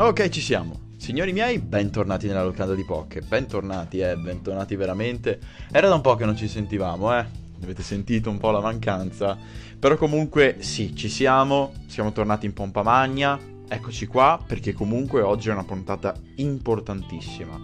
Ok, 0.00 0.30
ci 0.30 0.40
siamo. 0.40 0.94
Signori 0.96 1.30
miei, 1.34 1.58
bentornati 1.58 2.26
nella 2.26 2.42
locanda 2.42 2.74
di 2.74 2.86
Poche. 2.86 3.20
Bentornati, 3.20 3.98
eh, 3.98 4.16
bentornati 4.16 4.74
veramente. 4.74 5.38
Era 5.70 5.88
da 5.88 5.94
un 5.94 6.00
po' 6.00 6.14
che 6.14 6.24
non 6.24 6.34
ci 6.34 6.48
sentivamo, 6.48 7.14
eh. 7.18 7.26
Avete 7.62 7.82
sentito 7.82 8.30
un 8.30 8.38
po' 8.38 8.50
la 8.50 8.62
mancanza. 8.62 9.36
Però 9.78 9.98
comunque, 9.98 10.56
sì, 10.60 10.96
ci 10.96 11.10
siamo. 11.10 11.74
Siamo 11.86 12.12
tornati 12.12 12.46
in 12.46 12.54
pompa 12.54 12.82
magna. 12.82 13.38
Eccoci 13.68 14.06
qua, 14.06 14.42
perché 14.44 14.72
comunque 14.72 15.20
oggi 15.20 15.50
è 15.50 15.52
una 15.52 15.64
puntata 15.64 16.14
importantissima. 16.36 17.60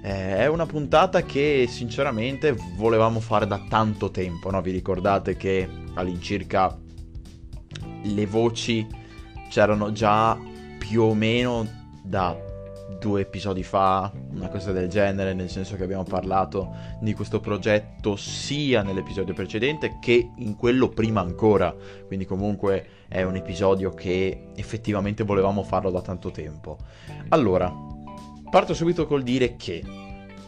Eh, 0.00 0.36
è 0.36 0.46
una 0.46 0.66
puntata 0.66 1.24
che 1.24 1.66
sinceramente 1.68 2.54
volevamo 2.76 3.18
fare 3.18 3.48
da 3.48 3.60
tanto 3.68 4.12
tempo, 4.12 4.48
no? 4.48 4.62
Vi 4.62 4.70
ricordate 4.70 5.36
che 5.36 5.68
all'incirca 5.94 6.78
le 8.04 8.26
voci 8.26 8.86
c'erano 9.48 9.90
già 9.90 10.52
più 10.86 11.00
o 11.00 11.14
meno 11.14 11.66
da 12.02 12.38
due 13.00 13.22
episodi 13.22 13.62
fa, 13.62 14.12
una 14.32 14.48
cosa 14.48 14.70
del 14.70 14.88
genere, 14.88 15.32
nel 15.32 15.48
senso 15.48 15.76
che 15.76 15.82
abbiamo 15.82 16.02
parlato 16.02 16.74
di 17.00 17.14
questo 17.14 17.40
progetto 17.40 18.16
sia 18.16 18.82
nell'episodio 18.82 19.32
precedente 19.32 19.96
che 19.98 20.30
in 20.36 20.56
quello 20.56 20.90
prima 20.90 21.22
ancora, 21.22 21.74
quindi 22.06 22.26
comunque 22.26 22.86
è 23.08 23.22
un 23.22 23.34
episodio 23.34 23.94
che 23.94 24.48
effettivamente 24.54 25.24
volevamo 25.24 25.62
farlo 25.62 25.90
da 25.90 26.02
tanto 26.02 26.30
tempo. 26.30 26.76
Allora, 27.28 27.72
parto 28.50 28.74
subito 28.74 29.06
col 29.06 29.22
dire 29.22 29.56
che 29.56 29.82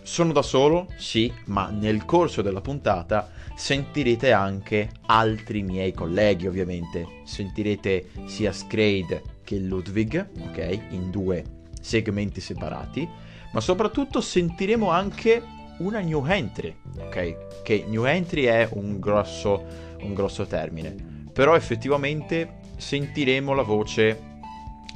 sono 0.03 0.33
da 0.33 0.43
solo, 0.43 0.89
sì, 0.99 1.33
ma 1.47 1.71
nel 1.71 2.05
corso 2.05 2.43
della 2.43 2.61
puntata 2.61 3.31
sentirete 3.57 4.33
anche 4.33 4.91
altri 5.07 5.63
miei 5.63 5.93
colleghi, 5.93 6.47
ovviamente. 6.47 7.23
Sentirete 7.25 8.11
sia 8.27 8.53
Scrade 8.53 9.35
che 9.47 9.59
Ludwig, 9.59 10.29
ok, 10.41 10.79
in 10.91 11.11
due 11.13 11.45
segmenti 11.81 12.41
separati, 12.41 13.09
ma 13.53 13.61
soprattutto 13.61 14.21
sentiremo 14.21 14.91
anche 14.91 15.41
una 15.79 16.01
new 16.01 16.25
entry, 16.27 16.75
ok? 16.99 17.63
Che 17.63 17.85
new 17.87 18.05
entry 18.05 18.45
è 18.45 18.69
un 18.73 18.99
grosso, 18.99 19.65
un 20.01 20.15
grosso 20.15 20.47
termine, 20.47 20.95
però 21.33 21.55
effettivamente 21.55 22.59
sentiremo 22.77 23.55
la 23.55 23.63
voce 23.63 24.35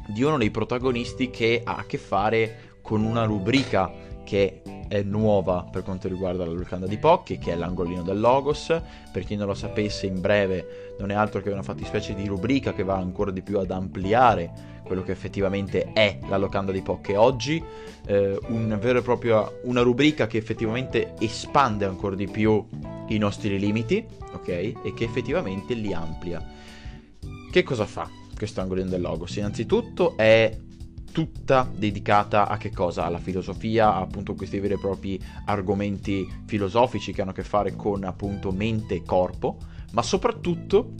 di 0.08 0.24
uno 0.24 0.36
dei 0.36 0.50
protagonisti 0.50 1.30
che 1.30 1.62
ha 1.62 1.76
a 1.76 1.84
che 1.84 1.98
fare 1.98 2.78
con 2.82 3.04
una 3.04 3.22
rubrica 3.24 3.92
che 4.24 4.62
è 4.88 5.02
nuova 5.02 5.68
per 5.70 5.84
quanto 5.84 6.08
riguarda 6.08 6.44
la 6.44 6.50
locanda 6.52 6.88
di 6.88 6.98
Pocchi, 6.98 7.38
che 7.38 7.52
è 7.52 7.54
l'angolino 7.54 8.02
del 8.02 8.18
Logos. 8.18 8.76
Per 9.12 9.24
chi 9.24 9.36
non 9.36 9.46
lo 9.46 9.54
sapesse, 9.54 10.06
in 10.06 10.20
breve 10.20 10.89
non 11.00 11.10
è 11.10 11.14
altro 11.14 11.40
che 11.40 11.50
una 11.50 11.62
fattispecie 11.62 12.14
di 12.14 12.26
rubrica 12.26 12.72
che 12.72 12.84
va 12.84 12.96
ancora 12.96 13.30
di 13.30 13.42
più 13.42 13.58
ad 13.58 13.70
ampliare 13.70 14.78
quello 14.84 15.02
che 15.02 15.12
effettivamente 15.12 15.92
è 15.92 16.18
la 16.28 16.36
locanda 16.36 16.72
di 16.72 16.82
Pocche 16.82 17.16
oggi, 17.16 17.62
eh, 18.06 18.38
un 18.48 18.76
vero 18.80 18.98
e 18.98 19.02
proprio, 19.02 19.60
una 19.64 19.82
rubrica 19.82 20.26
che 20.26 20.36
effettivamente 20.36 21.14
espande 21.20 21.84
ancora 21.84 22.16
di 22.16 22.26
più 22.26 22.66
i 23.08 23.16
nostri 23.18 23.58
limiti, 23.58 24.04
ok? 24.32 24.48
E 24.48 24.92
che 24.96 25.04
effettivamente 25.04 25.74
li 25.74 25.92
amplia. 25.92 26.44
Che 27.50 27.62
cosa 27.62 27.86
fa 27.86 28.08
questo 28.36 28.60
angolino 28.60 28.88
del 28.88 29.00
Logos? 29.00 29.36
Innanzitutto 29.36 30.16
è 30.16 30.56
tutta 31.12 31.70
dedicata 31.72 32.48
a 32.48 32.56
che 32.56 32.70
cosa? 32.70 33.04
Alla 33.04 33.18
filosofia, 33.18 33.94
appunto 33.94 34.34
questi 34.34 34.58
veri 34.58 34.74
e 34.74 34.78
propri 34.78 35.20
argomenti 35.44 36.26
filosofici 36.46 37.12
che 37.12 37.22
hanno 37.22 37.30
a 37.30 37.34
che 37.34 37.44
fare 37.44 37.76
con 37.76 38.04
appunto 38.04 38.50
mente 38.52 38.96
e 38.96 39.02
corpo, 39.04 39.58
ma 39.92 40.02
soprattutto 40.02 40.94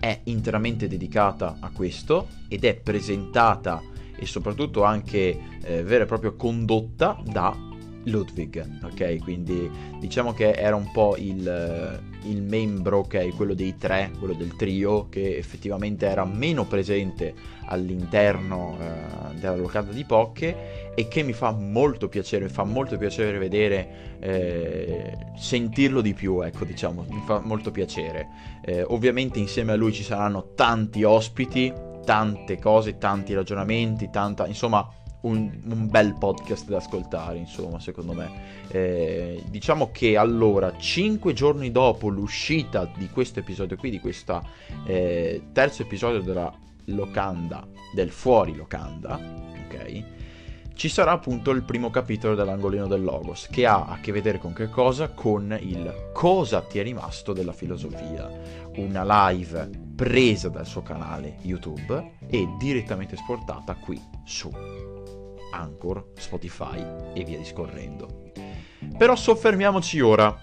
è 0.00 0.20
interamente 0.24 0.88
dedicata 0.88 1.58
a 1.60 1.70
questo 1.70 2.28
ed 2.48 2.64
è 2.64 2.74
presentata 2.74 3.82
e 4.16 4.26
soprattutto 4.26 4.82
anche 4.82 5.38
eh, 5.62 5.82
vera 5.82 6.04
e 6.04 6.06
propria 6.06 6.32
condotta 6.32 7.20
da 7.24 7.56
Ludwig, 8.04 8.78
ok? 8.82 9.18
Quindi 9.18 9.70
diciamo 10.00 10.32
che 10.32 10.50
era 10.50 10.74
un 10.74 10.90
po' 10.90 11.16
il, 11.16 12.02
il 12.24 12.42
membro, 12.42 12.98
ok? 12.98 13.34
Quello 13.34 13.54
dei 13.54 13.76
tre, 13.76 14.10
quello 14.18 14.34
del 14.34 14.56
trio, 14.56 15.08
che 15.08 15.36
effettivamente 15.36 16.06
era 16.06 16.24
meno 16.24 16.64
presente 16.66 17.34
all'interno 17.66 18.76
eh, 18.80 19.34
della 19.34 19.56
locanda 19.56 19.92
di 19.92 20.04
Pocche 20.04 20.92
e 20.94 21.08
che 21.08 21.22
mi 21.22 21.32
fa 21.32 21.52
molto 21.52 22.08
piacere, 22.08 22.44
mi 22.44 22.50
fa 22.50 22.64
molto 22.64 22.96
piacere 22.96 23.38
vedere, 23.38 24.18
eh, 24.20 25.16
sentirlo 25.36 26.00
di 26.00 26.14
più, 26.14 26.40
ecco, 26.42 26.64
diciamo, 26.64 27.04
mi 27.08 27.22
fa 27.24 27.40
molto 27.40 27.70
piacere. 27.70 28.28
Eh, 28.64 28.82
ovviamente 28.82 29.38
insieme 29.38 29.72
a 29.72 29.76
lui 29.76 29.92
ci 29.92 30.02
saranno 30.02 30.52
tanti 30.54 31.02
ospiti, 31.02 31.72
tante 32.04 32.58
cose, 32.58 32.98
tanti 32.98 33.32
ragionamenti, 33.34 34.10
tanta, 34.10 34.46
insomma 34.46 34.86
un, 35.22 35.50
un, 35.64 35.88
bel 35.88 36.14
podcast 36.14 36.66
da 36.68 36.78
ascoltare, 36.78 37.38
insomma, 37.38 37.80
secondo 37.80 38.12
me. 38.12 38.30
Eh, 38.68 39.42
diciamo 39.48 39.90
che 39.90 40.16
allora, 40.16 40.76
5 40.76 41.32
giorni 41.32 41.70
dopo 41.70 42.08
l'uscita 42.08 42.90
di 42.96 43.08
questo 43.08 43.40
episodio 43.40 43.76
qui, 43.76 43.90
di 43.90 44.00
questo 44.00 44.42
eh, 44.86 45.42
terzo 45.52 45.82
episodio 45.82 46.20
della 46.20 46.52
locanda, 46.86 47.66
del 47.94 48.10
fuori 48.10 48.54
locanda, 48.54 49.14
ok? 49.14 50.04
Ci 50.74 50.88
sarà 50.88 51.12
appunto 51.12 51.50
il 51.50 51.62
primo 51.62 51.90
capitolo 51.90 52.34
dell'angolino 52.34 52.86
del 52.86 53.02
Logos, 53.02 53.46
che 53.50 53.66
ha 53.66 53.84
a 53.86 54.00
che 54.00 54.10
vedere 54.10 54.38
con 54.38 54.52
che 54.52 54.68
cosa? 54.68 55.10
Con 55.10 55.56
il 55.60 56.10
cosa 56.12 56.62
ti 56.62 56.78
è 56.78 56.82
rimasto 56.82 57.32
della 57.32 57.52
filosofia. 57.52 58.28
Una 58.76 59.28
live 59.30 59.70
presa 59.94 60.48
dal 60.48 60.66
suo 60.66 60.82
canale 60.82 61.36
YouTube 61.42 62.14
e 62.26 62.48
direttamente 62.58 63.14
esportata 63.14 63.74
qui 63.74 64.00
su 64.24 64.50
Anchor, 65.52 66.12
Spotify 66.16 66.84
e 67.14 67.24
via 67.24 67.38
discorrendo. 67.38 68.32
Però 68.96 69.14
soffermiamoci 69.14 70.00
ora, 70.00 70.36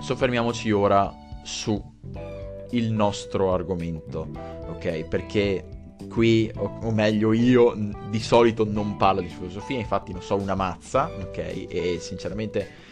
soffermiamoci 0.00 0.70
ora 0.70 1.12
su 1.42 1.92
il 2.70 2.92
nostro 2.92 3.52
argomento, 3.52 4.28
ok? 4.68 5.04
Perché 5.04 5.64
qui, 6.08 6.50
o, 6.56 6.78
o, 6.82 6.90
meglio 6.90 7.32
io, 7.32 7.74
di 8.10 8.20
solito 8.20 8.64
non 8.64 8.96
parlo 8.96 9.20
di 9.20 9.28
filosofia, 9.28 9.78
infatti 9.78 10.12
non 10.12 10.22
so 10.22 10.36
una 10.36 10.54
mazza, 10.54 11.10
ok? 11.10 11.66
E 11.68 11.98
sinceramente 12.00 12.82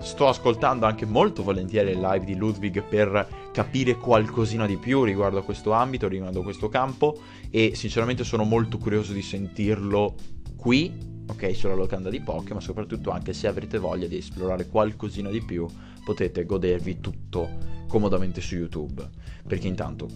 sto 0.00 0.28
ascoltando 0.28 0.86
anche 0.86 1.06
molto 1.06 1.42
volentieri 1.42 1.94
le 1.94 2.00
live 2.00 2.24
di 2.24 2.34
Ludwig 2.34 2.82
per 2.82 3.41
capire 3.52 3.96
qualcosina 3.96 4.66
di 4.66 4.78
più 4.78 5.04
riguardo 5.04 5.38
a 5.38 5.42
questo 5.42 5.72
ambito, 5.72 6.08
riguardo 6.08 6.40
a 6.40 6.42
questo 6.42 6.68
campo 6.68 7.20
e 7.50 7.72
sinceramente 7.74 8.24
sono 8.24 8.44
molto 8.44 8.78
curioso 8.78 9.12
di 9.12 9.22
sentirlo 9.22 10.14
qui, 10.56 10.92
ok, 11.26 11.54
sulla 11.54 11.74
locanda 11.74 12.08
di 12.08 12.20
Poké, 12.20 12.54
ma 12.54 12.60
soprattutto 12.60 13.10
anche 13.10 13.32
se 13.32 13.46
avrete 13.46 13.78
voglia 13.78 14.06
di 14.06 14.16
esplorare 14.16 14.66
qualcosina 14.66 15.28
di 15.28 15.42
più, 15.42 15.66
potete 16.04 16.44
godervi 16.44 17.00
tutto 17.00 17.48
comodamente 17.88 18.40
su 18.40 18.56
YouTube, 18.56 19.06
perché 19.46 19.68
intanto 19.68 20.08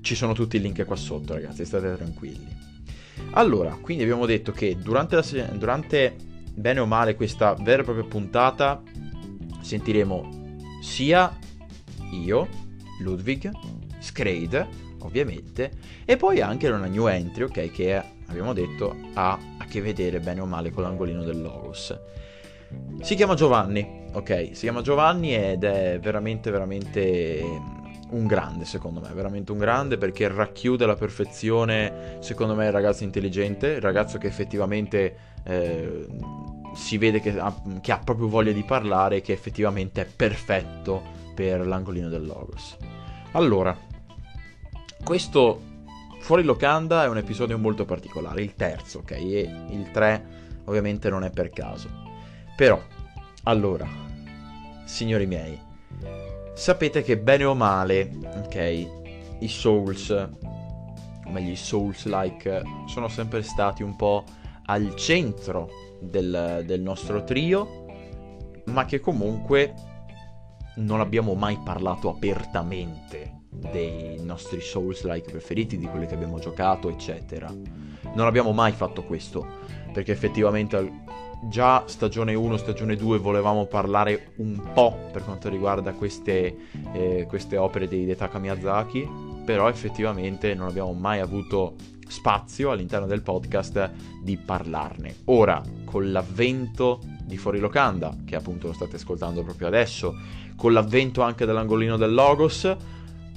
ci 0.00 0.14
sono 0.14 0.32
tutti 0.34 0.56
i 0.56 0.60
link 0.60 0.84
qua 0.84 0.96
sotto, 0.96 1.34
ragazzi, 1.34 1.64
state 1.64 1.94
tranquilli. 1.96 2.72
Allora, 3.32 3.78
quindi 3.80 4.02
abbiamo 4.02 4.26
detto 4.26 4.52
che 4.52 4.76
durante, 4.76 5.16
la, 5.16 5.22
durante 5.56 6.16
bene 6.52 6.80
o 6.80 6.86
male 6.86 7.14
questa 7.14 7.54
vera 7.54 7.82
e 7.82 7.84
propria 7.84 8.04
puntata 8.04 8.82
sentiremo 9.60 10.58
sia 10.80 11.36
io, 12.10 12.48
Ludwig, 13.00 13.50
Scrade, 13.98 14.66
ovviamente, 15.00 15.70
e 16.04 16.16
poi 16.16 16.40
anche 16.40 16.68
una 16.68 16.86
new 16.86 17.06
entry, 17.06 17.44
ok, 17.44 17.70
che 17.70 18.02
abbiamo 18.26 18.52
detto 18.52 18.96
ha 19.14 19.38
a 19.58 19.64
che 19.66 19.80
vedere 19.80 20.20
bene 20.20 20.40
o 20.40 20.46
male 20.46 20.70
con 20.70 20.82
l'angolino 20.82 21.22
del 21.22 21.40
Logos. 21.40 21.98
Si 23.00 23.14
chiama 23.14 23.34
Giovanni, 23.34 24.06
ok? 24.12 24.50
Si 24.52 24.62
chiama 24.62 24.82
Giovanni 24.82 25.34
ed 25.34 25.64
è 25.64 25.98
veramente, 26.00 26.50
veramente 26.50 27.42
un 28.10 28.26
grande, 28.26 28.64
secondo 28.64 29.00
me, 29.00 29.12
veramente 29.12 29.52
un 29.52 29.58
grande 29.58 29.98
perché 29.98 30.28
racchiude 30.28 30.84
alla 30.84 30.96
perfezione, 30.96 32.16
secondo 32.20 32.54
me, 32.54 32.66
il 32.66 32.72
ragazzo 32.72 33.04
intelligente, 33.04 33.68
il 33.68 33.80
ragazzo 33.80 34.18
che 34.18 34.26
effettivamente 34.26 35.16
eh, 35.44 36.06
si 36.74 36.98
vede 36.98 37.20
che 37.20 37.38
ha, 37.38 37.54
che 37.80 37.92
ha 37.92 37.98
proprio 37.98 38.28
voglia 38.28 38.52
di 38.52 38.64
parlare 38.64 39.20
che 39.20 39.32
effettivamente 39.32 40.02
è 40.02 40.06
perfetto 40.06 41.22
per 41.34 41.66
l'angolino 41.66 42.08
del 42.08 42.24
Logos. 42.24 42.76
Allora, 43.32 43.76
questo 45.02 45.72
Fuori 46.24 46.42
locanda 46.42 47.04
è 47.04 47.08
un 47.08 47.18
episodio 47.18 47.58
molto 47.58 47.84
particolare, 47.84 48.40
il 48.40 48.54
terzo, 48.54 49.00
ok? 49.00 49.10
E 49.10 49.40
il 49.68 49.90
3 49.90 50.26
ovviamente 50.64 51.10
non 51.10 51.22
è 51.22 51.28
per 51.28 51.50
caso. 51.50 51.86
Però, 52.56 52.80
allora, 53.42 53.86
signori 54.86 55.26
miei, 55.26 55.60
sapete 56.54 57.02
che 57.02 57.18
bene 57.18 57.44
o 57.44 57.54
male, 57.54 58.10
ok, 58.42 58.88
i 59.40 59.48
Souls, 59.48 60.08
o 60.08 61.30
meglio 61.30 61.50
i 61.50 61.56
Souls-like, 61.56 62.62
sono 62.86 63.08
sempre 63.08 63.42
stati 63.42 63.82
un 63.82 63.94
po' 63.94 64.24
al 64.64 64.94
centro 64.96 65.68
del, 66.00 66.62
del 66.64 66.80
nostro 66.80 67.22
trio, 67.22 67.84
ma 68.64 68.86
che 68.86 68.98
comunque 68.98 69.74
non 70.76 71.00
abbiamo 71.00 71.34
mai 71.34 71.58
parlato 71.62 72.08
apertamente 72.08 73.42
dei 73.50 74.20
nostri 74.22 74.60
Souls-like 74.60 75.30
preferiti, 75.30 75.78
di 75.78 75.86
quelli 75.86 76.06
che 76.06 76.14
abbiamo 76.14 76.38
giocato, 76.38 76.90
eccetera. 76.90 77.48
Non 77.48 78.26
abbiamo 78.26 78.52
mai 78.52 78.72
fatto 78.72 79.04
questo, 79.04 79.46
perché 79.92 80.12
effettivamente 80.12 81.02
già 81.48 81.84
stagione 81.86 82.34
1, 82.34 82.56
stagione 82.56 82.96
2 82.96 83.18
volevamo 83.18 83.66
parlare 83.66 84.32
un 84.36 84.60
po' 84.72 84.96
per 85.12 85.24
quanto 85.24 85.48
riguarda 85.48 85.92
queste, 85.92 86.56
eh, 86.92 87.26
queste 87.28 87.56
opere 87.56 87.86
di 87.86 88.00
Hidetaka 88.00 88.38
Miyazaki, 88.38 89.08
però 89.44 89.68
effettivamente 89.68 90.54
non 90.54 90.68
abbiamo 90.68 90.92
mai 90.92 91.20
avuto 91.20 91.74
spazio 92.06 92.70
all'interno 92.70 93.06
del 93.06 93.22
podcast 93.22 93.90
di 94.22 94.36
parlarne. 94.36 95.16
Ora, 95.26 95.62
con 95.84 96.12
l'avvento 96.12 97.00
di 97.24 97.36
Fuori 97.36 97.58
Locanda, 97.58 98.14
che 98.24 98.36
appunto 98.36 98.66
lo 98.66 98.72
state 98.72 98.96
ascoltando 98.96 99.42
proprio 99.42 99.66
adesso, 99.66 100.16
con 100.56 100.72
l'avvento 100.72 101.22
anche 101.22 101.46
dell'angolino 101.46 101.96
del 101.96 102.12
Logos, 102.12 102.76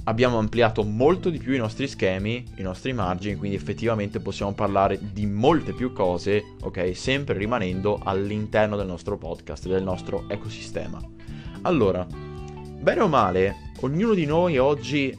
abbiamo 0.04 0.38
ampliato 0.38 0.82
molto 0.84 1.28
di 1.28 1.38
più 1.38 1.52
i 1.52 1.58
nostri 1.58 1.86
schemi, 1.86 2.44
i 2.56 2.62
nostri 2.62 2.92
margini, 2.92 3.36
quindi 3.36 3.56
effettivamente 3.56 4.20
possiamo 4.20 4.52
parlare 4.52 4.98
di 5.12 5.26
molte 5.26 5.72
più 5.72 5.92
cose, 5.92 6.54
ok? 6.62 6.96
Sempre 6.96 7.36
rimanendo 7.36 8.00
all'interno 8.02 8.76
del 8.76 8.86
nostro 8.86 9.18
podcast, 9.18 9.66
del 9.68 9.82
nostro 9.82 10.24
ecosistema. 10.28 10.98
Allora, 11.62 12.06
bene 12.06 13.00
o 13.00 13.08
male, 13.08 13.72
ognuno 13.80 14.14
di 14.14 14.24
noi 14.24 14.56
oggi 14.56 15.14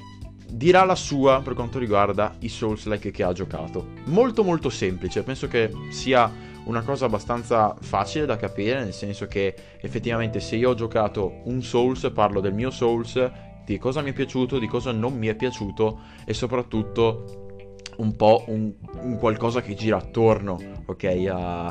dirà 0.51 0.83
la 0.83 0.95
sua 0.95 1.41
per 1.43 1.53
quanto 1.53 1.77
riguarda 1.77 2.35
i 2.39 2.49
Souls-like 2.49 3.11
che 3.11 3.23
ha 3.23 3.31
giocato. 3.31 3.89
Molto 4.05 4.43
molto 4.43 4.69
semplice, 4.69 5.21
penso 5.21 5.47
che 5.47 5.71
sia 5.91 6.31
una 6.69 6.83
cosa 6.83 7.05
abbastanza 7.05 7.75
facile 7.81 8.27
da 8.27 8.37
capire, 8.37 8.83
nel 8.83 8.93
senso 8.93 9.25
che 9.25 9.55
effettivamente 9.81 10.39
se 10.39 10.55
io 10.55 10.69
ho 10.69 10.75
giocato 10.75 11.41
un 11.45 11.63
Souls, 11.63 12.11
parlo 12.13 12.39
del 12.39 12.53
mio 12.53 12.69
Souls, 12.69 13.31
di 13.65 13.79
cosa 13.79 14.01
mi 14.01 14.11
è 14.11 14.13
piaciuto, 14.13 14.59
di 14.59 14.67
cosa 14.67 14.91
non 14.91 15.17
mi 15.17 15.27
è 15.27 15.35
piaciuto 15.35 15.99
e 16.25 16.33
soprattutto 16.33 17.73
un 17.97 18.15
po' 18.15 18.43
un, 18.47 18.71
un 19.01 19.17
qualcosa 19.17 19.61
che 19.61 19.73
gira 19.73 19.97
attorno, 19.97 20.59
ok, 20.85 21.03
a, 21.31 21.65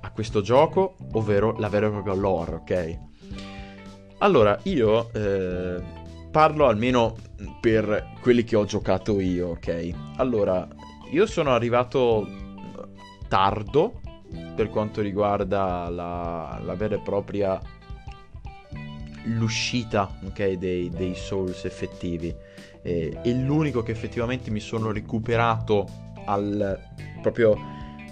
a 0.00 0.10
questo 0.12 0.40
gioco, 0.42 0.94
ovvero 1.14 1.56
la 1.58 1.68
vera 1.68 1.88
e 1.88 1.90
propria 1.90 2.14
lore, 2.14 2.54
ok? 2.54 2.98
Allora, 4.18 4.58
io 4.62 5.12
eh, 5.12 5.82
parlo 6.30 6.66
almeno 6.66 7.16
per 7.60 8.12
quelli 8.20 8.44
che 8.44 8.54
ho 8.54 8.64
giocato 8.64 9.18
io, 9.20 9.48
ok? 9.48 9.90
Allora, 10.16 10.66
io 11.10 11.26
sono 11.26 11.52
arrivato 11.52 12.26
tardo 13.28 14.00
per 14.54 14.70
quanto 14.70 15.00
riguarda 15.00 15.88
la, 15.88 16.60
la 16.62 16.74
vera 16.74 16.96
e 16.96 17.00
propria 17.00 17.60
l'uscita 19.24 20.18
okay, 20.24 20.56
dei, 20.56 20.88
dei, 20.90 21.14
Souls 21.14 21.64
effettivi. 21.64 22.34
E, 22.82 23.18
e, 23.22 23.34
l'unico 23.34 23.82
che 23.82 23.92
effettivamente 23.92 24.50
mi 24.50 24.60
sono 24.60 24.92
recuperato 24.92 25.86
al 26.24 26.78
proprio 27.20 27.56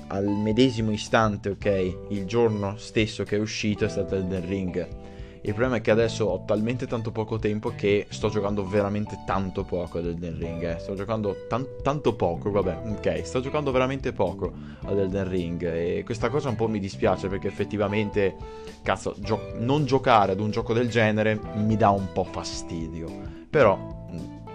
al 0.09 0.27
medesimo 0.27 0.91
istante 0.91 1.49
ok 1.51 2.09
il 2.11 2.27
giorno 2.27 2.77
stesso 2.77 3.25
che 3.25 3.37
è 3.37 3.41
uscito 3.41 3.85
è 3.85 3.89
stato 3.89 4.15
Elden 4.17 4.47
Ring 4.47 5.04
il 5.47 5.53
problema 5.53 5.77
è 5.77 5.81
che 5.83 5.91
adesso 5.91 6.25
ho 6.25 6.43
talmente 6.47 6.87
tanto 6.87 7.11
poco 7.11 7.39
tempo 7.39 7.75
che 7.77 8.07
sto 8.09 8.31
giocando 8.31 8.67
veramente 8.67 9.25
tanto 9.27 9.63
poco 9.65 9.99
ad 9.99 10.07
Elden 10.07 10.39
Ring. 10.39 10.63
Eh. 10.63 10.79
Sto 10.79 10.95
giocando 10.95 11.37
tan- 11.49 11.67
tanto 11.83 12.15
poco, 12.15 12.51
vabbè, 12.51 12.81
ok, 12.97 13.27
sto 13.27 13.41
giocando 13.41 13.71
veramente 13.71 14.15
poco 14.15 14.51
ad 14.85 14.99
Elden 14.99 15.29
Ring. 15.29 15.63
E 15.63 16.03
questa 16.03 16.31
cosa 16.31 16.49
un 16.49 16.57
po' 16.57 16.67
mi 16.67 16.79
dispiace 16.79 17.29
perché 17.29 17.49
effettivamente, 17.49 18.35
cazzo, 18.83 19.15
gio- 19.19 19.53
non 19.59 19.85
giocare 19.85 20.33
ad 20.33 20.41
un 20.41 20.51
gioco 20.51 20.73
del 20.73 20.89
genere 20.89 21.39
mi 21.57 21.77
dà 21.77 21.91
un 21.91 22.09
po' 22.15 22.25
fastidio. 22.25 23.07
Però 23.51 24.07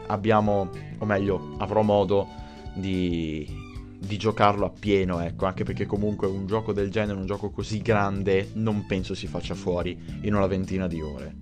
abbiamo, 0.08 0.70
o 0.98 1.06
meglio, 1.06 1.54
avrò 1.60 1.84
modo 1.84 2.28
di 2.74 3.59
di 4.00 4.18
giocarlo 4.18 4.66
a 4.66 4.70
pieno, 4.70 5.20
ecco, 5.20 5.46
anche 5.46 5.64
perché 5.64 5.86
comunque 5.86 6.28
un 6.28 6.48
gioco 6.48 6.72
del 6.72 6.90
genere, 6.90 7.20
un 7.20 7.26
gioco 7.26 7.50
così 7.50 7.82
grande, 7.82 8.50
non 8.54 8.86
penso 8.86 9.14
si 9.14 9.28
faccia 9.28 9.56
fuori 9.56 9.98
in 10.22 10.34
una 10.34 10.48
ventina 10.48 10.88
di 10.88 11.02
ore. 11.02 11.36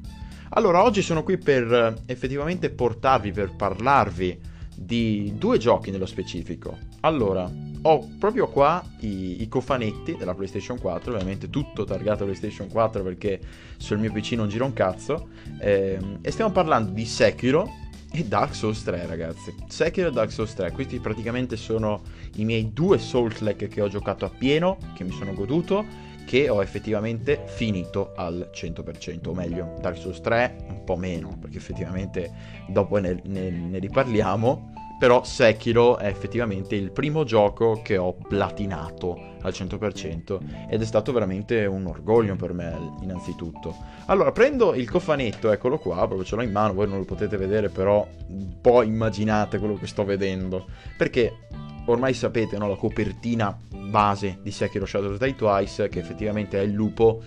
Allora, 0.49 0.83
oggi 0.83 1.01
sono 1.01 1.23
qui 1.23 1.37
per 1.37 1.71
eh, 1.71 2.11
effettivamente 2.11 2.69
portarvi, 2.69 3.31
per 3.31 3.55
parlarvi 3.55 4.39
di 4.75 5.33
due 5.37 5.57
giochi 5.57 5.91
nello 5.91 6.05
specifico. 6.05 6.77
Allora, 7.01 7.49
ho 7.81 8.07
proprio 8.19 8.47
qua 8.47 8.83
i, 8.99 9.41
i, 9.41 9.47
cofanetti 9.47 10.15
della 10.17 10.33
PlayStation 10.33 10.79
4, 10.79 11.13
ovviamente 11.13 11.49
tutto 11.49 11.83
targato 11.83 12.23
PlayStation 12.25 12.69
4 12.69 13.03
perché 13.03 13.39
sul 13.77 13.97
mio 13.97 14.11
PC 14.11 14.33
non 14.33 14.49
gira 14.49 14.65
un 14.65 14.73
cazzo, 14.73 15.29
eh, 15.59 15.99
e 16.21 16.31
stiamo 16.31 16.51
parlando 16.51 16.91
di 16.91 17.05
Sekiro, 17.05 17.69
e 18.11 18.23
Dark 18.23 18.55
Souls 18.55 18.83
3 18.83 19.05
ragazzi. 19.05 19.53
Sekiro 19.67 20.07
e 20.09 20.11
Dark 20.11 20.31
Souls 20.31 20.53
3 20.53 20.71
questi 20.71 20.99
praticamente 20.99 21.55
sono 21.57 22.01
i 22.35 22.45
miei 22.45 22.71
due 22.73 22.97
Souls-like 22.97 23.67
che 23.67 23.81
ho 23.81 23.87
giocato 23.87 24.25
a 24.25 24.29
pieno 24.29 24.77
che 24.95 25.03
mi 25.03 25.11
sono 25.11 25.33
goduto 25.33 25.85
che 26.25 26.49
ho 26.49 26.61
effettivamente 26.61 27.43
finito 27.45 28.13
al 28.15 28.49
100% 28.53 29.29
o 29.29 29.33
meglio 29.33 29.77
Dark 29.81 29.97
Souls 29.97 30.19
3 30.19 30.65
un 30.69 30.83
po' 30.83 30.97
meno 30.97 31.37
perché 31.39 31.57
effettivamente 31.57 32.31
dopo 32.67 32.97
ne, 32.97 33.21
ne, 33.23 33.49
ne 33.49 33.79
riparliamo 33.79 34.76
però 34.97 35.23
Sekiro 35.23 35.97
è 35.97 36.07
effettivamente 36.07 36.75
il 36.75 36.91
primo 36.91 37.23
gioco 37.23 37.81
che 37.83 37.97
ho 37.97 38.13
platinato 38.13 39.35
al 39.41 39.51
100% 39.51 40.67
ed 40.69 40.81
è 40.81 40.85
stato 40.85 41.11
veramente 41.11 41.65
un 41.65 41.85
orgoglio 41.85 42.35
per 42.35 42.53
me 42.53 42.95
innanzitutto. 43.01 43.75
Allora 44.07 44.31
prendo 44.31 44.73
il 44.73 44.89
cofanetto, 44.89 45.51
eccolo 45.51 45.77
qua, 45.77 45.95
proprio 45.97 46.23
ce 46.23 46.35
l'ho 46.35 46.41
in 46.41 46.51
mano, 46.51 46.73
voi 46.73 46.87
non 46.87 46.97
lo 46.97 47.05
potete 47.05 47.37
vedere 47.37 47.69
però 47.69 48.07
un 48.29 48.59
po' 48.59 48.81
immaginate 48.81 49.59
quello 49.59 49.75
che 49.75 49.87
sto 49.87 50.03
vedendo, 50.03 50.65
perché 50.97 51.47
ormai 51.85 52.13
sapete 52.13 52.57
no, 52.57 52.67
la 52.67 52.75
copertina 52.75 53.55
base 53.69 54.39
di 54.41 54.51
Sekiro 54.51 54.85
Shadows 54.85 55.19
Die 55.19 55.35
Twice 55.35 55.89
che 55.89 55.99
effettivamente 55.99 56.59
è 56.59 56.63
il 56.63 56.71
lupo 56.71 57.21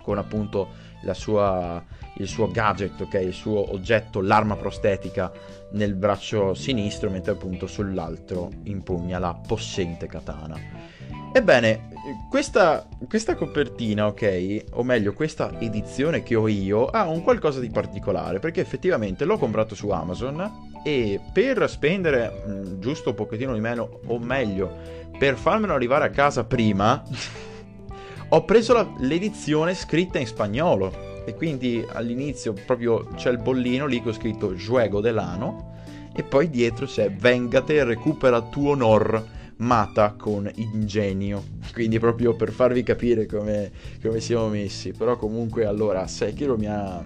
con 0.00 0.18
appunto 0.18 0.82
sua, 1.12 1.82
il 2.16 2.26
suo 2.26 2.50
gadget, 2.50 3.00
ok, 3.00 3.14
il 3.14 3.32
suo 3.32 3.72
oggetto, 3.72 4.20
l'arma 4.20 4.56
prostetica 4.56 5.30
nel 5.74 5.94
braccio 5.94 6.54
sinistro, 6.54 7.10
mentre 7.10 7.32
appunto 7.32 7.66
sull'altro 7.66 8.50
impugna 8.64 9.18
la 9.18 9.34
possente 9.34 10.06
katana. 10.06 10.58
Ebbene, 11.32 11.88
questa, 12.30 12.86
questa, 13.08 13.34
copertina, 13.34 14.06
ok, 14.06 14.64
o 14.72 14.84
meglio 14.84 15.12
questa 15.14 15.58
edizione 15.58 16.22
che 16.22 16.36
ho 16.36 16.46
io, 16.46 16.86
ha 16.86 17.08
un 17.08 17.22
qualcosa 17.22 17.58
di 17.58 17.70
particolare, 17.70 18.38
perché 18.38 18.60
effettivamente 18.60 19.24
l'ho 19.24 19.36
comprato 19.36 19.74
su 19.74 19.90
Amazon 19.90 20.70
e 20.84 21.20
per 21.32 21.68
spendere 21.68 22.44
mh, 22.46 22.52
mm, 22.52 22.80
giusto 22.80 23.10
un 23.10 23.14
pochettino 23.16 23.52
di 23.52 23.60
meno, 23.60 24.00
o 24.06 24.18
meglio, 24.18 25.02
per 25.18 25.36
farmelo 25.36 25.74
arrivare 25.74 26.04
a 26.04 26.10
casa 26.10 26.44
prima, 26.44 27.02
ho 28.28 28.44
preso 28.44 28.72
la, 28.72 28.88
l'edizione 28.98 29.74
scritta 29.74 30.20
in 30.20 30.26
spagnolo 30.26 31.13
e 31.24 31.34
quindi 31.34 31.84
all'inizio 31.92 32.52
proprio 32.66 33.06
c'è 33.14 33.30
il 33.30 33.38
bollino 33.38 33.86
lì 33.86 34.02
che 34.02 34.10
ho 34.10 34.12
scritto 34.12 34.54
Juego 34.54 35.00
dell'ano 35.00 35.72
e 36.14 36.22
poi 36.22 36.48
dietro 36.48 36.86
c'è 36.86 37.10
Vengate, 37.10 37.82
recupera 37.82 38.40
tu 38.42 38.66
honor, 38.68 39.26
mata 39.56 40.14
con 40.16 40.48
ingegno. 40.54 41.42
Quindi 41.72 41.98
proprio 41.98 42.36
per 42.36 42.52
farvi 42.52 42.84
capire 42.84 43.26
come, 43.26 43.72
come 44.00 44.20
siamo 44.20 44.48
messi. 44.48 44.92
Però 44.92 45.16
comunque 45.16 45.66
allora 45.66 46.06
Sekiro 46.06 46.56
mi 46.56 46.66
ha, 46.66 47.04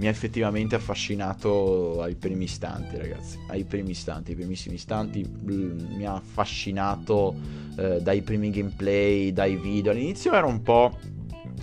mi 0.00 0.06
ha 0.06 0.10
effettivamente 0.10 0.74
affascinato 0.74 2.02
ai 2.02 2.16
primi 2.16 2.44
istanti, 2.44 2.96
ragazzi. 2.96 3.38
Ai 3.48 3.62
primi 3.62 3.90
istanti, 3.90 4.32
ai 4.32 4.36
primissimi 4.36 4.74
istanti. 4.74 5.24
Mi 5.44 6.04
ha 6.04 6.14
affascinato 6.14 7.36
eh, 7.76 8.00
dai 8.00 8.22
primi 8.22 8.50
gameplay, 8.50 9.32
dai 9.32 9.54
video. 9.54 9.92
All'inizio 9.92 10.32
ero 10.32 10.48
un 10.48 10.60
po', 10.62 10.98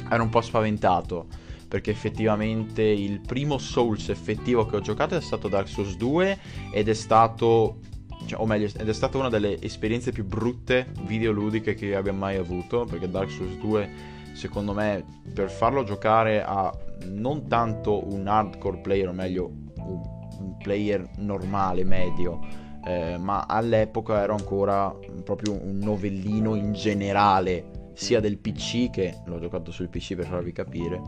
ero 0.09 0.23
un 0.23 0.29
po' 0.29 0.39
spaventato 0.39 1.43
perché 1.67 1.91
effettivamente 1.91 2.81
il 2.83 3.19
primo 3.21 3.57
Souls 3.57 4.09
effettivo 4.09 4.65
che 4.65 4.75
ho 4.75 4.81
giocato 4.81 5.15
è 5.15 5.21
stato 5.21 5.47
Dark 5.47 5.67
Souls 5.67 5.95
2 5.97 6.39
ed 6.71 6.89
è 6.89 6.93
stato 6.93 7.79
cioè, 8.25 8.39
o 8.39 8.45
meglio, 8.45 8.67
ed 8.77 8.87
è 8.87 8.93
stata 8.93 9.17
una 9.17 9.29
delle 9.29 9.61
esperienze 9.61 10.11
più 10.11 10.25
brutte 10.25 10.87
videoludiche 11.03 11.75
che 11.75 11.95
abbia 11.95 12.13
mai 12.13 12.37
avuto, 12.37 12.85
perché 12.85 13.09
Dark 13.09 13.29
Souls 13.29 13.55
2, 13.57 13.89
secondo 14.33 14.73
me, 14.73 15.05
per 15.33 15.49
farlo 15.49 15.83
giocare 15.83 16.43
a 16.43 16.71
non 17.07 17.47
tanto 17.47 18.11
un 18.11 18.27
hardcore 18.27 18.77
player, 18.77 19.09
o 19.09 19.13
meglio, 19.13 19.51
un 19.75 20.57
player 20.57 21.07
normale, 21.17 21.83
medio, 21.83 22.39
eh, 22.85 23.17
ma 23.17 23.45
all'epoca 23.47 24.21
ero 24.21 24.33
ancora 24.33 24.93
proprio 25.23 25.53
un 25.53 25.77
novellino 25.77 26.55
in 26.55 26.73
generale 26.73 27.74
sia 27.95 28.19
del 28.19 28.37
PC 28.37 28.89
che 28.89 29.21
l'ho 29.25 29.39
giocato 29.39 29.71
sul 29.71 29.89
PC 29.89 30.15
per 30.15 30.27
farvi 30.27 30.51
capire, 30.51 31.01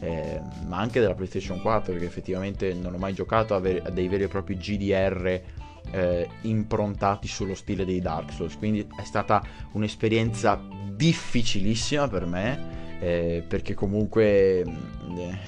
eh, 0.00 0.40
ma 0.66 0.78
anche 0.78 1.00
della 1.00 1.14
PlayStation 1.14 1.60
4 1.60 1.92
perché 1.92 2.06
effettivamente 2.06 2.74
non 2.74 2.94
ho 2.94 2.98
mai 2.98 3.14
giocato 3.14 3.54
a, 3.54 3.60
ver- 3.60 3.86
a 3.86 3.90
dei 3.90 4.08
veri 4.08 4.24
e 4.24 4.28
propri 4.28 4.56
GDR 4.56 5.40
eh, 5.90 6.28
improntati 6.42 7.26
sullo 7.26 7.54
stile 7.54 7.84
dei 7.84 8.00
Dark 8.00 8.32
Souls, 8.32 8.56
quindi 8.56 8.86
è 8.96 9.04
stata 9.04 9.42
un'esperienza 9.72 10.60
difficilissima 10.94 12.08
per 12.08 12.26
me 12.26 12.80
eh, 13.02 13.42
perché 13.46 13.74
comunque 13.74 14.64
mm, 14.64 15.18
eh, 15.18 15.38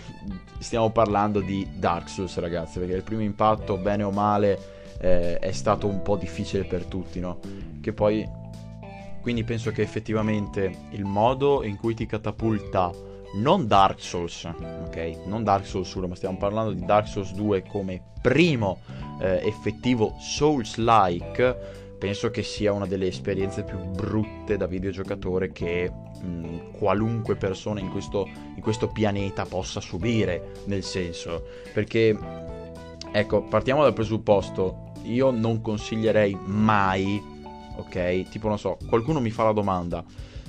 stiamo 0.58 0.90
parlando 0.90 1.40
di 1.40 1.68
Dark 1.76 2.08
Souls 2.08 2.36
ragazzi, 2.38 2.80
perché 2.80 2.94
il 2.94 3.04
primo 3.04 3.22
impatto, 3.22 3.76
bene 3.76 4.02
o 4.02 4.10
male, 4.10 4.58
eh, 5.00 5.38
è 5.38 5.52
stato 5.52 5.86
un 5.86 6.02
po' 6.02 6.16
difficile 6.16 6.64
per 6.64 6.84
tutti, 6.86 7.20
no? 7.20 7.38
Che 7.80 7.92
poi, 7.92 8.28
quindi 9.24 9.42
penso 9.42 9.70
che 9.70 9.80
effettivamente 9.80 10.70
il 10.90 11.06
modo 11.06 11.64
in 11.64 11.78
cui 11.78 11.94
ti 11.94 12.04
catapulta 12.04 12.90
non 13.36 13.66
Dark 13.66 13.98
Souls, 13.98 14.44
ok? 14.44 15.22
Non 15.24 15.42
Dark 15.42 15.64
Souls 15.64 15.90
1, 15.94 16.08
ma 16.08 16.14
stiamo 16.14 16.36
parlando 16.36 16.72
di 16.72 16.84
Dark 16.84 17.08
Souls 17.08 17.32
2 17.32 17.62
come 17.62 18.12
primo 18.20 18.80
eh, 19.20 19.40
effettivo 19.46 20.14
Souls-like 20.18 21.92
penso 21.98 22.30
che 22.30 22.42
sia 22.42 22.70
una 22.70 22.84
delle 22.84 23.06
esperienze 23.06 23.62
più 23.62 23.78
brutte 23.78 24.58
da 24.58 24.66
videogiocatore 24.66 25.52
che 25.52 25.90
mh, 25.90 26.72
qualunque 26.72 27.34
persona 27.34 27.80
in 27.80 27.88
questo, 27.88 28.28
in 28.28 28.60
questo 28.60 28.88
pianeta 28.88 29.46
possa 29.46 29.80
subire, 29.80 30.52
nel 30.66 30.82
senso, 30.82 31.46
perché, 31.72 32.14
ecco, 33.10 33.44
partiamo 33.44 33.84
dal 33.84 33.94
presupposto, 33.94 34.92
io 35.04 35.30
non 35.30 35.62
consiglierei 35.62 36.38
mai, 36.44 37.22
ok? 37.76 38.28
Tipo, 38.28 38.48
non 38.48 38.58
so, 38.58 38.78
qualcuno 38.86 39.20
mi 39.20 39.30
fa 39.30 39.44
la 39.44 39.52
domanda, 39.52 40.04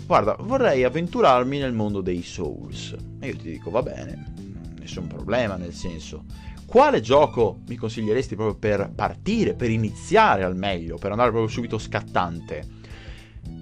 guarda, 0.06 0.36
vorrei 0.40 0.84
avventurarmi 0.84 1.58
nel 1.58 1.74
mondo 1.74 2.02
dei 2.02 2.22
Souls. 2.22 2.96
E 3.20 3.28
io 3.28 3.36
ti 3.36 3.50
dico, 3.52 3.70
va 3.70 3.82
bene, 3.82 4.34
nessun 4.80 5.08
problema, 5.08 5.56
nel 5.56 5.74
senso 5.74 6.24
quale 6.66 7.00
gioco 7.00 7.60
mi 7.68 7.76
consiglieresti 7.76 8.36
proprio 8.36 8.58
per 8.58 8.92
partire, 8.94 9.54
per 9.54 9.70
iniziare 9.70 10.44
al 10.44 10.58
meglio, 10.58 10.98
per 10.98 11.12
andare 11.12 11.30
proprio 11.30 11.50
subito 11.50 11.78
scattante? 11.78 12.75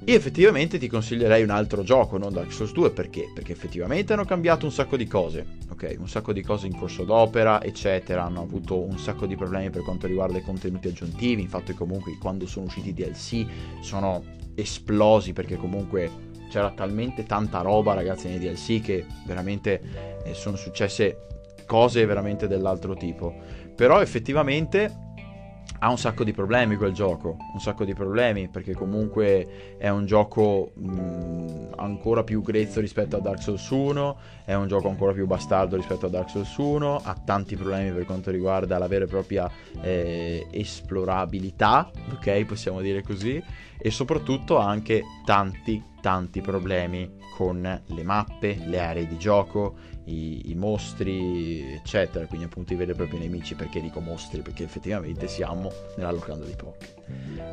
Io 0.06 0.16
effettivamente 0.18 0.78
ti 0.78 0.90
consiglierei 0.90 1.44
un 1.44 1.50
altro 1.50 1.82
gioco, 1.82 2.18
non 2.18 2.34
Dark 2.34 2.52
Souls 2.52 2.74
2, 2.74 2.92
perché? 2.92 3.32
Perché 3.34 3.54
effettivamente 3.54 4.12
hanno 4.12 4.26
cambiato 4.26 4.66
un 4.66 4.72
sacco 4.74 4.98
di 4.98 5.08
cose, 5.08 5.46
ok? 5.70 5.96
Un 5.98 6.10
sacco 6.10 6.34
di 6.34 6.42
cose 6.42 6.68
in 6.68 6.76
corso 6.78 7.06
d'opera, 7.06 7.64
eccetera, 7.64 8.26
hanno 8.26 8.42
avuto 8.42 8.82
un 8.82 9.00
sacco 9.00 9.26
di 9.26 9.38
problemi 9.38 9.70
per 9.70 9.82
quanto 9.84 10.06
riguarda 10.06 10.38
i 10.38 10.42
contenuti 10.42 10.90
aggiuntivi, 10.90 11.42
infatti 11.42 11.74
comunque 11.74 12.18
quando 12.20 12.46
sono 12.48 12.66
usciti 12.66 12.90
i 12.90 12.94
DLC 12.94 13.46
sono 13.80 14.22
esplosi 14.56 15.32
perché 15.32 15.56
comunque 15.56 16.12
c'era 16.50 16.72
talmente 16.72 17.24
tanta 17.24 17.62
roba 17.62 17.94
ragazzi 17.94 18.28
nei 18.28 18.40
DLC 18.40 18.82
che 18.82 19.06
veramente 19.26 19.82
eh, 20.26 20.34
sono 20.34 20.58
successe 20.58 21.28
cose 21.66 22.06
veramente 22.06 22.50
dell'altro 22.50 22.94
tipo. 22.94 23.34
Però 23.74 24.02
effettivamente 24.02 25.13
ha 25.80 25.90
un 25.90 25.98
sacco 25.98 26.24
di 26.24 26.32
problemi 26.32 26.78
quel 26.78 26.94
gioco, 26.94 27.38
un 27.54 27.60
sacco 27.60 27.84
di 27.84 27.94
problemi 27.94 28.48
perché 28.48 28.74
comunque 28.74 29.76
è 29.78 29.90
un 29.90 30.06
gioco 30.06 30.72
mh, 30.76 31.74
ancora 31.76 32.24
più 32.24 32.42
grezzo 32.42 32.80
rispetto 32.80 33.18
a 33.18 33.20
Dark 33.20 33.42
Souls 33.42 33.70
1, 33.70 34.18
è 34.46 34.54
un 34.54 34.68
gioco 34.68 34.88
ancora 34.88 35.12
più 35.12 35.26
bastardo 35.26 35.76
rispetto 35.76 36.06
a 36.06 36.10
Dark 36.10 36.30
Souls 36.30 36.56
1, 36.56 37.02
ha 37.04 37.16
tanti 37.26 37.56
problemi 37.56 37.92
per 37.92 38.06
quanto 38.06 38.32
riguarda 38.32 38.78
la 38.78 38.88
vera 38.88 39.04
e 39.04 39.08
propria 39.08 39.50
eh, 39.82 40.48
esplorabilità, 40.52 41.92
ok, 42.14 42.46
possiamo 42.46 42.80
dire 42.80 43.04
così, 43.04 43.44
e 43.78 43.92
soprattutto 43.92 44.60
ha 44.60 44.68
anche 44.68 45.04
tanti 45.26 45.92
tanti 46.04 46.42
problemi 46.42 47.10
con 47.34 47.62
le 47.62 48.04
mappe, 48.04 48.62
le 48.66 48.80
aree 48.80 49.08
di 49.08 49.18
gioco, 49.18 49.76
i, 50.06 50.52
i, 50.52 50.56
mostri, 50.56 51.74
eccetera. 51.74 52.26
Quindi, 52.26 52.46
appunto, 52.46 52.74
i 52.74 52.76
veri 52.76 52.92
e 52.92 52.96
propri 52.96 53.20
nemici. 53.20 53.56
Perché 53.56 53.82
dico 53.82 54.00
mostri? 54.00 54.42
Perché 54.42 54.64
effettivamente 54.64 55.28
siamo 55.28 55.72
nella 55.96 56.12
locanda 56.12 56.46
di 56.46 56.54
Poké. 56.56 56.88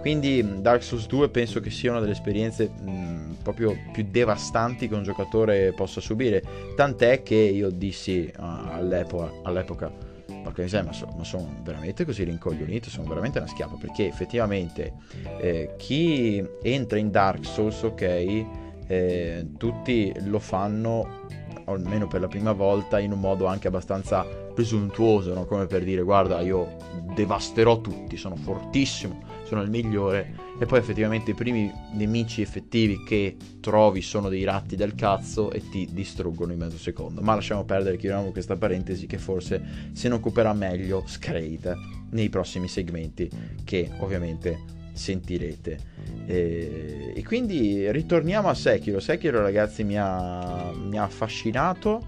Quindi, 0.00 0.61
Dark 0.61 0.83
Souls 0.83 1.07
2 1.07 1.28
penso 1.28 1.61
che 1.61 1.71
sia 1.71 1.90
una 1.90 2.00
delle 2.00 2.12
esperienze 2.12 2.69
mh, 2.69 3.37
proprio 3.42 3.76
più 3.92 4.07
devastanti 4.09 4.88
che 4.88 4.95
un 4.95 5.02
giocatore 5.02 5.73
possa 5.73 6.00
subire. 6.00 6.42
Tant'è 6.75 7.23
che 7.23 7.35
io 7.35 7.71
dissi 7.71 8.30
uh, 8.37 8.42
all'epoca, 8.42 9.30
all'epoca 9.42 10.09
porca 10.42 10.62
miseria, 10.62 10.87
ma, 10.87 10.92
so, 10.92 11.07
ma, 11.16 11.25
sono 11.25 11.61
veramente 11.62 12.04
così 12.04 12.25
rincoglionito, 12.25 12.88
sono 12.88 13.09
veramente 13.09 13.38
una 13.38 13.47
schiappa, 13.47 13.76
perché 13.76 14.07
effettivamente 14.07 14.95
eh, 15.38 15.75
chi 15.76 16.45
entra 16.62 16.99
in 16.99 17.11
Dark 17.11 17.45
Souls, 17.45 17.83
ok, 17.83 18.47
eh, 18.87 19.47
tutti 19.57 20.12
lo 20.25 20.38
fanno 20.38 21.26
almeno 21.73 22.07
per 22.07 22.21
la 22.21 22.29
prima 22.29 22.53
volta, 22.53 22.99
in 22.99 23.12
un 23.12 23.21
modo 23.21 23.47
anche 23.47 23.69
abbastanza 23.69 24.25
presuntuoso, 24.25 25.35
no? 25.35 25.45
come 25.47 25.67
per 25.67 25.85
dire 25.85 26.03
guarda 26.03 26.41
io 26.41 26.77
devasterò 27.15 27.81
tutti, 27.81 28.17
sono 28.17 28.37
fortissimo, 28.37 29.23
sono 29.45 29.62
il 29.62 29.71
migliore 29.71 30.35
e 30.59 30.67
poi 30.67 30.79
effettivamente 30.79 31.31
i 31.31 31.35
primi 31.35 31.73
nemici 31.93 32.43
effettivi 32.43 33.03
che 33.03 33.37
trovi 33.61 34.03
sono 34.03 34.29
dei 34.29 34.45
ratti 34.45 34.77
del 34.77 34.95
cazzo 34.95 35.50
e 35.50 35.69
ti 35.71 35.89
distruggono 35.91 36.53
in 36.53 36.59
mezzo 36.59 36.77
secondo. 36.77 37.21
Ma 37.21 37.35
lasciamo 37.35 37.65
perdere, 37.65 37.97
chiudiamo 37.97 38.31
questa 38.31 38.57
parentesi 38.57 39.07
che 39.07 39.19
forse 39.19 39.91
se 39.93 40.09
ne 40.09 40.15
occuperà 40.15 40.53
meglio 40.53 41.05
Scrate 41.07 41.75
nei 42.11 42.29
prossimi 42.29 42.69
segmenti 42.69 43.31
che 43.65 43.91
ovviamente 43.99 44.79
sentirete. 44.92 45.78
E, 46.26 47.12
e, 47.14 47.25
quindi 47.25 47.90
ritorniamo 47.90 48.49
a 48.49 48.54
Sekiro. 48.54 49.00
Sekiro, 49.00 49.40
ragazzi, 49.40 49.85
mi 49.85 49.97
ha, 49.99 50.70
mi 50.75 50.99
ha 50.99 51.04
affascinato. 51.04 52.06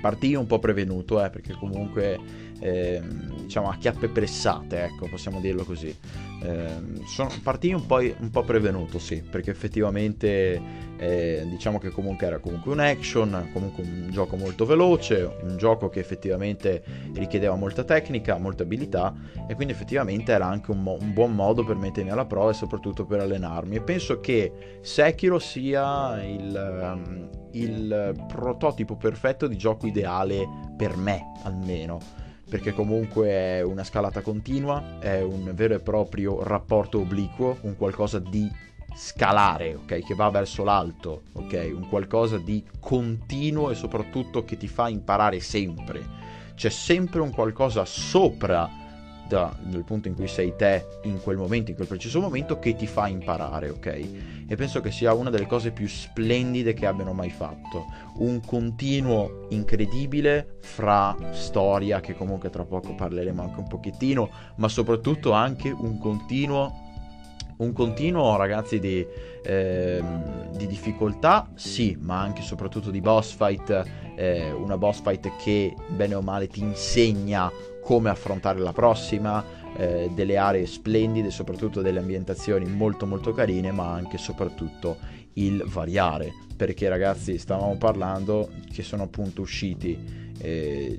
Partì 0.00 0.34
un 0.34 0.46
po' 0.46 0.58
prevenuto, 0.58 1.24
eh, 1.24 1.30
perché 1.30 1.52
comunque 1.54 2.18
eh, 2.60 3.02
diciamo 3.42 3.68
a 3.68 3.76
chiappe 3.76 4.08
pressate, 4.08 4.84
ecco, 4.84 5.08
possiamo 5.08 5.40
dirlo 5.40 5.64
così. 5.64 5.94
Eh, 6.42 6.68
sono, 7.06 7.30
partii 7.42 7.72
un 7.72 7.86
po', 7.86 7.98
un 7.98 8.30
po' 8.30 8.42
prevenuto, 8.42 8.98
sì, 8.98 9.22
perché 9.22 9.50
effettivamente 9.50 10.84
eh, 10.98 11.44
diciamo 11.48 11.78
che 11.78 11.90
comunque 11.90 12.26
era 12.26 12.38
comunque 12.38 12.72
un 12.72 12.80
action, 12.80 13.50
comunque 13.52 13.82
un 13.82 14.08
gioco 14.10 14.36
molto 14.36 14.64
veloce, 14.64 15.38
un 15.42 15.56
gioco 15.56 15.88
che 15.88 16.00
effettivamente 16.00 16.82
richiedeva 17.14 17.54
molta 17.54 17.84
tecnica, 17.84 18.38
molta 18.38 18.62
abilità 18.62 19.14
e 19.46 19.54
quindi 19.54 19.72
effettivamente 19.72 20.32
era 20.32 20.46
anche 20.46 20.70
un, 20.70 20.82
mo- 20.82 20.96
un 20.98 21.12
buon 21.12 21.34
modo 21.34 21.64
per 21.64 21.76
mettermi 21.76 22.10
alla 22.10 22.26
prova 22.26 22.50
e 22.50 22.54
soprattutto 22.54 23.04
per 23.04 23.20
allenarmi. 23.20 23.76
E 23.76 23.80
penso 23.80 24.20
che 24.20 24.78
Sekiro 24.80 25.38
sia 25.38 26.22
il, 26.24 26.90
um, 26.94 27.28
il 27.52 28.24
prototipo 28.26 28.96
perfetto 28.96 29.46
di 29.46 29.56
gioco 29.56 29.86
ideale 29.86 30.46
per 30.76 30.96
me, 30.96 31.32
almeno 31.42 32.24
perché 32.48 32.72
comunque 32.72 33.28
è 33.28 33.62
una 33.62 33.82
scalata 33.84 34.20
continua, 34.20 34.98
è 35.00 35.20
un 35.20 35.50
vero 35.54 35.74
e 35.74 35.80
proprio 35.80 36.42
rapporto 36.42 37.00
obliquo, 37.00 37.58
un 37.62 37.76
qualcosa 37.76 38.18
di 38.18 38.48
scalare, 38.94 39.74
ok? 39.74 40.04
Che 40.04 40.14
va 40.14 40.30
verso 40.30 40.62
l'alto, 40.62 41.22
ok? 41.32 41.70
Un 41.74 41.88
qualcosa 41.88 42.38
di 42.38 42.64
continuo 42.80 43.70
e 43.70 43.74
soprattutto 43.74 44.44
che 44.44 44.56
ti 44.56 44.68
fa 44.68 44.88
imparare 44.88 45.40
sempre. 45.40 46.24
C'è 46.54 46.70
sempre 46.70 47.20
un 47.20 47.30
qualcosa 47.30 47.84
sopra 47.84 48.70
da, 49.28 49.54
dal 49.60 49.84
punto 49.84 50.08
in 50.08 50.14
cui 50.14 50.28
sei 50.28 50.54
te 50.56 50.86
in 51.02 51.20
quel 51.20 51.36
momento, 51.36 51.70
in 51.70 51.76
quel 51.76 51.88
preciso 51.88 52.20
momento, 52.20 52.58
che 52.58 52.74
ti 52.74 52.86
fa 52.86 53.08
imparare, 53.08 53.68
ok? 53.70 54.08
E 54.48 54.54
penso 54.56 54.80
che 54.80 54.90
sia 54.90 55.12
una 55.12 55.30
delle 55.30 55.46
cose 55.46 55.72
più 55.72 55.88
splendide 55.88 56.74
che 56.74 56.86
abbiano 56.86 57.12
mai 57.12 57.30
fatto. 57.30 57.86
Un 58.18 58.40
continuo 58.44 59.46
incredibile 59.50 60.58
fra 60.60 61.16
storia, 61.32 62.00
che 62.00 62.14
comunque 62.14 62.50
tra 62.50 62.64
poco 62.64 62.94
parleremo 62.94 63.42
anche 63.42 63.58
un 63.58 63.68
pochettino, 63.68 64.30
ma 64.56 64.68
soprattutto 64.68 65.32
anche 65.32 65.70
un 65.70 65.98
continuo 65.98 66.84
un 67.58 67.72
continuo, 67.72 68.36
ragazzi, 68.36 68.78
di, 68.78 69.06
eh, 69.42 70.02
di, 70.54 70.66
difficoltà, 70.66 71.48
sì, 71.54 71.96
ma 71.98 72.20
anche 72.20 72.40
e 72.40 72.44
soprattutto 72.44 72.90
di 72.90 73.00
boss 73.00 73.34
fight. 73.34 73.82
Eh, 74.14 74.50
una 74.50 74.76
boss 74.76 75.00
fight 75.00 75.30
che, 75.42 75.74
bene 75.88 76.14
o 76.14 76.20
male, 76.20 76.48
ti 76.48 76.60
insegna 76.60 77.50
come 77.86 78.10
affrontare 78.10 78.58
la 78.58 78.72
prossima, 78.72 79.44
eh, 79.76 80.10
delle 80.12 80.36
aree 80.36 80.66
splendide, 80.66 81.30
soprattutto 81.30 81.82
delle 81.82 82.00
ambientazioni 82.00 82.66
molto 82.66 83.06
molto 83.06 83.32
carine, 83.32 83.70
ma 83.70 83.92
anche 83.92 84.16
e 84.16 84.18
soprattutto 84.18 84.96
il 85.34 85.62
variare, 85.64 86.32
perché 86.56 86.88
ragazzi 86.88 87.38
stavamo 87.38 87.76
parlando 87.76 88.50
che 88.72 88.82
sono 88.82 89.04
appunto 89.04 89.40
usciti 89.40 89.96
eh, 90.38 90.98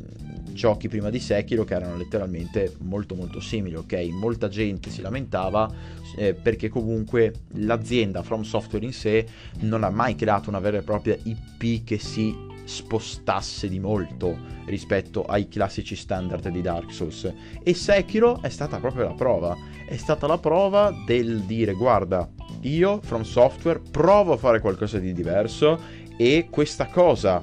giochi 0.53 0.87
prima 0.87 1.09
di 1.09 1.19
Sekiro 1.19 1.65
che 1.65 1.75
erano 1.75 1.97
letteralmente 1.97 2.73
molto 2.79 3.15
molto 3.15 3.41
simili, 3.41 3.75
ok? 3.75 4.07
Molta 4.11 4.47
gente 4.47 4.89
si 4.89 5.01
lamentava 5.01 5.69
eh, 6.15 6.35
perché 6.35 6.69
comunque 6.69 7.33
l'azienda 7.55 8.23
From 8.23 8.43
Software 8.43 8.85
in 8.85 8.93
sé 8.93 9.27
non 9.59 9.83
ha 9.83 9.89
mai 9.89 10.15
creato 10.15 10.47
una 10.47 10.59
vera 10.59 10.77
e 10.77 10.83
propria 10.83 11.17
IP 11.21 11.83
che 11.83 11.99
si 11.99 12.55
spostasse 12.67 13.69
di 13.69 13.79
molto 13.79 14.37
rispetto 14.65 15.23
ai 15.23 15.47
classici 15.47 15.95
standard 15.95 16.49
di 16.49 16.61
Dark 16.61 16.91
Souls. 16.91 17.33
E 17.63 17.73
Sekiro 17.73 18.41
è 18.41 18.49
stata 18.49 18.79
proprio 18.79 19.05
la 19.05 19.13
prova. 19.13 19.55
È 19.87 19.95
stata 19.95 20.27
la 20.27 20.37
prova 20.37 20.93
del 21.05 21.41
dire 21.41 21.73
guarda, 21.73 22.29
io 22.61 22.99
From 23.01 23.21
Software 23.21 23.79
provo 23.89 24.33
a 24.33 24.37
fare 24.37 24.59
qualcosa 24.59 24.99
di 24.99 25.13
diverso 25.13 25.79
e 26.17 26.47
questa 26.51 26.87
cosa 26.87 27.41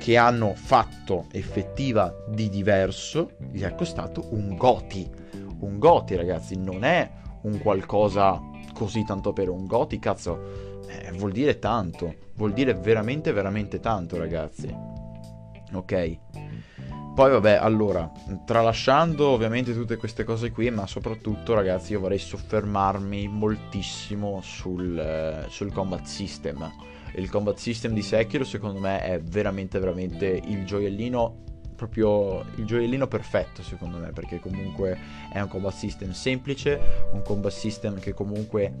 che 0.00 0.16
hanno 0.16 0.54
fatto 0.54 1.26
effettiva 1.30 2.12
di 2.28 2.48
diverso 2.48 3.32
gli 3.52 3.62
è 3.62 3.74
costato 3.74 4.28
un 4.30 4.56
goti. 4.56 5.08
Un 5.60 5.78
goti, 5.78 6.16
ragazzi, 6.16 6.56
non 6.56 6.84
è 6.84 7.08
un 7.42 7.58
qualcosa 7.58 8.40
così 8.72 9.04
tanto 9.04 9.32
per 9.32 9.50
un 9.50 9.66
Goti, 9.66 9.98
cazzo, 9.98 10.69
eh, 10.90 11.12
vuol 11.12 11.32
dire 11.32 11.58
tanto, 11.58 12.14
vuol 12.34 12.52
dire 12.52 12.74
veramente 12.74 13.32
veramente 13.32 13.80
tanto 13.80 14.18
ragazzi. 14.18 14.74
Ok? 15.72 16.18
Poi 17.14 17.30
vabbè, 17.30 17.52
allora, 17.52 18.10
tralasciando 18.46 19.28
ovviamente 19.28 19.74
tutte 19.74 19.96
queste 19.96 20.24
cose 20.24 20.50
qui, 20.50 20.70
ma 20.70 20.86
soprattutto 20.86 21.54
ragazzi 21.54 21.92
io 21.92 22.00
vorrei 22.00 22.18
soffermarmi 22.18 23.28
moltissimo 23.28 24.40
sul, 24.42 24.98
eh, 24.98 25.44
sul 25.48 25.72
combat 25.72 26.04
system. 26.04 26.70
Il 27.16 27.28
combat 27.28 27.56
system 27.56 27.92
di 27.92 28.02
Sekiro 28.02 28.44
secondo 28.44 28.78
me 28.78 29.02
è 29.02 29.20
veramente 29.20 29.78
veramente 29.78 30.40
il 30.46 30.64
gioiellino 30.64 31.48
proprio 31.80 32.44
il 32.56 32.66
gioiellino 32.66 33.06
perfetto 33.06 33.62
secondo 33.62 33.96
me 33.96 34.12
perché 34.12 34.38
comunque 34.38 34.98
è 35.32 35.40
un 35.40 35.48
combat 35.48 35.72
system 35.72 36.10
semplice 36.10 36.78
un 37.12 37.22
combat 37.22 37.50
system 37.50 37.98
che 37.98 38.12
comunque 38.12 38.74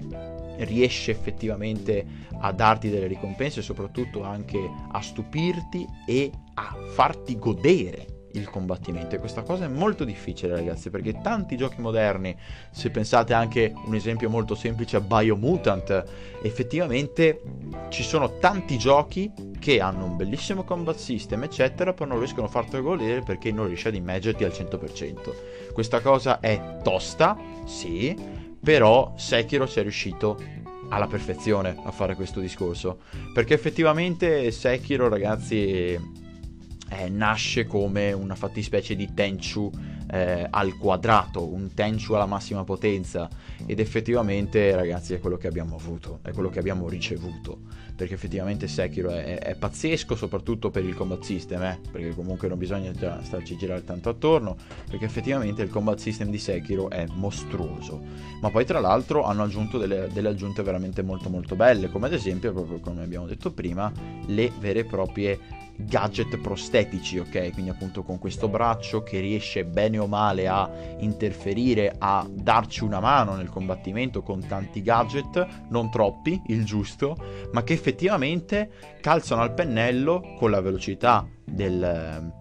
riesce 0.58 1.10
effettivamente 1.10 2.04
a 2.40 2.52
darti 2.52 2.90
delle 2.90 3.06
ricompense 3.06 3.60
e 3.60 3.62
soprattutto 3.62 4.22
anche 4.22 4.58
a 4.92 5.00
stupirti 5.00 5.86
e 6.06 6.30
a 6.54 6.76
farti 6.90 7.38
godere 7.38 8.19
il 8.32 8.48
combattimento. 8.48 9.14
E 9.14 9.18
questa 9.18 9.42
cosa 9.42 9.64
è 9.64 9.68
molto 9.68 10.04
difficile 10.04 10.54
ragazzi 10.54 10.90
perché 10.90 11.20
tanti 11.20 11.56
giochi 11.56 11.80
moderni 11.80 12.36
se 12.70 12.90
pensate 12.90 13.32
anche 13.32 13.72
un 13.84 13.94
esempio 13.94 14.28
molto 14.28 14.54
semplice 14.54 14.96
a 14.96 15.00
Biomutant. 15.00 16.04
Effettivamente 16.42 17.40
ci 17.88 18.02
sono 18.02 18.38
tanti 18.38 18.78
giochi 18.78 19.32
che 19.58 19.80
hanno 19.80 20.06
un 20.06 20.16
bellissimo 20.16 20.64
combat 20.64 20.96
system 20.96 21.42
eccetera 21.42 21.92
però 21.92 22.08
non 22.08 22.18
riescono 22.18 22.46
a 22.46 22.50
farti 22.50 22.80
godere 22.80 23.22
perché 23.22 23.52
non 23.52 23.66
riesci 23.66 23.88
ad 23.88 23.94
immergerti 23.94 24.44
al 24.44 24.52
100% 24.52 25.72
questa 25.72 26.00
cosa 26.00 26.40
è 26.40 26.78
tosta 26.82 27.36
sì 27.66 28.16
però 28.62 29.12
Sekiro 29.16 29.66
ci 29.66 29.78
è 29.78 29.82
riuscito 29.82 30.38
alla 30.90 31.06
perfezione 31.06 31.76
a 31.82 31.90
fare 31.90 32.14
questo 32.14 32.40
discorso. 32.40 32.98
Perché 33.32 33.54
effettivamente 33.54 34.50
Sekiro 34.50 35.08
ragazzi 35.08 35.98
eh, 36.90 37.08
nasce 37.08 37.66
come 37.66 38.12
una 38.12 38.34
fattispecie 38.34 38.96
di 38.96 39.14
Tenchu 39.14 39.70
eh, 40.10 40.46
al 40.50 40.76
quadrato, 40.76 41.46
un 41.46 41.72
Tenchu 41.72 42.14
alla 42.14 42.26
massima 42.26 42.64
potenza. 42.64 43.28
Ed 43.64 43.78
effettivamente 43.78 44.74
ragazzi 44.74 45.14
è 45.14 45.20
quello 45.20 45.36
che 45.36 45.46
abbiamo 45.46 45.76
avuto, 45.76 46.18
è 46.22 46.32
quello 46.32 46.48
che 46.48 46.58
abbiamo 46.58 46.88
ricevuto, 46.88 47.58
perché 47.94 48.14
effettivamente 48.14 48.66
Sekiro 48.66 49.10
è, 49.10 49.38
è 49.38 49.54
pazzesco 49.54 50.16
soprattutto 50.16 50.70
per 50.70 50.84
il 50.84 50.94
combat 50.94 51.22
system, 51.22 51.62
eh? 51.62 51.78
perché 51.92 52.14
comunque 52.14 52.48
non 52.48 52.58
bisogna 52.58 52.92
starci 53.22 53.56
girare 53.56 53.84
tanto 53.84 54.08
attorno, 54.08 54.56
perché 54.88 55.04
effettivamente 55.04 55.62
il 55.62 55.70
combat 55.70 55.98
system 55.98 56.30
di 56.30 56.38
Sekiro 56.38 56.90
è 56.90 57.06
mostruoso, 57.12 58.00
ma 58.40 58.50
poi 58.50 58.64
tra 58.64 58.80
l'altro 58.80 59.24
hanno 59.24 59.44
aggiunto 59.44 59.78
delle, 59.78 60.08
delle 60.12 60.28
aggiunte 60.28 60.62
veramente 60.62 61.02
molto 61.02 61.28
molto 61.28 61.54
belle, 61.54 61.90
come 61.90 62.06
ad 62.06 62.14
esempio, 62.14 62.52
proprio 62.52 62.80
come 62.80 63.02
abbiamo 63.02 63.26
detto 63.26 63.52
prima, 63.52 63.92
le 64.26 64.50
vere 64.58 64.80
e 64.80 64.84
proprie 64.84 65.38
gadget 65.84 66.38
prostetici, 66.38 67.18
ok? 67.18 67.52
Quindi 67.52 67.70
appunto 67.70 68.02
con 68.02 68.18
questo 68.18 68.48
braccio 68.48 69.02
che 69.02 69.20
riesce 69.20 69.64
bene 69.64 69.98
o 69.98 70.06
male 70.06 70.48
a 70.48 70.70
interferire, 70.98 71.94
a 71.98 72.26
darci 72.30 72.84
una 72.84 73.00
mano 73.00 73.34
nel 73.34 73.48
combattimento 73.48 74.22
con 74.22 74.46
tanti 74.46 74.82
gadget, 74.82 75.46
non 75.68 75.90
troppi, 75.90 76.40
il 76.46 76.64
giusto, 76.64 77.16
ma 77.52 77.62
che 77.62 77.72
effettivamente 77.72 78.70
calzano 79.00 79.42
al 79.42 79.54
pennello 79.54 80.34
con 80.38 80.50
la 80.50 80.60
velocità 80.60 81.26
del, 81.44 82.32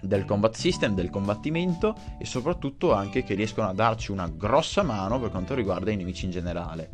del 0.00 0.24
combat 0.24 0.54
system, 0.54 0.94
del 0.94 1.10
combattimento 1.10 1.94
e 2.18 2.24
soprattutto 2.24 2.92
anche 2.92 3.22
che 3.22 3.34
riescono 3.34 3.68
a 3.68 3.74
darci 3.74 4.10
una 4.10 4.28
grossa 4.28 4.82
mano 4.82 5.20
per 5.20 5.30
quanto 5.30 5.54
riguarda 5.54 5.90
i 5.90 5.96
nemici 5.96 6.24
in 6.24 6.30
generale. 6.30 6.90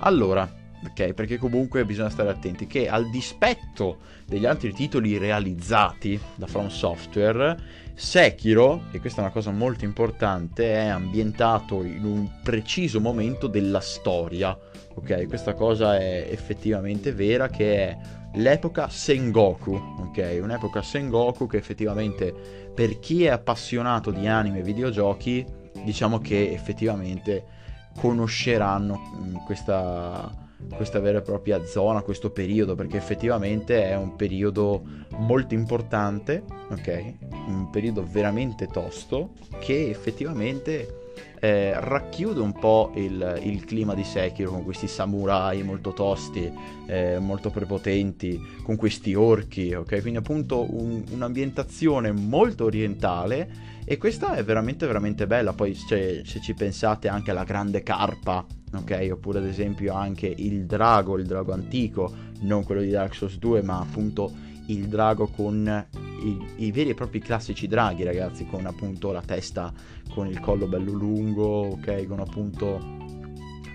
Allora, 0.00 0.59
ok? 0.86 1.12
Perché 1.12 1.38
comunque 1.38 1.84
bisogna 1.84 2.10
stare 2.10 2.30
attenti 2.30 2.66
che 2.66 2.88
al 2.88 3.08
dispetto 3.10 3.98
degli 4.26 4.46
altri 4.46 4.72
titoli 4.72 5.18
realizzati 5.18 6.18
da 6.34 6.46
From 6.46 6.68
Software, 6.68 7.56
Sekiro, 7.94 8.84
e 8.92 9.00
questa 9.00 9.20
è 9.20 9.24
una 9.24 9.32
cosa 9.32 9.50
molto 9.50 9.84
importante, 9.84 10.72
è 10.72 10.86
ambientato 10.86 11.82
in 11.82 12.04
un 12.04 12.28
preciso 12.42 13.00
momento 13.00 13.46
della 13.46 13.80
storia, 13.80 14.56
ok? 14.94 15.26
Questa 15.26 15.54
cosa 15.54 15.98
è 15.98 16.26
effettivamente 16.30 17.12
vera 17.12 17.48
che 17.48 17.76
è 17.76 17.98
l'epoca 18.34 18.88
Sengoku, 18.88 19.74
ok? 19.98 20.38
Un'epoca 20.40 20.82
Sengoku 20.82 21.46
che 21.46 21.58
effettivamente 21.58 22.32
per 22.74 22.98
chi 23.00 23.24
è 23.24 23.28
appassionato 23.28 24.10
di 24.10 24.26
anime 24.26 24.60
e 24.60 24.62
videogiochi, 24.62 25.44
diciamo 25.84 26.18
che 26.18 26.52
effettivamente 26.52 27.58
conosceranno 27.98 28.98
mm, 28.98 29.34
questa 29.44 30.48
questa 30.74 31.00
vera 31.00 31.18
e 31.18 31.22
propria 31.22 31.64
zona, 31.64 32.02
questo 32.02 32.30
periodo, 32.30 32.74
perché 32.74 32.96
effettivamente 32.96 33.84
è 33.84 33.96
un 33.96 34.16
periodo 34.16 34.82
molto 35.18 35.54
importante, 35.54 36.42
ok? 36.70 37.14
Un 37.46 37.68
periodo 37.70 38.06
veramente 38.08 38.66
tosto 38.66 39.32
che 39.58 39.90
effettivamente 39.90 40.99
eh, 41.40 41.72
racchiude 41.74 42.40
un 42.40 42.52
po' 42.52 42.92
il, 42.96 43.40
il, 43.42 43.64
clima 43.64 43.94
di 43.94 44.04
Sekiro 44.04 44.50
con 44.50 44.62
questi 44.62 44.86
samurai 44.86 45.62
molto 45.62 45.92
tosti, 45.92 46.52
eh, 46.86 47.18
molto 47.18 47.50
prepotenti, 47.50 48.40
con 48.62 48.76
questi 48.76 49.14
orchi, 49.14 49.72
ok? 49.72 50.00
Quindi 50.00 50.18
appunto 50.18 50.66
un, 50.74 51.02
un'ambientazione 51.10 52.12
molto 52.12 52.64
orientale 52.64 53.68
e 53.84 53.96
questa 53.96 54.34
è 54.34 54.44
veramente 54.44 54.86
veramente 54.86 55.26
bella, 55.26 55.52
poi 55.52 55.74
se, 55.74 56.22
se 56.24 56.40
ci 56.40 56.54
pensate 56.54 57.08
anche 57.08 57.30
alla 57.30 57.44
grande 57.44 57.82
carpa 57.82 58.44
ok? 58.72 59.08
Oppure 59.12 59.38
ad 59.38 59.46
esempio 59.46 59.94
anche 59.94 60.32
il 60.36 60.64
drago, 60.66 61.18
il 61.18 61.26
drago 61.26 61.52
antico, 61.52 62.12
non 62.40 62.64
quello 62.64 62.80
di 62.82 62.90
Dark 62.90 63.14
Souls 63.14 63.38
2, 63.38 63.62
ma 63.62 63.80
appunto 63.80 64.32
il 64.66 64.88
drago 64.88 65.26
con 65.26 65.86
i, 66.22 66.64
i, 66.64 66.72
veri 66.72 66.90
e 66.90 66.94
propri 66.94 67.20
classici 67.20 67.66
draghi, 67.66 68.04
ragazzi, 68.04 68.46
con 68.46 68.66
appunto 68.66 69.12
la 69.12 69.22
testa 69.22 69.72
con 70.12 70.26
il 70.26 70.40
collo 70.40 70.66
bello 70.66 70.92
lungo, 70.92 71.70
ok? 71.70 72.06
Con 72.06 72.20
appunto 72.20 72.98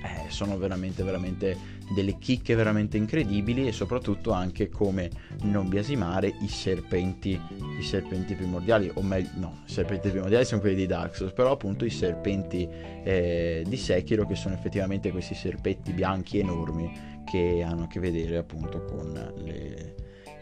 eh, 0.03 0.29
sono 0.29 0.57
veramente 0.57 1.03
veramente 1.03 1.73
delle 1.93 2.17
chicche 2.17 2.55
veramente 2.55 2.97
incredibili 2.97 3.67
e 3.67 3.71
soprattutto 3.71 4.31
anche 4.31 4.69
come 4.69 5.09
non 5.43 5.69
biasimare 5.69 6.35
i 6.41 6.47
serpenti 6.47 7.39
i 7.79 7.83
serpenti 7.83 8.33
primordiali 8.33 8.89
o 8.95 9.01
meglio 9.03 9.29
no 9.35 9.61
i 9.67 9.71
serpenti 9.71 10.09
primordiali 10.09 10.45
sono 10.45 10.61
quelli 10.61 10.75
di 10.75 10.87
Dark 10.87 11.15
Souls 11.15 11.33
però 11.33 11.51
appunto 11.51 11.85
i 11.85 11.91
serpenti 11.91 12.67
eh, 13.03 13.63
di 13.67 13.77
Sekiro 13.77 14.25
che 14.25 14.35
sono 14.35 14.55
effettivamente 14.55 15.11
questi 15.11 15.35
serpetti 15.35 15.91
bianchi 15.91 16.39
enormi 16.39 16.91
che 17.23 17.63
hanno 17.63 17.83
a 17.83 17.87
che 17.87 17.99
vedere 17.99 18.37
appunto 18.37 18.83
con 18.83 19.11
le 19.43 19.94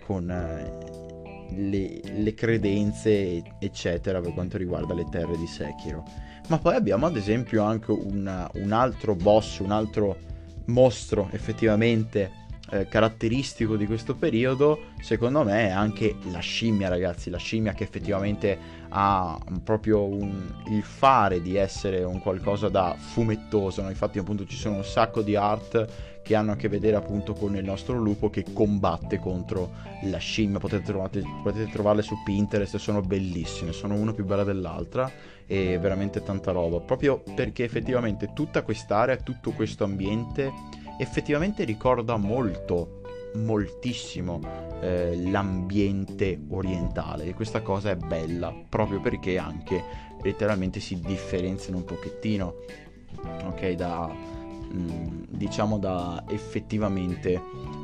con 0.05 0.29
eh, 0.29 1.51
le, 1.55 2.01
le 2.03 2.33
credenze 2.33 3.41
eccetera 3.59 4.21
per 4.21 4.33
quanto 4.33 4.57
riguarda 4.57 4.93
le 4.93 5.05
terre 5.09 5.37
di 5.37 5.47
Sekiro. 5.47 6.03
Ma 6.47 6.57
poi 6.57 6.75
abbiamo 6.75 7.05
ad 7.05 7.15
esempio 7.15 7.63
anche 7.63 7.91
una, 7.91 8.49
un 8.55 8.71
altro 8.71 9.15
boss, 9.15 9.59
un 9.59 9.71
altro 9.71 10.17
mostro 10.65 11.29
effettivamente 11.31 12.42
eh, 12.73 12.87
caratteristico 12.87 13.75
di 13.75 13.85
questo 13.85 14.15
periodo, 14.15 14.85
secondo 14.99 15.43
me 15.43 15.67
è 15.67 15.69
anche 15.69 16.15
la 16.31 16.39
scimmia, 16.39 16.89
ragazzi. 16.89 17.29
La 17.29 17.37
scimmia 17.37 17.73
che 17.73 17.83
effettivamente 17.83 18.57
ha 18.89 19.37
proprio 19.63 20.03
un, 20.03 20.51
il 20.69 20.81
fare 20.81 21.39
di 21.39 21.55
essere 21.55 22.03
un 22.03 22.19
qualcosa 22.19 22.69
da 22.69 22.95
fumettoso. 22.97 23.83
No? 23.83 23.89
Infatti, 23.89 24.17
appunto, 24.17 24.45
ci 24.45 24.55
sono 24.55 24.77
un 24.77 24.83
sacco 24.83 25.21
di 25.21 25.35
art 25.35 26.21
che 26.23 26.35
hanno 26.35 26.53
a 26.53 26.55
che 26.55 26.69
vedere 26.69 26.95
appunto 26.95 27.33
con 27.33 27.55
il 27.55 27.63
nostro 27.63 27.97
lupo 27.97 28.29
che 28.29 28.45
combatte 28.53 29.19
contro 29.19 29.71
la 30.03 30.17
scimmia. 30.17 30.57
Potete, 30.57 30.83
trovate, 30.83 31.21
potete 31.43 31.69
trovarle 31.69 32.01
su 32.01 32.15
Pinterest, 32.23 32.77
sono 32.77 33.01
bellissime, 33.01 33.71
sono 33.71 33.93
una 33.93 34.13
più 34.13 34.25
bella 34.25 34.43
dell'altra 34.43 35.11
e 35.45 35.77
veramente 35.77 36.23
tanta 36.23 36.51
roba. 36.51 36.79
Proprio 36.79 37.21
perché 37.35 37.65
effettivamente 37.65 38.31
tutta 38.33 38.63
quest'area, 38.63 39.17
tutto 39.17 39.51
questo 39.51 39.83
ambiente 39.83 40.81
effettivamente 40.97 41.63
ricorda 41.63 42.17
molto 42.17 43.01
moltissimo 43.35 44.39
eh, 44.81 45.15
l'ambiente 45.29 46.39
orientale. 46.49 47.25
E 47.25 47.33
questa 47.33 47.61
cosa 47.61 47.91
è 47.91 47.95
bella 47.95 48.53
proprio 48.69 48.99
perché 48.99 49.37
anche 49.37 49.83
letteralmente 50.21 50.79
si 50.79 50.99
differenziano 50.99 51.77
un 51.77 51.85
pochettino 51.85 52.55
ok? 53.45 53.71
Da 53.71 54.41
Mm, 54.73 55.25
diciamo 55.29 55.77
da 55.77 56.23
effettivamente 56.29 57.31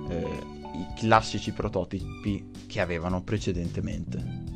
eh, 0.09 0.27
i 0.73 0.85
classici 0.95 1.51
prototipi 1.51 2.49
che 2.65 2.81
avevano 2.81 3.21
precedentemente. 3.21 4.47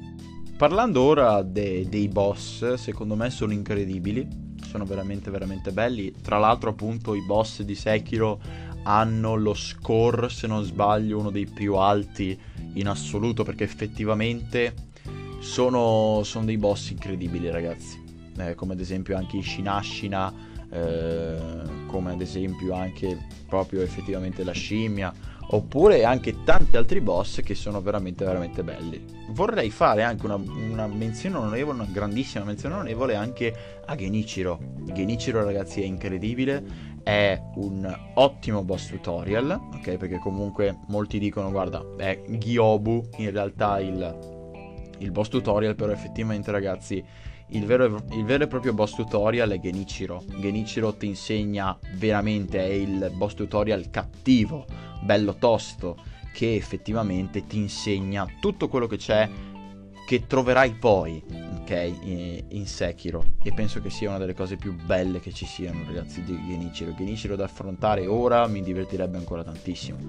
Parlando 0.57 1.01
ora 1.01 1.43
de- 1.43 1.87
dei 1.87 2.07
boss, 2.07 2.73
secondo 2.73 3.15
me 3.15 3.29
sono 3.29 3.53
incredibili, 3.53 4.27
sono 4.73 4.85
veramente 4.85 5.29
veramente 5.29 5.71
belli. 5.71 6.11
Tra 6.19 6.39
l'altro 6.39 6.71
appunto 6.71 7.13
i 7.13 7.21
boss 7.21 7.61
di 7.61 7.75
Sekiro 7.75 8.41
hanno 8.83 9.35
lo 9.35 9.53
score, 9.53 10.29
se 10.29 10.47
non 10.47 10.63
sbaglio, 10.63 11.19
uno 11.19 11.29
dei 11.29 11.45
più 11.45 11.75
alti 11.75 12.37
in 12.73 12.87
assoluto 12.87 13.43
perché 13.43 13.63
effettivamente 13.63 14.73
sono, 15.39 16.21
sono 16.23 16.45
dei 16.45 16.57
boss 16.57 16.89
incredibili 16.89 17.51
ragazzi 17.51 18.01
eh, 18.37 18.55
come 18.55 18.73
ad 18.73 18.79
esempio 18.79 19.15
anche 19.15 19.37
Ishinashina, 19.37 20.33
eh, 20.71 21.37
come 21.87 22.11
ad 22.11 22.21
esempio 22.21 22.73
anche 22.73 23.27
proprio 23.47 23.81
effettivamente 23.81 24.43
la 24.43 24.53
scimmia, 24.53 25.13
oppure 25.47 26.03
anche 26.03 26.43
tanti 26.43 26.77
altri 26.77 27.01
boss 27.01 27.41
che 27.41 27.55
sono 27.55 27.81
veramente 27.81 28.25
veramente 28.25 28.63
belli. 28.63 29.05
Vorrei 29.29 29.69
fare 29.69 30.03
anche 30.03 30.25
una, 30.25 30.35
una 30.35 30.87
menzione 30.87 31.37
onorevole, 31.37 31.81
una 31.81 31.89
grandissima 31.91 32.43
menzione 32.43 32.75
onorevole 32.75 33.15
anche 33.15 33.81
a 33.85 33.95
Genichiro. 33.95 34.59
Genichiro 34.93 35.43
ragazzi 35.43 35.81
è 35.81 35.85
incredibile, 35.85 36.63
è 37.03 37.39
un 37.55 37.95
ottimo 38.15 38.63
boss 38.63 38.89
tutorial, 38.89 39.59
ok? 39.75 39.97
Perché 39.97 40.19
comunque 40.19 40.79
molti 40.87 41.19
dicono 41.19 41.51
guarda 41.51 41.83
è 41.97 42.21
Gyobu 42.27 43.09
in 43.17 43.31
realtà 43.31 43.79
il, 43.79 44.17
il 44.99 45.11
boss 45.11 45.29
tutorial, 45.29 45.75
però 45.75 45.91
effettivamente 45.91 46.51
ragazzi 46.51 47.03
il 47.49 47.65
vero, 47.65 48.03
il 48.11 48.25
vero, 48.25 48.43
e 48.43 48.47
proprio 48.47 48.73
boss 48.73 48.95
tutorial 48.95 49.51
è 49.51 49.59
Genichiro. 49.59 50.23
Genichiro 50.39 50.93
ti 50.95 51.07
insegna 51.07 51.77
veramente, 51.95 52.59
è 52.59 52.71
il 52.71 53.11
boss 53.15 53.35
tutorial 53.35 53.89
cattivo, 53.89 54.65
bello 55.01 55.35
tosto, 55.35 55.97
che 56.33 56.55
effettivamente 56.55 57.45
ti 57.45 57.57
insegna 57.57 58.25
tutto 58.39 58.67
quello 58.67 58.87
che 58.87 58.97
c'è 58.97 59.29
che 60.05 60.27
troverai 60.27 60.73
poi, 60.73 61.23
ok, 61.61 61.93
in, 62.49 62.67
Sekiro. 62.67 63.35
E 63.41 63.53
penso 63.53 63.81
che 63.81 63.89
sia 63.89 64.09
una 64.09 64.17
delle 64.17 64.33
cose 64.33 64.57
più 64.57 64.73
belle 64.73 65.19
che 65.19 65.31
ci 65.31 65.45
siano, 65.45 65.83
ragazzi, 65.85 66.23
di 66.23 66.37
Genichiro. 66.47 66.93
Genichiro 66.93 67.35
da 67.35 67.45
affrontare 67.45 68.05
ora 68.05 68.45
mi 68.47 68.61
divertirebbe 68.61 69.17
ancora 69.17 69.43
tantissimo, 69.43 69.99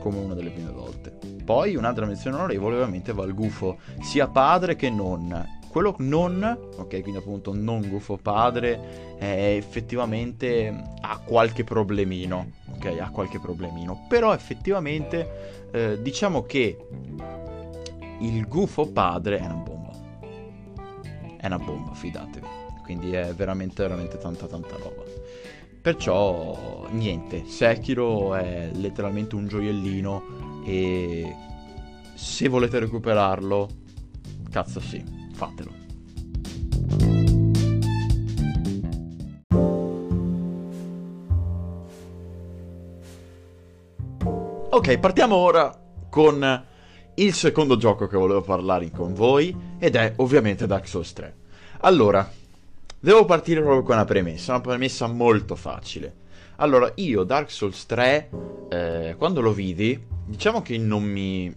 come 0.00 0.18
una 0.18 0.34
delle 0.34 0.50
prime 0.50 0.70
volte. 0.70 1.18
Poi 1.44 1.74
un'altra 1.74 2.06
menzione 2.06 2.36
onorevole 2.36 2.76
ovviamente 2.76 3.12
va 3.12 3.24
al 3.24 3.34
gufo, 3.34 3.78
sia 4.00 4.28
padre 4.28 4.76
che 4.76 4.90
non 4.90 5.58
quello 5.70 5.94
non, 5.98 6.42
ok, 6.76 7.00
quindi 7.00 7.18
appunto 7.18 7.54
non 7.54 7.88
gufo 7.88 8.16
padre, 8.16 9.14
è 9.18 9.54
effettivamente 9.56 10.82
ha 11.00 11.18
qualche 11.18 11.62
problemino, 11.62 12.50
ok, 12.74 12.98
ha 13.00 13.10
qualche 13.10 13.38
problemino, 13.38 14.04
però 14.08 14.34
effettivamente 14.34 15.68
eh, 15.70 16.02
diciamo 16.02 16.42
che 16.42 16.76
il 18.18 18.48
gufo 18.48 18.88
padre 18.88 19.38
è 19.38 19.44
una 19.44 19.54
bomba, 19.54 19.90
è 21.36 21.46
una 21.46 21.58
bomba, 21.58 21.94
fidatevi, 21.94 22.46
quindi 22.82 23.12
è 23.12 23.32
veramente 23.32 23.80
veramente 23.80 24.18
tanta 24.18 24.46
tanta 24.46 24.76
roba. 24.76 25.04
Perciò 25.80 26.88
niente, 26.90 27.44
Sekiro 27.46 28.34
è 28.34 28.70
letteralmente 28.72 29.36
un 29.36 29.46
gioiellino 29.46 30.62
e 30.66 31.32
se 32.12 32.48
volete 32.48 32.80
recuperarlo, 32.80 33.68
cazzo 34.50 34.80
sì 34.80 35.19
fatelo. 35.40 35.72
Ok, 44.72 44.98
partiamo 44.98 45.36
ora 45.36 45.74
con 46.10 46.64
il 47.14 47.34
secondo 47.34 47.76
gioco 47.76 48.06
che 48.06 48.16
volevo 48.16 48.42
parlare 48.42 48.90
con 48.90 49.14
voi 49.14 49.54
ed 49.78 49.96
è 49.96 50.12
ovviamente 50.16 50.66
Dark 50.66 50.86
Souls 50.86 51.12
3. 51.14 51.34
Allora, 51.80 52.30
devo 52.98 53.24
partire 53.24 53.62
proprio 53.62 53.82
con 53.82 53.94
una 53.94 54.04
premessa, 54.04 54.52
una 54.52 54.60
premessa 54.60 55.06
molto 55.06 55.56
facile. 55.56 56.14
Allora, 56.56 56.92
io 56.96 57.24
Dark 57.24 57.50
Souls 57.50 57.86
3, 57.86 58.30
eh, 58.68 59.14
quando 59.16 59.40
lo 59.40 59.52
vidi, 59.52 59.98
diciamo 60.26 60.60
che 60.60 60.76
non 60.76 61.02
mi 61.02 61.52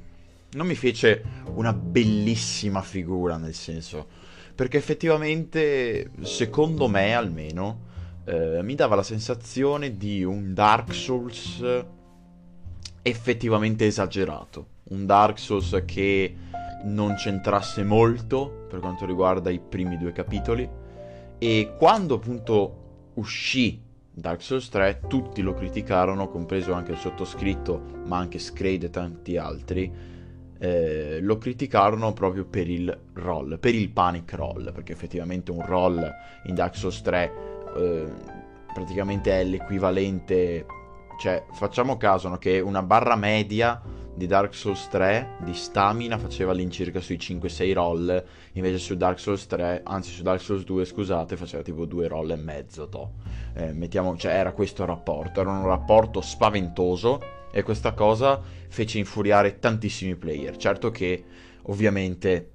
non 0.53 0.67
mi 0.67 0.75
fece 0.75 1.23
una 1.55 1.73
bellissima 1.73 2.81
figura, 2.81 3.37
nel 3.37 3.53
senso, 3.53 4.07
perché 4.55 4.77
effettivamente, 4.77 6.11
secondo 6.21 6.87
me 6.87 7.13
almeno, 7.13 7.91
eh, 8.25 8.61
mi 8.63 8.75
dava 8.75 8.95
la 8.95 9.03
sensazione 9.03 9.97
di 9.97 10.23
un 10.23 10.53
Dark 10.53 10.93
Souls 10.93 11.63
effettivamente 13.01 13.85
esagerato, 13.85 14.67
un 14.89 15.05
Dark 15.05 15.37
Souls 15.39 15.83
che 15.85 16.35
non 16.83 17.15
c'entrasse 17.15 17.83
molto 17.83 18.65
per 18.69 18.79
quanto 18.79 19.05
riguarda 19.05 19.49
i 19.49 19.59
primi 19.59 19.97
due 19.97 20.11
capitoli. 20.11 20.69
E 21.37 21.75
quando 21.77 22.15
appunto 22.15 23.11
uscì 23.15 23.81
Dark 24.09 24.41
Souls 24.41 24.69
3 24.69 25.01
tutti 25.07 25.41
lo 25.41 25.53
criticarono, 25.53 26.29
compreso 26.29 26.73
anche 26.73 26.91
il 26.91 26.97
sottoscritto, 26.97 28.01
ma 28.05 28.17
anche 28.17 28.39
Scrade 28.39 28.85
e 28.85 28.89
tanti 28.89 29.37
altri, 29.37 29.91
eh, 30.63 31.19
lo 31.19 31.37
criticarono 31.37 32.13
proprio 32.13 32.45
per 32.45 32.69
il 32.69 32.97
roll, 33.15 33.59
per 33.59 33.75
il 33.75 33.89
panic 33.89 34.31
roll, 34.33 34.71
perché 34.71 34.93
effettivamente 34.93 35.51
un 35.51 35.65
roll 35.65 36.09
in 36.45 36.55
Dark 36.55 36.77
Souls 36.77 37.01
3 37.01 37.33
eh, 37.75 38.05
praticamente 38.73 39.41
è 39.41 39.43
l'equivalente, 39.43 40.65
cioè 41.19 41.43
facciamo 41.51 41.97
caso 41.97 42.29
no, 42.29 42.37
che 42.37 42.61
una 42.61 42.81
barra 42.81 43.17
media 43.17 43.81
di 44.15 44.25
Dark 44.25 44.55
Souls 44.55 44.87
3 44.87 45.39
di 45.39 45.53
stamina 45.53 46.17
faceva 46.17 46.51
all'incirca 46.51 47.01
sui 47.01 47.17
5-6 47.17 47.73
roll, 47.73 48.23
invece 48.53 48.77
su 48.77 48.95
Dark 48.95 49.19
Souls 49.19 49.45
3, 49.45 49.81
anzi 49.83 50.11
su 50.11 50.23
Dark 50.23 50.39
Souls 50.39 50.63
2, 50.63 50.85
scusate, 50.85 51.35
faceva 51.35 51.61
tipo 51.61 51.83
2 51.83 52.07
roll 52.07 52.31
e 52.31 52.37
mezzo, 52.37 52.87
to. 52.87 53.11
Eh, 53.53 53.73
mettiamo, 53.73 54.15
cioè 54.15 54.31
era 54.31 54.53
questo 54.53 54.85
rapporto, 54.85 55.41
era 55.41 55.51
un 55.51 55.65
rapporto 55.65 56.21
spaventoso 56.21 57.41
e 57.55 57.61
questa 57.61 57.93
cosa 57.93 58.41
fece 58.67 58.97
infuriare 58.97 59.59
tantissimi 59.59 60.15
player. 60.15 60.57
Certo 60.57 60.89
che 60.89 61.23
ovviamente 61.67 62.49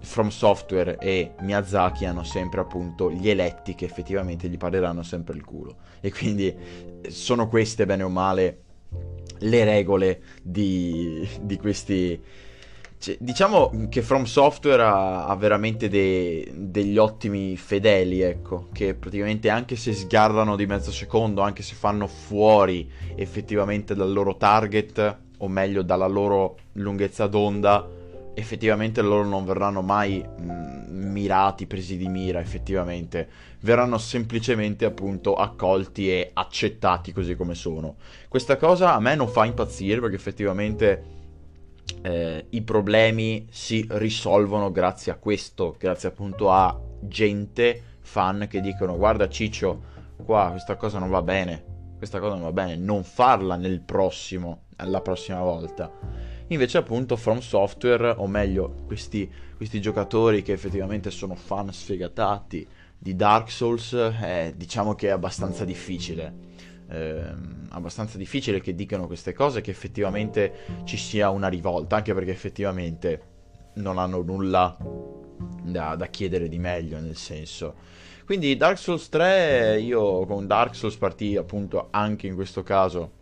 From 0.00 0.28
Software 0.28 0.96
e 0.98 1.34
Miyazaki 1.40 2.04
hanno 2.04 2.22
sempre 2.22 2.60
appunto 2.60 3.10
gli 3.10 3.28
eletti 3.28 3.74
che 3.74 3.84
effettivamente 3.84 4.48
gli 4.48 4.56
pareranno 4.56 5.02
sempre 5.02 5.34
il 5.34 5.44
culo 5.44 5.78
e 6.00 6.12
quindi 6.12 6.54
sono 7.08 7.48
queste 7.48 7.84
bene 7.84 8.04
o 8.04 8.08
male 8.08 8.62
le 9.38 9.64
regole 9.64 10.22
di, 10.40 11.28
di 11.42 11.56
questi 11.56 12.22
cioè, 12.98 13.16
diciamo 13.20 13.86
che 13.88 14.02
From 14.02 14.24
Software 14.24 14.82
ha, 14.82 15.26
ha 15.26 15.36
veramente 15.36 15.88
de, 15.88 16.50
degli 16.52 16.98
ottimi 16.98 17.56
fedeli, 17.56 18.20
ecco, 18.20 18.68
che 18.72 18.94
praticamente 18.94 19.48
anche 19.48 19.76
se 19.76 19.92
sgarrano 19.92 20.56
di 20.56 20.66
mezzo 20.66 20.90
secondo, 20.90 21.40
anche 21.40 21.62
se 21.62 21.74
fanno 21.74 22.08
fuori 22.08 22.90
effettivamente 23.14 23.94
dal 23.94 24.12
loro 24.12 24.36
target, 24.36 25.16
o 25.38 25.48
meglio 25.48 25.82
dalla 25.82 26.08
loro 26.08 26.56
lunghezza 26.72 27.28
d'onda, 27.28 27.88
effettivamente 28.34 29.00
loro 29.00 29.24
non 29.24 29.44
verranno 29.44 29.80
mai 29.82 30.20
mh, 30.20 30.88
mirati, 30.90 31.66
presi 31.66 31.96
di 31.96 32.08
mira, 32.08 32.40
effettivamente. 32.40 33.28
Verranno 33.60 33.98
semplicemente 33.98 34.84
appunto 34.84 35.34
accolti 35.34 36.10
e 36.10 36.30
accettati 36.32 37.12
così 37.12 37.36
come 37.36 37.54
sono. 37.54 37.96
Questa 38.28 38.56
cosa 38.56 38.94
a 38.94 39.00
me 39.00 39.14
non 39.14 39.28
fa 39.28 39.44
impazzire 39.44 40.00
perché 40.00 40.16
effettivamente 40.16 41.16
eh, 42.02 42.46
i 42.50 42.62
problemi 42.62 43.46
si 43.50 43.86
risolvono 43.90 44.70
grazie 44.70 45.12
a 45.12 45.16
questo, 45.16 45.76
grazie 45.78 46.08
appunto 46.08 46.50
a 46.50 46.78
gente, 47.00 47.82
fan 48.00 48.46
che 48.48 48.60
dicono 48.60 48.96
guarda 48.96 49.28
Ciccio, 49.28 49.82
qua 50.24 50.48
questa 50.50 50.76
cosa 50.76 50.98
non 50.98 51.10
va 51.10 51.22
bene, 51.22 51.64
questa 51.96 52.20
cosa 52.20 52.34
non 52.34 52.42
va 52.42 52.52
bene, 52.52 52.76
non 52.76 53.04
farla 53.04 53.56
nel 53.56 53.80
prossimo, 53.80 54.64
la 54.76 55.00
prossima 55.00 55.40
volta. 55.40 55.90
Invece 56.48 56.78
appunto 56.78 57.16
From 57.16 57.40
Software, 57.40 58.14
o 58.16 58.26
meglio 58.26 58.82
questi, 58.86 59.30
questi 59.56 59.80
giocatori 59.80 60.42
che 60.42 60.52
effettivamente 60.52 61.10
sono 61.10 61.34
fan 61.34 61.72
sfegatati 61.72 62.66
di 62.96 63.14
Dark 63.14 63.50
Souls, 63.50 63.92
eh, 63.92 64.54
diciamo 64.56 64.94
che 64.94 65.08
è 65.08 65.10
abbastanza 65.10 65.64
difficile 65.64 66.47
eh, 66.90 67.22
abbastanza 67.70 68.16
difficile 68.16 68.60
che 68.60 68.74
dicano 68.74 69.06
queste 69.06 69.32
cose, 69.32 69.60
che 69.60 69.70
effettivamente 69.70 70.82
ci 70.84 70.96
sia 70.96 71.30
una 71.30 71.48
rivolta, 71.48 71.96
anche 71.96 72.14
perché 72.14 72.30
effettivamente 72.30 73.22
non 73.74 73.98
hanno 73.98 74.22
nulla 74.22 74.76
da, 75.62 75.94
da 75.94 76.06
chiedere 76.06 76.48
di 76.48 76.58
meglio, 76.58 76.98
nel 76.98 77.16
senso. 77.16 77.96
Quindi 78.24 78.56
Dark 78.56 78.78
Souls 78.78 79.08
3, 79.08 79.80
io 79.80 80.26
con 80.26 80.46
Dark 80.46 80.74
Souls 80.74 80.96
partì 80.96 81.36
appunto 81.36 81.88
anche 81.90 82.26
in 82.26 82.34
questo 82.34 82.62
caso 82.62 83.12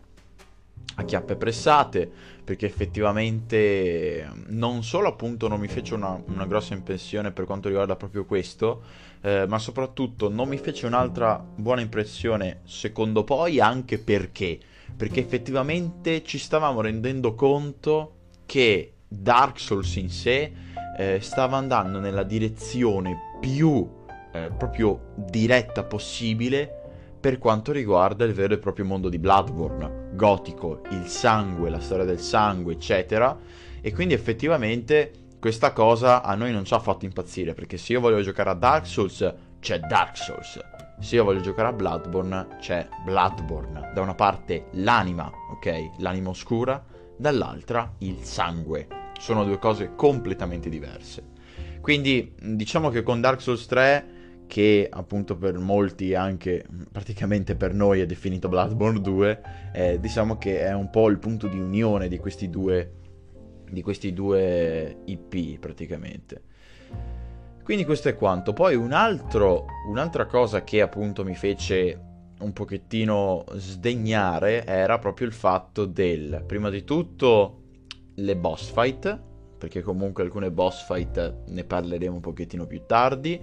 a 0.95 1.03
chiappe 1.03 1.35
pressate, 1.35 2.09
perché 2.43 2.65
effettivamente 2.65 4.27
non 4.47 4.83
solo 4.83 5.09
appunto 5.09 5.47
non 5.47 5.59
mi 5.59 5.67
fece 5.67 5.93
una, 5.93 6.21
una 6.27 6.45
grossa 6.47 6.73
impressione 6.73 7.31
per 7.31 7.45
quanto 7.45 7.67
riguarda 7.67 7.95
proprio 7.95 8.25
questo, 8.25 8.81
eh, 9.21 9.45
ma 9.47 9.59
soprattutto 9.59 10.29
non 10.29 10.47
mi 10.47 10.57
fece 10.57 10.85
un'altra 10.85 11.43
buona 11.55 11.81
impressione 11.81 12.61
secondo 12.65 13.23
poi 13.23 13.59
anche 13.59 13.99
perché, 13.99 14.59
perché 14.95 15.19
effettivamente 15.19 16.23
ci 16.23 16.37
stavamo 16.37 16.81
rendendo 16.81 17.35
conto 17.35 18.13
che 18.45 18.93
Dark 19.07 19.59
Souls 19.59 19.95
in 19.95 20.09
sé 20.09 20.51
eh, 20.97 21.19
stava 21.21 21.57
andando 21.57 21.99
nella 21.99 22.23
direzione 22.23 23.35
più 23.39 23.87
eh, 24.31 24.51
proprio 24.57 25.13
diretta 25.15 25.83
possibile 25.83 26.77
per 27.19 27.39
quanto 27.39 27.71
riguarda 27.71 28.25
il 28.25 28.33
vero 28.33 28.53
e 28.53 28.57
proprio 28.57 28.85
mondo 28.85 29.09
di 29.09 29.17
Bloodborne, 29.17 30.11
gotico, 30.13 30.81
il 30.91 31.07
sangue, 31.07 31.69
la 31.69 31.79
storia 31.79 32.05
del 32.05 32.19
sangue, 32.19 32.73
eccetera. 32.73 33.37
E 33.81 33.93
quindi 33.93 34.13
effettivamente 34.13 35.11
questa 35.39 35.71
cosa 35.71 36.23
a 36.23 36.33
noi 36.33 36.51
non 36.51 36.65
ci 36.65 36.73
ha 36.73 36.79
fatto 36.79 37.05
impazzire, 37.05 37.53
perché 37.53 37.77
se 37.77 37.93
io 37.93 37.99
volevo 37.99 38.21
giocare 38.21 38.49
a 38.49 38.55
Dark 38.55 38.87
Souls 38.87 39.33
c'è 39.59 39.79
Dark 39.79 40.17
Souls. 40.17 40.59
Se 40.99 41.15
io 41.15 41.23
voglio 41.23 41.41
giocare 41.41 41.67
a 41.67 41.73
Bloodborne, 41.73 42.47
c'è 42.59 42.87
Bloodborne. 43.05 43.91
Da 43.93 44.01
una 44.01 44.15
parte 44.15 44.65
l'anima, 44.71 45.31
ok? 45.51 45.91
L'anima 45.99 46.29
oscura, 46.29 46.83
dall'altra 47.15 47.93
il 47.99 48.23
sangue. 48.23 48.87
Sono 49.19 49.43
due 49.43 49.59
cose 49.59 49.93
completamente 49.95 50.69
diverse. 50.69 51.23
Quindi 51.81 52.33
diciamo 52.39 52.89
che 52.89 53.03
con 53.03 53.21
Dark 53.21 53.39
Souls 53.39 53.65
3 53.67 54.15
che 54.47 54.87
appunto 54.89 55.35
per 55.35 55.57
molti 55.59 56.15
anche 56.15 56.65
praticamente 56.91 57.55
per 57.55 57.73
noi 57.73 57.99
è 57.99 58.05
definito 58.05 58.47
Bloodborne 58.47 59.01
2 59.01 59.41
eh, 59.73 59.99
diciamo 59.99 60.37
che 60.37 60.61
è 60.61 60.73
un 60.73 60.89
po' 60.89 61.09
il 61.09 61.19
punto 61.19 61.47
di 61.47 61.59
unione 61.59 62.07
di 62.07 62.17
questi 62.17 62.49
due 62.49 62.91
di 63.69 63.81
questi 63.81 64.13
due 64.13 64.97
IP 65.05 65.59
praticamente 65.59 66.41
quindi 67.67 67.83
questo 67.83 68.07
è 68.07 68.15
quanto 68.15 68.53
poi 68.53 68.75
un 68.75 68.93
altro, 68.93 69.65
un'altra 69.89 70.25
cosa 70.25 70.63
che 70.63 70.81
appunto 70.81 71.25
mi 71.25 71.35
fece 71.35 72.01
un 72.39 72.53
pochettino 72.53 73.43
sdegnare 73.55 74.65
era 74.65 74.99
proprio 74.99 75.27
il 75.27 75.33
fatto 75.33 75.83
del 75.83 76.45
prima 76.47 76.69
di 76.69 76.85
tutto 76.85 77.63
le 78.15 78.37
boss 78.37 78.71
fight 78.71 79.19
perché 79.57 79.81
comunque 79.81 80.23
alcune 80.23 80.49
boss 80.49 80.85
fight 80.85 81.43
ne 81.47 81.63
parleremo 81.65 82.15
un 82.15 82.21
pochettino 82.21 82.65
più 82.65 82.83
tardi 82.85 83.41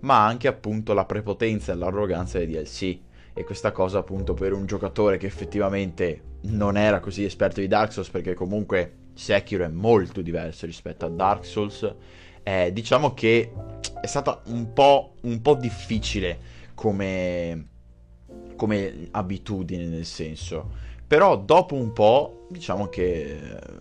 ma 0.00 0.24
anche 0.24 0.48
appunto 0.48 0.92
la 0.94 1.04
prepotenza 1.04 1.72
e 1.72 1.76
l'arroganza 1.76 2.38
dei 2.38 2.46
DLC. 2.46 2.98
E 3.34 3.44
questa 3.44 3.72
cosa 3.72 3.98
appunto 3.98 4.32
per 4.32 4.52
un 4.52 4.64
giocatore 4.64 5.18
che 5.18 5.26
effettivamente 5.26 6.22
non 6.42 6.76
era 6.76 7.00
così 7.00 7.24
esperto 7.24 7.60
di 7.60 7.66
Dark 7.66 7.92
Souls, 7.92 8.08
perché 8.08 8.32
comunque 8.32 9.04
Sekiro 9.16 9.64
è 9.64 9.68
molto 9.68 10.20
diverso 10.20 10.66
rispetto 10.66 11.06
a 11.06 11.08
Dark 11.08 11.44
Souls, 11.44 11.94
eh, 12.42 12.72
diciamo 12.72 13.14
che 13.14 13.52
è 14.00 14.06
stata 14.06 14.42
un 14.46 14.72
po', 14.72 15.14
un 15.22 15.42
po 15.42 15.54
difficile 15.54 16.38
come, 16.74 17.66
come 18.54 19.08
abitudine 19.10 19.86
nel 19.86 20.04
senso. 20.04 20.84
Però 21.06 21.38
dopo 21.38 21.76
un 21.76 21.92
po', 21.92 22.46
diciamo 22.48 22.88
che 22.88 23.38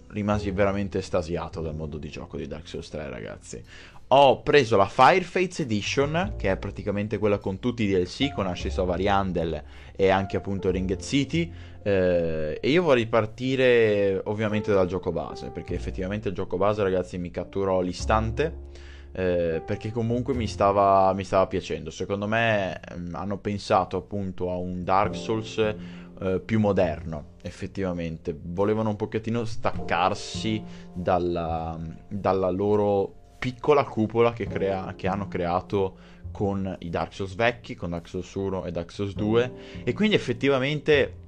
rimasi 0.10 0.52
veramente 0.52 1.00
estasiato 1.00 1.62
dal 1.62 1.76
modo 1.76 1.98
di 1.98 2.10
gioco 2.10 2.38
di 2.38 2.48
Dark 2.48 2.68
Souls 2.68 2.88
3, 2.90 3.10
ragazzi 3.10 3.64
ho 4.08 4.44
preso 4.44 4.78
la 4.78 4.88
Firefates 4.88 5.62
Edition, 5.62 6.34
che 6.38 6.52
è 6.52 6.58
praticamente 6.58 7.18
quella 7.18 7.40
con 7.40 7.60
tutti 7.60 7.84
i 7.84 7.88
DLC, 7.88 8.32
con 8.34 8.46
Ashes 8.46 8.78
of 8.78 8.90
Ariandel 8.90 9.64
e 9.96 10.10
anche 10.10 10.38
appunto 10.38 10.70
Ringed 10.70 11.02
City. 11.02 11.52
Eh, 11.88 12.58
e 12.60 12.70
io 12.72 12.82
vorrei 12.82 13.06
partire 13.06 14.20
ovviamente 14.24 14.74
dal 14.74 14.88
gioco 14.88 15.12
base, 15.12 15.52
perché 15.52 15.76
effettivamente 15.76 16.30
il 16.30 16.34
gioco 16.34 16.58
base, 16.58 16.82
ragazzi, 16.82 17.20
mi 17.20 17.30
catturò 17.30 17.78
all'istante. 17.78 18.64
Eh, 19.12 19.62
perché 19.64 19.92
comunque 19.92 20.34
mi 20.34 20.48
stava, 20.48 21.14
mi 21.14 21.24
stava 21.24 21.46
piacendo. 21.46 21.92
Secondo 21.92 22.28
me 22.28 22.82
mh, 22.90 23.00
mm, 23.00 23.16
hanno 23.16 23.38
pensato 23.38 23.98
appunto 23.98 24.50
a 24.50 24.58
un 24.58 24.84
Dark 24.84 25.16
Souls 25.16 25.58
eh, 25.60 26.42
più 26.44 26.60
moderno, 26.60 27.34
effettivamente. 27.44 28.36
Volevano 28.42 28.90
un 28.90 28.96
pochettino 28.96 29.46
staccarsi 29.46 30.62
dalla, 30.92 31.80
dalla 32.10 32.50
loro 32.50 33.38
piccola 33.38 33.84
cupola 33.84 34.34
che, 34.34 34.48
crea, 34.48 34.96
che 34.98 35.08
hanno 35.08 35.28
creato 35.28 35.98
con 36.32 36.76
i 36.80 36.90
Dark 36.90 37.14
Souls 37.14 37.36
vecchi, 37.36 37.76
con 37.76 37.92
Dark 37.92 38.08
Souls 38.08 38.34
1 38.34 38.66
e 38.66 38.72
Dark 38.72 38.92
Souls 38.92 39.14
2 39.14 39.54
e 39.84 39.94
quindi 39.94 40.16
effettivamente 40.16 41.24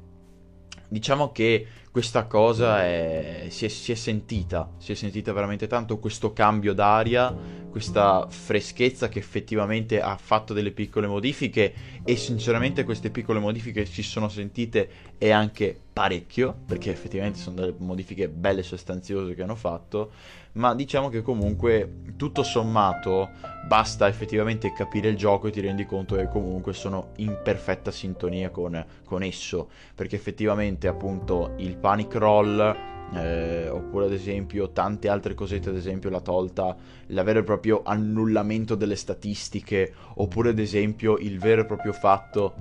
diciamo 0.88 1.32
che 1.32 1.68
questa 1.92 2.26
cosa 2.26 2.84
è, 2.84 3.48
si, 3.50 3.66
è, 3.66 3.68
si, 3.70 3.92
è, 3.92 3.96
sentita, 3.96 4.70
si 4.78 4.92
è 4.92 4.96
sentita 4.96 5.34
veramente 5.34 5.66
tanto 5.66 5.98
questo 5.98 6.32
cambio 6.32 6.74
d'aria, 6.74 7.36
questa 7.72 8.28
freschezza 8.30 9.10
che 9.10 9.18
effettivamente 9.18 10.00
ha 10.00 10.16
fatto 10.16 10.54
delle 10.54 10.72
piccole 10.72 11.08
modifiche 11.08 11.74
e 12.04 12.16
sinceramente 12.16 12.84
queste 12.84 13.10
piccole 13.10 13.40
modifiche 13.40 13.86
si 13.86 14.04
sono 14.04 14.30
sentite 14.30 14.90
e 15.18 15.32
anche 15.32 15.76
parecchio, 15.92 16.56
perché 16.68 16.92
effettivamente 16.92 17.40
sono 17.40 17.56
delle 17.56 17.74
modifiche 17.80 18.30
belle 18.30 18.62
sostanziose 18.62 19.34
che 19.34 19.42
hanno 19.42 19.56
fatto, 19.56 20.12
ma 20.58 20.74
diciamo 20.74 21.10
che 21.10 21.22
comunque 21.22 22.02
tutto 22.16 22.44
sommato 22.44 23.30
basta 23.68 24.08
effettivamente 24.08 24.74
capire 24.74 25.08
il 25.08 25.16
gioco 25.16 25.48
e 25.48 25.52
ti 25.52 25.62
rendi 25.62 25.86
conto 25.86 26.16
che 26.16 26.28
comunque 26.28 26.74
sono 26.74 27.12
in 27.18 27.40
perfetta 27.44 27.92
sintonia 27.92 28.50
con, 28.50 28.84
con 29.06 29.24
esso, 29.24 29.70
perché 29.94 30.16
effettivamente 30.16 30.88
appunto 30.88 31.54
il 31.58 31.78
panic 31.78 32.16
roll 32.16 32.76
eh, 33.14 33.70
oppure 33.70 34.06
ad 34.06 34.14
esempio 34.14 34.72
tante 34.72 35.10
altre 35.10 35.36
cosette, 35.36 35.70
ad 35.70 35.76
esempio 35.76 36.10
la 36.10 36.22
tolta, 36.22 36.76
e 37.06 37.44
proprio 37.44 37.84
annullamento 37.86 38.76
delle 38.76 38.96
statistiche, 38.96 39.94
oppure 40.16 40.50
ad 40.50 40.60
esempio 40.60 41.18
il 41.18 41.40
vero 41.40 41.62
e 41.62 41.66
proprio 41.66 41.94
fatto, 41.94 42.54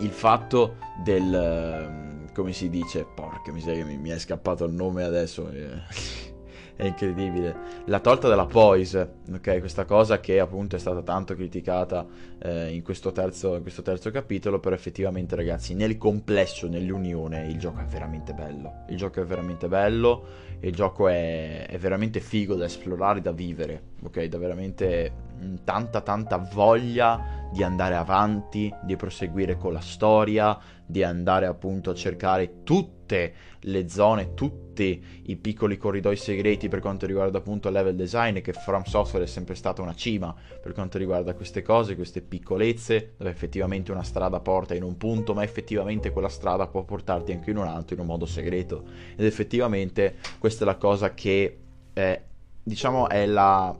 il 0.00 0.10
fatto 0.10 0.76
del, 1.04 2.28
come 2.34 2.52
si 2.52 2.70
dice, 2.70 3.04
porca 3.14 3.52
miseria, 3.52 3.84
mi, 3.84 3.98
mi 3.98 4.08
è 4.08 4.18
scappato 4.18 4.64
il 4.64 4.72
nome 4.72 5.04
adesso. 5.04 5.48
Eh 5.50 6.36
è 6.78 6.84
incredibile. 6.84 7.56
La 7.86 7.98
tolta 7.98 8.28
della 8.28 8.46
poise, 8.46 9.14
ok? 9.32 9.58
Questa 9.58 9.84
cosa 9.84 10.20
che 10.20 10.38
appunto 10.38 10.76
è 10.76 10.78
stata 10.78 11.02
tanto 11.02 11.34
criticata 11.34 12.06
eh, 12.38 12.72
in, 12.72 12.84
questo 12.84 13.10
terzo, 13.10 13.56
in, 13.56 13.62
questo 13.62 13.82
terzo, 13.82 14.12
capitolo, 14.12 14.60
però 14.60 14.76
effettivamente 14.76 15.34
ragazzi, 15.34 15.74
nel 15.74 15.98
complesso, 15.98 16.68
nell'unione, 16.68 17.48
il 17.48 17.58
gioco 17.58 17.80
è 17.80 17.84
veramente 17.84 18.32
bello. 18.32 18.84
Il 18.90 18.96
gioco 18.96 19.20
è 19.20 19.24
veramente 19.24 19.66
bello, 19.66 20.24
il 20.60 20.72
gioco 20.72 21.08
è, 21.08 21.66
è 21.66 21.78
veramente 21.78 22.20
figo 22.20 22.54
da 22.54 22.66
esplorare, 22.66 23.20
da 23.20 23.32
vivere, 23.32 23.82
ok? 24.04 24.26
Da 24.26 24.38
veramente 24.38 25.12
mm, 25.42 25.54
tanta 25.64 26.00
tanta 26.00 26.36
voglia 26.36 27.48
di 27.52 27.64
andare 27.64 27.96
avanti, 27.96 28.72
di 28.84 28.94
proseguire 28.94 29.56
con 29.56 29.72
la 29.72 29.80
storia, 29.80 30.56
di 30.86 31.02
andare 31.02 31.46
appunto 31.46 31.90
a 31.90 31.94
cercare 31.94 32.62
tutte 32.62 33.56
le 33.68 33.88
zone, 33.88 34.34
tutti 34.34 35.04
i 35.24 35.36
piccoli 35.36 35.76
corridoi 35.76 36.16
segreti 36.16 36.68
per 36.68 36.80
quanto 36.80 37.06
riguarda 37.06 37.38
appunto 37.38 37.68
il 37.68 37.74
level 37.74 37.94
design, 37.94 38.40
che 38.40 38.52
From 38.52 38.82
Software 38.84 39.24
è 39.24 39.28
sempre 39.28 39.54
stata 39.54 39.82
una 39.82 39.94
cima 39.94 40.34
per 40.60 40.72
quanto 40.72 40.98
riguarda 40.98 41.34
queste 41.34 41.62
cose, 41.62 41.94
queste 41.94 42.20
piccolezze, 42.20 43.14
dove 43.16 43.30
effettivamente 43.30 43.92
una 43.92 44.02
strada 44.02 44.40
porta 44.40 44.74
in 44.74 44.82
un 44.82 44.96
punto, 44.96 45.34
ma 45.34 45.42
effettivamente 45.42 46.10
quella 46.10 46.28
strada 46.28 46.66
può 46.66 46.84
portarti 46.84 47.32
anche 47.32 47.50
in 47.50 47.58
un 47.58 47.66
altro 47.66 47.94
in 47.94 48.00
un 48.00 48.06
modo 48.06 48.26
segreto. 48.26 48.84
Ed 49.16 49.24
effettivamente 49.24 50.16
questa 50.38 50.64
è 50.64 50.66
la 50.66 50.76
cosa 50.76 51.14
che 51.14 51.58
eh, 51.92 52.22
diciamo 52.62 53.08
è 53.08 53.26
la 53.26 53.76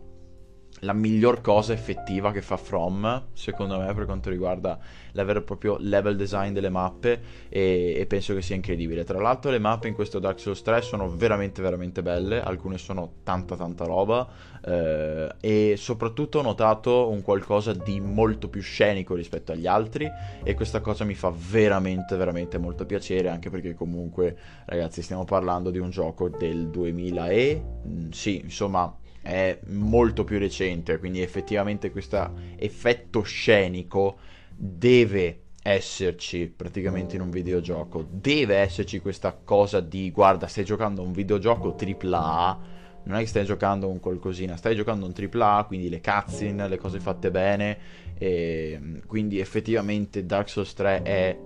la 0.81 0.93
miglior 0.93 1.41
cosa 1.41 1.73
effettiva 1.73 2.31
che 2.31 2.43
fa 2.43 2.57
From, 2.57 3.27
secondo 3.33 3.79
me, 3.79 3.93
per 3.95 4.05
quanto 4.05 4.31
riguarda 4.31 4.79
il 5.13 5.25
vero 5.25 5.41
e 5.41 5.43
proprio 5.43 5.77
level 5.81 6.17
design 6.17 6.53
delle 6.53 6.69
mappe 6.69 7.21
e, 7.49 7.95
e, 7.97 8.07
penso 8.07 8.35
che 8.35 8.43
sia 8.43 8.55
incredibile. 8.55 9.05
Tra 9.05 9.19
l'altro 9.19 9.51
le 9.51 9.59
mappe 9.59 9.89
in 9.89 9.95
questo 9.95 10.19
Dark 10.19 10.39
Souls 10.39 10.63
3 10.63 10.83
sono 10.83 11.09
veramente 11.11 11.63
veramente 11.63 12.03
belle, 12.03 12.41
alcune 12.41 12.79
sono 12.79 13.15
tanta 13.25 13.57
tanta 13.57 13.85
roba 13.85 14.29
eh, 14.65 15.35
e 15.41 15.75
soprattutto 15.77 16.39
ho 16.39 16.43
notato 16.43 17.09
un 17.09 17.23
qualcosa 17.23 17.73
di 17.73 18.01
molto 18.01 18.49
più 18.49 18.61
scenico 18.61 19.15
rispetto 19.15 19.53
agli 19.53 19.67
altri 19.67 20.09
e 20.45 20.55
questa 20.55 20.81
cosa 20.81 21.05
mi 21.05 21.15
fa 21.15 21.33
veramente 21.35 22.17
veramente 22.17 22.59
molto 22.59 22.87
piacere 22.87 23.29
anche 23.29 23.51
perché 23.51 23.75
comunque 23.75 24.37
ragazzi 24.67 25.03
stiamo 25.03 25.25
parlando 25.25 25.71
di 25.71 25.79
un 25.79 25.91
gioco 25.91 26.29
del 26.29 26.69
2000 26.69 27.29
e 27.29 27.63
mm, 27.87 28.11
sì, 28.11 28.41
insomma 28.41 28.95
è 29.29 29.59
molto 29.67 30.25
più 30.25 30.39
recente, 30.39 30.99
quindi 30.99 31.21
effettivamente 31.21 31.91
questo 31.91 32.33
effetto 32.57 33.21
scenico 33.21 34.17
deve 34.57 35.41
esserci 35.63 36.47
praticamente 36.47 37.17
in 37.17 37.21
un 37.21 37.29
videogioco. 37.29 38.07
Deve 38.11 38.57
esserci 38.57 39.01
questa 39.01 39.39
cosa 39.45 39.81
di 39.81 40.11
guarda, 40.11 40.47
stai 40.47 40.65
giocando 40.65 41.03
un 41.03 41.13
videogioco 41.13 41.77
AAA, 41.79 42.59
non 43.05 43.17
è 43.17 43.21
che 43.21 43.27
stai 43.27 43.45
giocando 43.45 43.89
un 43.89 44.01
qualcosina, 44.01 44.57
stai 44.57 44.75
giocando 44.75 45.05
un 45.05 45.13
AAA, 45.15 45.65
quindi 45.65 45.91
le 45.91 46.01
cutscene, 46.01 46.67
le 46.67 46.79
cose 46.79 46.99
fatte 46.99 47.31
bene, 47.31 47.79
e 48.17 48.81
quindi 49.07 49.41
effettivamente 49.41 50.25
Dark 50.25 50.49
Souls 50.49 50.73
3 50.73 51.03
è, 51.03 51.39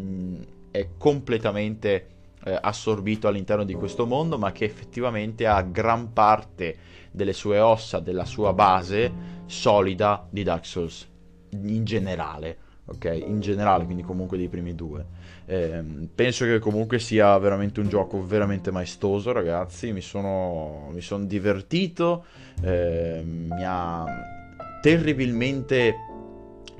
mm, 0.00 0.40
è 0.70 0.88
completamente 0.96 2.06
eh, 2.44 2.58
assorbito 2.60 3.26
all'interno 3.26 3.64
di 3.64 3.74
questo 3.74 4.06
mondo, 4.06 4.38
ma 4.38 4.52
che 4.52 4.64
effettivamente 4.64 5.46
ha 5.46 5.60
gran 5.62 6.12
parte 6.12 6.94
delle 7.14 7.32
sue 7.32 7.60
ossa, 7.60 8.00
della 8.00 8.24
sua 8.24 8.52
base 8.52 9.12
solida 9.46 10.26
di 10.28 10.42
Dark 10.42 10.66
Souls 10.66 11.08
in 11.50 11.84
generale. 11.84 12.58
Ok, 12.86 13.04
in 13.24 13.40
generale, 13.40 13.84
quindi 13.84 14.02
comunque 14.02 14.36
dei 14.36 14.48
primi 14.48 14.74
due. 14.74 15.06
Eh, 15.46 15.82
penso 16.14 16.44
che 16.44 16.58
comunque 16.58 16.98
sia 16.98 17.38
veramente 17.38 17.80
un 17.80 17.88
gioco 17.88 18.26
veramente 18.26 18.70
maestoso, 18.70 19.32
ragazzi. 19.32 19.92
Mi 19.92 20.02
sono, 20.02 20.90
mi 20.92 21.00
sono 21.00 21.24
divertito, 21.24 22.24
eh, 22.60 23.22
mi 23.24 23.64
ha 23.64 24.04
terribilmente, 24.82 25.94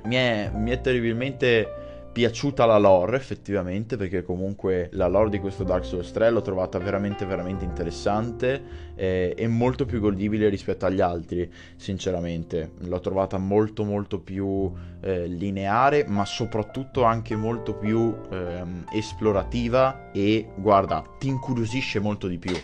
mi 0.03 0.15
è, 0.15 0.51
mi 0.53 0.69
è 0.69 0.81
terribilmente 0.81 1.84
piaciuta 2.15 2.65
la 2.65 2.77
lore 2.77 3.17
effettivamente 3.17 3.97
perché 3.97 4.23
comunque 4.23 4.87
la 4.93 5.07
lore 5.07 5.29
di 5.29 5.37
questo 5.37 5.65
Dark 5.65 5.83
Souls 5.83 6.13
3 6.13 6.29
l'ho 6.29 6.41
trovata 6.41 6.79
veramente 6.79 7.25
veramente 7.25 7.65
interessante 7.65 8.93
eh, 8.95 9.33
e 9.35 9.47
molto 9.49 9.83
più 9.83 9.99
godibile 9.99 10.47
rispetto 10.47 10.85
agli 10.85 11.01
altri 11.01 11.51
sinceramente. 11.75 12.71
L'ho 12.83 13.01
trovata 13.01 13.37
molto 13.37 13.83
molto 13.83 14.21
più 14.21 14.71
eh, 15.01 15.27
lineare 15.27 16.05
ma 16.07 16.23
soprattutto 16.23 17.03
anche 17.03 17.35
molto 17.35 17.73
più 17.73 18.15
eh, 18.29 18.63
esplorativa 18.93 20.09
e 20.13 20.47
guarda 20.55 21.03
ti 21.19 21.27
incuriosisce 21.27 21.99
molto 21.99 22.27
di 22.27 22.37
più 22.37 22.55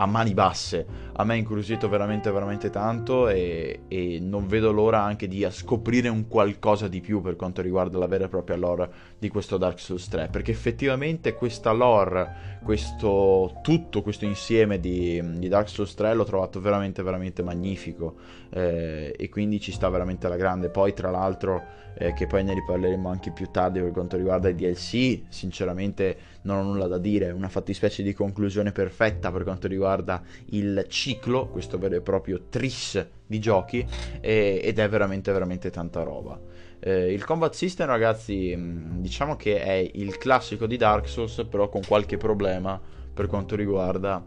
a 0.00 0.06
mani 0.06 0.32
basse. 0.32 0.86
A 1.12 1.24
me 1.24 1.34
ha 1.34 1.36
incuriosito 1.36 1.88
veramente, 1.88 2.30
veramente 2.30 2.70
tanto 2.70 3.28
e, 3.28 3.82
e, 3.86 4.18
non 4.20 4.46
vedo 4.46 4.72
l'ora 4.72 5.02
anche 5.02 5.28
di 5.28 5.46
scoprire 5.50 6.08
un 6.08 6.26
qualcosa 6.26 6.88
di 6.88 7.00
più 7.00 7.20
per 7.20 7.36
quanto 7.36 7.60
riguarda 7.60 7.98
la 7.98 8.06
vera 8.06 8.24
e 8.24 8.28
propria 8.28 8.56
lore 8.56 8.90
di 9.18 9.28
questo 9.28 9.58
Dark 9.58 9.78
Souls 9.78 10.08
3, 10.08 10.28
perché 10.28 10.50
effettivamente 10.50 11.34
questa 11.34 11.72
lore, 11.72 12.58
questo, 12.64 13.58
tutto 13.62 14.00
questo 14.00 14.24
insieme 14.24 14.80
di, 14.80 15.22
di 15.38 15.48
Dark 15.48 15.68
Souls 15.68 15.94
3 15.94 16.14
l'ho 16.14 16.24
trovato 16.24 16.60
veramente, 16.60 17.02
veramente 17.02 17.42
magnifico 17.42 18.14
eh, 18.48 19.14
e 19.16 19.28
quindi 19.28 19.60
ci 19.60 19.72
sta 19.72 19.90
veramente 19.90 20.26
alla 20.26 20.36
grande. 20.36 20.70
Poi 20.70 20.94
tra 20.94 21.10
l'altro, 21.10 21.62
eh, 21.94 22.14
che 22.14 22.26
poi 22.26 22.42
ne 22.42 22.54
riparleremo 22.54 23.10
anche 23.10 23.32
più 23.32 23.50
tardi 23.50 23.80
per 23.80 23.90
quanto 23.90 24.16
riguarda 24.16 24.48
i 24.48 24.54
DLC, 24.54 25.24
sinceramente 25.28 26.29
non 26.42 26.58
ho 26.58 26.62
nulla 26.62 26.86
da 26.86 26.98
dire, 26.98 27.30
una 27.30 27.48
fattispecie 27.48 28.02
di 28.02 28.12
conclusione 28.12 28.72
perfetta 28.72 29.30
per 29.30 29.42
quanto 29.42 29.68
riguarda 29.68 30.22
il 30.46 30.84
ciclo, 30.88 31.48
questo 31.48 31.78
vero 31.78 31.96
e 31.96 32.00
proprio 32.00 32.42
tris 32.48 33.06
di 33.26 33.38
giochi, 33.38 33.86
e, 34.20 34.60
ed 34.62 34.78
è 34.78 34.88
veramente 34.88 35.32
veramente 35.32 35.70
tanta 35.70 36.02
roba. 36.02 36.38
Eh, 36.78 37.12
il 37.12 37.24
combat 37.24 37.52
system, 37.52 37.86
ragazzi, 37.86 38.54
mm, 38.56 39.00
diciamo 39.00 39.36
che 39.36 39.62
è 39.62 39.90
il 39.94 40.16
classico 40.16 40.66
di 40.66 40.76
Dark 40.76 41.08
Souls, 41.08 41.46
però 41.48 41.68
con 41.68 41.82
qualche 41.86 42.16
problema 42.16 42.80
per 43.12 43.26
quanto 43.26 43.54
riguarda 43.54 44.24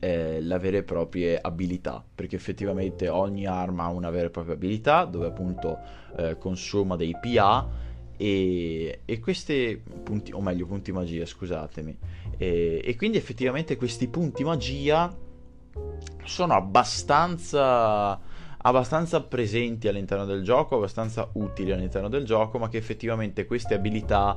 eh, 0.00 0.40
le 0.40 0.58
vere 0.58 0.78
e 0.78 0.82
proprie 0.82 1.38
abilità, 1.40 2.04
perché 2.12 2.34
effettivamente 2.34 3.08
ogni 3.08 3.46
arma 3.46 3.84
ha 3.84 3.88
una 3.88 4.10
vera 4.10 4.26
e 4.26 4.30
propria 4.30 4.54
abilità, 4.54 5.04
dove 5.04 5.26
appunto 5.26 5.78
eh, 6.16 6.36
consuma 6.38 6.96
dei 6.96 7.14
PA 7.20 7.68
e, 8.20 9.00
e 9.06 9.18
questi 9.18 9.80
punti, 10.02 10.30
o 10.32 10.42
meglio 10.42 10.66
punti 10.66 10.92
magia, 10.92 11.24
scusatemi, 11.24 11.96
e, 12.36 12.82
e 12.84 12.94
quindi 12.94 13.16
effettivamente 13.16 13.76
questi 13.76 14.08
punti 14.08 14.44
magia 14.44 15.10
sono 16.24 16.52
abbastanza 16.52 18.20
abbastanza 18.62 19.22
presenti 19.22 19.88
all'interno 19.88 20.26
del 20.26 20.42
gioco, 20.42 20.76
abbastanza 20.76 21.30
utili 21.32 21.72
all'interno 21.72 22.10
del 22.10 22.26
gioco, 22.26 22.58
ma 22.58 22.68
che 22.68 22.76
effettivamente 22.76 23.46
queste 23.46 23.72
abilità 23.72 24.36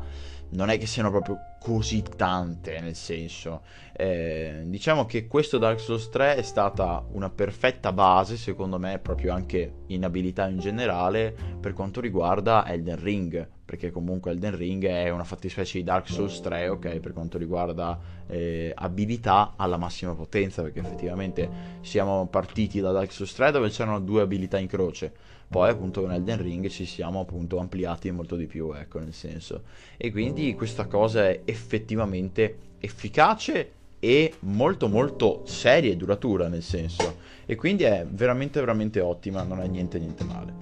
non 0.53 0.69
è 0.69 0.77
che 0.77 0.85
siano 0.85 1.09
proprio 1.09 1.37
così 1.59 2.03
tante, 2.17 2.79
nel 2.79 2.95
senso, 2.95 3.61
eh, 3.93 4.63
diciamo 4.65 5.05
che 5.05 5.27
questo 5.27 5.57
Dark 5.57 5.79
Souls 5.79 6.09
3 6.09 6.35
è 6.35 6.41
stata 6.41 7.03
una 7.11 7.29
perfetta 7.29 7.93
base, 7.93 8.37
secondo 8.37 8.77
me, 8.77 8.99
proprio 8.99 9.33
anche 9.33 9.73
in 9.87 10.03
abilità 10.03 10.47
in 10.47 10.59
generale, 10.59 11.35
per 11.59 11.73
quanto 11.73 12.01
riguarda 12.01 12.67
Elden 12.67 13.01
Ring, 13.01 13.47
perché 13.63 13.91
comunque 13.91 14.31
Elden 14.31 14.57
Ring 14.57 14.85
è 14.85 15.09
una 15.09 15.23
fattispecie 15.23 15.77
di 15.77 15.83
Dark 15.85 16.09
Souls 16.09 16.41
3, 16.41 16.67
ok, 16.67 16.99
per 16.99 17.13
quanto 17.13 17.37
riguarda 17.37 17.97
eh, 18.27 18.71
abilità 18.75 19.53
alla 19.55 19.77
massima 19.77 20.13
potenza, 20.13 20.61
perché 20.61 20.79
effettivamente 20.79 21.49
siamo 21.81 22.27
partiti 22.27 22.81
da 22.81 22.91
Dark 22.91 23.11
Souls 23.11 23.33
3 23.33 23.51
dove 23.51 23.69
c'erano 23.69 23.99
due 23.99 24.21
abilità 24.21 24.59
in 24.59 24.67
croce 24.67 25.13
poi 25.47 25.69
appunto 25.69 26.01
con 26.01 26.11
Elden 26.11 26.41
Ring 26.41 26.67
ci 26.67 26.85
siamo 26.85 27.19
appunto 27.19 27.59
ampliati 27.59 28.09
molto 28.11 28.35
di 28.35 28.47
più, 28.47 28.73
ecco 28.73 28.99
nel 28.99 29.13
senso. 29.13 29.63
E 29.97 30.11
quindi 30.11 30.55
questa 30.55 30.87
cosa 30.87 31.27
è 31.29 31.41
effettivamente 31.45 32.57
efficace 32.79 33.71
e 33.99 34.33
molto 34.39 34.89
molto 34.89 35.43
seria 35.45 35.91
e 35.91 35.95
duratura 35.95 36.47
nel 36.47 36.63
senso. 36.63 37.17
E 37.45 37.55
quindi 37.55 37.83
è 37.83 38.05
veramente 38.09 38.59
veramente 38.59 38.99
ottima, 38.99 39.43
non 39.43 39.61
è 39.61 39.67
niente 39.67 39.99
niente 39.99 40.23
male. 40.23 40.53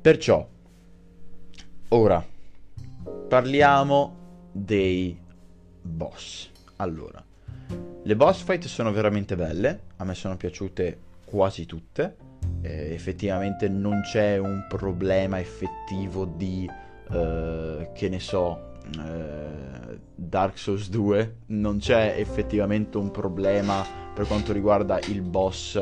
Perciò, 0.00 0.46
ora, 1.88 2.24
parliamo 3.28 4.16
dei 4.52 5.18
boss. 5.82 6.50
Allora, 6.76 7.24
le 8.02 8.16
boss 8.16 8.42
fight 8.42 8.66
sono 8.66 8.92
veramente 8.92 9.36
belle, 9.36 9.80
a 9.96 10.04
me 10.04 10.14
sono 10.14 10.36
piaciute 10.36 10.98
quasi 11.24 11.66
tutte 11.66 12.16
eh, 12.62 12.92
effettivamente 12.92 13.68
non 13.68 14.02
c'è 14.02 14.38
un 14.38 14.66
problema 14.68 15.38
effettivo 15.38 16.24
di, 16.24 16.68
eh, 17.10 17.90
che 17.94 18.08
ne 18.08 18.20
so, 18.20 18.68
eh, 18.98 19.98
Dark 20.14 20.58
Souls 20.58 20.88
2, 20.90 21.36
non 21.46 21.78
c'è 21.78 22.14
effettivamente 22.16 22.98
un 22.98 23.10
problema 23.10 23.84
per 24.14 24.26
quanto 24.26 24.52
riguarda 24.52 24.98
il 25.08 25.22
boss 25.22 25.80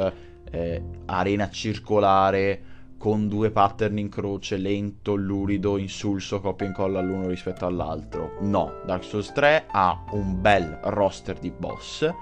eh, 0.51 0.83
arena 1.07 1.51
circolare 1.51 2.63
con 2.99 3.29
due 3.29 3.51
pattern 3.51 3.99
in 3.99 4.09
croce, 4.09 4.57
lento, 4.57 5.15
lurido, 5.15 5.79
insulso, 5.79 6.41
copia 6.41 6.67
e 6.67 6.71
incolla 6.71 7.01
l'uno 7.01 7.29
rispetto 7.29 7.65
all'altro. 7.65 8.37
No, 8.41 8.81
Dark 8.85 9.05
Souls 9.05 9.33
3 9.33 9.67
ha 9.71 10.05
un 10.13 10.41
bel 10.41 10.81
roster 10.83 11.39
di 11.39 11.51
boss 11.57 12.13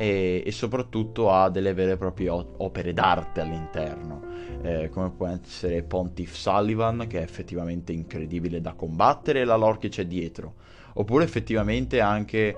e, 0.00 0.42
e, 0.46 0.50
soprattutto 0.50 1.30
ha 1.30 1.50
delle 1.50 1.74
vere 1.74 1.92
e 1.92 1.96
proprie 1.98 2.30
opere 2.30 2.94
d'arte 2.94 3.42
all'interno, 3.42 4.22
eh, 4.62 4.88
come 4.88 5.10
può 5.10 5.26
essere 5.26 5.82
Pontiff 5.82 6.32
Sullivan, 6.32 7.04
che 7.06 7.18
è 7.18 7.22
effettivamente 7.22 7.92
incredibile 7.92 8.62
da 8.62 8.72
combattere, 8.72 9.40
e 9.40 9.44
la 9.44 9.56
lore 9.56 9.76
che 9.76 9.90
c'è 9.90 10.06
dietro, 10.06 10.54
oppure 10.94 11.24
effettivamente 11.24 12.00
anche 12.00 12.56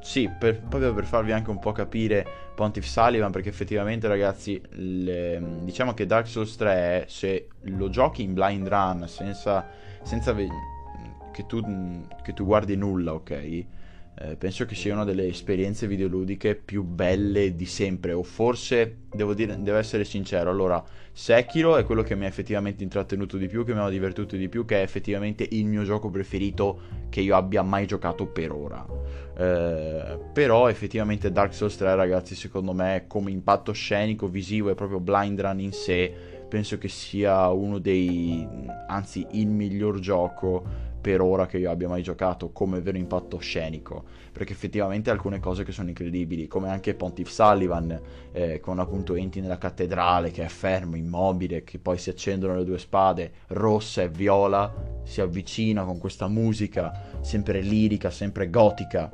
sì, 0.00 0.30
per, 0.30 0.62
proprio 0.62 0.94
per 0.94 1.04
farvi 1.04 1.32
anche 1.32 1.50
un 1.50 1.58
po' 1.58 1.72
capire 1.72 2.24
Pontiff 2.54 2.86
Sullivan, 2.86 3.30
perché 3.30 3.50
effettivamente 3.50 4.08
ragazzi, 4.08 4.58
le, 4.70 5.42
diciamo 5.64 5.92
che 5.92 6.06
Dark 6.06 6.26
Souls 6.26 6.56
3, 6.56 7.04
se 7.06 7.48
lo 7.64 7.90
giochi 7.90 8.22
in 8.22 8.32
blind 8.32 8.66
run, 8.66 9.04
senza, 9.08 9.68
senza 10.00 10.34
che, 10.34 11.44
tu, 11.46 11.60
che 12.22 12.32
tu 12.32 12.46
guardi 12.46 12.76
nulla, 12.76 13.12
ok? 13.12 13.66
Eh, 14.18 14.36
penso 14.36 14.66
che 14.66 14.74
sia 14.74 14.92
una 14.92 15.04
delle 15.04 15.26
esperienze 15.26 15.86
videoludiche 15.86 16.54
più 16.54 16.82
belle 16.82 17.56
di 17.56 17.64
sempre, 17.64 18.12
o 18.12 18.22
forse, 18.22 18.98
devo, 19.10 19.32
dire, 19.32 19.60
devo 19.62 19.78
essere 19.78 20.04
sincero, 20.04 20.50
allora, 20.50 20.84
Sekiro 21.14 21.76
è 21.76 21.84
quello 21.84 22.02
che 22.02 22.14
mi 22.14 22.24
ha 22.24 22.28
effettivamente 22.28 22.82
intrattenuto 22.82 23.36
di 23.36 23.46
più, 23.46 23.64
che 23.64 23.72
mi 23.72 23.80
ha 23.80 23.88
divertito 23.88 24.36
di 24.36 24.48
più, 24.48 24.64
che 24.64 24.80
è 24.80 24.82
effettivamente 24.82 25.46
il 25.50 25.66
mio 25.66 25.82
gioco 25.82 26.10
preferito 26.10 26.80
che 27.08 27.20
io 27.20 27.36
abbia 27.36 27.62
mai 27.62 27.86
giocato 27.86 28.26
per 28.26 28.52
ora. 28.52 28.86
Eh, 29.36 30.18
però 30.32 30.68
effettivamente 30.68 31.32
Dark 31.32 31.54
Souls 31.54 31.76
3, 31.76 31.94
ragazzi, 31.94 32.34
secondo 32.34 32.72
me, 32.72 33.04
come 33.06 33.30
impatto 33.30 33.72
scenico, 33.72 34.26
visivo 34.28 34.70
e 34.70 34.74
proprio 34.74 35.00
blind 35.00 35.40
run 35.40 35.60
in 35.60 35.72
sé, 35.72 36.12
penso 36.48 36.76
che 36.76 36.88
sia 36.88 37.48
uno 37.48 37.78
dei, 37.78 38.46
anzi 38.88 39.26
il 39.32 39.48
miglior 39.48 40.00
gioco 40.00 40.90
per 41.02 41.20
ora 41.20 41.46
che 41.46 41.58
io 41.58 41.68
abbia 41.68 41.88
mai 41.88 42.02
giocato 42.02 42.50
come 42.52 42.80
vero 42.80 42.96
impatto 42.96 43.38
scenico, 43.38 44.04
perché 44.32 44.52
effettivamente 44.52 45.10
alcune 45.10 45.40
cose 45.40 45.64
che 45.64 45.72
sono 45.72 45.88
incredibili, 45.88 46.46
come 46.46 46.70
anche 46.70 46.94
Pontiff 46.94 47.28
Sullivan, 47.28 48.00
eh, 48.30 48.60
con 48.60 48.78
appunto 48.78 49.16
entri 49.16 49.40
nella 49.40 49.58
cattedrale 49.58 50.30
che 50.30 50.44
è 50.44 50.48
fermo, 50.48 50.96
immobile, 50.96 51.64
che 51.64 51.80
poi 51.80 51.98
si 51.98 52.08
accendono 52.08 52.54
le 52.54 52.64
due 52.64 52.78
spade, 52.78 53.32
rossa 53.48 54.02
e 54.02 54.08
viola, 54.08 54.72
si 55.02 55.20
avvicina 55.20 55.82
con 55.84 55.98
questa 55.98 56.28
musica 56.28 57.18
sempre 57.20 57.60
lirica, 57.60 58.08
sempre 58.10 58.48
gotica, 58.48 59.10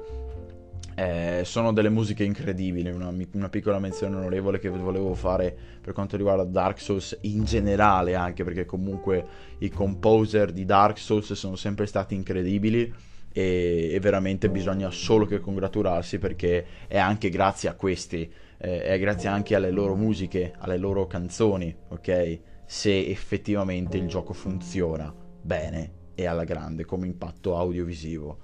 eh, 0.98 1.44
sono 1.44 1.72
delle 1.72 1.90
musiche 1.90 2.24
incredibili, 2.24 2.90
una, 2.90 3.14
una, 3.32 3.48
piccola 3.48 3.78
menzione 3.78 4.16
onorevole 4.16 4.58
che 4.58 4.68
volevo 4.68 5.14
fare 5.14 5.56
per 5.80 5.92
quanto 5.92 6.16
riguarda 6.16 6.42
Dark 6.42 6.80
Souls 6.80 7.16
in 7.20 7.44
generale, 7.44 8.16
anche 8.16 8.42
perché 8.42 8.64
comunque 8.64 9.24
i 9.58 9.68
composer 9.68 10.50
di 10.50 10.64
Dark 10.64 10.98
Souls 10.98 11.34
sono 11.34 11.54
sempre 11.54 11.86
stati 11.86 12.16
incredibili 12.16 12.92
e, 13.32 13.90
e 13.92 14.00
veramente 14.00 14.50
bisogna 14.50 14.90
solo 14.90 15.24
che 15.24 15.38
congratularsi 15.38 16.18
perché 16.18 16.66
è 16.88 16.98
anche 16.98 17.28
grazie 17.28 17.68
a 17.68 17.74
questi, 17.74 18.28
eh, 18.58 18.82
è 18.82 18.98
grazie 18.98 19.28
anche 19.28 19.54
alle 19.54 19.70
loro 19.70 19.94
musiche, 19.94 20.52
alle 20.58 20.78
loro 20.78 21.06
canzoni, 21.06 21.72
ok? 21.90 22.40
Se 22.66 23.06
effettivamente 23.06 23.96
il 23.96 24.08
gioco 24.08 24.32
funziona 24.32 25.14
bene 25.40 25.97
e 26.18 26.26
alla 26.26 26.42
grande 26.42 26.84
come 26.84 27.06
impatto 27.06 27.56
audiovisivo. 27.56 28.38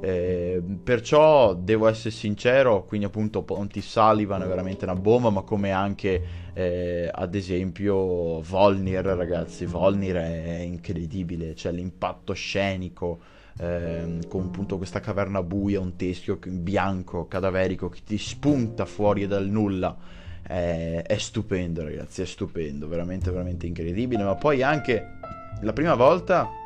Eh, 0.00 0.60
perciò 0.82 1.54
devo 1.54 1.86
essere 1.86 2.10
sincero, 2.10 2.84
quindi 2.84 3.06
appunto 3.06 3.44
Ponti 3.44 3.80
Sullivan 3.80 4.42
è 4.42 4.48
veramente 4.48 4.84
una 4.84 4.96
bomba, 4.96 5.30
ma 5.30 5.42
come 5.42 5.70
anche 5.70 6.20
eh, 6.52 7.08
ad 7.08 7.36
esempio 7.36 8.40
Volnir, 8.40 9.04
ragazzi, 9.04 9.64
Volnir 9.64 10.16
è 10.16 10.58
incredibile, 10.58 11.54
cioè 11.54 11.70
l'impatto 11.70 12.32
scenico. 12.32 13.20
Eh, 13.60 14.18
con 14.26 14.46
appunto 14.46 14.76
questa 14.76 14.98
caverna 14.98 15.40
buia, 15.44 15.78
un 15.78 15.94
teschio 15.94 16.40
bianco, 16.44 17.28
cadaverico 17.28 17.88
che 17.88 18.00
ti 18.04 18.18
spunta 18.18 18.86
fuori 18.86 19.28
dal 19.28 19.46
nulla. 19.46 19.96
È, 20.42 21.04
è 21.06 21.16
stupendo, 21.16 21.84
ragazzi, 21.84 22.22
è 22.22 22.26
stupendo, 22.26 22.88
veramente, 22.88 23.30
veramente 23.30 23.68
incredibile. 23.68 24.24
Ma 24.24 24.34
poi 24.34 24.64
anche 24.64 25.18
la 25.60 25.72
prima 25.72 25.94
volta 25.94 26.58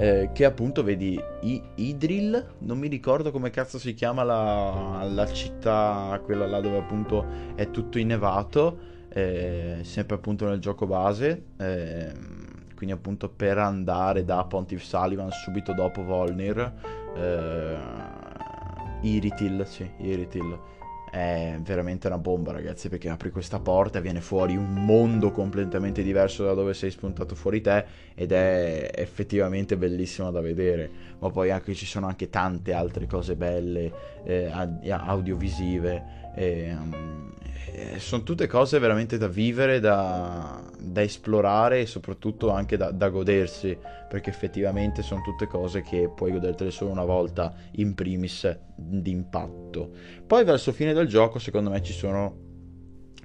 eh, 0.00 0.30
che 0.32 0.46
appunto 0.46 0.82
vedi 0.82 1.22
I- 1.42 1.62
Idril, 1.74 2.54
non 2.60 2.78
mi 2.78 2.88
ricordo 2.88 3.30
come 3.30 3.50
cazzo 3.50 3.78
si 3.78 3.92
chiama 3.92 4.22
la, 4.22 5.06
la 5.06 5.26
città, 5.26 6.18
quella 6.24 6.46
là 6.46 6.58
dove 6.60 6.78
appunto 6.78 7.26
è 7.54 7.70
tutto 7.70 7.98
innevato, 7.98 8.78
eh, 9.10 9.80
sempre 9.82 10.16
appunto 10.16 10.48
nel 10.48 10.58
gioco 10.58 10.86
base, 10.86 11.48
eh, 11.58 12.12
quindi 12.74 12.94
appunto 12.94 13.28
per 13.28 13.58
andare 13.58 14.24
da 14.24 14.42
Pontiff 14.44 14.82
Sullivan 14.82 15.30
subito 15.30 15.74
dopo 15.74 16.02
Volnir, 16.02 16.72
eh, 17.14 17.76
Iritil, 19.02 19.66
sì, 19.66 19.86
Iritil 19.98 20.58
è 21.10 21.58
veramente 21.60 22.06
una 22.06 22.18
bomba, 22.18 22.52
ragazzi, 22.52 22.88
perché 22.88 23.08
apri 23.08 23.30
questa 23.30 23.58
porta 23.58 23.98
e 23.98 24.02
viene 24.02 24.20
fuori 24.20 24.56
un 24.56 24.72
mondo 24.84 25.32
completamente 25.32 26.02
diverso 26.02 26.44
da 26.44 26.54
dove 26.54 26.72
sei 26.72 26.90
spuntato 26.90 27.34
fuori 27.34 27.60
te 27.60 27.84
ed 28.14 28.32
è 28.32 28.90
effettivamente 28.94 29.76
bellissimo 29.76 30.30
da 30.30 30.40
vedere. 30.40 30.90
Ma 31.18 31.30
poi 31.30 31.50
anche 31.50 31.74
ci 31.74 31.86
sono 31.86 32.06
anche 32.06 32.30
tante 32.30 32.72
altre 32.72 33.06
cose 33.06 33.34
belle, 33.34 33.92
eh, 34.24 34.50
audiovisive. 34.90 36.19
E, 36.34 36.72
um, 36.72 37.20
sono 37.98 38.22
tutte 38.22 38.46
cose 38.46 38.78
veramente 38.78 39.18
da 39.18 39.28
vivere, 39.28 39.80
da, 39.80 40.62
da 40.78 41.02
esplorare 41.02 41.80
e 41.80 41.86
soprattutto 41.86 42.50
anche 42.50 42.76
da, 42.76 42.90
da, 42.90 43.08
godersi, 43.08 43.76
perché 44.08 44.30
effettivamente 44.30 45.02
sono 45.02 45.22
tutte 45.22 45.46
cose 45.46 45.82
che 45.82 46.10
puoi 46.14 46.32
godertele 46.32 46.70
solo 46.70 46.90
una 46.90 47.04
volta 47.04 47.54
in 47.72 47.94
primis 47.94 48.58
d'impatto. 48.74 49.90
Poi 50.26 50.44
verso 50.44 50.72
fine 50.72 50.92
del 50.92 51.06
gioco 51.06 51.38
secondo 51.38 51.70
me 51.70 51.82
ci 51.82 51.92
sono 51.92 52.48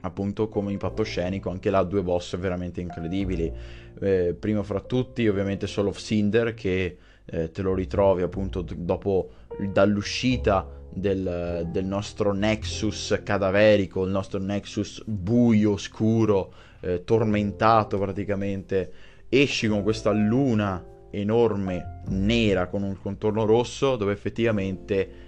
appunto 0.01 0.49
come 0.49 0.71
impatto 0.71 1.01
scenico 1.01 1.49
anche 1.49 1.71
là 1.71 1.83
due 1.83 2.03
boss 2.03 2.37
veramente 2.37 2.81
incredibili. 2.81 3.51
Eh, 3.99 4.35
primo 4.37 4.61
fra 4.63 4.81
tutti 4.81 5.27
ovviamente 5.27 5.67
Soul 5.67 5.87
of 5.87 5.97
Cinder 5.97 6.53
che 6.53 6.97
eh, 7.25 7.49
te 7.49 7.61
lo 7.61 7.73
ritrovi 7.73 8.21
appunto 8.21 8.61
dopo 8.61 9.29
dall'uscita 9.71 10.67
del, 10.95 11.67
del, 11.71 11.85
nostro 11.85 12.33
Nexus 12.33 13.21
cadaverico, 13.23 14.03
il 14.03 14.11
nostro 14.11 14.39
Nexus 14.39 15.03
buio, 15.05 15.77
scuro, 15.77 16.53
eh, 16.79 17.03
tormentato 17.03 17.99
praticamente, 17.99 18.91
esci 19.29 19.67
con 19.67 19.83
questa 19.83 20.11
luna 20.11 20.83
enorme, 21.11 22.01
nera, 22.07 22.67
con 22.67 22.83
un 22.83 22.97
contorno 22.99 23.45
rosso, 23.45 23.95
dove 23.95 24.13
effettivamente 24.13 25.23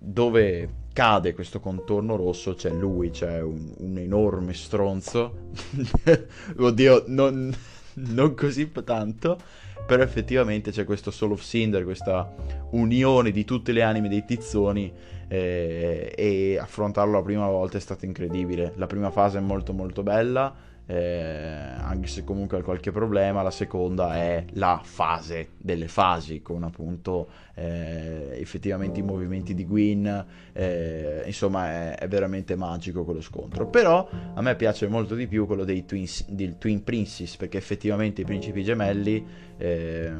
dove 0.00 0.86
cade 0.92 1.34
questo 1.34 1.58
contorno 1.60 2.16
rosso 2.16 2.54
c'è 2.54 2.70
lui, 2.70 3.10
c'è 3.10 3.40
un, 3.40 3.72
un 3.78 3.98
enorme 3.98 4.54
stronzo. 4.54 5.50
Oddio, 6.56 7.04
non, 7.08 7.52
non 7.94 8.34
così 8.34 8.70
tanto 8.84 9.38
però 9.86 10.02
effettivamente 10.02 10.70
c'è 10.70 10.84
questo 10.84 11.10
Soul 11.10 11.32
of 11.32 11.42
Cinder, 11.42 11.84
questa 11.84 12.34
unione 12.70 13.30
di 13.30 13.44
tutte 13.44 13.72
le 13.72 13.82
anime 13.82 14.08
dei 14.08 14.24
tizzoni 14.24 14.92
eh, 15.28 16.12
e 16.16 16.58
affrontarlo 16.58 17.12
la 17.18 17.22
prima 17.22 17.48
volta 17.48 17.76
è 17.76 17.80
stato 17.80 18.04
incredibile. 18.04 18.72
La 18.76 18.86
prima 18.86 19.10
fase 19.10 19.38
è 19.38 19.40
molto 19.40 19.72
molto 19.72 20.02
bella, 20.02 20.54
eh, 20.86 21.74
anche 21.78 22.08
se 22.08 22.24
comunque 22.24 22.58
ha 22.58 22.62
qualche 22.62 22.90
problema, 22.90 23.42
la 23.42 23.50
seconda 23.50 24.16
è 24.16 24.44
la 24.52 24.80
fase 24.82 25.50
delle 25.58 25.86
fasi, 25.86 26.40
con 26.40 26.64
appunto 26.64 27.28
eh, 27.58 28.38
effettivamente 28.40 29.00
i 29.00 29.02
movimenti 29.02 29.52
di 29.52 29.66
Gwyn, 29.66 30.24
eh, 30.52 31.22
insomma 31.26 31.66
è, 31.66 31.94
è, 31.96 32.08
veramente 32.08 32.54
magico 32.54 33.04
quello 33.04 33.20
scontro. 33.20 33.66
Però 33.66 34.08
a 34.34 34.40
me 34.40 34.54
piace 34.54 34.86
molto 34.86 35.14
di 35.14 35.26
più 35.26 35.46
quello 35.46 35.64
dei 35.64 35.84
Twin, 35.84 36.06
del 36.28 36.56
Twin 36.58 36.84
Princess, 36.84 37.36
perché 37.36 37.58
effettivamente 37.58 38.20
i 38.20 38.24
principi 38.24 38.62
gemelli 38.62 39.24
eh, 39.56 40.12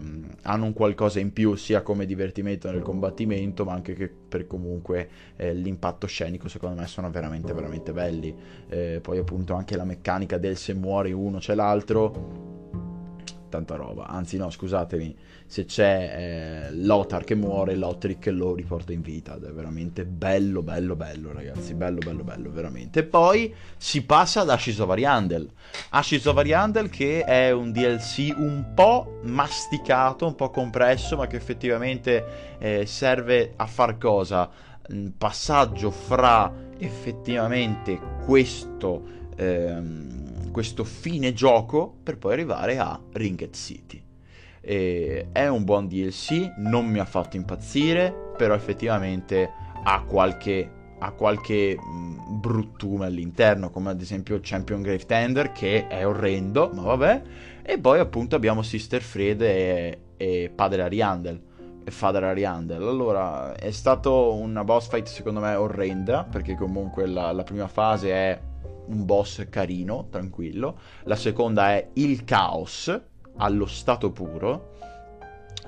hanno 0.43 0.65
un 0.65 0.73
qualcosa 0.73 1.21
in 1.21 1.33
più 1.33 1.55
sia 1.55 1.83
come 1.83 2.07
divertimento 2.07 2.71
nel 2.71 2.83
combattimento, 2.83 3.65
ma 3.65 3.73
anche 3.73 3.95
che 3.95 4.09
per 4.09 4.47
comunque 4.49 5.09
eh, 5.37 5.55
l'impatto 5.55 6.09
scenico 6.09 6.49
secondo 6.49 6.81
me 6.81 6.87
sono 6.89 7.09
veramente 7.11 7.53
veramente 7.53 7.93
belli. 7.93 8.35
Eh, 8.69 8.99
poi 9.01 9.19
appunto 9.19 9.55
anche 9.55 9.77
la 9.77 9.85
meccanica 9.85 10.39
del 10.39 10.57
se 10.57 10.75
muore 10.75 11.13
uno 11.13 11.39
c'è 11.39 11.55
l'altro 11.55 12.57
tanta 13.49 13.75
roba. 13.75 14.07
Anzi, 14.07 14.37
no, 14.37 14.51
scusatemi, 14.51 15.17
se 15.49 15.65
c'è 15.65 16.67
eh, 16.69 16.75
Lothar 16.75 17.25
che 17.25 17.35
muore, 17.35 17.75
Lothric 17.75 18.27
lo 18.27 18.55
riporta 18.55 18.93
in 18.93 19.01
vita. 19.01 19.35
È 19.35 19.51
veramente 19.51 20.05
bello, 20.05 20.63
bello, 20.63 20.95
bello, 20.95 21.33
ragazzi. 21.33 21.73
Bello, 21.73 22.01
bello, 22.01 22.23
bello, 22.23 22.51
veramente. 22.51 23.01
E 23.01 23.05
poi 23.05 23.55
si 23.79 24.05
passa 24.05 24.43
ad 24.43 24.51
Ashes 24.51 24.79
of 24.79 24.91
Ariandel. 24.91 25.51
Ashes 25.89 26.27
of 26.27 26.37
Ariandel 26.37 26.91
che 26.91 27.25
è 27.25 27.51
un 27.51 27.73
DLC 27.73 28.35
un 28.37 28.73
po' 28.75 29.21
masticato, 29.23 30.27
un 30.27 30.35
po' 30.35 30.51
compresso, 30.51 31.17
ma 31.17 31.27
che 31.27 31.37
effettivamente 31.37 32.57
eh, 32.59 32.85
serve 32.85 33.55
a 33.57 33.67
far 33.67 33.97
cosa? 33.97 34.51
Un 34.91 35.13
passaggio 35.17 35.91
fra 35.91 36.53
effettivamente 36.77 37.99
questo... 38.27 39.17
Ehm, 39.35 40.27
questo 40.51 40.83
fine 40.83 41.35
gioco 41.35 41.95
per 42.03 42.19
poi 42.19 42.33
arrivare 42.33 42.79
a 42.79 43.01
Ringed 43.13 43.55
City. 43.55 44.08
E 44.71 45.29
è 45.33 45.47
un 45.47 45.65
buon 45.65 45.89
DLC, 45.89 46.53
non 46.59 46.85
mi 46.85 46.99
ha 46.99 47.07
fatto 47.07 47.39
impazzire, 47.39 48.15
però 48.37 48.53
effettivamente 48.53 49.51
ha 49.83 50.03
qualche, 50.03 50.71
ha 50.99 51.11
qualche 51.13 51.75
mh, 51.75 52.39
bruttume 52.39 53.07
all'interno, 53.07 53.71
come 53.71 53.89
ad 53.89 54.03
esempio 54.03 54.35
il 54.35 54.43
Champion 54.45 54.83
Grave 54.83 55.07
Tender, 55.07 55.53
che 55.53 55.87
è 55.87 56.07
orrendo, 56.07 56.71
ma 56.75 56.83
vabbè. 56.83 57.23
E 57.63 57.79
poi 57.79 57.99
appunto 57.99 58.37
abbiamo 58.37 58.61
Sister 58.61 59.01
Fred 59.01 59.41
e, 59.41 60.01
e 60.19 60.53
Padre 60.55 60.83
Ariandel. 60.83 61.43
Father 61.87 62.25
Ariandel. 62.25 62.83
Allora, 62.83 63.55
è 63.55 63.71
stato 63.71 64.35
una 64.35 64.65
boss 64.65 64.91
fight 64.91 65.07
secondo 65.07 65.41
me 65.41 65.55
orrenda, 65.55 66.25
perché 66.31 66.55
comunque 66.57 67.07
la, 67.07 67.33
la 67.33 67.43
prima 67.43 67.69
fase 67.69 68.13
è 68.13 68.41
un 68.89 69.07
boss 69.07 69.49
carino, 69.49 70.09
tranquillo. 70.11 70.79
La 71.05 71.17
seconda 71.17 71.71
è 71.71 71.89
il 71.95 72.25
caos 72.25 73.07
allo 73.39 73.67
stato 73.67 74.11
puro. 74.11 74.77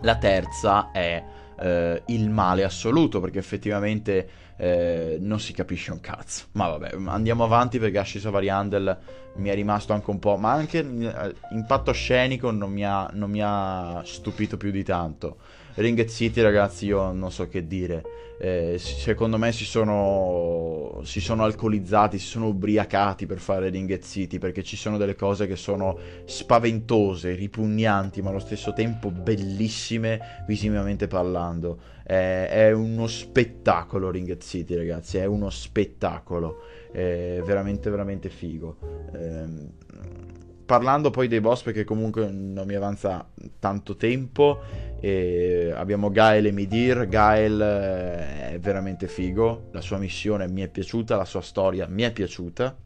La 0.02 0.16
terza 0.16 0.90
è 0.92 1.22
eh, 1.58 2.02
il 2.06 2.30
male 2.30 2.64
assoluto, 2.64 3.20
perché 3.20 3.38
effettivamente 3.38 4.28
eh, 4.56 5.16
non 5.20 5.40
si 5.40 5.52
capisce 5.52 5.92
un 5.92 6.00
cazzo. 6.00 6.44
Ma 6.52 6.68
vabbè, 6.68 6.96
andiamo 7.06 7.44
avanti 7.44 7.78
perché 7.78 7.98
Ashes 7.98 8.24
of 8.24 8.34
Ariandel 8.34 8.98
mi 9.36 9.48
è 9.48 9.54
rimasto 9.54 9.92
anche 9.92 10.10
un 10.10 10.18
po', 10.18 10.36
ma 10.36 10.52
anche 10.52 10.78
eh, 10.78 11.34
impatto 11.52 11.92
scenico 11.92 12.50
non 12.50 12.70
mi, 12.70 12.84
ha, 12.84 13.08
non 13.12 13.30
mi 13.30 13.40
ha 13.42 14.02
stupito 14.04 14.56
più 14.56 14.70
di 14.70 14.84
tanto. 14.84 15.38
Ring 15.74 16.04
City, 16.06 16.40
ragazzi, 16.40 16.86
io 16.86 17.12
non 17.12 17.30
so 17.30 17.48
che 17.48 17.66
dire. 17.66 18.02
Eh, 18.42 18.76
secondo 18.78 19.36
me 19.36 19.52
si 19.52 19.64
sono, 19.64 21.00
si 21.04 21.20
sono 21.20 21.44
alcolizzati, 21.44 22.18
si 22.18 22.26
sono 22.26 22.46
ubriacati 22.48 23.26
per 23.26 23.38
fare 23.38 23.68
Ring 23.68 23.98
City 24.00 24.38
perché 24.38 24.62
ci 24.62 24.76
sono 24.76 24.96
delle 24.96 25.14
cose 25.14 25.46
che 25.46 25.56
sono 25.56 25.98
spaventose, 26.24 27.34
ripugnanti, 27.34 28.22
ma 28.22 28.30
allo 28.30 28.38
stesso 28.38 28.72
tempo 28.72 29.10
bellissime 29.10 30.44
visivamente 30.46 31.06
parlando. 31.06 31.78
Eh, 32.06 32.48
è 32.48 32.72
uno 32.72 33.06
spettacolo 33.06 34.10
Ring 34.10 34.38
City, 34.38 34.74
ragazzi, 34.74 35.18
è 35.18 35.26
uno 35.26 35.50
spettacolo. 35.50 36.62
È 36.90 37.42
veramente, 37.44 37.90
veramente 37.90 38.30
figo. 38.30 38.76
Eh, 39.12 40.39
parlando 40.70 41.10
poi 41.10 41.26
dei 41.26 41.40
boss 41.40 41.62
perché 41.62 41.82
comunque 41.82 42.30
non 42.30 42.64
mi 42.64 42.76
avanza 42.76 43.28
tanto 43.58 43.96
tempo 43.96 44.60
e 45.00 45.72
abbiamo 45.74 46.12
Gael 46.12 46.46
e 46.46 46.52
Midir 46.52 47.08
Gael 47.08 47.60
eh, 47.60 48.52
è 48.52 48.58
veramente 48.60 49.08
figo. 49.08 49.70
La 49.72 49.80
sua 49.80 49.98
missione 49.98 50.46
mi 50.46 50.60
è 50.60 50.68
piaciuta 50.68 51.16
la 51.16 51.24
sua 51.24 51.40
storia 51.40 51.88
mi 51.88 52.02
è 52.02 52.12
piaciuta. 52.12 52.76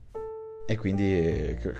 E 0.66 0.78
quindi 0.78 1.05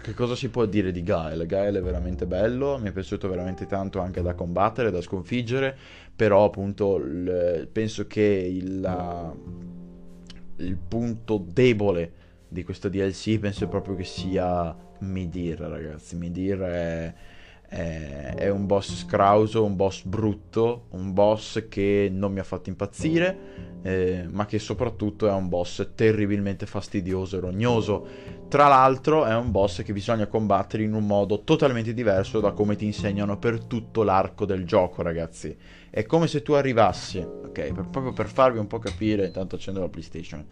che 0.03 0.13
cosa 0.13 0.37
si 0.37 0.51
può 0.51 0.67
dire 0.67 0.93
di 0.93 1.03
Gael? 1.03 1.47
Gael 1.47 1.77
è 1.77 1.81
veramente 1.81 2.27
bello, 2.27 2.77
mi 2.77 2.91
è 2.91 2.93
piaciuto 2.93 3.27
veramente 3.27 3.65
tanto 3.65 3.99
anche 3.99 4.21
da 4.21 4.35
combattere, 4.35 4.91
da 4.91 5.01
sconfiggere, 5.01 5.75
però 6.15 6.45
appunto 6.45 6.99
l- 6.99 7.67
penso 7.73 8.07
che 8.07 8.21
il, 8.21 8.81
la, 8.81 9.35
il 10.57 10.77
punto 10.77 11.43
debole 11.51 12.13
di 12.47 12.63
questo 12.63 12.91
DLC 12.91 13.39
penso 13.39 13.67
proprio 13.69 13.97
che 13.97 14.05
sia 14.05 14.93
Midir, 15.05 15.59
ragazzi. 15.59 16.17
Midir 16.17 16.59
è, 16.59 17.15
è, 17.69 18.35
è, 18.37 18.51
un 18.51 18.67
boss 18.67 19.05
scrauso, 19.05 19.65
un 19.65 19.77
boss 19.77 20.03
brutto, 20.05 20.87
un 20.91 21.13
boss 21.13 21.69
che 21.69 22.09
non 22.13 22.33
mi 22.33 22.39
ha 22.39 22.45
fatto 22.45 22.69
impazzire, 22.69 23.81
eh, 23.83 24.27
ma 24.31 24.47
che 24.47 24.59
soprattutto 24.59 25.29
è 25.29 25.33
un 25.33 25.49
boss 25.49 25.91
terribilmente 25.95 26.67
fastidioso 26.67 27.37
e 27.37 27.41
rognoso. 27.41 28.07
Tra 28.49 28.69
l'altro 28.69 29.25
è 29.25 29.35
un 29.35 29.51
boss 29.51 29.83
che 29.83 29.93
bisogna 29.93 30.27
combattere 30.27 30.85
in 30.85 30.95
un 30.95 31.07
modo 31.07 31.43
totalmente 31.43 31.93
diverso 31.93 32.41
da 32.41 32.53
come 32.53 32.77
ti 32.77 32.85
insegnano 32.85 33.39
per 33.39 33.65
tutto 33.65 34.03
l'arco 34.03 34.45
del 34.45 34.65
gioco, 34.65 35.03
ragazzi. 35.03 35.57
È 35.91 36.05
come 36.07 36.27
se 36.27 36.43
tu 36.43 36.53
arrivassi, 36.53 37.19
ok, 37.19 37.73
per, 37.73 37.89
proprio 37.91 38.13
per 38.13 38.27
farvi 38.27 38.59
un 38.59 38.67
po' 38.67 38.79
capire, 38.79 39.27
intanto 39.27 39.57
accendo 39.57 39.81
la 39.81 39.89
PlayStation, 39.89 40.47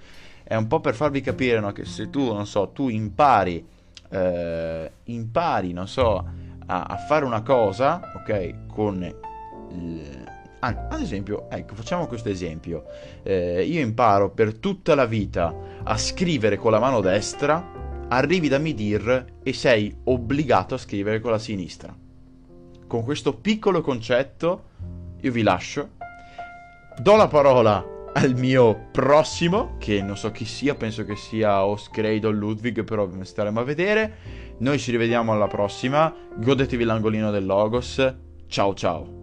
è 0.44 0.56
un 0.56 0.66
po' 0.66 0.80
per 0.80 0.94
farvi 0.94 1.20
capire 1.20 1.60
no, 1.60 1.72
che 1.72 1.84
se 1.84 2.10
tu, 2.10 2.32
non 2.32 2.46
so, 2.46 2.70
tu 2.70 2.88
impari 2.88 3.64
eh, 4.12 4.90
impari, 5.04 5.72
non 5.72 5.88
so, 5.88 6.24
a, 6.66 6.82
a, 6.82 6.96
fare 6.96 7.24
una 7.24 7.42
cosa, 7.42 8.12
ok, 8.14 8.66
con 8.66 9.14
ad 10.64 11.00
esempio, 11.00 11.50
ecco, 11.50 11.74
facciamo 11.74 12.06
questo 12.06 12.28
esempio. 12.28 12.84
Eh, 13.24 13.64
io 13.64 13.80
imparo 13.80 14.30
per 14.30 14.54
tutta 14.54 14.94
la 14.94 15.06
vita 15.06 15.52
a 15.82 15.96
scrivere 15.96 16.56
con 16.56 16.70
la 16.70 16.78
mano 16.78 17.00
destra, 17.00 18.06
arrivi 18.08 18.46
da 18.46 18.58
Midir 18.58 19.38
e 19.42 19.52
sei 19.52 19.92
obbligato 20.04 20.74
a 20.74 20.78
scrivere 20.78 21.18
con 21.20 21.32
la 21.32 21.38
sinistra. 21.40 21.92
Con 22.86 23.02
questo 23.02 23.34
piccolo 23.34 23.80
concetto 23.80 24.64
io 25.20 25.32
vi 25.32 25.42
lascio. 25.42 25.90
Do 27.00 27.16
la 27.16 27.26
parola 27.26 27.91
al 28.14 28.34
mio 28.34 28.88
prossimo, 28.90 29.76
che 29.78 30.02
non 30.02 30.16
so 30.16 30.30
chi 30.30 30.44
sia, 30.44 30.74
penso 30.74 31.04
che 31.04 31.16
sia 31.16 31.64
Oscrade 31.64 32.26
o 32.26 32.30
Ludwig, 32.30 32.84
però 32.84 33.08
staremo 33.22 33.60
a 33.60 33.64
vedere. 33.64 34.16
Noi 34.58 34.78
ci 34.78 34.90
rivediamo 34.90 35.32
alla 35.32 35.46
prossima. 35.46 36.14
Godetevi 36.36 36.84
l'angolino 36.84 37.30
del 37.30 37.46
Logos. 37.46 38.14
Ciao 38.46 38.74
ciao. 38.74 39.20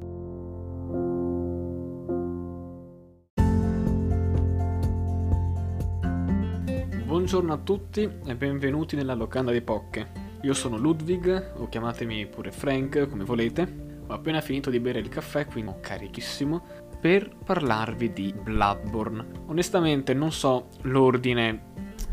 Buongiorno 7.06 7.54
a 7.54 7.58
tutti 7.58 8.10
e 8.26 8.36
benvenuti 8.36 8.96
nella 8.96 9.14
locanda 9.14 9.52
di 9.52 9.62
Pocche. 9.62 10.28
Io 10.42 10.54
sono 10.54 10.78
Ludwig, 10.78 11.54
o 11.58 11.68
chiamatemi 11.68 12.28
pure 12.28 12.52
Frank, 12.52 13.08
come 13.08 13.24
volete. 13.24 13.88
Ho 14.08 14.14
appena 14.14 14.42
finito 14.42 14.70
di 14.70 14.80
bere 14.80 15.00
il 15.00 15.10
caffè, 15.10 15.46
quindi 15.46 15.74
carichissimo, 15.82 16.64
per 17.00 17.30
parlarvi 17.44 18.12
di 18.12 18.34
Bloodborne. 18.34 19.26
Onestamente 19.48 20.14
non 20.14 20.32
so 20.32 20.68
l'ordine, 20.82 21.62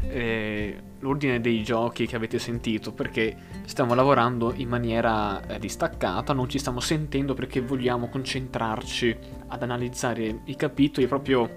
eh, 0.02 0.80
l'ordine 1.00 1.40
dei 1.40 1.62
giochi 1.62 2.06
che 2.06 2.16
avete 2.16 2.38
sentito, 2.38 2.92
perché 2.92 3.36
stiamo 3.64 3.94
lavorando 3.94 4.52
in 4.54 4.68
maniera 4.68 5.44
eh, 5.46 5.58
distaccata, 5.58 6.32
non 6.32 6.48
ci 6.48 6.58
stiamo 6.58 6.80
sentendo 6.80 7.34
perché 7.34 7.60
vogliamo 7.60 8.08
concentrarci 8.08 9.16
ad 9.48 9.62
analizzare 9.62 10.40
i 10.44 10.56
capitoli 10.56 11.06
proprio 11.06 11.48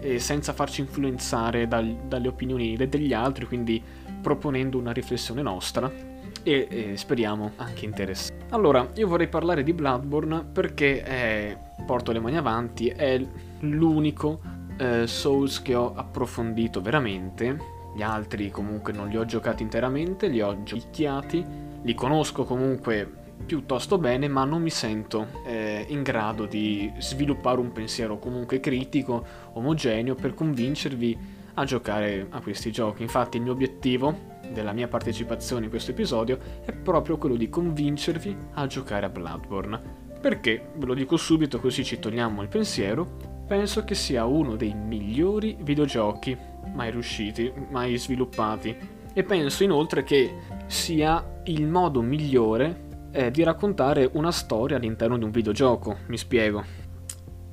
eh, 0.00 0.18
senza 0.18 0.52
farci 0.52 0.80
influenzare 0.80 1.68
dal, 1.68 2.04
dalle 2.06 2.28
opinioni 2.28 2.76
degli 2.76 3.12
altri, 3.12 3.46
quindi 3.46 3.82
proponendo 4.20 4.78
una 4.78 4.92
riflessione 4.92 5.42
nostra 5.42 6.11
e 6.42 6.66
eh, 6.68 6.96
speriamo 6.96 7.52
anche 7.56 7.84
interessante. 7.84 8.46
Allora, 8.50 8.88
io 8.94 9.06
vorrei 9.06 9.28
parlare 9.28 9.62
di 9.62 9.72
Bloodborne 9.72 10.44
perché 10.44 11.02
è, 11.02 11.56
porto 11.86 12.12
le 12.12 12.20
mani 12.20 12.36
avanti, 12.36 12.88
è 12.88 13.24
l'unico 13.60 14.40
eh, 14.76 15.06
Souls 15.06 15.62
che 15.62 15.74
ho 15.74 15.92
approfondito 15.94 16.80
veramente. 16.80 17.80
Gli 17.94 18.02
altri 18.02 18.50
comunque 18.50 18.92
non 18.92 19.08
li 19.08 19.16
ho 19.16 19.24
giocati 19.24 19.62
interamente, 19.62 20.28
li 20.28 20.40
ho 20.40 20.62
giochicchiati, 20.62 21.44
li 21.82 21.94
conosco 21.94 22.44
comunque 22.44 23.20
piuttosto 23.44 23.98
bene, 23.98 24.28
ma 24.28 24.44
non 24.44 24.62
mi 24.62 24.70
sento 24.70 25.26
eh, 25.44 25.84
in 25.88 26.02
grado 26.02 26.46
di 26.46 26.90
sviluppare 26.98 27.60
un 27.60 27.72
pensiero 27.72 28.18
comunque 28.18 28.60
critico, 28.60 29.24
omogeneo, 29.52 30.14
per 30.14 30.34
convincervi 30.34 31.40
a 31.54 31.64
giocare 31.64 32.26
a 32.30 32.40
questi 32.40 32.70
giochi. 32.70 33.02
Infatti 33.02 33.36
il 33.36 33.42
mio 33.42 33.52
obiettivo 33.52 34.30
della 34.52 34.72
mia 34.72 34.88
partecipazione 34.88 35.64
in 35.64 35.70
questo 35.70 35.92
episodio 35.92 36.38
è 36.64 36.72
proprio 36.72 37.16
quello 37.18 37.36
di 37.36 37.48
convincervi 37.48 38.36
a 38.54 38.66
giocare 38.66 39.06
a 39.06 39.08
Bloodborne. 39.08 40.00
Perché, 40.20 40.70
ve 40.76 40.86
lo 40.86 40.94
dico 40.94 41.16
subito 41.16 41.58
così 41.58 41.84
ci 41.84 41.98
togliamo 41.98 42.42
il 42.42 42.48
pensiero, 42.48 43.16
penso 43.46 43.84
che 43.84 43.94
sia 43.94 44.24
uno 44.24 44.54
dei 44.54 44.72
migliori 44.72 45.56
videogiochi 45.60 46.36
mai 46.74 46.90
riusciti, 46.90 47.52
mai 47.70 47.96
sviluppati. 47.96 49.00
E 49.14 49.24
penso 49.24 49.64
inoltre 49.64 50.04
che 50.04 50.34
sia 50.66 51.40
il 51.44 51.66
modo 51.66 52.00
migliore 52.00 52.90
è 53.10 53.30
di 53.30 53.42
raccontare 53.42 54.08
una 54.14 54.30
storia 54.30 54.76
all'interno 54.76 55.18
di 55.18 55.24
un 55.24 55.30
videogioco, 55.30 55.98
mi 56.06 56.16
spiego. 56.16 56.64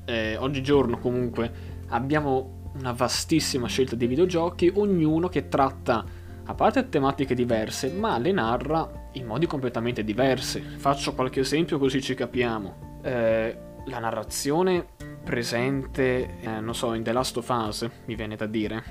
Eh, 0.06 0.36
oggigiorno 0.38 0.98
comunque 0.98 1.52
abbiamo 1.88 2.59
una 2.80 2.92
vastissima 2.92 3.68
scelta 3.68 3.94
di 3.94 4.06
videogiochi, 4.06 4.72
ognuno 4.74 5.28
che 5.28 5.48
tratta, 5.48 6.04
a 6.44 6.54
parte 6.54 6.88
tematiche 6.88 7.34
diverse, 7.34 7.92
ma 7.92 8.18
le 8.18 8.32
narra 8.32 9.08
in 9.12 9.26
modi 9.26 9.46
completamente 9.46 10.02
diversi. 10.02 10.60
Faccio 10.60 11.14
qualche 11.14 11.40
esempio 11.40 11.78
così 11.78 12.00
ci 12.00 12.14
capiamo. 12.14 12.98
Eh, 13.02 13.56
la 13.84 13.98
narrazione 13.98 14.86
presente, 15.22 16.40
eh, 16.40 16.60
non 16.60 16.74
so, 16.74 16.94
in 16.94 17.02
The 17.02 17.12
Last 17.12 17.36
of 17.36 17.48
Us, 17.48 17.88
mi 18.06 18.14
viene 18.14 18.34
da 18.34 18.46
dire, 18.46 18.82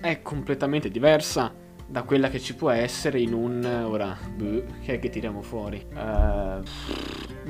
è 0.00 0.20
completamente 0.20 0.90
diversa 0.90 1.52
da 1.88 2.02
quella 2.02 2.28
che 2.28 2.40
ci 2.40 2.56
può 2.56 2.70
essere 2.70 3.20
in 3.20 3.32
un 3.32 3.64
ora 3.64 4.16
buh, 4.34 4.64
che 4.82 4.94
è 4.94 4.98
che 4.98 5.08
tiriamo 5.08 5.40
fuori 5.40 5.86
uh, 5.94 6.60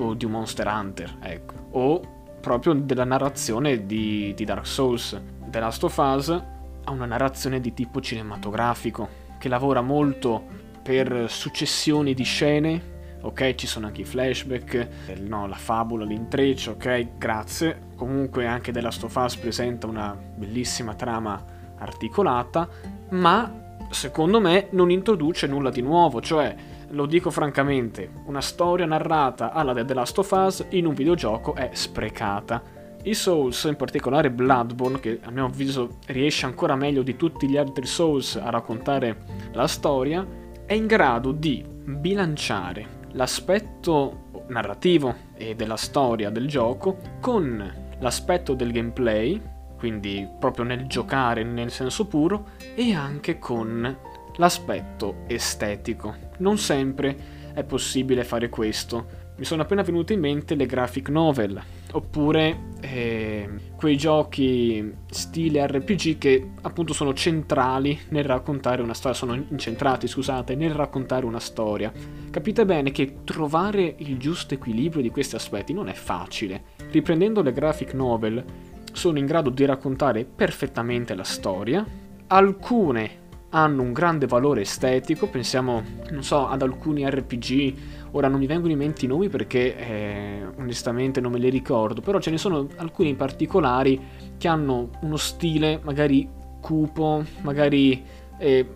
o 0.03 0.13
di 0.13 0.27
un 0.27 0.31
Monster 0.31 0.67
Hunter 0.67 1.17
ecco 1.23 1.55
o 1.71 2.17
proprio 2.43 2.75
della 2.75 3.05
narrazione 3.05 3.87
di, 3.87 4.35
di 4.35 4.45
Dark 4.45 4.67
Souls 4.67 5.19
The 5.49 5.61
Last 5.61 5.85
of 5.85 5.97
Us 5.97 6.29
ha 6.29 6.91
una 6.91 7.07
narrazione 7.07 7.61
di 7.61 7.73
tipo 7.75 8.01
cinematografico 8.01 9.09
che 9.39 9.49
lavora 9.49 9.81
molto 9.81 10.45
per 10.83 11.27
successioni 11.29 12.15
di 12.15 12.25
scene 12.25 12.95
ok? 13.21 13.55
Ci 13.55 13.67
sono 13.67 13.87
anche 13.87 14.03
i 14.03 14.05
flashback 14.05 14.89
no, 15.21 15.47
la 15.47 15.57
fabula 15.57 16.05
l'intreccio 16.05 16.73
ok? 16.73 17.17
Grazie. 17.19 17.81
Comunque 17.97 18.47
anche 18.47 18.73
The 18.73 18.81
Last 18.81 19.03
of 19.05 19.15
Us 19.17 19.37
presenta 19.37 19.87
una 19.87 20.17
bellissima 20.17 20.95
trama 20.95 21.43
articolata 21.79 22.69
ma 23.11 23.65
secondo 23.91 24.41
me 24.41 24.69
non 24.71 24.91
introduce 24.91 25.47
nulla 25.47 25.71
di 25.71 25.81
nuovo, 25.81 26.21
cioè, 26.21 26.55
lo 26.91 27.07
dico 27.07 27.31
francamente, 27.31 28.11
una 28.27 28.41
storia 28.41 28.87
narrata 28.87 29.53
alla 29.53 29.73
The 29.73 29.95
Last 29.95 30.19
of 30.19 30.31
Us 30.31 30.67
in 30.71 30.87
un 30.87 30.95
videogioco 30.95 31.55
è 31.55 31.71
sprecata. 31.73 32.63
I 33.07 33.15
Souls, 33.15 33.65
in 33.65 33.77
particolare 33.77 34.31
Bloodborne, 34.31 35.01
che 35.01 35.21
a 35.23 35.31
mio 35.31 35.45
avviso 35.45 35.99
riesce 36.07 36.45
ancora 36.45 36.75
meglio 36.75 37.03
di 37.03 37.17
tutti 37.17 37.49
gli 37.49 37.57
altri 37.57 37.87
Souls 37.87 38.37
a 38.37 38.51
raccontare 38.51 39.17
la 39.53 39.69
storia, 39.69 40.27
è 40.67 40.73
in 40.73 40.87
grado 40.87 41.31
di 41.31 41.65
bilanciare 41.85 43.05
l'aspetto 43.13 44.45
narrativo 44.49 45.15
e 45.37 45.55
della 45.55 45.77
storia 45.77 46.31
del 46.31 46.49
gioco 46.49 46.99
con 47.21 47.95
l'aspetto 48.01 48.55
del 48.55 48.73
gameplay 48.73 49.41
quindi 49.77 50.27
proprio 50.39 50.65
nel 50.65 50.87
giocare 50.87 51.45
nel 51.45 51.71
senso 51.71 52.07
puro, 52.07 52.49
e 52.75 52.95
anche 52.95 53.39
con 53.39 53.97
l'aspetto 54.37 55.23
estetico. 55.27 56.15
Non 56.39 56.59
sempre 56.59 57.17
è 57.53 57.63
possibile 57.63 58.25
fare 58.25 58.49
questo. 58.49 59.25
Mi 59.37 59.45
sono 59.45 59.63
appena 59.63 59.83
venute 59.83 60.15
in 60.15 60.21
mente 60.21 60.55
le 60.55 60.67
graphic 60.67 61.09
novel, 61.11 61.63
oppure 61.97 62.75
eh, 62.81 63.49
quei 63.75 63.97
giochi 63.97 64.93
stile 65.11 65.67
RPG 65.67 66.19
che 66.19 66.51
appunto 66.61 66.93
sono 66.93 67.15
centrali 67.15 67.99
nel 68.11 68.25
raccontare 68.25 68.83
una 68.83 68.93
storia, 68.93 69.17
sono 69.17 69.35
incentrati, 69.35 70.07
scusate, 70.07 70.55
nel 70.55 70.73
raccontare 70.73 71.25
una 71.25 71.41
storia. 71.41 71.91
Capite 72.31 72.67
bene 72.67 72.91
che 72.91 73.19
trovare 73.25 73.95
il 73.99 74.19
giusto 74.19 74.53
equilibrio 74.53 75.03
di 75.03 75.11
questi 75.11 75.37
aspetti 75.37 75.73
non 75.73 75.89
è 75.89 75.95
facile. 75.95 76.65
Riprendendo 76.91 77.43
le 77.43 77.53
graphic 77.53 77.95
novel, 77.95 78.45
sono 78.93 79.19
in 79.19 79.25
grado 79.25 79.49
di 79.49 79.65
raccontare 79.65 80.25
perfettamente 80.25 81.15
la 81.15 81.25
storia, 81.25 81.85
alcune 82.27 83.25
hanno 83.51 83.81
un 83.81 83.93
grande 83.93 84.27
valore 84.27 84.63
estetico, 84.63 85.29
pensiamo, 85.29 85.83
non 86.11 86.23
so, 86.23 86.47
ad 86.47 86.61
alcuni 86.61 87.09
RPG, 87.09 87.75
ora 88.17 88.29
non 88.29 88.41
mi 88.41 88.47
vengono 88.47 88.73
in 88.73 88.79
mente 88.79 89.05
i 89.05 89.09
nomi 89.09 89.29
perché 89.29 89.77
eh, 89.77 90.47
onestamente 90.57 91.21
non 91.21 91.33
me 91.33 91.39
li 91.39 91.51
ricordo, 91.51 92.01
però 92.01 92.19
ce 92.19 92.31
ne 92.31 92.39
sono 92.39 92.67
alcuni 92.77 93.11
in 93.11 93.17
particolari 93.17 94.01
che 94.39 94.49
hanno 94.49 94.91
uno 95.01 95.17
stile 95.17 95.81
magari 95.83 96.29
cupo, 96.61 97.23
magari 97.43 98.03
eh, 98.39 98.69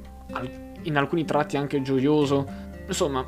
in 0.82 0.96
alcuni 0.96 1.24
tratti 1.24 1.56
anche 1.56 1.80
gioioso, 1.80 2.46
insomma, 2.86 3.26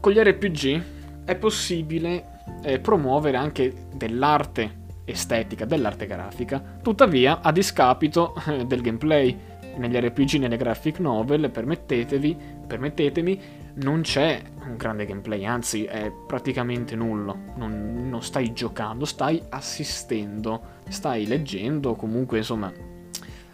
con 0.00 0.12
gli 0.12 0.18
RPG 0.18 0.82
è 1.24 1.36
possibile 1.36 2.40
eh, 2.62 2.80
promuovere 2.80 3.36
anche 3.36 3.72
dell'arte 3.94 4.82
estetica 5.04 5.66
dell'arte 5.66 6.06
grafica, 6.06 6.78
tuttavia 6.82 7.40
a 7.42 7.52
discapito 7.52 8.34
eh, 8.48 8.64
del 8.64 8.80
gameplay. 8.80 9.52
Negli 9.76 9.96
RPG, 9.96 10.34
nelle 10.34 10.56
graphic 10.56 11.00
novel, 11.00 11.50
permettetevi, 11.50 12.36
permettetemi, 12.64 13.40
non 13.82 14.02
c'è 14.02 14.40
un 14.66 14.76
grande 14.76 15.06
gameplay, 15.06 15.44
anzi 15.44 15.84
è 15.84 16.12
praticamente 16.26 16.96
nullo. 16.96 17.36
Non, 17.56 18.08
non 18.08 18.22
stai 18.22 18.52
giocando, 18.52 19.04
stai 19.04 19.42
assistendo, 19.50 20.60
stai 20.88 21.26
leggendo, 21.26 21.94
comunque 21.94 22.38
insomma. 22.38 22.72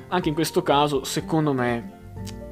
Anche 0.09 0.29
in 0.29 0.35
questo 0.35 0.63
caso, 0.63 1.05
secondo 1.05 1.53
me, 1.53 1.99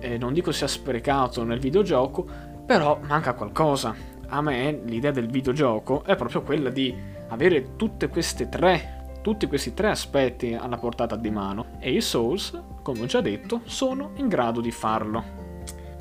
eh, 0.01 0.17
non 0.19 0.33
dico 0.33 0.53
sia 0.53 0.69
sprecato 0.69 1.43
nel 1.45 1.59
videogioco, 1.59 2.27
però 2.65 3.01
manca 3.07 3.35
qualcosa. 3.35 3.95
A 4.29 4.41
me 4.43 4.81
l'idea 4.85 5.11
del 5.11 5.29
videogioco 5.29 6.05
è 6.05 6.15
proprio 6.15 6.43
quella 6.43 6.71
di 6.71 6.95
avere 7.29 7.77
tutte 7.77 8.09
queste 8.09 8.49
tre, 8.49 9.19
tutti 9.23 9.47
questi 9.47 9.75
tre 9.75 9.89
aspetti 9.89 10.55
alla 10.55 10.77
portata 10.77 11.17
di 11.17 11.31
mano 11.31 11.67
e 11.79 11.93
i 11.93 12.01
Souls, 12.01 12.59
come 12.83 13.01
ho 13.01 13.07
già 13.07 13.21
detto, 13.21 13.63
sono 13.65 14.13
in 14.17 14.29
grado 14.29 14.61
di 14.61 14.71
farlo. 14.71 15.47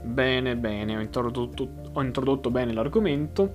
Bene, 0.04 0.56
bene, 0.56 0.96
ho 0.96 1.02
introdotto, 1.02 1.87
ho 2.00 2.04
introdotto 2.04 2.50
bene 2.50 2.74
l'argomento. 2.74 3.54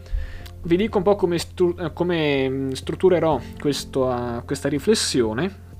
vi 0.64 0.76
dico 0.76 0.98
un 0.98 1.04
po' 1.04 1.16
come, 1.16 1.38
stru- 1.38 1.92
come 1.92 2.48
mm, 2.48 2.70
strutturerò 2.70 3.40
questo, 3.58 4.04
uh, 4.04 4.44
questa 4.44 4.68
riflessione. 4.68 5.70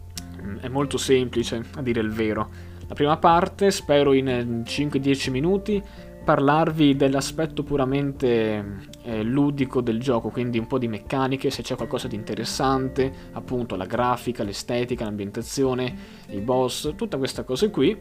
Mm, 0.41 0.57
è 0.59 0.69
molto 0.69 0.97
semplice, 0.97 1.63
a 1.75 1.83
dire 1.83 2.01
il 2.01 2.11
vero. 2.11 2.71
La 2.89 2.95
prima 2.95 3.17
parte, 3.17 3.71
spero 3.71 4.13
in 4.13 4.63
5-10 4.65 5.31
minuti, 5.31 5.83
parlarvi 6.25 6.95
dell'aspetto 6.95 7.63
puramente 7.63 8.91
eh, 9.03 9.23
ludico 9.23 9.81
del 9.81 9.99
gioco, 9.99 10.29
quindi 10.29 10.59
un 10.59 10.67
po' 10.67 10.79
di 10.79 10.89
meccaniche, 10.89 11.51
se 11.51 11.63
c'è 11.63 11.75
qualcosa 11.75 12.07
di 12.07 12.17
interessante, 12.17 13.13
appunto 13.33 13.77
la 13.77 13.87
grafica, 13.87 14.45
l'estetica, 14.45 15.05
l'ambientazione, 15.05 15.97
i 16.31 16.41
boss, 16.41 16.95
tutte 16.95 17.19
queste 17.19 17.45
cose 17.45 17.71
qui. 17.71 17.97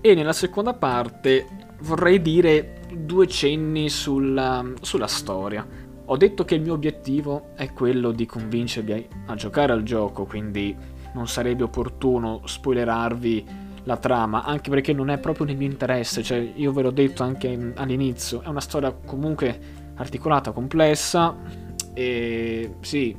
E 0.00 0.14
nella 0.14 0.32
seconda 0.34 0.74
parte 0.74 1.63
vorrei 1.84 2.20
dire 2.22 2.80
due 2.96 3.26
cenni 3.26 3.88
sulla, 3.88 4.64
sulla 4.80 5.06
storia. 5.06 5.66
Ho 6.06 6.16
detto 6.16 6.44
che 6.44 6.54
il 6.54 6.62
mio 6.62 6.72
obiettivo 6.74 7.50
è 7.54 7.72
quello 7.72 8.10
di 8.10 8.26
convincervi 8.26 9.08
a 9.26 9.34
giocare 9.34 9.72
al 9.72 9.82
gioco, 9.82 10.24
quindi 10.24 10.74
non 11.14 11.28
sarebbe 11.28 11.62
opportuno 11.62 12.40
spoilerarvi 12.44 13.62
la 13.84 13.96
trama, 13.98 14.44
anche 14.44 14.70
perché 14.70 14.92
non 14.92 15.10
è 15.10 15.18
proprio 15.18 15.46
nel 15.46 15.56
mio 15.56 15.66
interesse, 15.66 16.22
cioè 16.22 16.52
io 16.54 16.72
ve 16.72 16.82
l'ho 16.82 16.90
detto 16.90 17.22
anche 17.22 17.72
all'inizio, 17.76 18.42
è 18.42 18.48
una 18.48 18.60
storia 18.60 18.92
comunque 18.92 19.82
articolata, 19.96 20.52
complessa 20.52 21.36
e 21.92 22.76
sì, 22.80 23.14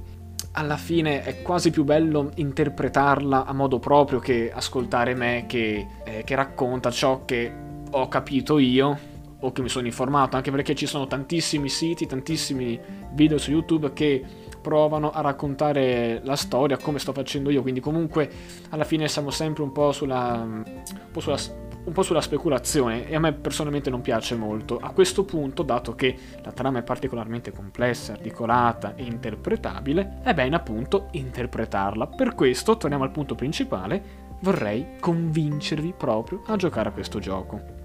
alla 0.53 0.77
fine 0.77 1.21
è 1.21 1.41
quasi 1.43 1.69
più 1.69 1.83
bello 1.83 2.31
interpretarla 2.35 3.45
a 3.45 3.53
modo 3.53 3.77
proprio 3.77 4.19
che 4.19 4.51
ascoltare 4.51 5.13
me 5.13 5.45
che, 5.47 5.87
eh, 6.03 6.23
che 6.23 6.35
racconta 6.35 6.89
ciò 6.89 7.25
che 7.25 7.63
ho 7.97 8.07
capito 8.09 8.57
io 8.59 9.13
o 9.39 9.51
che 9.51 9.61
mi 9.61 9.69
sono 9.69 9.85
informato, 9.85 10.35
anche 10.35 10.51
perché 10.51 10.75
ci 10.75 10.85
sono 10.85 11.07
tantissimi 11.07 11.69
siti, 11.69 12.07
tantissimi 12.07 12.79
video 13.13 13.37
su 13.37 13.51
YouTube 13.51 13.93
che 13.93 14.23
provano 14.61 15.11
a 15.11 15.21
raccontare 15.21 16.19
la 16.23 16.35
storia 16.35 16.77
come 16.77 16.99
sto 16.99 17.13
facendo 17.13 17.49
io, 17.51 17.61
quindi 17.61 17.79
comunque 17.79 18.29
alla 18.69 18.83
fine 18.83 19.07
siamo 19.07 19.29
sempre 19.29 19.63
un 19.63 19.71
po' 19.71 19.91
sulla, 19.91 20.41
un 20.41 20.63
po 21.11 21.19
sulla, 21.19 21.37
un 21.83 21.93
po 21.93 22.01
sulla 22.01 22.21
speculazione 22.21 23.07
e 23.07 23.15
a 23.15 23.19
me 23.19 23.33
personalmente 23.33 23.91
non 23.91 24.01
piace 24.01 24.35
molto. 24.35 24.77
A 24.81 24.89
questo 24.89 25.23
punto, 25.23 25.61
dato 25.61 25.93
che 25.93 26.17
la 26.43 26.51
trama 26.51 26.79
è 26.79 26.83
particolarmente 26.83 27.51
complessa, 27.51 28.13
articolata 28.13 28.95
e 28.95 29.03
interpretabile, 29.03 30.21
è 30.23 30.33
bene 30.33 30.55
appunto 30.55 31.07
interpretarla. 31.11 32.07
Per 32.07 32.33
questo, 32.33 32.77
torniamo 32.77 33.03
al 33.03 33.11
punto 33.11 33.35
principale, 33.35 34.23
vorrei 34.39 34.97
convincervi 34.99 35.93
proprio 35.95 36.41
a 36.47 36.55
giocare 36.55 36.89
a 36.89 36.91
questo 36.91 37.19
gioco. 37.19 37.83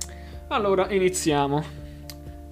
Allora, 0.53 0.91
iniziamo. 0.91 1.63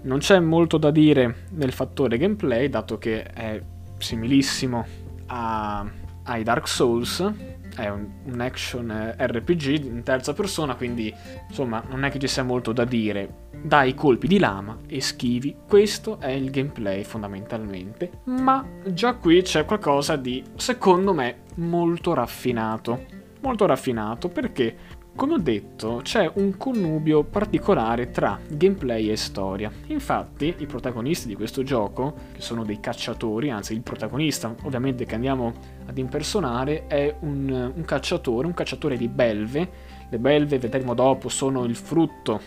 Non 0.02 0.18
c'è 0.18 0.38
molto 0.38 0.78
da 0.78 0.92
dire 0.92 1.46
nel 1.50 1.72
fattore 1.72 2.16
gameplay, 2.16 2.68
dato 2.68 2.96
che 2.96 3.24
è 3.24 3.60
similissimo 3.98 4.86
a, 5.26 5.84
ai 6.22 6.44
Dark 6.44 6.68
Souls, 6.68 7.28
è 7.74 7.88
un, 7.88 8.06
un, 8.26 8.40
action 8.40 9.14
RPG 9.18 9.84
in 9.84 10.04
terza 10.04 10.32
persona, 10.32 10.76
quindi 10.76 11.12
insomma 11.48 11.82
non 11.88 12.04
è 12.04 12.10
che 12.10 12.20
ci 12.20 12.28
sia 12.28 12.44
molto 12.44 12.70
da 12.72 12.84
dire. 12.84 13.46
Dai 13.60 13.94
colpi 13.94 14.28
di 14.28 14.38
lama 14.38 14.78
e 14.86 15.00
schivi, 15.00 15.56
questo 15.66 16.20
è 16.20 16.30
il 16.30 16.52
gameplay 16.52 17.02
fondamentalmente, 17.02 18.20
ma 18.26 18.64
già 18.86 19.14
qui 19.14 19.42
c'è 19.42 19.64
qualcosa 19.64 20.14
di, 20.14 20.44
secondo 20.54 21.12
me, 21.12 21.38
molto 21.56 22.14
raffinato. 22.14 23.16
Molto 23.40 23.66
raffinato 23.66 24.28
perché 24.28 24.76
come 25.18 25.34
ho 25.34 25.38
detto, 25.38 25.98
c'è 26.04 26.30
un 26.34 26.56
connubio 26.56 27.24
particolare 27.24 28.12
tra 28.12 28.38
gameplay 28.46 29.10
e 29.10 29.16
storia. 29.16 29.68
Infatti, 29.88 30.54
i 30.58 30.66
protagonisti 30.66 31.26
di 31.26 31.34
questo 31.34 31.64
gioco, 31.64 32.14
che 32.32 32.40
sono 32.40 32.62
dei 32.62 32.78
cacciatori, 32.78 33.50
anzi 33.50 33.72
il 33.72 33.80
protagonista 33.80 34.54
ovviamente 34.62 35.06
che 35.06 35.16
andiamo 35.16 35.52
ad 35.86 35.98
impersonare, 35.98 36.86
è 36.86 37.16
un, 37.22 37.72
un 37.74 37.84
cacciatore, 37.84 38.46
un 38.46 38.54
cacciatore 38.54 38.96
di 38.96 39.08
belve. 39.08 39.68
Le 40.08 40.18
belve, 40.20 40.56
vedremo 40.60 40.94
dopo, 40.94 41.28
sono 41.28 41.64
il 41.64 41.74
frutto, 41.74 42.40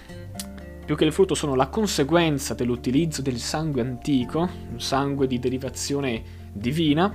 più 0.85 0.95
che 0.95 1.03
il 1.03 1.11
frutto 1.11 1.35
sono 1.35 1.55
la 1.55 1.67
conseguenza 1.67 2.53
dell'utilizzo 2.53 3.21
del 3.21 3.39
sangue 3.39 3.81
antico, 3.81 4.47
un 4.71 4.79
sangue 4.79 5.27
di 5.27 5.39
derivazione 5.39 6.23
divina, 6.53 7.13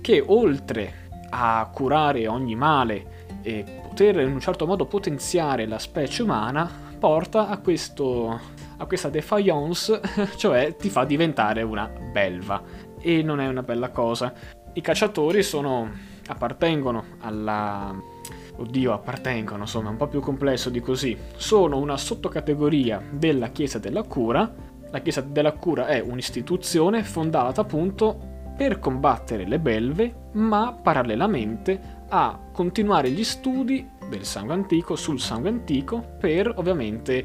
che 0.00 0.22
oltre 0.24 1.08
a 1.30 1.68
curare 1.74 2.28
ogni 2.28 2.54
male 2.54 3.26
e 3.42 3.81
poter 3.92 4.20
in 4.20 4.32
un 4.32 4.40
certo 4.40 4.66
modo 4.66 4.86
potenziare 4.86 5.66
la 5.66 5.78
specie 5.78 6.22
umana 6.22 6.68
porta 6.98 7.48
a, 7.48 7.58
questo, 7.58 8.40
a 8.78 8.86
questa 8.86 9.10
defiance, 9.10 10.00
cioè 10.36 10.74
ti 10.76 10.88
fa 10.88 11.04
diventare 11.04 11.60
una 11.62 11.86
belva. 11.88 12.62
E 12.98 13.22
non 13.22 13.38
è 13.38 13.48
una 13.48 13.62
bella 13.62 13.90
cosa. 13.90 14.32
I 14.72 14.80
cacciatori 14.80 15.42
sono, 15.42 15.90
appartengono 16.26 17.04
alla... 17.20 17.94
Oddio, 18.54 18.92
appartengono, 18.92 19.62
insomma, 19.62 19.88
è 19.88 19.90
un 19.92 19.96
po' 19.96 20.08
più 20.08 20.20
complesso 20.20 20.70
di 20.70 20.80
così. 20.80 21.16
Sono 21.36 21.78
una 21.78 21.96
sottocategoria 21.96 23.02
della 23.10 23.48
Chiesa 23.48 23.78
della 23.78 24.04
Cura. 24.04 24.50
La 24.90 25.00
Chiesa 25.00 25.20
della 25.20 25.52
Cura 25.52 25.86
è 25.86 26.00
un'istituzione 26.00 27.02
fondata 27.02 27.62
appunto 27.62 28.30
per 28.56 28.78
combattere 28.78 29.46
le 29.46 29.58
belve, 29.58 30.28
ma 30.32 30.72
parallelamente 30.72 32.01
a 32.14 32.38
continuare 32.52 33.10
gli 33.10 33.24
studi 33.24 33.88
del 34.08 34.26
sangue 34.26 34.52
antico 34.52 34.96
sul 34.96 35.18
sangue 35.18 35.48
antico 35.48 36.16
per 36.20 36.52
ovviamente 36.56 37.24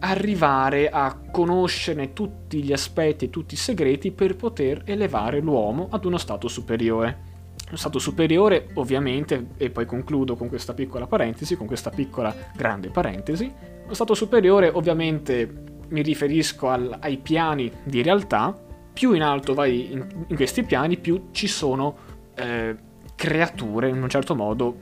arrivare 0.00 0.88
a 0.88 1.18
conoscerne 1.30 2.12
tutti 2.12 2.62
gli 2.62 2.72
aspetti 2.72 3.24
e 3.24 3.30
tutti 3.30 3.54
i 3.54 3.56
segreti 3.56 4.12
per 4.12 4.36
poter 4.36 4.82
elevare 4.84 5.40
l'uomo 5.40 5.88
ad 5.90 6.04
uno 6.04 6.16
stato 6.16 6.46
superiore. 6.46 7.28
Lo 7.70 7.76
stato 7.76 7.98
superiore, 7.98 8.70
ovviamente, 8.74 9.48
e 9.56 9.70
poi 9.70 9.84
concludo 9.84 10.36
con 10.36 10.48
questa 10.48 10.74
piccola 10.74 11.06
parentesi, 11.06 11.56
con 11.56 11.66
questa 11.66 11.90
piccola 11.90 12.34
grande 12.54 12.88
parentesi, 12.88 13.52
lo 13.86 13.94
stato 13.94 14.14
superiore 14.14 14.68
ovviamente 14.68 15.64
mi 15.88 16.02
riferisco 16.02 16.68
al, 16.68 16.98
ai 17.00 17.18
piani 17.18 17.70
di 17.82 18.00
realtà, 18.00 18.56
più 18.92 19.12
in 19.12 19.22
alto 19.22 19.54
vai 19.54 19.92
in, 19.92 20.06
in 20.28 20.36
questi 20.36 20.62
piani, 20.62 20.96
più 20.98 21.28
ci 21.32 21.48
sono 21.48 21.96
eh, 22.36 22.88
creature 23.20 23.90
in 23.90 24.00
un 24.02 24.08
certo 24.08 24.34
modo 24.34 24.78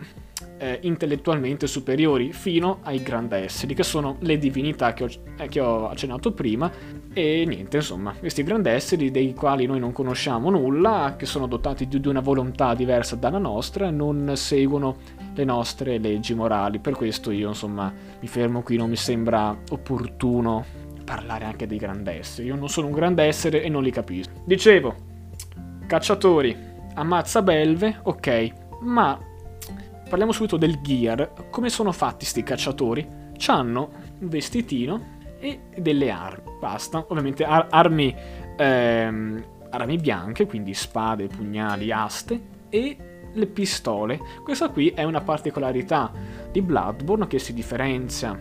eh, 0.58 0.78
intellettualmente 0.82 1.66
superiori 1.66 2.32
fino 2.32 2.78
ai 2.84 3.02
grandesseri, 3.02 3.74
che 3.74 3.82
sono 3.82 4.16
le 4.20 4.38
divinità 4.38 4.92
che 4.92 5.02
ho, 5.02 5.08
eh, 5.36 5.48
che 5.48 5.58
ho, 5.58 5.88
accennato 5.88 6.30
prima. 6.32 6.70
E 7.12 7.44
niente, 7.44 7.78
insomma, 7.78 8.12
questi 8.12 8.44
grandesseri 8.44 9.10
dei 9.10 9.34
quali 9.34 9.66
noi 9.66 9.80
non 9.80 9.90
conosciamo 9.90 10.50
nulla, 10.50 11.16
che 11.18 11.26
sono 11.26 11.48
dotati 11.48 11.88
di, 11.88 11.98
di 11.98 12.06
una 12.06 12.20
volontà 12.20 12.74
diversa 12.74 13.16
dalla 13.16 13.38
nostra, 13.38 13.90
non 13.90 14.30
seguono 14.36 14.98
le 15.34 15.44
nostre 15.44 15.98
leggi 15.98 16.32
morali. 16.32 16.78
Per 16.78 16.94
questo 16.94 17.32
io, 17.32 17.48
insomma, 17.48 17.92
mi 18.20 18.28
fermo 18.28 18.62
qui, 18.62 18.76
non 18.76 18.88
mi 18.88 18.96
sembra 18.96 19.56
opportuno 19.70 20.64
parlare 21.04 21.44
anche 21.44 21.66
dei 21.66 21.78
grandesseri. 21.78 22.46
Io 22.46 22.54
non 22.54 22.68
sono 22.68 22.86
un 22.86 22.92
grandessere 22.92 23.64
e 23.64 23.68
non 23.68 23.82
li 23.82 23.90
capisco. 23.90 24.30
Dicevo, 24.44 24.94
cacciatori 25.88 26.67
ammazza 26.98 27.42
belve, 27.42 28.00
ok, 28.02 28.52
ma 28.80 29.18
parliamo 30.08 30.32
subito 30.32 30.56
del 30.56 30.80
gear. 30.80 31.32
Come 31.50 31.68
sono 31.68 31.92
fatti 31.92 32.24
sti 32.24 32.42
cacciatori? 32.42 33.06
C'hanno 33.36 33.90
un 34.18 34.28
vestitino 34.28 35.16
e 35.38 35.60
delle 35.76 36.10
armi. 36.10 36.56
Basta, 36.58 37.04
ovviamente 37.08 37.44
ar- 37.44 37.68
armi, 37.70 38.14
ehm, 38.56 39.44
armi 39.70 39.96
bianche, 39.96 40.46
quindi 40.46 40.74
spade, 40.74 41.28
pugnali, 41.28 41.92
aste 41.92 42.40
e 42.68 42.96
le 43.32 43.46
pistole. 43.46 44.18
Questa 44.42 44.68
qui 44.68 44.88
è 44.88 45.04
una 45.04 45.20
particolarità 45.20 46.10
di 46.50 46.62
Bloodborne 46.62 47.26
che 47.26 47.38
si 47.38 47.54
differenzia 47.54 48.38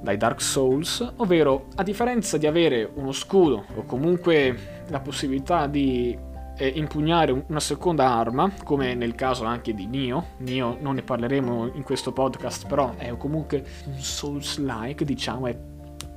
dai 0.00 0.16
Dark 0.16 0.40
Souls, 0.40 1.12
ovvero 1.16 1.66
a 1.76 1.82
differenza 1.82 2.38
di 2.38 2.46
avere 2.46 2.90
uno 2.94 3.12
scudo 3.12 3.66
o 3.74 3.84
comunque 3.84 4.82
la 4.88 5.00
possibilità 5.00 5.66
di 5.66 6.16
eh, 6.60 6.72
impugnare 6.76 7.44
una 7.48 7.58
seconda 7.58 8.12
arma, 8.12 8.52
come 8.64 8.94
nel 8.94 9.14
caso 9.14 9.44
anche 9.44 9.72
di 9.72 9.86
Nio. 9.86 10.26
Nio 10.38 10.76
non 10.78 10.96
ne 10.96 11.02
parleremo 11.02 11.70
in 11.72 11.82
questo 11.82 12.12
podcast, 12.12 12.66
però 12.66 12.94
è 12.96 13.16
comunque 13.16 13.64
un 13.86 13.98
Souls-like, 13.98 15.06
diciamo, 15.06 15.46
e 15.46 15.58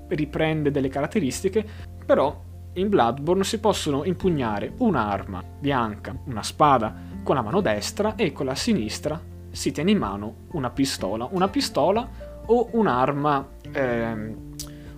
riprende 0.09 0.69
delle 0.69 0.89
caratteristiche, 0.89 1.65
però 2.05 2.37
in 2.73 2.89
Bloodborne 2.89 3.45
si 3.45 3.59
possono 3.59 4.03
impugnare 4.03 4.73
un'arma 4.79 5.41
bianca, 5.59 6.13
una 6.25 6.43
spada 6.43 6.93
con 7.23 7.35
la 7.35 7.41
mano 7.41 7.61
destra 7.61 8.15
e 8.15 8.33
con 8.33 8.45
la 8.45 8.55
sinistra 8.55 9.19
si 9.49 9.71
tiene 9.71 9.91
in 9.91 9.99
mano 9.99 10.35
una 10.51 10.71
pistola, 10.71 11.25
una 11.31 11.47
pistola 11.47 12.09
o 12.47 12.67
un'arma, 12.71 13.47
eh, 13.71 14.35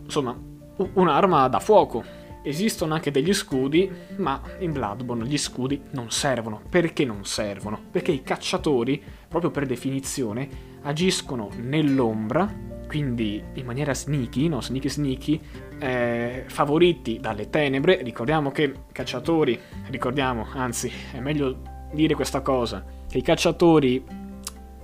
insomma, 0.04 0.36
un'arma 0.94 1.48
da 1.50 1.60
fuoco, 1.60 2.04
Esistono 2.46 2.94
anche 2.94 3.10
degli 3.10 3.34
scudi, 3.34 3.92
ma 4.18 4.40
in 4.60 4.72
Bloodborne 4.72 5.26
gli 5.26 5.38
scudi 5.38 5.82
non 5.92 6.12
servono. 6.12 6.62
Perché 6.70 7.04
non 7.04 7.26
servono? 7.26 7.82
Perché 7.90 8.12
i 8.12 8.22
cacciatori, 8.22 9.02
proprio 9.28 9.50
per 9.50 9.66
definizione, 9.66 10.48
agiscono 10.84 11.50
nell'ombra 11.58 12.74
quindi 12.88 13.44
in 13.54 13.66
maniera 13.66 13.96
sneaky, 13.96 14.48
no? 14.48 14.62
Sneaky 14.62 14.90
sneaky, 14.90 15.42
eh, 15.80 16.44
favoriti 16.46 17.20
dalle 17.20 17.50
tenebre. 17.50 18.04
Ricordiamo 18.04 18.52
che 18.52 18.74
cacciatori, 18.92 19.60
ricordiamo, 19.90 20.46
anzi, 20.54 20.92
è 21.12 21.20
meglio 21.20 21.62
dire 21.94 22.14
questa 22.14 22.42
cosa, 22.42 22.86
che 23.10 23.18
i 23.18 23.24
cacciatori 23.24 24.06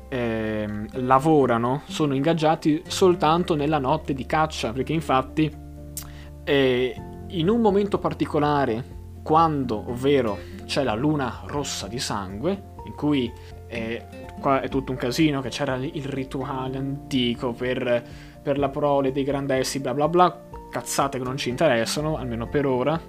eh, 0.09 0.67
lavorano, 0.93 1.83
sono 1.85 2.15
ingaggiati 2.15 2.81
soltanto 2.87 3.55
nella 3.55 3.77
notte 3.77 4.13
di 4.13 4.25
caccia, 4.25 4.73
perché 4.73 4.93
infatti 4.93 5.49
eh, 6.43 6.95
in 7.31 7.49
un 7.49 7.61
momento 7.61 7.97
particolare, 7.99 8.99
quando, 9.23 9.83
ovvero, 9.87 10.37
c'è 10.65 10.83
la 10.83 10.95
luna 10.95 11.41
rossa 11.45 11.87
di 11.87 11.99
sangue, 11.99 12.73
in 12.85 12.95
cui 12.95 13.31
eh, 13.67 14.05
qua 14.39 14.61
è 14.61 14.69
tutto 14.69 14.91
un 14.91 14.97
casino, 14.97 15.41
che 15.41 15.49
c'era 15.49 15.75
il 15.75 16.05
rituale 16.05 16.77
antico 16.77 17.53
per, 17.53 18.03
per 18.41 18.57
la 18.57 18.69
prole 18.69 19.11
dei 19.11 19.23
grandessi, 19.23 19.79
bla 19.79 19.93
bla 19.93 20.07
bla, 20.07 20.41
cazzate 20.69 21.17
che 21.17 21.23
non 21.23 21.37
ci 21.37 21.49
interessano, 21.49 22.17
almeno 22.17 22.47
per 22.47 22.65
ora. 22.65 22.99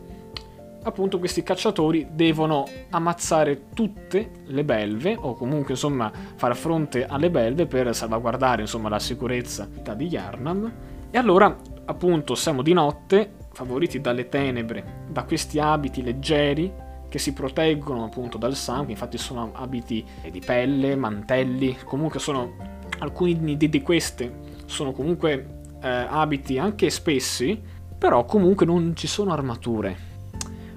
Appunto 0.85 1.21
questi 1.21 1.45
cacciatori 1.45 2.09
devono 2.11 2.67
ammazzare 2.91 3.69
tutte 3.73 4.43
le 4.47 4.65
belve 4.65 5.17
o 5.17 5.35
comunque 5.35 5.75
insomma 5.75 6.11
far 6.35 6.57
fronte 6.57 7.07
alle 7.07 7.31
belve 7.31 7.67
per 7.67 7.95
salvaguardare 7.95 8.63
insomma 8.63 8.89
la 8.89 8.99
sicurezza 8.99 9.69
di 9.95 10.07
Yarnam. 10.07 10.73
E 11.09 11.17
allora 11.19 11.57
appunto 11.85 12.35
siamo 12.35 12.63
di 12.63 12.73
notte, 12.73 13.35
favoriti 13.53 14.01
dalle 14.01 14.29
tenebre, 14.29 15.05
da 15.09 15.25
questi 15.25 15.59
abiti 15.59 16.03
leggeri 16.03 16.73
che 17.09 17.19
si 17.19 17.33
proteggono 17.33 18.05
appunto 18.05 18.39
dal 18.39 18.55
sangue, 18.55 18.93
infatti 18.93 19.19
sono 19.19 19.51
abiti 19.53 20.05
di 20.31 20.41
pelle, 20.41 20.97
mantelli, 20.97 21.77
comunque 21.85 22.19
sono 22.19 22.55
alcuni 22.99 23.57
di, 23.57 23.83
queste 23.83 24.51
sono 24.65 24.93
comunque 24.93 25.61
eh, 25.83 25.89
abiti 25.89 26.59
anche 26.59 26.89
spessi, 26.89 27.61
però 27.99 28.25
comunque 28.25 28.65
non 28.65 28.97
ci 28.97 29.07
sono 29.07 29.33
armature. 29.33 30.11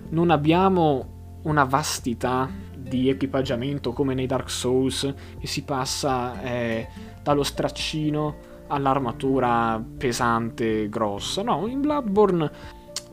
Non 0.09 0.29
abbiamo 0.29 1.39
una 1.43 1.63
vastità 1.63 2.49
di 2.75 3.09
equipaggiamento 3.09 3.93
come 3.93 4.13
nei 4.13 4.25
Dark 4.25 4.49
Souls 4.49 5.11
che 5.39 5.47
si 5.47 5.63
passa 5.63 6.41
eh, 6.41 6.87
dallo 7.23 7.43
straccino 7.43 8.53
all'armatura 8.67 9.83
pesante 9.97 10.89
grossa. 10.89 11.41
No, 11.41 11.67
in 11.67 11.81
Bloodborne 11.81 12.51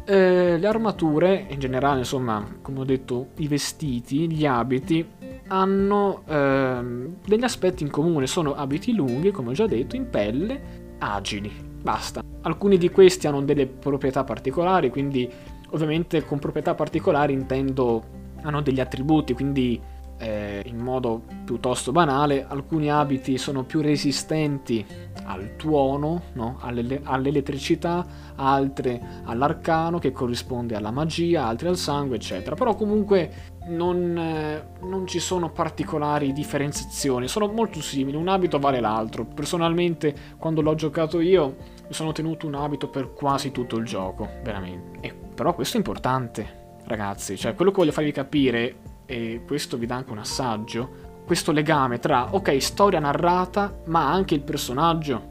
eh, 0.05 0.59
le 0.59 0.66
armature, 0.66 1.46
in 1.48 1.59
generale, 1.61 2.00
insomma, 2.00 2.44
come 2.61 2.80
ho 2.80 2.84
detto, 2.84 3.28
i 3.36 3.48
vestiti, 3.48 4.30
gli 4.30 4.44
abiti, 4.44 5.07
hanno 5.48 6.22
eh, 6.26 6.80
degli 7.24 7.44
aspetti 7.44 7.82
in 7.82 7.90
comune. 7.90 8.26
Sono 8.26 8.55
abiti 8.55 8.94
lunghi, 8.94 9.30
come 9.30 9.50
ho 9.50 9.53
già 9.53 9.66
detto, 9.66 9.96
in 9.96 10.11
pelle, 10.11 10.61
agili. 10.98 11.50
Basta. 11.82 12.22
Alcuni 12.42 12.78
di 12.78 12.90
questi 12.90 13.26
hanno 13.26 13.42
delle 13.42 13.66
proprietà 13.66 14.24
particolari, 14.24 14.90
quindi 14.90 15.30
ovviamente 15.70 16.24
con 16.24 16.38
proprietà 16.38 16.74
particolari 16.74 17.32
intendo 17.32 18.20
hanno 18.42 18.61
degli 18.61 18.80
attributi, 18.80 19.34
quindi 19.34 19.80
eh, 20.22 20.62
in 20.66 20.78
modo 20.78 21.22
piuttosto 21.44 21.90
banale, 21.90 22.46
alcuni 22.46 22.88
abiti 22.88 23.36
sono 23.38 23.64
più 23.64 23.80
resistenti 23.80 24.84
al 25.24 25.56
tuono, 25.56 26.22
no? 26.34 26.58
Alle, 26.60 27.00
all'elettricità, 27.02 28.06
altre 28.36 29.00
all'arcano 29.24 29.98
che 29.98 30.12
corrisponde 30.12 30.76
alla 30.76 30.92
magia, 30.92 31.46
altri 31.46 31.66
al 31.66 31.76
sangue, 31.76 32.16
eccetera. 32.16 32.54
Però 32.54 32.76
comunque 32.76 33.50
non, 33.66 34.16
eh, 34.16 34.64
non, 34.82 35.08
ci 35.08 35.18
sono 35.18 35.50
particolari 35.50 36.32
differenziazioni, 36.32 37.26
sono 37.26 37.48
molto 37.48 37.80
simili, 37.80 38.16
un 38.16 38.28
abito 38.28 38.60
vale 38.60 38.78
l'altro. 38.78 39.24
Personalmente, 39.24 40.14
quando 40.38 40.62
l'ho 40.62 40.76
giocato 40.76 41.18
io, 41.18 41.56
mi 41.88 41.92
sono 41.94 42.12
tenuto 42.12 42.46
un 42.46 42.54
abito 42.54 42.88
per 42.88 43.12
quasi 43.12 43.50
tutto 43.50 43.76
il 43.76 43.84
gioco, 43.84 44.28
veramente. 44.44 45.00
E, 45.00 45.12
però 45.34 45.52
questo 45.52 45.74
è 45.74 45.78
importante, 45.78 46.76
ragazzi, 46.84 47.36
cioè 47.36 47.56
quello 47.56 47.72
che 47.72 47.78
voglio 47.78 47.92
farvi 47.92 48.12
capire 48.12 48.76
e 49.07 49.42
questo 49.46 49.76
vi 49.76 49.86
dà 49.86 49.96
anche 49.96 50.12
un 50.12 50.18
assaggio, 50.18 51.11
questo 51.26 51.53
legame 51.53 51.98
tra, 51.98 52.34
ok, 52.34 52.61
storia 52.61 52.98
narrata, 52.98 53.82
ma 53.86 54.11
anche 54.11 54.34
il 54.34 54.42
personaggio. 54.42 55.28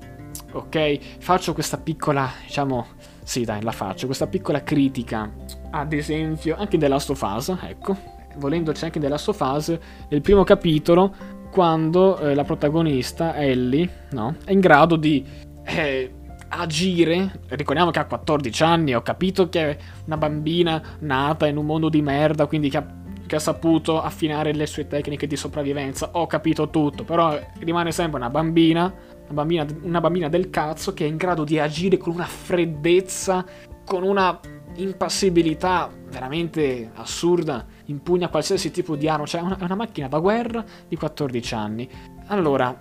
Ok, 0.54 1.00
faccio 1.20 1.54
questa 1.54 1.78
piccola, 1.78 2.30
diciamo, 2.46 2.88
sì 3.24 3.44
dai, 3.46 3.62
la 3.62 3.72
faccio, 3.72 4.06
questa 4.06 4.28
piccola 4.28 4.64
critica, 4.64 5.32
ad 5.72 5.94
esempio, 5.94 6.56
anche 6.58 6.78
della 6.78 6.96
Us, 6.96 7.58
ecco, 7.62 7.98
volendoci 8.38 8.84
anche 8.84 9.00
della 9.00 9.16
Us, 9.16 9.78
nel 10.10 10.22
primo 10.22 10.44
capitolo, 10.44 11.14
quando 11.52 12.18
eh, 12.18 12.34
la 12.34 12.44
protagonista, 12.44 13.36
Ellie, 13.36 14.08
no, 14.12 14.36
è 14.46 14.52
in 14.52 14.60
grado 14.60 14.96
di... 14.96 15.26
Eh, 15.64 16.16
agire. 16.52 17.40
Ricordiamo 17.50 17.92
che 17.92 18.00
ha 18.00 18.06
14 18.06 18.64
anni, 18.64 18.94
ho 18.94 19.02
capito 19.02 19.50
che 19.50 19.70
è 19.70 19.78
una 20.06 20.18
bambina 20.18 20.82
nata 21.00 21.48
in 21.48 21.58
un 21.58 21.66
mondo 21.66 21.90
di 21.90 22.02
merda, 22.02 22.46
quindi 22.46 22.70
che 22.70 22.78
ha 22.78 23.01
che 23.32 23.38
ha 23.38 23.40
saputo 23.40 24.02
affinare 24.02 24.52
le 24.52 24.66
sue 24.66 24.88
tecniche 24.88 25.26
di 25.26 25.38
sopravvivenza. 25.38 26.10
Ho 26.16 26.28
capito 26.28 26.70
tutto, 26.70 27.06
però 27.06 27.40
rimane 27.60 27.94
sempre 27.94 28.20
una 28.20 28.30
bambina, 28.30 28.94
una 29.30 29.34
bambina, 29.34 29.66
una 29.84 30.02
bambina 30.02 30.28
del 30.28 30.50
cazzo 30.50 30.94
che 30.94 31.06
è 31.06 31.08
in 31.08 31.16
grado 31.16 31.46
di 31.46 31.58
agire 31.58 31.96
con 31.96 32.14
una 32.14 32.26
freddezza, 32.26 33.46
con 33.86 34.04
una 34.04 34.38
impassibilità 34.76 35.90
veramente 36.10 36.92
assurda, 36.96 37.66
impugna 37.86 38.28
qualsiasi 38.28 38.70
tipo 38.70 38.98
di 38.98 39.08
arma, 39.08 39.26
cioè 39.26 39.40
è 39.40 39.44
una, 39.46 39.58
una 39.62 39.76
macchina 39.76 40.10
da 40.10 40.20
guerra 40.20 40.66
di 40.90 40.98
14 40.98 41.54
anni. 41.54 41.90
Allora, 42.26 42.76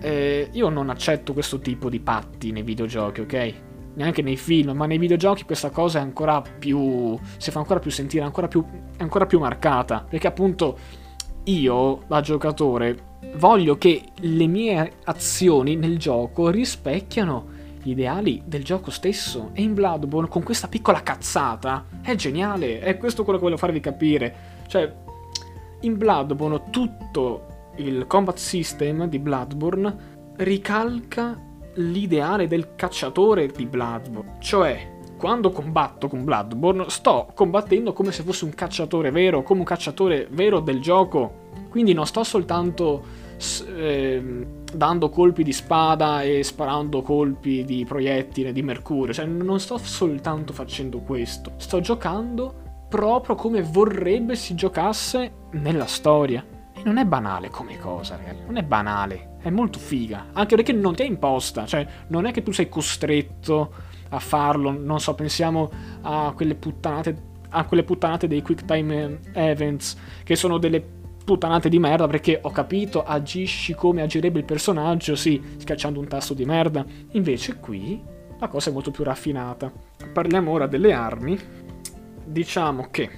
eh, 0.00 0.48
io 0.50 0.68
non 0.70 0.88
accetto 0.88 1.34
questo 1.34 1.58
tipo 1.58 1.90
di 1.90 2.00
patti 2.00 2.52
nei 2.52 2.62
videogiochi, 2.62 3.20
ok? 3.20 3.54
Neanche 3.94 4.22
nei 4.22 4.36
film, 4.36 4.70
ma 4.70 4.86
nei 4.86 4.98
videogiochi 4.98 5.44
questa 5.44 5.70
cosa 5.70 5.98
è 5.98 6.02
ancora 6.02 6.42
più. 6.42 7.18
si 7.36 7.50
fa 7.50 7.58
ancora 7.58 7.80
più 7.80 7.90
sentire, 7.90 8.24
ancora 8.24 8.48
più, 8.48 8.64
è 8.96 9.02
ancora 9.02 9.26
più 9.26 9.38
marcata. 9.38 10.04
Perché 10.08 10.26
appunto 10.26 10.78
io, 11.44 12.02
da 12.06 12.20
giocatore, 12.20 13.18
voglio 13.36 13.76
che 13.76 14.02
le 14.20 14.46
mie 14.46 14.92
azioni 15.04 15.76
nel 15.76 15.98
gioco 15.98 16.48
rispecchiano 16.48 17.52
gli 17.82 17.90
ideali 17.90 18.42
del 18.44 18.64
gioco 18.64 18.90
stesso. 18.90 19.50
E 19.52 19.62
in 19.62 19.74
Bloodborne, 19.74 20.28
con 20.28 20.42
questa 20.42 20.68
piccola 20.68 21.02
cazzata, 21.02 21.86
è 22.02 22.14
geniale. 22.14 22.80
È 22.80 22.96
questo 22.96 23.24
quello 23.24 23.38
che 23.38 23.44
voglio 23.44 23.58
farvi 23.58 23.80
capire. 23.80 24.34
Cioè, 24.66 24.92
in 25.80 25.96
Bloodborne 25.98 26.62
tutto 26.70 27.46
il 27.76 28.06
combat 28.06 28.36
system 28.38 29.06
di 29.06 29.18
Bloodborne 29.18 30.12
ricalca 30.36 31.38
l'ideale 31.74 32.46
del 32.46 32.74
cacciatore 32.74 33.48
di 33.48 33.66
Bloodborne, 33.66 34.36
cioè 34.40 34.92
quando 35.16 35.50
combatto 35.50 36.08
con 36.08 36.24
Bloodborne 36.24 36.84
sto 36.88 37.28
combattendo 37.34 37.92
come 37.92 38.12
se 38.12 38.22
fosse 38.22 38.44
un 38.44 38.54
cacciatore 38.54 39.10
vero, 39.10 39.42
come 39.42 39.60
un 39.60 39.66
cacciatore 39.66 40.28
vero 40.30 40.60
del 40.60 40.80
gioco. 40.80 41.42
Quindi 41.70 41.92
non 41.92 42.06
sto 42.06 42.22
soltanto 42.24 43.02
eh, 43.74 44.46
dando 44.72 45.08
colpi 45.08 45.42
di 45.42 45.52
spada 45.52 46.22
e 46.22 46.42
sparando 46.42 47.02
colpi 47.02 47.64
di 47.64 47.84
proiettile 47.84 48.52
di 48.52 48.62
mercurio, 48.62 49.12
cioè 49.12 49.24
non 49.24 49.58
sto 49.60 49.78
soltanto 49.78 50.52
facendo 50.52 50.98
questo, 50.98 51.52
sto 51.56 51.80
giocando 51.80 52.62
proprio 52.88 53.34
come 53.34 53.62
vorrebbe 53.62 54.36
si 54.36 54.54
giocasse 54.54 55.32
nella 55.52 55.86
storia. 55.86 56.44
E 56.76 56.82
non 56.84 56.98
è 56.98 57.04
banale 57.04 57.50
come 57.50 57.78
cosa, 57.78 58.16
ragazzi, 58.16 58.44
non 58.46 58.56
è 58.56 58.62
banale 58.62 59.33
è 59.44 59.50
molto 59.50 59.78
figa. 59.78 60.28
Anche 60.32 60.56
perché 60.56 60.72
non 60.72 60.94
ti 60.94 61.02
è 61.02 61.06
imposta, 61.06 61.66
cioè 61.66 61.86
non 62.08 62.24
è 62.24 62.32
che 62.32 62.42
tu 62.42 62.50
sei 62.50 62.70
costretto 62.70 63.74
a 64.08 64.18
farlo. 64.18 64.70
Non 64.70 65.00
so, 65.00 65.14
pensiamo 65.14 65.70
a 66.00 66.32
quelle 66.34 66.54
puttanate, 66.54 67.14
a 67.50 67.66
quelle 67.66 67.84
puttanate 67.84 68.26
dei 68.26 68.40
quick 68.40 68.64
time 68.64 69.20
events, 69.34 69.98
che 70.24 70.34
sono 70.34 70.56
delle 70.56 70.82
puttanate 71.24 71.68
di 71.68 71.78
merda 71.78 72.06
perché 72.06 72.38
ho 72.40 72.50
capito, 72.50 73.04
agisci 73.04 73.74
come 73.74 74.00
agirebbe 74.00 74.38
il 74.38 74.46
personaggio, 74.46 75.14
sì, 75.14 75.42
schiacciando 75.58 76.00
un 76.00 76.08
tasto 76.08 76.32
di 76.32 76.46
merda. 76.46 76.82
Invece 77.10 77.56
qui 77.56 78.02
la 78.38 78.48
cosa 78.48 78.70
è 78.70 78.72
molto 78.72 78.90
più 78.90 79.04
raffinata. 79.04 79.70
Parliamo 80.10 80.52
ora 80.52 80.66
delle 80.66 80.94
armi. 80.94 81.38
Diciamo 82.24 82.88
che 82.90 83.10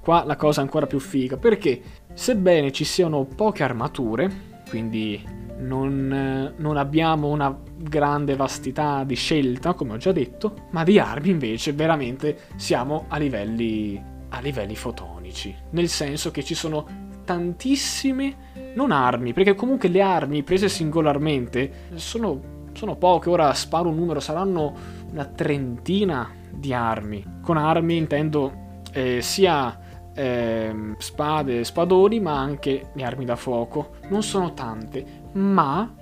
qua 0.00 0.22
la 0.24 0.36
cosa 0.36 0.60
è 0.60 0.62
ancora 0.62 0.86
più 0.86 1.00
figa 1.00 1.36
perché 1.36 1.82
sebbene 2.12 2.70
ci 2.70 2.84
siano 2.84 3.24
poche 3.24 3.64
armature, 3.64 4.52
quindi 4.68 5.42
non, 5.58 6.52
non, 6.56 6.76
abbiamo 6.76 7.28
una 7.28 7.56
grande 7.76 8.36
vastità 8.36 9.04
di 9.04 9.14
scelta, 9.14 9.74
come 9.74 9.94
ho 9.94 9.96
già 9.96 10.12
detto, 10.12 10.66
ma 10.70 10.84
di 10.84 10.98
armi 10.98 11.30
invece 11.30 11.72
veramente 11.72 12.38
siamo 12.56 13.04
a 13.08 13.18
livelli, 13.18 14.02
a 14.30 14.40
livelli 14.40 14.76
fotonici, 14.76 15.54
nel 15.70 15.88
senso 15.88 16.30
che 16.30 16.42
ci 16.42 16.54
sono 16.54 17.02
tantissime, 17.24 18.72
non 18.74 18.90
armi, 18.90 19.32
perché 19.32 19.54
comunque 19.54 19.88
le 19.88 20.02
armi 20.02 20.42
prese 20.42 20.68
singolarmente 20.68 21.88
sono, 21.94 22.40
sono 22.72 22.96
poche, 22.96 23.30
ora 23.30 23.52
sparo 23.54 23.88
un 23.88 23.96
numero, 23.96 24.20
saranno 24.20 24.74
una 25.10 25.24
trentina 25.24 26.30
di 26.50 26.72
armi, 26.72 27.24
con 27.42 27.56
armi 27.56 27.96
intendo 27.96 28.62
eh, 28.92 29.20
sia 29.22 29.78
eh, 30.14 30.94
spade, 30.98 31.64
spadoni, 31.64 32.20
ma 32.20 32.38
anche 32.38 32.90
le 32.92 33.04
armi 33.04 33.24
da 33.24 33.36
fuoco. 33.36 33.96
Non 34.08 34.22
sono 34.22 34.54
tante, 34.54 35.22
ma 35.34 35.94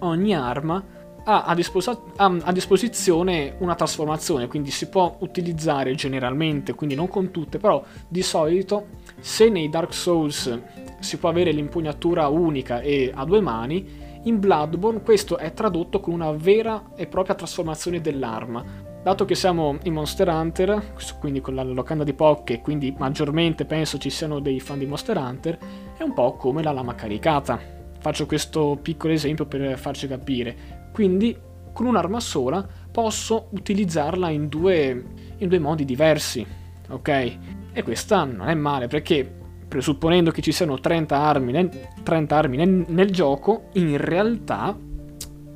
ogni 0.00 0.34
arma 0.34 0.82
ha 1.28 1.44
a, 1.44 1.54
disposa- 1.54 2.00
ha 2.16 2.36
a, 2.42 2.52
disposizione 2.52 3.56
una 3.58 3.74
trasformazione, 3.74 4.46
quindi 4.46 4.70
si 4.70 4.88
può 4.88 5.16
utilizzare 5.20 5.94
generalmente, 5.94 6.74
quindi 6.74 6.94
non 6.94 7.08
con 7.08 7.32
tutte, 7.32 7.58
però 7.58 7.82
di 8.06 8.22
solito 8.22 8.86
se 9.18 9.48
nei 9.48 9.68
Dark 9.68 9.92
Souls 9.92 10.60
si 11.00 11.18
può 11.18 11.28
avere 11.28 11.50
l'impugnatura 11.50 12.28
unica 12.28 12.80
e 12.80 13.10
a 13.12 13.24
due 13.24 13.40
mani, 13.40 14.04
in 14.22 14.38
Bloodborne 14.38 15.02
questo 15.02 15.36
è 15.36 15.52
tradotto 15.52 16.00
con 16.00 16.14
una 16.14 16.30
vera 16.30 16.90
e 16.94 17.06
propria 17.06 17.34
trasformazione 17.34 18.00
dell'arma. 18.00 18.64
Dato 19.02 19.24
che 19.24 19.36
siamo 19.36 19.78
in 19.84 19.92
Monster 19.92 20.28
Hunter, 20.28 20.94
quindi 21.20 21.40
con 21.40 21.54
la 21.54 21.62
locanda 21.62 22.02
di 22.02 22.12
Pokke, 22.12 22.60
quindi 22.60 22.94
maggiormente 22.98 23.64
penso 23.64 23.98
ci 23.98 24.10
siano 24.10 24.40
dei 24.40 24.58
fan 24.58 24.78
di 24.78 24.86
Monster 24.86 25.16
Hunter, 25.16 25.58
è 25.96 26.02
un 26.02 26.12
po' 26.12 26.34
come 26.34 26.62
la 26.62 26.72
lama 26.72 26.94
caricata. 26.94 27.75
Faccio 28.06 28.26
questo 28.26 28.78
piccolo 28.80 29.12
esempio 29.12 29.46
per 29.46 29.76
farci 29.76 30.06
capire. 30.06 30.90
Quindi 30.92 31.36
con 31.72 31.86
un'arma 31.86 32.20
sola 32.20 32.64
posso 32.92 33.48
utilizzarla 33.50 34.30
in 34.30 34.46
due, 34.46 35.04
in 35.38 35.48
due 35.48 35.58
modi 35.58 35.84
diversi, 35.84 36.46
ok? 36.88 37.38
E 37.72 37.82
questa 37.82 38.22
non 38.22 38.48
è 38.48 38.54
male 38.54 38.86
perché 38.86 39.28
presupponendo 39.66 40.30
che 40.30 40.40
ci 40.40 40.52
siano 40.52 40.78
30 40.78 41.18
armi 41.18 41.50
nel, 41.50 41.68
30 42.04 42.36
armi 42.36 42.56
nel, 42.56 42.84
nel 42.86 43.10
gioco, 43.10 43.70
in 43.72 43.96
realtà 43.96 44.78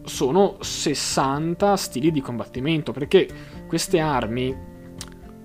sono 0.03 0.57
60 0.59 1.77
stili 1.77 2.11
di 2.11 2.21
combattimento, 2.21 2.91
perché 2.91 3.29
queste 3.69 4.01
armi 4.01 4.53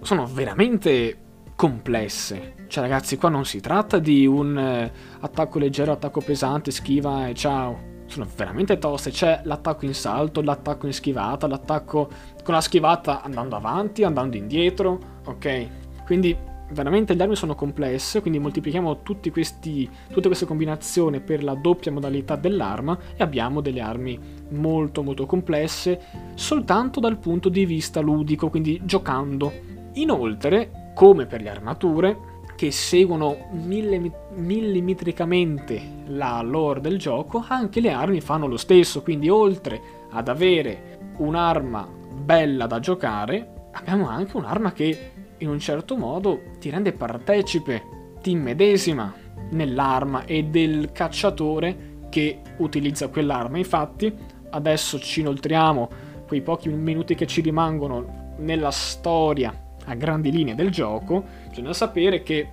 sono 0.01 0.25
veramente 0.25 1.17
complesse. 1.55 2.54
Cioè 2.75 2.83
ragazzi, 2.83 3.15
qua 3.15 3.29
non 3.29 3.45
si 3.45 3.61
tratta 3.61 3.99
di 3.99 4.27
un 4.27 4.57
eh, 4.57 4.91
attacco 5.21 5.59
leggero, 5.59 5.93
attacco 5.93 6.19
pesante, 6.19 6.71
schiva 6.71 7.29
e 7.29 7.33
ciao. 7.33 8.03
Sono 8.05 8.27
veramente 8.35 8.77
toste. 8.77 9.11
C'è 9.11 9.39
l'attacco 9.45 9.85
in 9.85 9.93
salto, 9.93 10.41
l'attacco 10.41 10.85
in 10.85 10.91
schivata, 10.91 11.47
l'attacco 11.47 12.09
con 12.43 12.53
la 12.53 12.59
schivata 12.59 13.21
andando 13.21 13.55
avanti, 13.55 14.03
andando 14.03 14.35
indietro. 14.35 14.99
Ok? 15.25 15.67
Quindi 16.03 16.35
veramente 16.71 17.13
le 17.13 17.23
armi 17.23 17.37
sono 17.37 17.55
complesse, 17.55 18.19
quindi 18.19 18.39
moltiplichiamo 18.39 18.99
questi, 19.31 19.89
tutte 20.11 20.27
queste 20.27 20.45
combinazioni 20.45 21.21
per 21.21 21.45
la 21.45 21.53
doppia 21.53 21.93
modalità 21.93 22.35
dell'arma 22.35 22.99
e 23.15 23.23
abbiamo 23.23 23.61
delle 23.61 23.79
armi 23.79 24.19
molto 24.49 25.01
molto 25.01 25.25
complesse 25.25 26.01
soltanto 26.33 26.99
dal 26.99 27.19
punto 27.19 27.47
di 27.47 27.65
vista 27.65 28.01
ludico, 28.01 28.49
quindi 28.49 28.81
giocando. 28.83 29.53
Inoltre, 29.93 30.91
come 30.93 31.25
per 31.25 31.41
le 31.41 31.49
armature, 31.49 32.33
che 32.55 32.71
seguono 32.71 33.49
millimetricamente 33.51 35.79
la 36.07 36.41
lore 36.41 36.81
del 36.81 36.97
gioco, 36.97 37.45
anche 37.47 37.79
le 37.81 37.91
armi 37.91 38.21
fanno 38.21 38.47
lo 38.47 38.57
stesso, 38.57 39.03
quindi 39.03 39.29
oltre 39.29 39.79
ad 40.11 40.29
avere 40.29 40.97
un'arma 41.17 41.87
bella 42.13 42.65
da 42.65 42.79
giocare, 42.79 43.67
abbiamo 43.71 44.07
anche 44.07 44.37
un'arma 44.37 44.71
che 44.71 45.11
in 45.37 45.49
un 45.49 45.59
certo 45.59 45.97
modo 45.97 46.41
ti 46.59 46.69
rende 46.69 46.93
partecipe, 46.93 48.13
ti 48.21 48.31
immedesima 48.31 49.13
nell'arma 49.51 50.23
e 50.25 50.45
del 50.45 50.93
cacciatore 50.93 51.97
che 52.09 52.39
utilizza 52.57 53.09
quell'arma. 53.09 53.57
Infatti, 53.57 54.13
adesso 54.51 54.97
ci 54.99 55.19
inoltriamo 55.19 55.89
quei 56.25 56.41
pochi 56.41 56.69
minuti 56.69 57.15
che 57.15 57.27
ci 57.27 57.41
rimangono 57.41 58.31
nella 58.37 58.71
storia 58.71 59.53
a 59.85 59.95
grandi 59.95 60.31
linee 60.31 60.55
del 60.55 60.71
gioco. 60.71 61.23
Bisogna 61.55 61.71
sapere 61.71 62.21
che, 62.21 62.49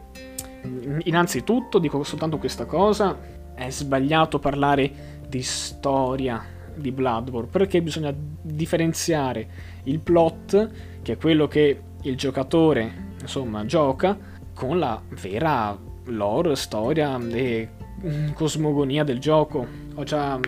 innanzitutto, 1.06 1.80
dico 1.80 2.04
soltanto 2.04 2.38
questa 2.38 2.66
cosa, 2.66 3.18
è 3.52 3.68
sbagliato 3.68 4.38
parlare 4.38 5.18
di 5.26 5.42
storia 5.42 6.40
di 6.72 6.92
Bloodborne 6.92 7.48
perché 7.50 7.82
bisogna 7.82 8.14
differenziare 8.14 9.48
il 9.84 9.98
plot, 9.98 10.70
che 11.02 11.14
è 11.14 11.16
quello 11.16 11.48
che 11.48 11.80
il 12.02 12.16
giocatore 12.16 13.10
insomma 13.20 13.66
gioca 13.66 14.16
con 14.54 14.78
la 14.78 15.02
vera 15.20 15.76
lore, 16.04 16.54
storia 16.54 17.18
e 17.32 17.68
mm, 18.06 18.30
cosmogonia 18.34 19.02
del 19.02 19.18
gioco. 19.18 19.66
Ho 19.96 20.04
già, 20.04 20.38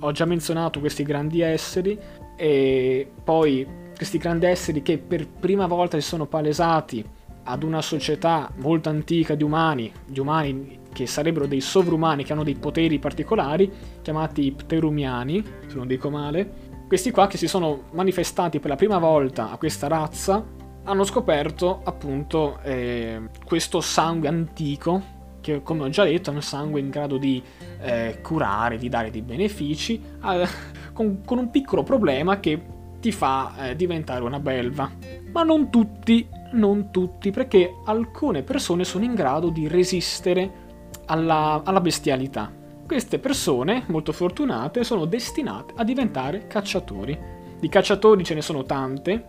ho 0.00 0.10
già 0.10 0.24
menzionato 0.24 0.80
questi 0.80 1.04
grandi 1.04 1.42
esseri 1.42 1.96
e 2.36 3.08
poi 3.22 3.64
questi 3.94 4.18
grandi 4.18 4.46
esseri 4.46 4.82
che 4.82 4.98
per 4.98 5.28
prima 5.28 5.68
volta 5.68 5.96
si 6.00 6.04
sono 6.04 6.26
palesati 6.26 7.18
ad 7.44 7.62
una 7.62 7.82
società 7.82 8.50
molto 8.56 8.88
antica 8.88 9.34
di 9.34 9.42
umani, 9.42 9.92
di 10.06 10.20
umani 10.20 10.78
che 10.92 11.06
sarebbero 11.06 11.46
dei 11.46 11.60
sovrumani 11.60 12.24
che 12.24 12.32
hanno 12.32 12.44
dei 12.44 12.56
poteri 12.56 12.98
particolari, 12.98 13.70
chiamati 14.02 14.52
Pterumiani, 14.52 15.44
se 15.66 15.74
non 15.74 15.86
dico 15.86 16.10
male. 16.10 16.68
Questi 16.86 17.10
qua 17.10 17.26
che 17.28 17.36
si 17.36 17.46
sono 17.46 17.84
manifestati 17.92 18.58
per 18.58 18.70
la 18.70 18.76
prima 18.76 18.98
volta 18.98 19.50
a 19.50 19.56
questa 19.56 19.86
razza 19.86 20.44
hanno 20.84 21.04
scoperto 21.04 21.82
appunto 21.84 22.58
eh, 22.62 23.20
questo 23.44 23.80
sangue 23.80 24.28
antico 24.28 25.18
che 25.40 25.62
come 25.62 25.84
ho 25.84 25.88
già 25.88 26.04
detto 26.04 26.30
è 26.30 26.34
un 26.34 26.42
sangue 26.42 26.80
in 26.80 26.90
grado 26.90 27.16
di 27.16 27.42
eh, 27.80 28.18
curare, 28.22 28.76
di 28.76 28.88
dare 28.88 29.10
dei 29.10 29.22
benefici, 29.22 30.00
eh, 30.24 30.46
con, 30.92 31.22
con, 31.24 31.38
un 31.38 31.50
piccolo 31.50 31.82
problema 31.82 32.40
che 32.40 32.62
ti 33.00 33.10
fa 33.12 33.70
eh, 33.70 33.76
diventare 33.76 34.22
una 34.22 34.38
belva. 34.38 34.90
Ma 35.32 35.42
non 35.42 35.70
tutti, 35.70 36.28
non 36.52 36.90
tutti, 36.90 37.30
perché 37.30 37.76
alcune 37.84 38.42
persone 38.42 38.84
sono 38.84 39.04
in 39.04 39.14
grado 39.14 39.50
di 39.50 39.68
resistere 39.68 40.68
alla, 41.06 41.62
alla 41.64 41.80
bestialità. 41.80 42.52
Queste 42.86 43.18
persone, 43.18 43.84
molto 43.86 44.12
fortunate, 44.12 44.82
sono 44.82 45.04
destinate 45.04 45.74
a 45.76 45.84
diventare 45.84 46.46
cacciatori. 46.46 47.18
Di 47.60 47.68
cacciatori 47.68 48.24
ce 48.24 48.34
ne 48.34 48.42
sono 48.42 48.64
tante, 48.64 49.26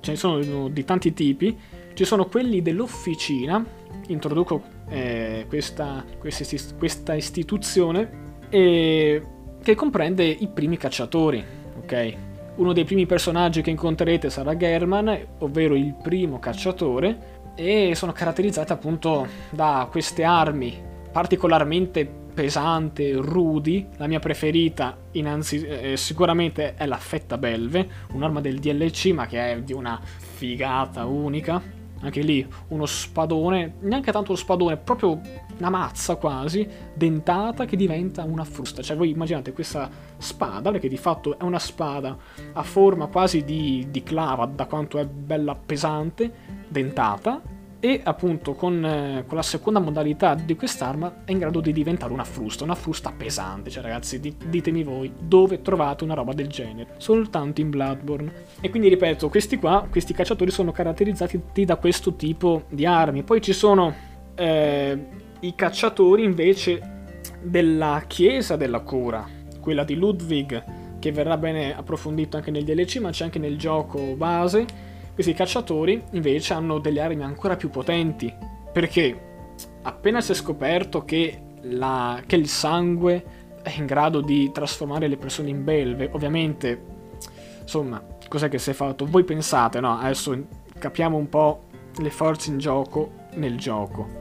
ce 0.00 0.10
ne 0.10 0.16
sono 0.16 0.68
di 0.68 0.84
tanti 0.84 1.12
tipi, 1.12 1.56
ci 1.94 2.04
sono 2.04 2.26
quelli 2.26 2.62
dell'officina, 2.62 3.64
introduco 4.08 4.62
eh, 4.88 5.44
questa, 5.48 6.04
questa, 6.18 7.14
istituzione, 7.14 8.10
eh, 8.48 9.22
che 9.62 9.74
comprende 9.74 10.24
i 10.24 10.48
primi 10.48 10.76
cacciatori, 10.76 11.44
ok? 11.82 12.16
Uno 12.54 12.72
dei 12.72 12.84
primi 12.84 13.06
personaggi 13.06 13.62
che 13.62 13.70
incontrerete 13.70 14.28
sarà 14.28 14.56
German, 14.56 15.26
ovvero 15.38 15.74
il 15.74 15.94
primo 15.94 16.38
cacciatore, 16.38 17.40
e 17.54 17.94
sono 17.94 18.12
caratterizzate 18.12 18.72
appunto 18.72 19.26
da 19.50 19.86
queste 19.90 20.24
armi 20.24 20.90
particolarmente 21.12 22.20
pesante, 22.32 23.12
rudi. 23.12 23.86
La 23.96 24.06
mia 24.06 24.18
preferita 24.18 24.96
innanzi, 25.12 25.62
eh, 25.62 25.96
sicuramente 25.96 26.74
è 26.74 26.86
la 26.86 26.96
Fetta 26.96 27.36
Belve, 27.38 27.88
un'arma 28.12 28.40
del 28.40 28.58
DLC 28.58 29.12
ma 29.12 29.26
che 29.26 29.52
è 29.52 29.60
di 29.60 29.72
una 29.72 30.00
figata 30.02 31.04
unica. 31.04 31.80
Anche 32.00 32.20
lì 32.20 32.44
uno 32.68 32.84
spadone, 32.84 33.74
neanche 33.80 34.10
tanto 34.10 34.32
lo 34.32 34.36
spadone, 34.36 34.76
proprio 34.76 35.20
una 35.62 35.70
mazza 35.70 36.16
quasi, 36.16 36.66
dentata 36.92 37.64
che 37.64 37.76
diventa 37.76 38.24
una 38.24 38.44
frusta. 38.44 38.82
Cioè 38.82 38.96
voi 38.96 39.10
immaginate 39.10 39.52
questa 39.52 39.88
spada, 40.18 40.72
che 40.72 40.88
di 40.88 40.96
fatto 40.96 41.38
è 41.38 41.44
una 41.44 41.60
spada 41.60 42.16
a 42.52 42.62
forma 42.64 43.06
quasi 43.06 43.44
di, 43.44 43.86
di 43.90 44.02
clava, 44.02 44.46
da 44.46 44.66
quanto 44.66 44.98
è 44.98 45.06
bella 45.06 45.54
pesante, 45.54 46.32
dentata, 46.66 47.40
e 47.78 48.00
appunto 48.02 48.54
con, 48.54 48.84
eh, 48.84 49.24
con, 49.26 49.36
la 49.36 49.42
seconda 49.42 49.80
modalità 49.80 50.34
di 50.34 50.54
quest'arma 50.54 51.24
è 51.24 51.32
in 51.32 51.38
grado 51.38 51.60
di 51.60 51.72
diventare 51.72 52.12
una 52.12 52.22
frusta, 52.22 52.62
una 52.62 52.76
frusta 52.76 53.12
pesante, 53.16 53.70
cioè 53.70 53.82
ragazzi 53.82 54.20
di, 54.20 54.36
ditemi 54.46 54.84
voi 54.84 55.12
dove 55.18 55.62
trovate 55.62 56.04
una 56.04 56.14
roba 56.14 56.32
del 56.32 56.46
genere, 56.46 56.94
soltanto 56.98 57.60
in 57.60 57.70
Bloodborne. 57.70 58.32
E 58.60 58.70
quindi 58.70 58.88
ripeto, 58.88 59.28
questi 59.28 59.58
qua, 59.58 59.86
questi 59.90 60.12
cacciatori 60.12 60.52
sono 60.52 60.70
caratterizzati 60.70 61.64
da 61.64 61.76
questo 61.76 62.14
tipo 62.14 62.64
di 62.68 62.86
armi, 62.86 63.24
poi 63.24 63.40
ci 63.40 63.52
sono 63.52 63.92
eh, 64.36 64.98
i 65.42 65.54
cacciatori 65.54 66.24
invece 66.24 66.90
della 67.40 68.02
chiesa 68.06 68.56
della 68.56 68.80
cura, 68.80 69.26
quella 69.60 69.84
di 69.84 69.94
Ludwig 69.94 70.98
che 70.98 71.12
verrà 71.12 71.36
bene 71.36 71.76
approfondito 71.76 72.36
anche 72.36 72.50
nel 72.50 72.64
DLC 72.64 72.96
ma 72.96 73.10
c'è 73.10 73.24
anche 73.24 73.38
nel 73.38 73.56
gioco 73.58 74.14
base 74.14 74.90
questi 75.14 75.34
cacciatori 75.34 76.02
invece 76.12 76.54
hanno 76.54 76.78
delle 76.78 77.00
armi 77.00 77.22
ancora 77.22 77.56
più 77.56 77.68
potenti, 77.68 78.32
perché 78.72 79.20
appena 79.82 80.20
si 80.20 80.32
è 80.32 80.34
scoperto 80.34 81.04
che, 81.04 81.40
la, 81.62 82.22
che 82.24 82.36
il 82.36 82.48
sangue 82.48 83.24
è 83.62 83.72
in 83.76 83.86
grado 83.86 84.20
di 84.20 84.50
trasformare 84.52 85.08
le 85.08 85.18
persone 85.18 85.50
in 85.50 85.64
belve, 85.64 86.08
ovviamente, 86.12 86.80
insomma, 87.60 88.02
cos'è 88.26 88.48
che 88.48 88.58
si 88.58 88.70
è 88.70 88.72
fatto? 88.72 89.04
Voi 89.04 89.24
pensate, 89.24 89.80
no? 89.80 89.98
Adesso 89.98 90.46
capiamo 90.78 91.16
un 91.16 91.28
po' 91.28 91.64
le 91.98 92.10
forze 92.10 92.50
in 92.50 92.58
gioco 92.58 93.12
nel 93.34 93.58
gioco. 93.58 94.20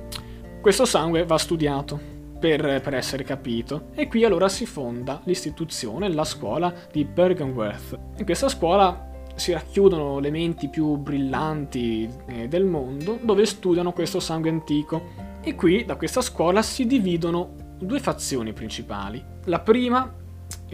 Questo 0.61 0.85
sangue 0.85 1.25
va 1.25 1.39
studiato 1.39 1.99
per, 2.39 2.81
per, 2.81 2.93
essere 2.93 3.23
capito. 3.23 3.87
E 3.95 4.07
qui 4.07 4.23
allora 4.23 4.47
si 4.47 4.67
fonda 4.67 5.19
l'istituzione, 5.23 6.07
la 6.13 6.23
scuola 6.23 6.71
di 6.91 7.03
Bergenworth. 7.03 7.97
In 8.17 8.25
questa 8.25 8.47
scuola 8.47 9.09
si 9.33 9.53
racchiudono 9.53 10.19
le 10.19 10.29
menti 10.29 10.67
più 10.67 10.97
brillanti 10.97 12.07
eh, 12.27 12.47
del 12.47 12.65
mondo 12.65 13.17
dove 13.23 13.43
studiano 13.47 13.91
questo 13.91 14.19
sangue 14.19 14.51
antico. 14.51 15.29
E 15.41 15.55
qui 15.55 15.83
da 15.83 15.95
questa 15.95 16.21
scuola 16.21 16.61
si 16.61 16.85
dividono 16.85 17.55
due 17.79 17.99
fazioni 17.99 18.53
principali. 18.53 19.23
La 19.45 19.61
prima, 19.61 20.13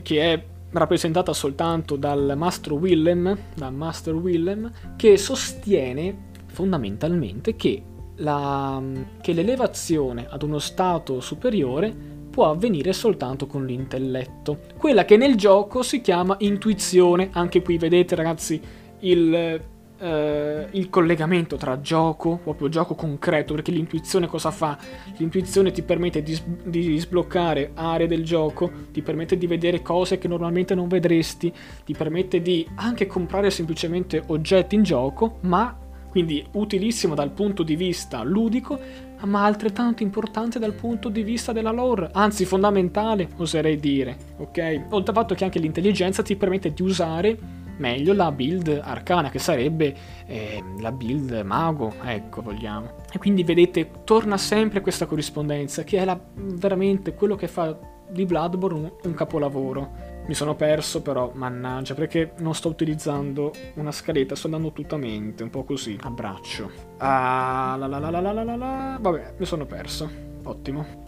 che 0.04 0.34
è 0.34 0.44
rappresentata 0.72 1.32
soltanto 1.32 1.96
dal 1.96 2.34
Master 2.36 2.74
Willem, 2.74 3.38
dal 3.56 3.74
Master 3.74 4.16
Willem 4.16 4.70
che 4.98 5.16
sostiene 5.16 6.26
fondamentalmente 6.48 7.56
che, 7.56 7.82
la, 8.18 8.82
che 9.22 9.34
l'elevazione 9.34 10.28
ad 10.30 10.44
uno 10.44 10.60
stato 10.60 11.20
superiore 11.20 12.16
può 12.38 12.52
avvenire 12.52 12.94
soltanto 12.94 13.48
con 13.48 13.66
l'intelletto. 13.66 14.60
Quella 14.78 15.06
che 15.06 15.18
nel 15.18 15.36
gioco 15.36 15.82
si 15.82 16.02
chiama 16.02 16.36
intuizione. 16.40 17.30
Anche 17.32 17.64
qui 17.64 17.78
vedete 17.78 18.16
ragazzi 18.16 18.62
il 19.00 19.62
Uh, 20.00 20.68
il 20.74 20.92
collegamento 20.92 21.56
tra 21.56 21.82
gioco, 21.82 22.40
proprio 22.44 22.70
gioco 22.70 22.94
concreto, 22.94 23.56
perché 23.56 23.72
l'intuizione 23.72 24.28
cosa 24.28 24.52
fa? 24.52 24.78
L'intuizione 25.18 25.72
ti 25.72 25.82
permette 25.82 26.22
di, 26.22 26.40
di, 26.66 27.00
sbloccare 27.00 27.72
aree 27.74 28.06
del 28.06 28.24
gioco, 28.24 28.70
ti 28.92 29.02
permette 29.02 29.40
di 29.40 29.48
vedere 29.48 29.82
cose 29.82 30.20
che 30.20 30.28
normalmente 30.28 30.76
non 30.76 30.88
vedresti, 30.88 31.52
ti 31.84 31.96
permette 31.96 32.44
di 32.44 32.64
anche 32.76 33.08
comprare 33.08 33.50
semplicemente 33.50 34.22
oggetti 34.28 34.76
in 34.76 34.84
gioco, 34.84 35.40
ma 35.42 35.76
quindi 36.10 36.46
utilissimo 36.54 37.16
dal 37.16 37.32
punto 37.32 37.64
di 37.64 37.76
vista 37.76 38.24
ludico, 38.24 38.80
ma 39.26 39.46
altrettanto 39.46 40.04
importante 40.04 40.60
dal 40.60 40.74
punto 40.74 41.10
di 41.10 41.24
vista 41.24 41.52
della 41.52 41.72
lore, 41.72 42.10
anzi 42.14 42.46
fondamentale, 42.46 43.30
oserei 43.38 43.78
dire, 43.78 44.18
ok? 44.38 44.88
Oltre 44.90 45.12
al 45.12 45.18
fatto 45.18 45.36
che 45.36 45.44
anche 45.44 45.60
l'intelligenza 45.60 46.22
ti 46.22 46.36
permette 46.36 46.74
di 46.74 46.82
usare 46.82 47.38
meglio 47.78 48.14
la 48.14 48.32
build 48.32 48.80
arcana, 48.84 49.30
che 49.30 49.40
sarebbe 49.40 49.96
eh, 50.26 50.64
la 50.80 50.92
build 50.92 51.42
mago, 51.44 51.94
ecco, 52.04 52.42
vogliamo. 52.42 53.06
E 53.12 53.18
quindi 53.18 53.44
vedete, 53.44 53.90
torna 54.04 54.38
sempre 54.38 54.82
questa 54.82 55.06
corrispondenza, 55.06 55.84
che 55.84 56.00
è 56.00 56.06
la, 56.06 56.20
veramente 56.34 57.14
quello 57.14 57.36
che 57.36 57.48
fa 57.48 57.78
di 58.10 58.26
Bloodborne 58.26 58.80
un, 58.80 58.92
un 59.04 59.14
capolavoro. 59.14 60.07
Mi 60.28 60.34
sono 60.34 60.56
perso 60.56 61.02
però, 61.02 61.32
mannaggia, 61.34 61.94
perché 61.94 62.34
non 62.40 62.54
sto 62.54 62.68
utilizzando 62.68 63.54
una 63.76 63.94
scaletta, 63.94 64.36
sto 64.36 64.48
andando 64.48 64.74
tutta 64.74 64.98
mente, 64.98 65.42
un 65.44 65.50
po' 65.50 65.64
così, 65.64 65.98
a 66.02 66.10
braccio. 66.10 66.70
Ah, 66.98 67.78
la 67.80 67.88
la 67.88 67.98
la 67.98 68.10
la 68.10 68.20
la 68.20 68.44
la 68.44 68.56
la 68.58 68.98
Vabbè, 69.00 69.36
mi 69.38 69.46
sono 69.46 69.66
perso. 69.66 70.10
Ottimo. 70.44 71.06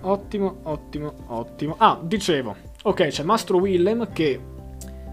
Ottimo, 0.00 0.60
ottimo, 0.62 1.14
ottimo. 1.26 1.74
Ah, 1.76 2.00
dicevo. 2.02 2.56
Ok, 2.84 3.08
c'è 3.08 3.22
Mastro 3.22 3.58
Willem 3.58 4.10
che 4.12 4.40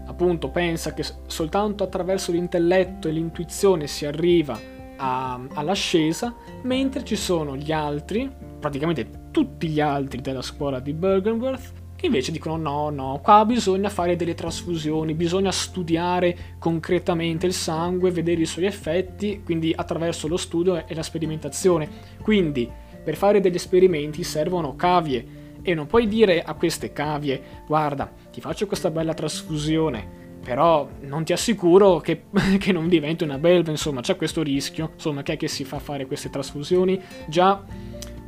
appunto 0.06 0.48
pensa 0.48 0.94
che 0.94 1.04
soltanto 1.26 1.84
attraverso 1.84 2.32
l'intelletto 2.32 3.06
e 3.08 3.12
l'intuizione 3.12 3.86
si 3.86 4.06
arriva 4.06 4.58
a, 4.96 5.38
all'ascesa, 5.52 6.34
mentre 6.62 7.04
ci 7.04 7.16
sono 7.16 7.54
gli 7.54 7.72
altri, 7.72 8.30
praticamente 8.58 9.28
tutti 9.30 9.68
gli 9.68 9.80
altri 9.80 10.22
della 10.22 10.42
scuola 10.42 10.80
di 10.80 10.94
Bergenworth, 10.94 11.80
che 12.02 12.08
invece 12.08 12.32
dicono 12.32 12.56
no, 12.56 12.90
no, 12.90 13.20
qua 13.22 13.44
bisogna 13.44 13.88
fare 13.88 14.16
delle 14.16 14.34
trasfusioni, 14.34 15.14
bisogna 15.14 15.52
studiare 15.52 16.56
concretamente 16.58 17.46
il 17.46 17.52
sangue, 17.52 18.10
vedere 18.10 18.40
i 18.40 18.46
suoi 18.46 18.64
effetti, 18.64 19.42
quindi 19.44 19.72
attraverso 19.72 20.26
lo 20.26 20.36
studio 20.36 20.84
e 20.84 20.94
la 20.96 21.04
sperimentazione. 21.04 21.88
Quindi 22.20 22.68
per 23.04 23.14
fare 23.14 23.38
degli 23.38 23.54
esperimenti 23.54 24.24
servono 24.24 24.74
cavie 24.74 25.60
e 25.62 25.74
non 25.74 25.86
puoi 25.86 26.08
dire 26.08 26.42
a 26.42 26.54
queste 26.54 26.92
cavie, 26.92 27.40
guarda, 27.68 28.12
ti 28.32 28.40
faccio 28.40 28.66
questa 28.66 28.90
bella 28.90 29.14
trasfusione, 29.14 30.04
però 30.42 30.88
non 31.02 31.22
ti 31.22 31.32
assicuro 31.32 32.00
che, 32.00 32.24
che 32.58 32.72
non 32.72 32.88
diventi 32.88 33.22
una 33.22 33.38
belva, 33.38 33.70
insomma, 33.70 34.00
c'è 34.00 34.16
questo 34.16 34.42
rischio, 34.42 34.90
insomma, 34.94 35.22
che 35.22 35.34
è 35.34 35.36
che 35.36 35.46
si 35.46 35.62
fa 35.62 35.78
fare 35.78 36.06
queste 36.06 36.30
trasfusioni? 36.30 37.00
Già 37.28 37.62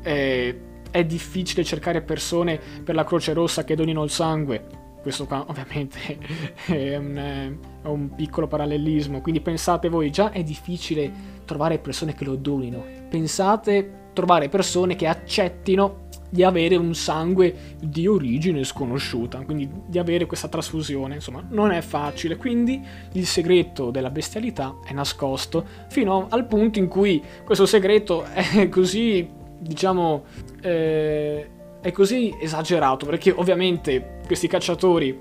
eh, 0.00 0.60
è 0.94 1.04
difficile 1.04 1.64
cercare 1.64 2.02
persone 2.02 2.60
per 2.84 2.94
la 2.94 3.02
Croce 3.02 3.32
Rossa 3.32 3.64
che 3.64 3.74
donino 3.74 4.04
il 4.04 4.10
sangue, 4.10 4.64
questo 5.02 5.26
qua 5.26 5.44
ovviamente 5.48 5.98
è 6.66 6.96
un, 6.96 7.16
è 7.82 7.86
un, 7.88 8.14
piccolo 8.14 8.46
parallelismo, 8.46 9.20
quindi 9.20 9.40
pensate 9.40 9.88
voi, 9.88 10.12
già 10.12 10.30
è 10.30 10.44
difficile 10.44 11.12
trovare 11.44 11.78
persone 11.78 12.14
che 12.14 12.22
lo 12.22 12.36
donino, 12.36 12.84
pensate 13.08 14.02
trovare 14.12 14.48
persone 14.48 14.94
che 14.94 15.08
accettino 15.08 16.02
di 16.30 16.44
avere 16.44 16.76
un 16.76 16.94
sangue 16.94 17.76
di 17.80 18.06
origine 18.06 18.62
sconosciuta, 18.62 19.40
quindi 19.40 19.68
di 19.86 19.98
avere 19.98 20.26
questa 20.26 20.46
trasfusione, 20.46 21.16
insomma, 21.16 21.44
non 21.50 21.72
è 21.72 21.80
facile, 21.80 22.36
quindi 22.36 22.80
il 23.14 23.26
segreto 23.26 23.90
della 23.90 24.10
bestialità 24.10 24.76
è 24.86 24.92
nascosto 24.92 25.66
fino 25.88 26.28
al 26.30 26.46
punto 26.46 26.78
in 26.78 26.86
cui 26.86 27.20
questo 27.44 27.66
segreto 27.66 28.22
è 28.24 28.68
così, 28.68 29.42
diciamo, 29.66 30.24
eh, 30.60 31.48
è 31.80 31.90
così 31.92 32.34
esagerato, 32.40 33.06
perché 33.06 33.30
ovviamente 33.30 34.20
questi 34.26 34.46
cacciatori, 34.46 35.18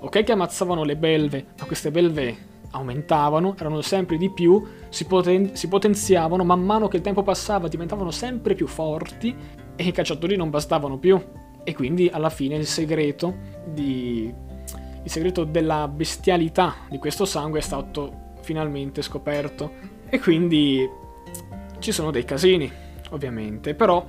ok 0.00 0.24
che 0.24 0.32
ammazzavano 0.32 0.84
le 0.84 0.96
belve, 0.96 1.46
ma 1.58 1.64
queste 1.64 1.90
belve 1.90 2.46
aumentavano, 2.70 3.56
erano 3.58 3.80
sempre 3.80 4.16
di 4.16 4.30
più, 4.30 4.62
si, 4.88 5.06
poten- 5.06 5.54
si, 5.54 5.68
potenziavano, 5.68 6.44
man 6.44 6.60
mano 6.60 6.88
che 6.88 6.96
il 6.96 7.02
tempo 7.02 7.22
passava 7.22 7.68
diventavano 7.68 8.10
sempre 8.10 8.54
più 8.54 8.66
forti 8.66 9.34
e 9.76 9.82
i 9.82 9.92
cacciatori 9.92 10.36
non 10.36 10.50
bastavano 10.50 10.98
più. 10.98 11.20
E 11.64 11.74
quindi 11.74 12.08
alla 12.08 12.30
fine 12.30 12.56
il 12.56 12.66
segreto, 12.66 13.34
di... 13.66 14.32
il 15.02 15.10
segreto 15.10 15.44
della 15.44 15.86
bestialità 15.86 16.76
di 16.88 16.98
questo 16.98 17.26
sangue 17.26 17.58
è 17.58 17.62
stato 17.62 18.32
finalmente 18.40 19.02
scoperto. 19.02 19.72
E 20.08 20.18
quindi 20.18 20.88
ci 21.78 21.92
sono 21.92 22.10
dei 22.10 22.24
casini, 22.24 22.70
ovviamente. 23.10 23.74
Però 23.74 24.06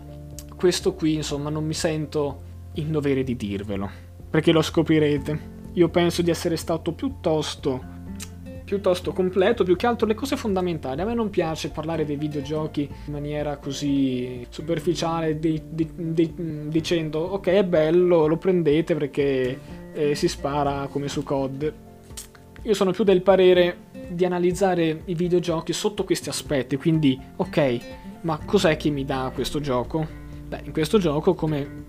questo 0.55 0.93
qui, 0.93 1.15
insomma, 1.15 1.49
non 1.49 1.65
mi 1.65 1.73
sento 1.73 2.41
in 2.73 2.91
dovere 2.91 3.23
di 3.23 3.35
dirvelo. 3.35 3.89
Perché 4.29 4.51
lo 4.51 4.61
scoprirete. 4.61 5.57
Io 5.73 5.89
penso 5.89 6.21
di 6.21 6.29
essere 6.29 6.57
stato 6.57 6.93
piuttosto 6.93 7.97
piuttosto 8.69 9.13
completo, 9.13 9.63
più 9.63 9.75
che 9.75 9.87
altro 9.87 10.05
le 10.05 10.13
cose 10.13 10.37
fondamentali. 10.37 11.01
A 11.01 11.05
me 11.05 11.15
non 11.15 11.31
piace 11.31 11.71
parlare 11.71 12.05
dei 12.05 12.17
videogiochi 12.17 12.87
in 13.05 13.11
maniera 13.11 13.57
così 13.57 14.45
superficiale, 14.49 15.39
di, 15.39 15.59
di, 15.71 15.89
di, 15.95 16.33
dicendo 16.67 17.17
ok 17.19 17.47
è 17.47 17.63
bello, 17.63 18.27
lo 18.27 18.37
prendete 18.37 18.93
perché 18.93 19.59
eh, 19.91 20.13
si 20.13 20.27
spara 20.27 20.87
come 20.87 21.07
su 21.07 21.23
COD. 21.23 21.73
Io 22.61 22.73
sono 22.75 22.91
più 22.91 23.03
del 23.03 23.23
parere 23.23 23.87
di 24.09 24.23
analizzare 24.23 25.01
i 25.05 25.15
videogiochi 25.15 25.73
sotto 25.73 26.03
questi 26.03 26.29
aspetti, 26.29 26.75
quindi 26.77 27.19
ok, 27.37 27.79
ma 28.21 28.39
cos'è 28.43 28.77
che 28.77 28.89
mi 28.89 29.05
dà 29.05 29.31
questo 29.33 29.59
gioco? 29.59 30.05
Beh, 30.47 30.61
in 30.65 30.71
questo 30.71 30.97
gioco, 30.97 31.33
come 31.33 31.85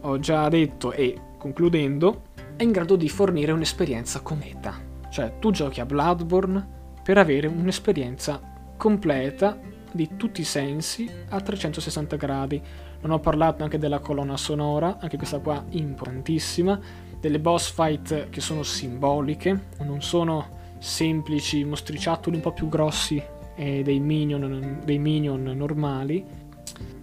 ho 0.00 0.18
già 0.18 0.48
detto 0.48 0.92
e 0.92 1.18
concludendo, 1.38 2.22
è 2.56 2.62
in 2.62 2.72
grado 2.72 2.96
di 2.96 3.08
fornire 3.08 3.52
un'esperienza 3.52 4.20
cometa 4.20 4.92
cioè 5.14 5.38
tu 5.38 5.52
giochi 5.52 5.80
a 5.80 5.86
Bloodborne 5.86 6.66
per 7.04 7.18
avere 7.18 7.46
un'esperienza 7.46 8.40
completa 8.76 9.56
di 9.92 10.16
tutti 10.16 10.40
i 10.40 10.44
sensi 10.44 11.08
a 11.28 11.40
360 11.40 12.16
gradi. 12.16 12.60
Non 13.00 13.12
ho 13.12 13.20
parlato 13.20 13.62
anche 13.62 13.78
della 13.78 14.00
colonna 14.00 14.36
sonora, 14.36 14.98
anche 14.98 15.16
questa 15.16 15.38
qua 15.38 15.64
importantissima, 15.68 16.80
delle 17.20 17.38
boss 17.38 17.70
fight 17.70 18.28
che 18.28 18.40
sono 18.40 18.64
simboliche, 18.64 19.66
non 19.82 20.02
sono 20.02 20.62
semplici 20.78 21.62
mostriciattoli 21.62 22.34
un 22.34 22.42
po' 22.42 22.52
più 22.52 22.68
grossi 22.68 23.22
eh, 23.56 23.82
dei, 23.82 24.00
minion, 24.00 24.80
dei 24.84 24.98
minion 24.98 25.42
normali. 25.42 26.24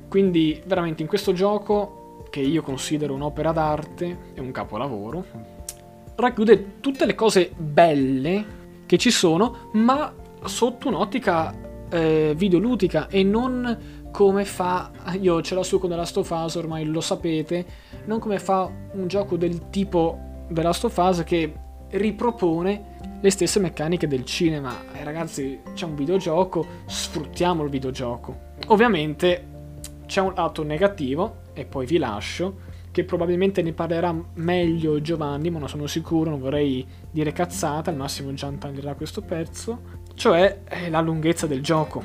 Quindi 0.07 0.61
veramente 0.65 1.01
in 1.01 1.07
questo 1.07 1.33
gioco, 1.33 2.25
che 2.29 2.41
io 2.41 2.61
considero 2.61 3.13
un'opera 3.13 3.51
d'arte, 3.51 4.33
è 4.33 4.39
un 4.39 4.51
capolavoro, 4.51 5.25
racchiude 6.15 6.79
tutte 6.79 7.05
le 7.05 7.15
cose 7.15 7.51
belle 7.55 8.59
che 8.85 8.97
ci 8.97 9.11
sono, 9.11 9.69
ma 9.73 10.13
sotto 10.43 10.87
un'ottica 10.89 11.53
eh, 11.89 12.33
videoludica 12.35 13.07
e 13.07 13.23
non 13.23 13.99
come 14.11 14.43
fa, 14.43 14.91
io 15.19 15.41
ce 15.41 15.55
l'ho 15.55 15.63
su 15.63 15.79
con 15.79 15.89
The 15.89 15.95
Last 15.95 16.17
of 16.17 16.29
Us, 16.29 16.55
ormai 16.55 16.83
lo 16.85 16.99
sapete, 16.99 17.65
non 18.05 18.19
come 18.19 18.39
fa 18.39 18.69
un 18.93 19.07
gioco 19.07 19.37
del 19.37 19.69
tipo 19.69 20.45
The 20.49 20.61
Last 20.61 20.83
of 20.83 20.97
Us 20.97 21.23
che 21.23 21.53
ripropone 21.91 23.10
le 23.21 23.29
stesse 23.29 23.59
meccaniche 23.59 24.07
del 24.07 24.25
cinema. 24.25 24.75
Eh, 24.93 25.03
ragazzi, 25.03 25.59
c'è 25.73 25.85
un 25.85 25.95
videogioco, 25.95 26.65
sfruttiamo 26.85 27.63
il 27.63 27.69
videogioco. 27.69 28.49
Ovviamente 28.67 29.47
c'è 30.07 30.21
un 30.21 30.33
lato 30.35 30.63
negativo, 30.63 31.41
e 31.53 31.65
poi 31.65 31.85
vi 31.85 31.97
lascio, 31.97 32.69
che 32.91 33.05
probabilmente 33.05 33.61
ne 33.61 33.71
parlerà 33.71 34.13
meglio 34.33 34.99
Giovanni, 35.01 35.49
ma 35.49 35.59
non 35.59 35.69
sono 35.69 35.87
sicuro, 35.87 36.31
non 36.31 36.39
vorrei 36.39 36.85
dire 37.09 37.31
cazzata, 37.31 37.89
al 37.89 37.95
massimo 37.95 38.33
Gian 38.33 38.57
taglierà 38.57 38.95
questo 38.95 39.21
pezzo, 39.21 39.99
cioè 40.15 40.61
eh, 40.67 40.89
la 40.89 40.99
lunghezza 40.99 41.47
del 41.47 41.61
gioco. 41.61 42.03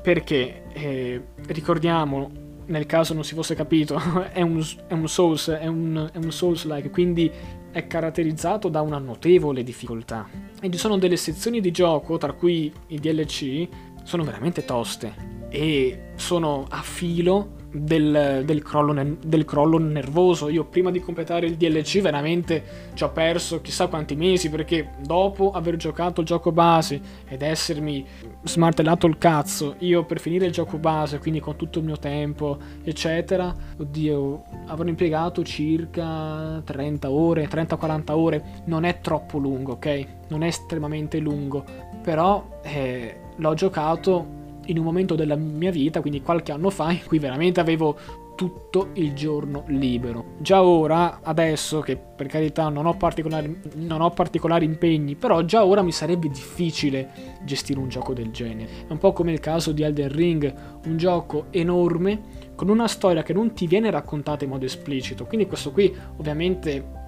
Perché, 0.00 0.64
eh, 0.72 1.22
ricordiamo, 1.46 2.30
nel 2.66 2.86
caso 2.86 3.12
non 3.12 3.24
si 3.24 3.34
fosse 3.34 3.54
capito, 3.54 4.00
è 4.32 4.40
un, 4.40 4.64
è 4.86 4.92
un 4.92 5.08
Souls, 5.08 5.50
è 5.50 5.66
un, 5.66 6.08
è 6.12 6.16
un 6.16 6.32
Souls-like, 6.32 6.90
quindi 6.90 7.30
è 7.74 7.88
caratterizzato 7.88 8.68
da 8.68 8.80
una 8.82 8.98
notevole 8.98 9.64
difficoltà. 9.64 10.28
E 10.60 10.70
ci 10.70 10.78
sono 10.78 10.96
delle 10.96 11.16
sezioni 11.16 11.60
di 11.60 11.72
gioco, 11.72 12.18
tra 12.18 12.32
cui 12.32 12.72
i 12.86 13.00
DLC, 13.00 13.66
sono 14.04 14.22
veramente 14.22 14.64
toste 14.64 15.32
e 15.48 16.10
sono 16.14 16.66
a 16.68 16.82
filo 16.82 17.62
del, 17.72 18.42
del, 18.44 18.62
crollo 18.62 19.16
del, 19.20 19.44
crollo 19.44 19.78
nervoso. 19.78 20.48
Io 20.48 20.64
prima 20.64 20.92
di 20.92 21.00
completare 21.00 21.46
il 21.46 21.56
DLC 21.56 22.00
veramente 22.00 22.92
ci 22.94 23.02
ho 23.02 23.10
perso 23.10 23.60
chissà 23.60 23.88
quanti 23.88 24.14
mesi 24.14 24.48
perché 24.50 24.90
dopo 25.04 25.50
aver 25.50 25.74
giocato 25.76 26.20
il 26.20 26.26
gioco 26.28 26.52
base 26.52 27.00
ed 27.26 27.42
essermi 27.42 28.06
smartellato 28.44 29.06
il 29.06 29.18
cazzo, 29.18 29.76
io 29.78 30.04
per 30.04 30.20
finire 30.20 30.46
il 30.46 30.52
gioco 30.52 30.78
base, 30.78 31.18
quindi 31.18 31.40
con 31.40 31.56
tutto 31.56 31.78
il 31.78 31.84
mio 31.84 31.98
tempo, 31.98 32.58
eccetera, 32.82 33.54
oddio, 33.78 34.44
avrò 34.66 34.86
impiegato 34.86 35.42
circa 35.42 36.60
30 36.64 37.10
ore, 37.10 37.48
30-40 37.48 38.12
ore. 38.12 38.44
Non 38.66 38.84
è 38.84 39.00
troppo 39.00 39.38
lungo, 39.38 39.72
ok? 39.72 40.06
Non 40.28 40.42
è 40.42 40.46
estremamente 40.46 41.18
lungo, 41.18 41.64
però 42.02 42.60
eh, 42.62 43.16
l'ho 43.36 43.54
giocato 43.54 44.42
in 44.66 44.78
un 44.78 44.84
momento 44.84 45.14
della 45.14 45.36
mia 45.36 45.70
vita, 45.70 46.00
quindi 46.00 46.22
qualche 46.22 46.52
anno 46.52 46.70
fa, 46.70 46.90
in 46.92 47.04
cui 47.06 47.18
veramente 47.18 47.60
avevo 47.60 47.96
tutto 48.34 48.88
il 48.94 49.12
giorno 49.14 49.64
libero. 49.66 50.34
Già 50.38 50.62
ora, 50.62 51.20
adesso 51.22 51.80
che 51.80 51.96
per 51.96 52.26
carità 52.26 52.68
non 52.68 52.86
ho, 52.86 52.96
particolari, 52.96 53.60
non 53.76 54.00
ho 54.00 54.10
particolari 54.10 54.64
impegni, 54.64 55.14
però 55.14 55.42
già 55.42 55.64
ora 55.64 55.82
mi 55.82 55.92
sarebbe 55.92 56.28
difficile 56.28 57.38
gestire 57.42 57.78
un 57.78 57.88
gioco 57.88 58.12
del 58.12 58.30
genere. 58.30 58.86
È 58.88 58.92
un 58.92 58.98
po' 58.98 59.12
come 59.12 59.32
il 59.32 59.40
caso 59.40 59.72
di 59.72 59.82
Elden 59.82 60.12
Ring, 60.12 60.54
un 60.86 60.96
gioco 60.96 61.46
enorme 61.50 62.42
con 62.54 62.68
una 62.68 62.88
storia 62.88 63.22
che 63.22 63.32
non 63.32 63.52
ti 63.52 63.66
viene 63.66 63.90
raccontata 63.90 64.44
in 64.44 64.50
modo 64.50 64.64
esplicito. 64.64 65.26
Quindi 65.26 65.46
questo 65.46 65.72
qui 65.72 65.94
ovviamente 66.16 67.02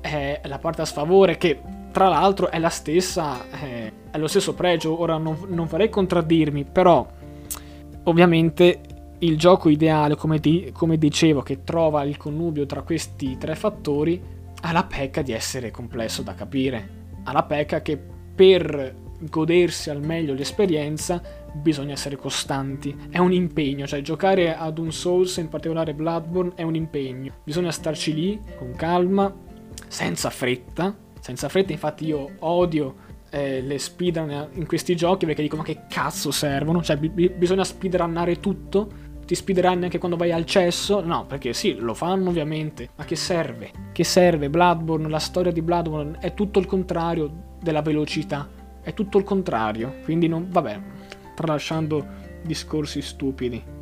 è 0.00 0.40
la 0.44 0.58
parte 0.58 0.82
a 0.82 0.84
sfavore 0.84 1.36
che 1.36 1.60
tra 1.92 2.08
l'altro 2.08 2.50
è 2.50 2.58
la 2.58 2.70
stessa, 2.70 3.44
eh, 3.60 3.92
è 4.10 4.18
lo 4.18 4.26
stesso 4.26 4.54
pregio, 4.54 4.98
ora 4.98 5.18
non, 5.18 5.36
non 5.48 5.68
farei 5.68 5.90
contraddirmi, 5.90 6.64
però 6.64 7.06
ovviamente 8.04 8.80
il 9.22 9.38
gioco 9.38 9.68
ideale, 9.68 10.16
come, 10.16 10.38
di, 10.38 10.70
come, 10.72 10.98
dicevo, 10.98 11.42
che 11.42 11.62
trova 11.64 12.02
il 12.04 12.16
connubio 12.16 12.66
tra 12.66 12.82
questi 12.82 13.36
tre 13.38 13.54
fattori, 13.54 14.20
ha 14.62 14.72
la 14.72 14.84
pecca 14.84 15.22
di 15.22 15.32
essere 15.32 15.70
complesso 15.70 16.22
da 16.22 16.34
capire. 16.34 17.00
Ha 17.24 17.32
la 17.32 17.44
pecca 17.44 17.82
che 17.82 17.98
per 18.34 18.94
godersi 19.20 19.90
al 19.90 20.00
meglio 20.02 20.34
l'esperienza 20.34 21.22
bisogna 21.52 21.92
essere 21.92 22.16
costanti. 22.16 22.96
È 23.10 23.18
un 23.18 23.32
impegno, 23.32 23.86
cioè 23.86 24.00
giocare 24.02 24.56
ad 24.56 24.78
un 24.78 24.92
Souls, 24.92 25.36
in 25.36 25.48
particolare 25.48 25.94
Bloodborne, 25.94 26.52
è 26.56 26.62
un 26.62 26.74
impegno. 26.74 27.34
Bisogna 27.44 27.70
starci 27.70 28.14
lì, 28.14 28.40
con 28.56 28.74
calma, 28.74 29.32
senza 29.86 30.30
fretta. 30.30 30.94
Senza 31.20 31.48
fretta, 31.48 31.70
infatti 31.70 32.06
io 32.06 32.32
odio 32.40 33.10
eh, 33.30 33.62
le 33.62 33.78
speedrun 33.78 34.48
in 34.54 34.66
questi 34.66 34.94
giochi 34.94 35.24
perché 35.24 35.40
dico 35.40 35.56
ma 35.56 35.62
che 35.62 35.82
cazzo 35.88 36.30
servono? 36.30 36.82
Cioè 36.82 36.96
b- 36.96 37.30
bisogna 37.30 37.64
speedrunnare 37.64 38.40
tutto? 38.40 39.01
Ti 39.24 39.34
speedrun 39.34 39.84
anche 39.84 39.98
quando 39.98 40.16
vai 40.16 40.32
al 40.32 40.44
cesso? 40.44 41.00
No, 41.00 41.24
perché 41.26 41.52
sì, 41.52 41.76
lo 41.76 41.94
fanno 41.94 42.30
ovviamente, 42.30 42.90
ma 42.96 43.04
che 43.04 43.16
serve? 43.16 43.70
Che 43.92 44.04
serve? 44.04 44.50
Bloodborne, 44.50 45.08
la 45.08 45.18
storia 45.18 45.52
di 45.52 45.62
Bloodborne 45.62 46.18
è 46.20 46.34
tutto 46.34 46.58
il 46.58 46.66
contrario 46.66 47.56
della 47.60 47.82
velocità, 47.82 48.48
è 48.82 48.92
tutto 48.94 49.18
il 49.18 49.24
contrario, 49.24 49.94
quindi 50.04 50.26
non, 50.28 50.48
vabbè, 50.50 50.80
tralasciando 51.34 52.04
discorsi 52.42 53.00
stupidi. 53.00 53.80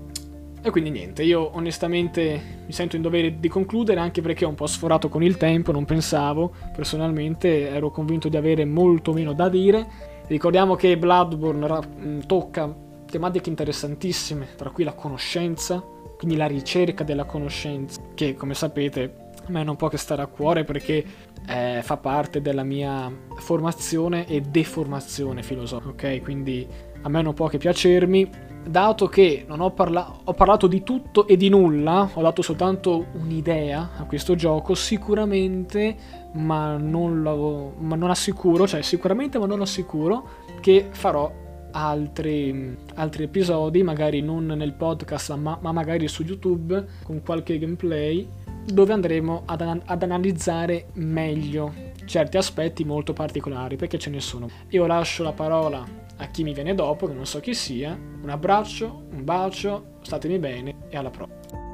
E 0.62 0.70
quindi 0.70 0.90
niente, 0.90 1.22
io 1.22 1.56
onestamente 1.56 2.62
mi 2.66 2.72
sento 2.72 2.94
in 2.94 3.00
dovere 3.00 3.40
di 3.40 3.48
concludere 3.48 3.98
anche 3.98 4.20
perché 4.20 4.44
ho 4.44 4.50
un 4.50 4.54
po' 4.54 4.66
sforato 4.66 5.08
con 5.08 5.22
il 5.22 5.38
tempo, 5.38 5.72
non 5.72 5.86
pensavo, 5.86 6.52
personalmente 6.74 7.70
ero 7.70 7.90
convinto 7.90 8.28
di 8.28 8.36
avere 8.36 8.66
molto 8.66 9.14
meno 9.14 9.32
da 9.32 9.48
dire. 9.48 9.86
Ricordiamo 10.26 10.74
che 10.74 10.98
Bloodborne 10.98 11.66
ra- 11.66 11.82
tocca 12.26 12.88
tematiche 13.10 13.50
interessantissime, 13.50 14.48
tra 14.56 14.70
cui 14.70 14.84
la 14.84 14.94
conoscenza, 14.94 15.84
quindi 16.16 16.36
la 16.36 16.46
ricerca 16.46 17.04
della 17.04 17.24
conoscenza, 17.24 18.00
che 18.14 18.34
come 18.34 18.54
sapete 18.54 19.28
a 19.46 19.50
me 19.50 19.64
non 19.64 19.76
può 19.76 19.88
che 19.88 19.96
stare 19.96 20.22
a 20.22 20.26
cuore 20.26 20.64
perché 20.64 21.04
eh, 21.46 21.80
fa 21.82 21.96
parte 21.96 22.40
della 22.40 22.62
mia 22.62 23.10
formazione 23.36 24.26
e 24.26 24.40
deformazione 24.40 25.42
filosofica, 25.42 25.90
ok? 25.90 26.22
Quindi 26.22 26.66
a 27.02 27.08
me 27.08 27.22
non 27.22 27.34
può 27.34 27.48
che 27.48 27.58
piacermi 27.58 28.48
dato 28.62 29.06
che 29.06 29.44
non 29.48 29.60
ho, 29.60 29.70
parla- 29.70 30.18
ho, 30.24 30.34
parlato 30.34 30.66
di 30.66 30.82
tutto 30.82 31.26
e 31.26 31.36
di 31.36 31.48
nulla, 31.48 32.10
ho 32.12 32.22
dato 32.22 32.42
soltanto 32.42 33.06
un'idea 33.14 33.92
a 33.96 34.04
questo 34.04 34.34
gioco, 34.34 34.74
sicuramente, 34.74 35.96
ma 36.34 36.76
non, 36.76 37.22
lo, 37.22 37.72
ma 37.78 37.96
non 37.96 38.10
assicuro, 38.10 38.66
cioè 38.66 38.82
sicuramente 38.82 39.38
ma 39.38 39.46
non 39.46 39.62
assicuro, 39.62 40.28
che 40.60 40.88
farò 40.90 41.32
altri, 41.70 42.76
altri 42.94 43.24
episodi, 43.24 43.82
magari 43.82 44.20
non 44.20 44.46
nel 44.46 44.72
podcast, 44.72 45.34
ma, 45.34 45.58
ma, 45.60 45.72
magari 45.72 46.08
su 46.08 46.22
YouTube, 46.22 46.84
con 47.02 47.22
qualche 47.22 47.58
gameplay, 47.58 48.28
dove 48.64 48.92
andremo 48.92 49.42
ad, 49.46 49.80
ad 49.84 50.02
analizzare 50.02 50.86
meglio 50.94 51.72
certi 52.04 52.36
aspetti 52.36 52.84
molto 52.84 53.12
particolari, 53.12 53.76
perché 53.76 53.98
ce 53.98 54.10
ne 54.10 54.20
sono. 54.20 54.48
Io 54.70 54.86
lascio 54.86 55.22
la 55.22 55.32
parola 55.32 55.84
a 56.16 56.26
chi 56.26 56.42
mi 56.42 56.52
viene 56.52 56.74
dopo, 56.74 57.06
che 57.06 57.14
non 57.14 57.26
so 57.26 57.40
chi 57.40 57.54
sia, 57.54 57.98
un 58.22 58.28
abbraccio, 58.28 59.04
un 59.12 59.24
bacio, 59.24 59.96
statemi 60.02 60.38
bene 60.38 60.76
e 60.88 60.96
alla 60.96 61.10
prossima. 61.10 61.69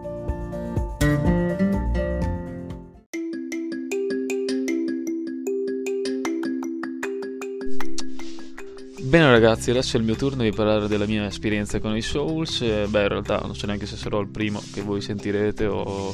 Bene 9.07 9.31
ragazzi, 9.31 9.71
adesso 9.71 9.97
è 9.97 10.01
il 10.01 10.05
mio 10.05 10.17
turno 10.17 10.43
di 10.43 10.51
parlare 10.51 10.89
della 10.89 11.07
mia 11.07 11.27
esperienza 11.27 11.79
con 11.79 11.97
i 11.97 12.03
Souls. 12.03 12.61
Eh, 12.63 12.87
beh, 12.89 13.03
in 13.03 13.09
realtà 13.09 13.39
non 13.39 13.55
so 13.55 13.65
neanche 13.67 13.87
se 13.87 13.97
sarò 13.97 14.19
il 14.19 14.27
primo 14.27 14.61
che 14.73 14.83
voi 14.83 15.01
sentirete 15.01 15.65
o 15.65 16.13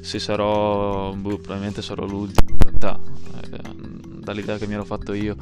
se 0.00 0.18
sarò, 0.18 1.14
boh, 1.14 1.38
probabilmente 1.38 1.80
sarò 1.80 2.04
l'ultimo 2.04 2.50
in 2.50 2.58
realtà, 2.58 3.00
eh, 3.50 3.58
dall'idea 4.20 4.58
che 4.58 4.66
mi 4.66 4.74
ero 4.74 4.84
fatto 4.84 5.14
io. 5.14 5.36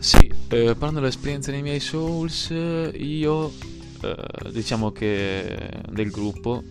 Sì, 0.00 0.26
eh, 0.48 0.74
parlando 0.74 0.98
dell'esperienza 0.98 1.52
dei 1.52 1.62
miei 1.62 1.78
Souls, 1.78 2.48
io 2.50 3.52
eh, 4.02 4.50
diciamo 4.50 4.90
che 4.90 5.70
del 5.88 6.10
gruppo, 6.10 6.64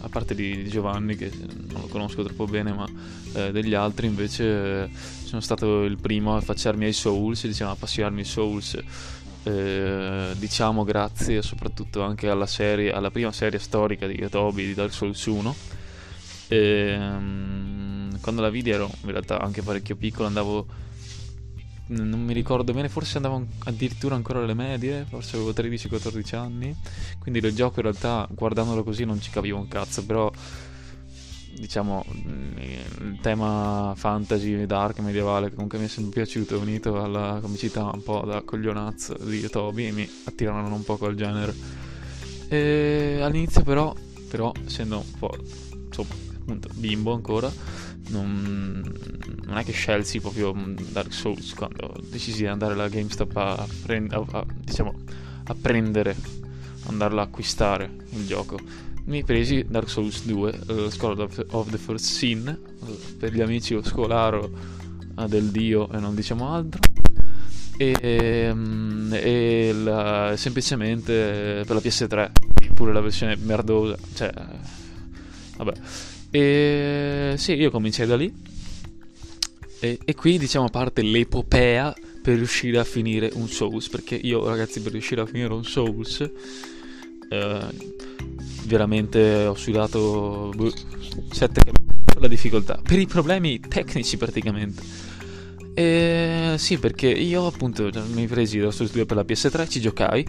a 0.00 0.08
parte 0.08 0.34
di, 0.34 0.68
Giovanni 0.68 1.16
che 1.16 1.30
non 1.70 1.82
lo 1.82 1.86
conosco 1.88 2.22
troppo 2.22 2.46
bene, 2.46 2.72
ma 2.72 2.88
eh, 3.34 3.52
degli 3.52 3.74
altri 3.74 4.06
invece 4.06 4.44
eh, 4.84 4.90
sono 5.24 5.40
stato 5.40 5.84
il 5.84 5.98
primo 5.98 6.36
a 6.36 6.40
facciarmi 6.40 6.84
ai 6.84 6.92
Souls, 6.92 7.46
diciamo 7.46 7.70
a 7.70 7.74
appassionarmi 7.74 8.20
ai 8.20 8.26
Souls. 8.26 8.78
Eh, 9.42 10.34
diciamo 10.36 10.84
grazie 10.84 11.40
soprattutto 11.40 12.02
anche 12.02 12.28
alla 12.28 12.46
serie, 12.46 12.92
alla 12.92 13.10
prima 13.10 13.32
serie 13.32 13.58
storica 13.58 14.06
di 14.06 14.28
Toby 14.28 14.66
di 14.66 14.74
Dark 14.74 14.92
Souls 14.92 15.24
1. 15.24 15.54
E, 16.48 16.96
um, 16.98 18.18
quando 18.20 18.42
la 18.42 18.50
vidi 18.50 18.70
ero 18.70 18.90
in 19.02 19.12
realtà 19.12 19.40
anche 19.40 19.62
parecchio 19.62 19.96
piccolo, 19.96 20.26
andavo 20.26 20.66
non 21.90 22.22
mi 22.22 22.32
ricordo 22.32 22.72
bene, 22.72 22.88
forse 22.88 23.16
andavo 23.16 23.46
addirittura 23.64 24.14
ancora 24.14 24.40
alle 24.40 24.54
medie, 24.54 25.04
forse 25.08 25.36
avevo 25.36 25.50
13-14 25.50 26.36
anni, 26.36 26.74
quindi 27.18 27.40
il 27.40 27.54
gioco 27.54 27.80
in 27.80 27.82
realtà 27.82 28.28
guardandolo 28.30 28.84
così 28.84 29.04
non 29.04 29.20
ci 29.20 29.30
capivo 29.30 29.58
un 29.58 29.68
cazzo, 29.68 30.04
però 30.04 30.30
diciamo 31.52 32.04
il 32.24 33.18
tema 33.20 33.92
fantasy, 33.96 34.66
dark, 34.66 35.00
medievale 35.00 35.52
comunque 35.52 35.78
mi 35.78 35.86
è 35.86 35.88
sempre 35.88 36.22
piaciuto, 36.22 36.58
unito 36.58 37.02
alla 37.02 37.38
comicità 37.40 37.90
un 37.92 38.02
po' 38.02 38.22
da 38.24 38.42
coglionazzo 38.42 39.16
di 39.24 39.48
Toby, 39.50 39.90
mi 39.90 40.08
attiravano 40.24 40.74
un 40.74 40.84
po' 40.84 40.96
quel 40.96 41.16
genere. 41.16 41.54
E 42.48 43.18
all'inizio 43.20 43.62
però, 43.62 43.94
però 44.28 44.52
essendo 44.64 44.98
un 44.98 45.18
po' 45.18 45.36
insomma, 45.86 46.14
appunto 46.38 46.68
bimbo 46.74 47.12
ancora, 47.12 47.52
non, 48.10 48.82
non, 49.44 49.56
è 49.56 49.64
che 49.64 49.72
scelsi 49.72 50.20
proprio 50.20 50.54
Dark 50.90 51.12
Souls 51.12 51.54
quando 51.54 51.94
decisi 52.08 52.42
di 52.42 52.46
andare 52.46 52.74
alla 52.74 52.88
GameStop 52.88 53.36
a, 53.36 53.66
prend- 53.82 54.12
a, 54.12 54.24
a, 54.30 54.46
diciamo, 54.62 54.94
a 55.44 55.54
prendere, 55.60 56.16
andarla 56.86 57.22
a 57.22 57.24
acquistare 57.24 57.90
il 58.10 58.26
gioco. 58.26 58.58
Mi 59.04 59.24
presi 59.24 59.64
Dark 59.68 59.88
Souls 59.88 60.24
2, 60.24 60.60
uh, 60.68 60.88
Scholar 60.88 61.20
of, 61.20 61.44
of, 61.50 61.70
the 61.70 61.78
First 61.78 62.04
Sin, 62.04 62.58
uh, 62.80 62.98
per 63.18 63.32
gli 63.32 63.40
amici 63.40 63.74
o 63.74 63.82
scolaro 63.82 64.50
uh, 65.16 65.26
del 65.26 65.50
dio 65.50 65.90
e 65.90 65.98
non 65.98 66.14
diciamo 66.14 66.52
altro. 66.52 66.80
E, 67.76 68.50
um, 68.50 69.08
e 69.12 69.72
la, 69.72 70.34
semplicemente 70.36 71.64
per 71.66 71.74
la 71.74 71.80
PS3, 71.80 72.30
pure 72.74 72.92
la 72.92 73.00
versione 73.00 73.36
merdosa, 73.36 73.96
cioè, 74.14 74.30
vabbè. 75.56 75.72
E 76.30 77.34
sì, 77.36 77.54
io 77.54 77.70
cominciai 77.70 78.06
da 78.06 78.16
lì. 78.16 78.32
E, 79.80 79.98
e, 80.04 80.14
qui 80.14 80.38
diciamo 80.38 80.68
parte 80.68 81.02
l'epopea 81.02 81.94
per 82.22 82.36
riuscire 82.36 82.78
a 82.78 82.84
finire 82.84 83.30
un 83.34 83.48
Souls. 83.48 83.88
Perché 83.88 84.14
io, 84.14 84.46
ragazzi, 84.46 84.80
per 84.80 84.92
riuscire 84.92 85.20
a 85.20 85.26
finire 85.26 85.52
un 85.52 85.64
Souls, 85.64 86.20
eh, 87.28 87.66
veramente 88.66 89.46
ho 89.46 89.54
sudato 89.54 90.52
7 91.32 91.60
boh, 91.64 92.20
la 92.20 92.28
difficoltà. 92.28 92.80
Per 92.82 92.98
i 92.98 93.06
problemi 93.06 93.58
tecnici, 93.58 94.16
praticamente. 94.16 94.82
E 95.74 96.54
sì, 96.58 96.78
perché 96.78 97.08
io 97.08 97.46
appunto 97.46 97.90
mi 98.12 98.26
presi 98.26 98.58
lo 98.58 98.70
Souls 98.70 98.92
2 98.92 99.06
per 99.06 99.16
la 99.16 99.24
PS3, 99.26 99.68
ci 99.68 99.80
giocai 99.80 100.24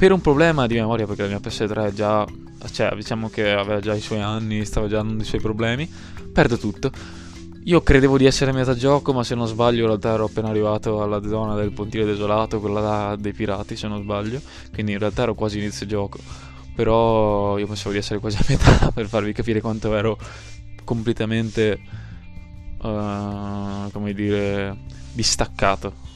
per 0.00 0.12
un 0.12 0.22
problema 0.22 0.66
di 0.66 0.76
memoria, 0.76 1.04
perché 1.04 1.24
la 1.24 1.28
mia 1.28 1.40
PS3 1.40 1.92
già, 1.92 2.26
cioè, 2.72 2.90
diciamo 2.94 3.28
che 3.28 3.52
aveva 3.52 3.80
già 3.80 3.94
i 3.94 4.00
suoi 4.00 4.22
anni, 4.22 4.64
stava 4.64 4.88
già 4.88 4.96
dando 4.96 5.22
i 5.22 5.26
suoi 5.26 5.42
problemi, 5.42 5.86
perdo 6.32 6.56
tutto. 6.56 6.90
Io 7.64 7.82
credevo 7.82 8.16
di 8.16 8.24
essere 8.24 8.50
a 8.50 8.54
metà 8.54 8.74
gioco, 8.74 9.12
ma 9.12 9.22
se 9.22 9.34
non 9.34 9.46
sbaglio 9.46 9.80
in 9.80 9.88
realtà 9.88 10.14
ero 10.14 10.24
appena 10.24 10.48
arrivato 10.48 11.02
alla 11.02 11.20
zona 11.20 11.54
del 11.54 11.72
pontile 11.72 12.06
desolato, 12.06 12.60
quella 12.60 13.14
dei 13.18 13.34
pirati 13.34 13.76
se 13.76 13.88
non 13.88 14.00
sbaglio, 14.00 14.40
quindi 14.72 14.92
in 14.92 14.98
realtà 14.98 15.24
ero 15.24 15.34
quasi 15.34 15.58
inizio 15.58 15.84
gioco. 15.84 16.18
Però 16.74 17.58
io 17.58 17.66
pensavo 17.66 17.92
di 17.92 17.98
essere 17.98 18.20
quasi 18.20 18.38
a 18.38 18.44
metà 18.48 18.92
per 18.96 19.06
farvi 19.06 19.34
capire 19.34 19.60
quanto 19.60 19.94
ero 19.94 20.16
completamente, 20.82 21.78
uh, 22.80 23.90
come 23.92 24.14
dire, 24.14 24.78
distaccato. 25.12 26.08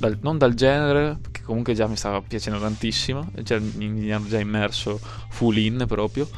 Dal, 0.00 0.18
non 0.22 0.38
dal 0.38 0.54
genere, 0.54 1.18
che 1.30 1.42
comunque 1.42 1.74
già 1.74 1.86
mi 1.86 1.96
stava 1.96 2.20
piacendo 2.22 2.58
tantissimo, 2.58 3.30
già, 3.42 3.58
mi 3.58 4.08
ero 4.08 4.26
già 4.26 4.40
immerso 4.40 4.98
full 5.28 5.56
in 5.56 5.84
proprio, 5.86 6.28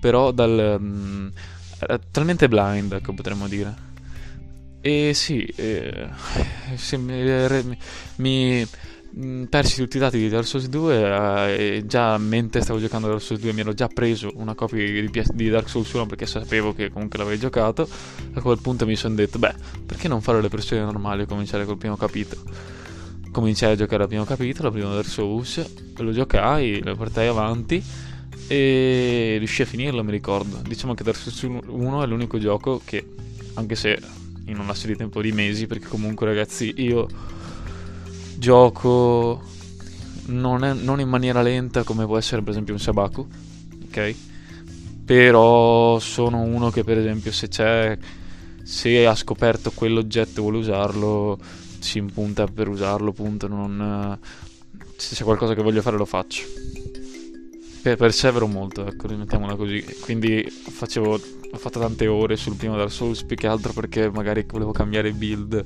però 0.00 0.32
dal... 0.32 0.76
Um, 0.78 1.30
era 1.78 1.98
talmente 2.10 2.48
blind, 2.48 2.92
ecco, 2.92 3.14
potremmo 3.14 3.46
dire. 3.48 3.92
E 4.80 5.12
sì, 5.14 5.44
eh, 5.44 6.08
mi, 6.98 7.78
mi, 8.16 8.66
Mm, 9.16 9.44
persi 9.44 9.80
tutti 9.80 9.96
i 9.96 10.00
dati 10.00 10.18
di 10.18 10.28
Dark 10.28 10.44
Souls 10.44 10.66
2 10.66 11.76
eh, 11.76 11.84
già 11.86 12.18
mentre 12.18 12.62
stavo 12.62 12.80
giocando 12.80 13.06
Dark 13.06 13.22
Souls 13.22 13.40
2 13.40 13.52
mi 13.52 13.60
ero 13.60 13.72
già 13.72 13.86
preso 13.86 14.32
una 14.34 14.54
copia 14.56 14.84
di, 14.84 15.08
di, 15.34 15.48
Dark 15.48 15.68
Souls 15.68 15.92
1 15.92 16.06
perché 16.06 16.26
sapevo 16.26 16.74
che 16.74 16.90
comunque 16.90 17.20
l'avevi 17.20 17.38
giocato 17.38 17.88
a 18.32 18.40
quel 18.40 18.58
punto 18.60 18.86
mi 18.86 18.96
sono 18.96 19.14
detto 19.14 19.38
beh 19.38 19.54
perché 19.86 20.08
non 20.08 20.20
fare 20.20 20.40
le 20.40 20.48
pressioni 20.48 20.82
normali 20.82 21.22
e 21.22 21.26
cominciare 21.26 21.64
col 21.64 21.78
primo 21.78 21.96
capitolo 21.96 22.42
cominciai 23.34 23.72
a 23.72 23.76
giocare 23.76 24.04
al 24.04 24.08
primo 24.08 24.24
capitolo, 24.24 24.68
al 24.68 24.74
primo 24.74 25.02
Souls 25.02 25.92
lo 25.96 26.12
giocai, 26.12 26.80
lo 26.82 26.94
portai 26.94 27.26
avanti 27.26 27.82
e 28.46 29.36
riuscii 29.38 29.64
a 29.64 29.66
finirlo 29.66 30.04
mi 30.04 30.10
ricordo 30.10 30.60
diciamo 30.66 30.92
che 30.92 31.02
Souls 31.14 31.62
1 31.66 32.02
è 32.02 32.06
l'unico 32.06 32.38
gioco 32.38 32.80
che 32.84 33.02
anche 33.54 33.74
se 33.74 33.98
in 34.46 34.58
una 34.58 34.74
serie 34.74 34.92
di 34.92 34.98
tempo 34.98 35.22
di 35.22 35.32
mesi 35.32 35.66
perché 35.66 35.86
comunque 35.88 36.26
ragazzi 36.26 36.74
io 36.76 37.08
gioco 38.36 39.42
non, 40.26 40.64
è, 40.64 40.72
non, 40.72 41.00
in 41.00 41.08
maniera 41.08 41.42
lenta 41.42 41.82
come 41.82 42.06
può 42.06 42.16
essere 42.16 42.42
per 42.42 42.50
esempio 42.50 42.74
un 42.74 42.80
Sabaku, 42.80 43.26
ok? 43.86 44.14
Però 45.04 45.98
sono 45.98 46.40
uno 46.40 46.70
che 46.70 46.84
per 46.84 46.98
esempio 46.98 47.32
se 47.32 47.48
c'è, 47.48 47.96
se 48.62 49.06
ha 49.06 49.14
scoperto 49.14 49.70
quell'oggetto 49.72 50.38
e 50.38 50.42
vuole 50.42 50.58
usarlo, 50.58 51.38
si 51.84 51.98
impunta 51.98 52.46
per 52.46 52.68
usarlo, 52.68 53.12
punto, 53.12 53.46
non, 53.46 54.18
se 54.96 55.14
c'è 55.14 55.22
qualcosa 55.22 55.54
che 55.54 55.62
voglio 55.62 55.82
fare 55.82 55.96
lo 55.96 56.06
faccio. 56.06 56.42
persevero 57.82 58.46
molto, 58.46 58.86
ecco, 58.86 59.06
rimettiamola 59.06 59.54
così. 59.54 59.84
Quindi 60.00 60.42
facevo, 60.48 61.12
ho 61.12 61.56
fatto 61.58 61.78
tante 61.78 62.06
ore 62.06 62.36
sul 62.36 62.56
primo 62.56 62.76
Dark 62.76 62.90
Souls 62.90 63.22
più 63.24 63.36
che 63.36 63.46
altro 63.46 63.72
perché 63.72 64.10
magari 64.10 64.46
volevo 64.48 64.72
cambiare 64.72 65.12
build 65.12 65.62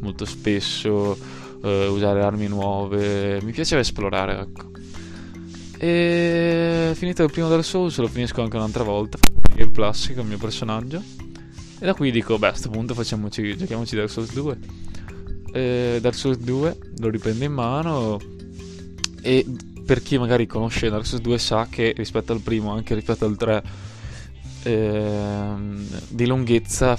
molto 0.00 0.24
spesso 0.24 1.16
uh, 1.60 1.68
usare 1.68 2.22
armi 2.22 2.48
nuove, 2.48 3.40
mi 3.42 3.52
piaceva 3.52 3.80
esplorare, 3.80 4.40
ecco. 4.40 4.70
E 5.78 6.92
finito 6.94 7.22
il 7.22 7.30
primo 7.30 7.48
Dark 7.48 7.64
Souls 7.64 7.96
lo 7.98 8.08
finisco 8.08 8.42
anche 8.42 8.56
un'altra 8.56 8.82
volta, 8.82 9.18
il 9.56 9.70
classico, 9.70 10.22
il 10.22 10.26
mio 10.26 10.38
personaggio. 10.38 11.00
E 11.78 11.84
da 11.84 11.94
qui 11.94 12.10
dico, 12.10 12.36
beh 12.38 12.48
a 12.48 12.50
questo 12.50 12.68
punto 12.68 12.94
facciamoci, 12.94 13.56
giochiamoci 13.56 13.94
Dark 13.94 14.10
Souls 14.10 14.32
2. 14.32 14.90
E 15.52 15.98
Dark 16.00 16.14
Souls 16.16 16.38
2 16.38 16.78
lo 16.98 17.08
riprendo 17.10 17.44
in 17.44 17.52
mano 17.52 18.18
e 19.20 19.46
per 19.84 20.02
chi 20.02 20.18
magari 20.18 20.46
conosce 20.46 20.88
Dark 20.88 21.06
Souls 21.06 21.22
2 21.22 21.38
sa 21.38 21.66
che 21.68 21.92
rispetto 21.96 22.32
al 22.32 22.40
primo, 22.40 22.72
anche 22.72 22.94
rispetto 22.94 23.24
al 23.24 23.36
3, 23.36 23.62
ehm, 24.62 25.86
di 26.08 26.26
lunghezza 26.26 26.96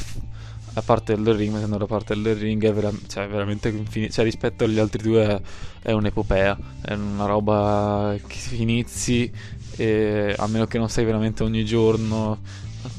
la 0.74 0.82
parte 0.82 1.16
del 1.16 1.34
ring, 1.36 1.54
mettendo 1.54 1.78
la 1.78 1.86
parte 1.86 2.20
del 2.20 2.36
ring 2.36 2.64
è 2.66 2.74
vera- 2.74 2.92
cioè, 3.08 3.28
veramente 3.28 3.70
infinita. 3.70 4.14
Cioè, 4.14 4.24
rispetto 4.24 4.64
agli 4.64 4.80
altri 4.80 5.04
due 5.04 5.42
è, 5.82 5.92
un'epopea, 5.92 6.58
è 6.82 6.94
una 6.94 7.26
roba 7.26 8.16
che 8.26 8.56
inizi 8.56 9.32
e 9.76 10.36
a 10.38 10.48
meno 10.48 10.66
che 10.66 10.78
non 10.78 10.90
stai 10.90 11.06
veramente 11.06 11.44
ogni 11.44 11.64
giorno, 11.64 12.40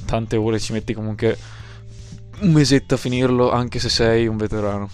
tante 0.07 0.37
ore 0.37 0.61
ci 0.61 0.73
metti 0.73 0.95
comunque 0.95 1.37
un 2.41 2.53
mesetto 2.53 2.95
a 2.95 2.97
finirlo, 2.97 3.51
anche 3.51 3.79
se 3.79 3.89
sei 3.89 4.27
un 4.27 4.37
veterano. 4.37 4.91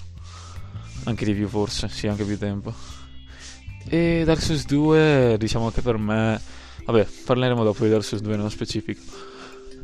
Anche 1.05 1.25
di 1.25 1.35
più 1.35 1.49
forse, 1.49 1.89
sì, 1.89 2.07
anche 2.07 2.25
più 2.25 2.39
tempo. 2.39 2.73
E 3.89 4.23
Dark 4.25 4.41
Souls 4.41 4.67
2, 4.67 5.37
diciamo 5.39 5.71
che 5.71 5.81
per 5.81 5.97
me... 5.97 6.41
Vabbè, 6.85 7.07
parleremo 7.25 7.63
dopo 7.63 7.85
di 7.85 7.91
Dark 7.91 8.05
Souls 8.05 8.23
2 8.23 8.37
nello 8.37 8.49
specifico 8.49 9.29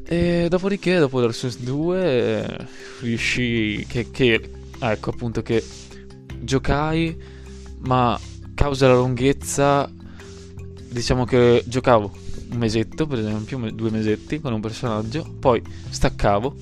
e 0.08 0.46
dopodiché, 0.48 0.98
dopo 0.98 1.20
Dark 1.20 1.34
Souls 1.34 1.58
2, 1.58 2.68
riuscì. 3.00 3.84
Che, 3.88 4.10
che, 4.12 4.50
ecco 4.78 5.10
appunto 5.10 5.42
che 5.42 5.64
giocai, 6.38 7.20
ma 7.80 8.18
causa 8.54 8.86
la 8.86 8.94
lunghezza, 8.94 9.90
diciamo 10.88 11.24
che 11.24 11.64
giocavo 11.66 12.12
un 12.52 12.56
mesetto, 12.56 13.08
per 13.08 13.18
esempio, 13.18 13.58
due 13.72 13.90
mesetti 13.90 14.40
con 14.40 14.52
un 14.52 14.60
personaggio, 14.60 15.26
poi 15.40 15.60
staccavo, 15.88 16.54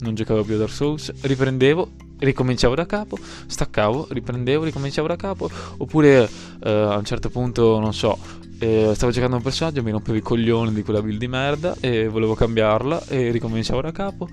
non 0.00 0.14
giocavo 0.16 0.42
più 0.42 0.54
a 0.54 0.58
Dark 0.58 0.72
Souls, 0.72 1.12
riprendevo, 1.20 1.92
ricominciavo 2.20 2.74
da 2.74 2.86
capo, 2.86 3.18
staccavo, 3.46 4.06
riprendevo, 4.10 4.64
ricominciavo 4.64 5.08
da 5.08 5.16
capo, 5.16 5.50
oppure 5.78 6.28
eh, 6.62 6.70
a 6.70 6.96
un 6.96 7.04
certo 7.04 7.28
punto, 7.28 7.78
non 7.80 7.92
so, 7.92 8.16
eh, 8.58 8.92
stavo 8.94 9.10
giocando 9.10 9.36
un 9.36 9.42
personaggio, 9.42 9.82
mi 9.82 9.90
rompevo 9.90 10.18
i 10.18 10.22
coglioni 10.22 10.72
di 10.72 10.82
quella 10.82 11.00
build 11.00 11.18
di 11.18 11.28
merda 11.28 11.76
e 11.80 12.08
volevo 12.08 12.34
cambiarla 12.34 13.06
e 13.08 13.30
ricominciavo 13.30 13.80
da 13.80 13.90
capo. 13.90 14.28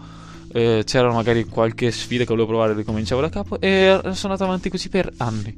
Eh, 0.51 0.83
c'era 0.85 1.11
magari 1.11 1.45
qualche 1.45 1.91
sfida 1.91 2.23
che 2.23 2.29
volevo 2.29 2.47
provare 2.47 2.71
e 2.71 2.75
ricominciavo 2.75 3.21
da 3.21 3.29
capo 3.29 3.59
e 3.59 3.99
sono 4.13 4.33
andato 4.33 4.43
avanti 4.43 4.69
così 4.69 4.89
per 4.89 5.11
anni. 5.17 5.55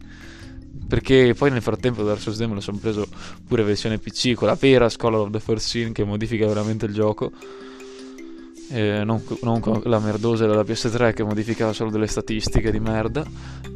Perché 0.87 1.33
poi 1.35 1.51
nel 1.51 1.61
frattempo 1.61 2.03
Dark 2.03 2.19
Souls 2.19 2.37
2 2.37 2.47
me 2.47 2.61
sono 2.61 2.77
preso 2.77 3.07
pure 3.47 3.63
versione 3.63 3.97
PC 3.99 4.33
con 4.33 4.47
la 4.47 4.57
vera 4.59 4.89
Scholar 4.89 5.19
of 5.19 5.29
the 5.29 5.39
First 5.39 5.67
Sin 5.67 5.91
che 5.91 6.03
modifica 6.03 6.45
veramente 6.47 6.85
il 6.85 6.93
gioco. 6.93 7.31
Eh, 8.71 9.03
non, 9.03 9.23
non, 9.41 9.59
con 9.59 9.81
la 9.85 9.99
merdosa 9.99 10.45
della 10.45 10.61
PS3 10.61 11.13
che 11.13 11.23
modificava 11.23 11.73
solo 11.73 11.89
delle 11.89 12.07
statistiche 12.07 12.71
di 12.71 12.79
merda. 12.79 13.25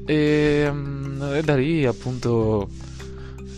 E, 0.06 0.70
mm, 0.72 1.22
e 1.34 1.42
da 1.42 1.56
lì 1.56 1.86
appunto 1.86 2.70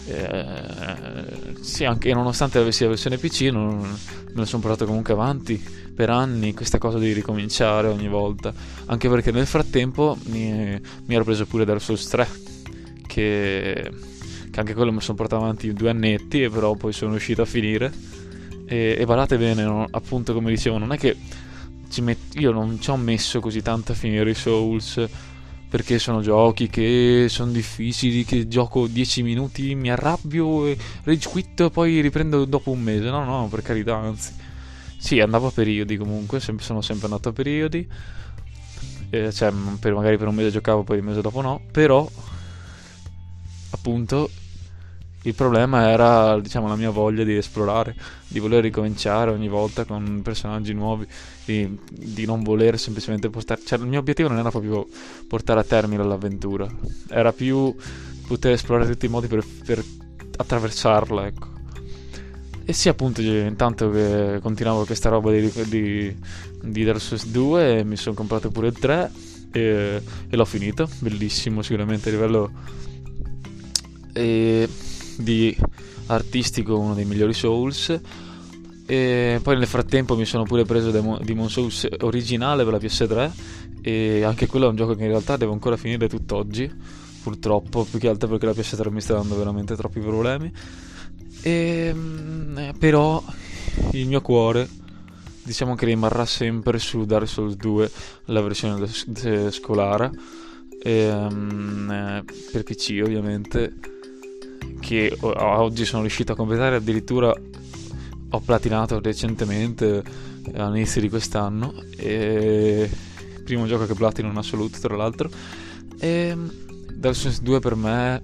eh, 0.07 1.55
sì, 1.61 1.83
anche 1.83 2.13
nonostante 2.13 2.59
avessi 2.59 2.83
la 2.83 2.89
versione 2.89 3.17
PC, 3.17 3.49
non, 3.51 3.79
me 3.79 4.33
la 4.33 4.45
sono 4.45 4.61
portato 4.61 4.85
comunque 4.85 5.13
avanti 5.13 5.61
per 5.95 6.09
anni 6.09 6.53
questa 6.53 6.77
cosa 6.77 6.99
di 6.99 7.11
ricominciare 7.11 7.87
ogni 7.87 8.07
volta. 8.07 8.53
Anche 8.85 9.09
perché 9.09 9.31
nel 9.31 9.47
frattempo 9.47 10.17
mi, 10.25 10.79
mi 11.05 11.15
ero 11.15 11.23
preso 11.23 11.45
pure 11.45 11.65
Dark 11.65 11.81
Souls 11.81 12.07
3, 12.07 12.27
che, 13.07 13.91
che 14.51 14.59
anche 14.59 14.73
quello 14.73 14.91
mi 14.91 15.01
sono 15.01 15.17
portato 15.17 15.41
avanti 15.41 15.73
due 15.73 15.89
annetti, 15.89 16.43
e 16.43 16.49
però 16.49 16.75
poi 16.75 16.93
sono 16.93 17.11
riuscito 17.11 17.41
a 17.41 17.45
finire. 17.45 17.91
E, 18.65 18.95
e 18.97 19.05
badate 19.05 19.37
bene, 19.37 19.63
no? 19.63 19.87
appunto 19.89 20.33
come 20.33 20.49
dicevo, 20.49 20.77
non 20.77 20.91
è 20.91 20.97
che 20.97 21.15
met- 22.01 22.35
io 22.39 22.51
non 22.51 22.79
ci 22.81 22.89
ho 22.89 22.97
messo 22.97 23.39
così 23.39 23.61
tanto 23.61 23.91
a 23.91 23.95
finire 23.95 24.29
i 24.29 24.33
Souls 24.35 25.07
perché 25.75 25.99
sono 25.99 26.21
giochi 26.21 26.69
che 26.69 27.25
sono 27.27 27.51
difficili, 27.51 28.23
che 28.23 28.47
gioco 28.47 28.87
10 28.87 29.23
minuti, 29.23 29.75
mi 29.75 29.91
arrabbio 29.91 30.67
e 30.67 30.77
rage 31.03 31.27
quit 31.27 31.69
poi 31.69 31.99
riprendo 31.99 32.45
dopo 32.45 32.71
un 32.71 32.81
mese. 32.81 33.09
No, 33.09 33.25
no, 33.25 33.47
per 33.49 33.61
carità, 33.61 33.97
anzi. 33.97 34.33
Sì, 34.97 35.19
andavo 35.19 35.47
a 35.47 35.51
periodi 35.51 35.97
comunque, 35.97 36.39
sono 36.39 36.81
sempre 36.81 37.07
andato 37.07 37.29
a 37.29 37.33
periodi. 37.33 37.85
Eh, 39.09 39.33
cioè, 39.33 39.51
per, 39.79 39.93
magari 39.93 40.17
per 40.17 40.27
un 40.27 40.35
mese 40.35 40.51
giocavo, 40.51 40.83
poi 40.83 40.97
il 40.97 41.03
mese 41.03 41.19
dopo 41.19 41.41
no. 41.41 41.61
Però, 41.71 42.09
appunto, 43.71 44.29
il 45.25 45.33
problema 45.33 45.89
era, 45.89 46.39
diciamo, 46.39 46.67
la 46.67 46.75
mia 46.75 46.91
voglia 46.91 47.23
di 47.23 47.35
esplorare, 47.35 47.95
di 48.27 48.39
voler 48.39 48.61
ricominciare 48.61 49.31
ogni 49.31 49.47
volta 49.47 49.83
con 49.83 50.21
personaggi 50.23 50.73
nuovi, 50.73 51.07
di, 51.45 51.77
di 51.89 52.25
non 52.25 52.43
voler 52.43 52.77
semplicemente 52.77 53.29
portare... 53.31 53.61
Cioè, 53.65 53.79
il 53.79 53.87
mio 53.87 53.99
obiettivo 53.99 54.29
non 54.29 54.37
era 54.37 54.51
proprio 54.51 54.87
portare 55.27 55.59
a 55.59 55.63
termine 55.63 56.03
l'avventura, 56.03 56.67
era 57.09 57.33
più 57.33 57.75
poter 58.27 58.51
esplorare 58.53 58.91
tutti 58.91 59.07
i 59.07 59.09
modi 59.09 59.25
per, 59.25 59.43
per 59.65 59.83
attraversarla, 60.37 61.25
ecco. 61.25 61.47
E 62.63 62.73
sì, 62.73 62.89
appunto, 62.89 63.21
intanto 63.21 63.89
che 63.89 64.37
continuavo 64.43 64.85
questa 64.85 65.09
roba 65.09 65.31
di, 65.31 65.51
di, 65.67 66.15
di 66.61 66.83
Dark 66.83 67.01
Souls 67.01 67.25
2, 67.27 67.83
mi 67.83 67.95
sono 67.95 68.13
comprato 68.13 68.51
pure 68.51 68.67
il 68.67 68.77
3 68.77 69.11
e, 69.51 70.01
e 70.29 70.35
l'ho 70.35 70.45
finito. 70.45 70.87
Bellissimo, 70.99 71.63
sicuramente 71.63 72.09
a 72.09 72.11
livello... 72.11 72.51
E 74.13 74.69
di 75.17 75.55
artistico 76.07 76.77
uno 76.77 76.93
dei 76.93 77.05
migliori 77.05 77.33
Souls. 77.33 77.99
E 78.87 79.39
poi 79.41 79.57
nel 79.57 79.67
frattempo 79.67 80.15
mi 80.15 80.25
sono 80.25 80.43
pure 80.43 80.63
preso 80.63 80.91
Demon 80.91 81.49
Souls 81.49 81.87
originale 82.01 82.63
per 82.63 82.73
la 82.73 82.79
PS3 82.79 83.31
e 83.81 84.23
anche 84.23 84.47
quello 84.47 84.67
è 84.67 84.69
un 84.69 84.75
gioco 84.75 84.95
che 84.95 85.03
in 85.03 85.09
realtà 85.09 85.37
devo 85.37 85.53
ancora 85.53 85.77
finire 85.77 86.07
tutt'oggi 86.07 86.71
purtroppo, 87.23 87.83
più 87.83 87.97
che 87.97 88.07
altro 88.07 88.27
perché 88.27 88.45
la 88.45 88.51
PS3 88.51 88.91
mi 88.91 89.01
sta 89.01 89.15
dando 89.15 89.35
veramente 89.35 89.75
troppi 89.75 89.99
problemi. 89.99 90.51
E, 91.41 91.91
mm, 91.93 92.69
però 92.77 93.23
il 93.91 94.07
mio 94.07 94.21
cuore 94.21 94.67
diciamo 95.43 95.75
che 95.75 95.85
rimarrà 95.85 96.25
sempre 96.25 96.79
su 96.79 97.05
Dark 97.05 97.27
Souls 97.27 97.55
2 97.55 97.91
la 98.25 98.41
versione 98.41 98.87
scolare 99.51 100.11
e, 100.81 101.11
per 102.51 102.63
PC 102.63 103.01
ovviamente 103.03 103.73
che 104.79 105.15
oggi 105.19 105.85
sono 105.85 106.01
riuscito 106.01 106.33
a 106.33 106.35
completare 106.35 106.75
addirittura 106.75 107.33
ho 108.29 108.39
platinato 108.39 108.99
recentemente 108.99 110.03
all'inizio 110.53 111.01
di 111.01 111.09
quest'anno 111.09 111.73
e 111.97 112.89
primo 113.43 113.65
gioco 113.65 113.85
che 113.85 113.93
platino 113.93 114.29
in 114.29 114.37
assoluto 114.37 114.79
tra 114.79 114.95
l'altro. 114.95 115.29
E 115.99 116.35
Dark 116.93 117.15
Souls 117.15 117.41
2 117.41 117.59
per 117.59 117.75
me 117.75 118.21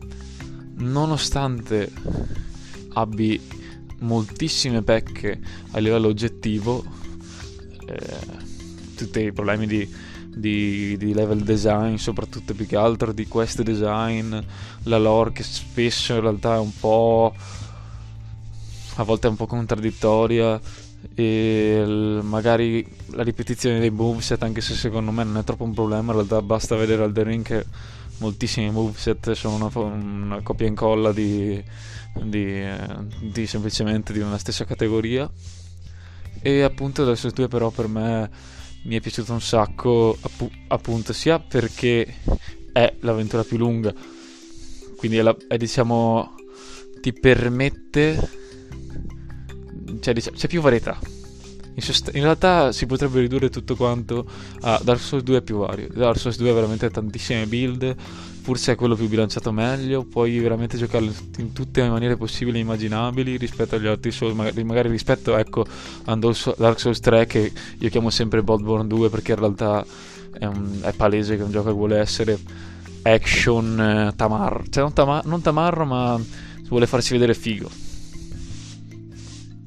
nonostante 0.77 1.91
abbia 2.93 3.39
moltissime 3.99 4.81
pecche 4.81 5.39
a 5.71 5.79
livello 5.79 6.07
oggettivo 6.07 6.83
eh, 7.85 8.39
tutti 8.95 9.19
i 9.21 9.31
problemi 9.31 9.67
di, 9.67 9.87
di, 10.33 10.97
di, 10.97 11.13
level 11.13 11.41
design 11.43 11.95
soprattutto 11.95 12.53
più 12.53 12.65
che 12.65 12.77
altro 12.77 13.11
di 13.11 13.27
quest 13.27 13.61
design 13.61 14.35
la 14.83 14.97
lore 14.97 15.33
che 15.33 15.43
spesso 15.43 16.13
in 16.13 16.21
realtà 16.21 16.55
è 16.55 16.59
un 16.59 16.73
po' 16.79 17.33
a 18.95 19.03
volte 19.03 19.27
è 19.27 19.29
un 19.29 19.35
po' 19.35 19.47
contraddittoria 19.47 20.59
e 21.15 22.19
magari 22.21 22.85
la 23.11 23.23
ripetizione 23.23 23.79
dei 23.79 23.89
moveset 23.89 24.41
anche 24.43 24.61
se 24.61 24.75
secondo 24.75 25.11
me 25.11 25.23
non 25.23 25.37
è 25.37 25.43
troppo 25.43 25.63
un 25.63 25.73
problema 25.73 26.11
in 26.11 26.17
realtà 26.17 26.41
basta 26.41 26.75
vedere 26.75 27.03
al 27.03 27.11
The 27.11 27.23
Ring 27.23 27.43
che 27.43 27.65
moltissimi 28.21 28.69
moveset 28.69 29.31
sono 29.31 29.55
una, 29.55 29.71
una 29.73 30.41
copia 30.41 30.67
e 30.67 30.69
incolla 30.69 31.11
di, 31.11 31.61
di, 32.23 32.63
di, 33.19 33.47
semplicemente 33.47 34.13
di 34.13 34.19
una 34.19 34.37
stessa 34.37 34.63
categoria. 34.63 35.29
E 36.43 36.61
appunto 36.61 37.01
adesso 37.01 37.29
2 37.29 37.47
però 37.47 37.69
per 37.69 37.87
me 37.87 38.29
mi 38.83 38.95
è 38.95 39.01
piaciuto 39.01 39.33
un 39.33 39.41
sacco 39.41 40.17
appu- 40.19 40.51
appunto 40.67 41.13
sia 41.13 41.39
perché 41.39 42.15
è 42.71 42.95
l'avventura 42.99 43.43
più 43.43 43.57
lunga 43.57 43.93
quindi 44.97 45.17
è, 45.17 45.21
la, 45.21 45.35
è 45.47 45.57
diciamo 45.57 46.35
ti 47.01 47.13
permette 47.13 48.39
cioè, 49.99 50.13
diciamo, 50.13 50.37
c'è 50.37 50.47
più 50.47 50.61
varietà. 50.61 50.99
In, 51.73 51.81
sost- 51.81 52.11
in, 52.13 52.23
realtà 52.23 52.71
si 52.71 52.85
potrebbe 52.85 53.21
ridurre 53.21 53.49
tutto 53.49 53.75
quanto 53.75 54.25
a 54.61 54.79
Dark 54.83 54.99
Souls 54.99 55.23
2 55.23 55.37
è 55.37 55.41
più 55.41 55.57
vario. 55.57 55.87
Dark 55.93 56.17
Souls 56.17 56.37
2 56.37 56.49
ha 56.49 56.53
veramente 56.53 56.89
tantissime 56.89 57.45
build, 57.45 57.95
forse 58.41 58.73
è 58.73 58.75
quello 58.75 58.95
più 58.95 59.07
bilanciato 59.07 59.51
meglio, 59.51 60.03
puoi 60.03 60.37
veramente 60.39 60.77
giocarlo 60.77 61.11
in 61.37 61.53
tutte 61.53 61.81
le 61.81 61.89
maniere 61.89 62.17
possibili 62.17 62.57
e 62.57 62.61
immaginabili 62.61 63.37
rispetto 63.37 63.75
agli 63.75 63.87
altri 63.87 64.11
Souls, 64.11 64.35
magari, 64.35 64.63
magari 64.63 64.89
rispetto 64.89 65.37
ecco, 65.37 65.65
a 66.05 66.15
Dark 66.15 66.79
Souls 66.79 66.99
3 66.99 67.25
che 67.25 67.51
io 67.77 67.89
chiamo 67.89 68.09
sempre 68.09 68.43
Bloodborne 68.43 68.87
2 68.87 69.09
perché 69.09 69.31
in 69.31 69.39
realtà 69.39 69.85
è, 70.37 70.45
un, 70.45 70.79
è 70.81 70.91
palese 70.93 71.35
che 71.35 71.41
è 71.41 71.45
un 71.45 71.51
gioco 71.51 71.69
che 71.69 71.73
vuole 71.73 71.99
essere 71.99 72.37
action 73.03 73.79
eh, 73.79 74.15
tamarro, 74.15 74.63
cioè 74.69 74.83
non, 74.83 74.93
tamar- 74.93 75.25
non 75.25 75.41
tamarro 75.41 75.85
ma 75.85 76.19
vuole 76.67 76.87
farsi 76.87 77.13
vedere 77.13 77.33
figo 77.33 77.90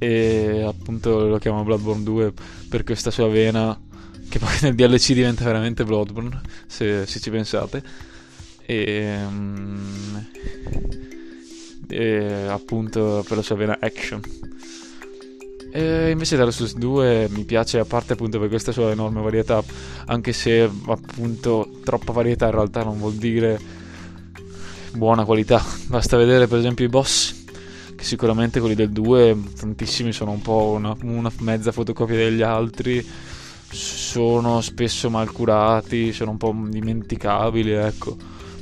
e 0.05 0.62
appunto 0.62 1.26
lo 1.26 1.39
chiamo 1.39 1.62
Bloodborne 1.62 2.02
2 2.02 2.32
per 2.68 2.85
questa 2.85 3.10
sua 3.10 3.28
vena 3.28 3.78
che 4.28 4.39
poi 4.39 4.51
nel 4.60 4.74
DLC 4.74 5.12
diventa 5.12 5.44
veramente 5.44 5.85
Bloodborne 5.85 6.40
se, 6.66 7.06
se 7.06 7.20
ci 7.20 7.31
pensate. 7.31 7.82
E, 8.66 9.16
um, 9.26 10.26
e, 11.89 12.47
appunto 12.48 13.24
per 13.26 13.39
la 13.39 13.43
sua 13.43 13.56
vena 13.56 13.78
action. 13.81 14.20
E 15.72 16.10
invece 16.10 16.36
Dark 16.36 16.52
Souls 16.52 16.74
2 16.74 17.28
mi 17.31 17.44
piace 17.44 17.78
a 17.78 17.85
parte 17.85 18.12
appunto 18.12 18.39
per 18.39 18.48
questa 18.48 18.72
sua 18.72 18.90
enorme 18.93 19.20
varietà 19.22 19.60
anche 20.06 20.32
se 20.32 20.70
appunto 20.86 21.81
troppa 21.82 22.12
varietà 22.12 22.44
in 22.44 22.52
realtà 22.52 22.85
non 22.85 22.98
vuol 22.98 23.14
dire 23.14 23.59
buona 24.93 25.24
qualità. 25.24 25.64
Basta 25.86 26.18
vedere 26.18 26.47
per 26.47 26.59
esempio 26.59 26.85
i 26.85 26.89
boss 26.89 27.43
sicuramente 28.05 28.60
quelli 28.60 28.74
del 28.74 28.90
2 28.90 29.36
tantissimi 29.59 30.12
sono 30.12 30.31
un 30.31 30.43
po' 30.43 30.74
una, 30.76 30.94
una 31.02 31.32
mezza 31.40 31.72
fotocopia 31.72 32.16
degli 32.16 32.43
altri. 32.43 33.05
Sono 33.70 34.60
spesso 34.60 35.10
mal 35.10 35.32
curati 35.32 36.12
sono 36.12 36.32
un 36.32 36.36
po' 36.36 36.55
dimenticabili 36.68 37.72
ecco. 37.72 38.16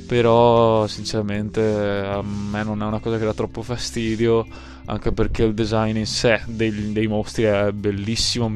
Però 0.07 0.87
sinceramente 0.87 1.61
a 1.61 2.21
me 2.21 2.63
non 2.63 2.81
è 2.81 2.85
una 2.85 2.99
cosa 2.99 3.17
che 3.17 3.25
dà 3.25 3.33
troppo 3.33 3.61
fastidio 3.61 4.45
anche 4.85 5.11
perché 5.11 5.43
il 5.43 5.53
design 5.53 5.97
in 5.97 6.05
sé 6.05 6.41
dei, 6.45 6.91
dei 6.91 7.07
mostri 7.07 7.43
è 7.43 7.71
bellissimo 7.71 8.51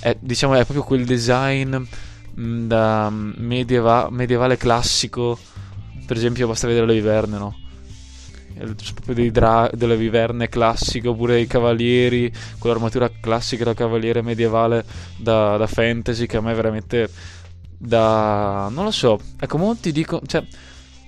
è, 0.00 0.16
diciamo 0.20 0.54
è 0.54 0.64
proprio 0.64 0.82
quel 0.82 1.06
design 1.06 1.76
mm, 2.38 2.66
da 2.66 3.08
medieva, 3.10 4.08
medievale 4.10 4.56
classico. 4.56 5.38
Per 6.06 6.16
esempio 6.16 6.48
basta 6.48 6.66
vedere 6.66 6.86
le 6.86 6.94
viverne 6.94 7.38
no? 7.38 7.56
Proprio 9.04 9.30
dra- 9.30 9.70
delle 9.72 9.96
viverne 9.96 10.48
classiche 10.48 11.08
oppure 11.08 11.40
i 11.40 11.46
cavalieri 11.46 12.32
con 12.58 12.70
l'armatura 12.70 13.10
classica 13.20 13.64
da 13.64 13.74
cavaliere 13.74 14.22
medievale 14.22 14.84
da, 15.16 15.56
da, 15.56 15.66
fantasy 15.66 16.26
che 16.26 16.36
a 16.36 16.40
me 16.40 16.54
veramente 16.54 17.08
da 17.76 18.68
non 18.70 18.84
lo 18.84 18.90
so 18.90 19.18
ecco 19.38 19.58
molti 19.58 19.92
dicono 19.92 20.22
cioè 20.26 20.44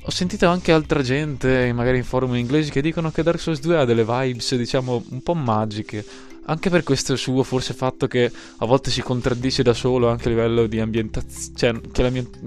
ho 0.04 0.10
sentito 0.10 0.48
anche 0.48 0.72
altra 0.72 1.02
gente 1.02 1.72
magari 1.72 1.98
in 1.98 2.04
forum 2.04 2.34
inglesi 2.34 2.70
che 2.70 2.80
dicono 2.80 3.10
che 3.10 3.22
Dark 3.22 3.38
Souls 3.38 3.60
2 3.60 3.78
ha 3.78 3.84
delle 3.84 4.04
vibes 4.04 4.56
diciamo 4.56 5.04
un 5.10 5.22
po' 5.22 5.34
magiche 5.34 6.04
anche 6.44 6.70
per 6.70 6.82
questo 6.82 7.14
suo 7.14 7.44
forse 7.44 7.72
fatto 7.72 8.08
che 8.08 8.30
a 8.58 8.66
volte 8.66 8.90
si 8.90 9.00
contraddice 9.00 9.62
da 9.62 9.74
solo 9.74 10.08
anche 10.08 10.26
a 10.26 10.30
livello 10.30 10.66
di 10.66 10.80
ambientazione 10.80 11.80
cioè 11.80 11.90
che 11.92 12.02
l'ambient... 12.02 12.38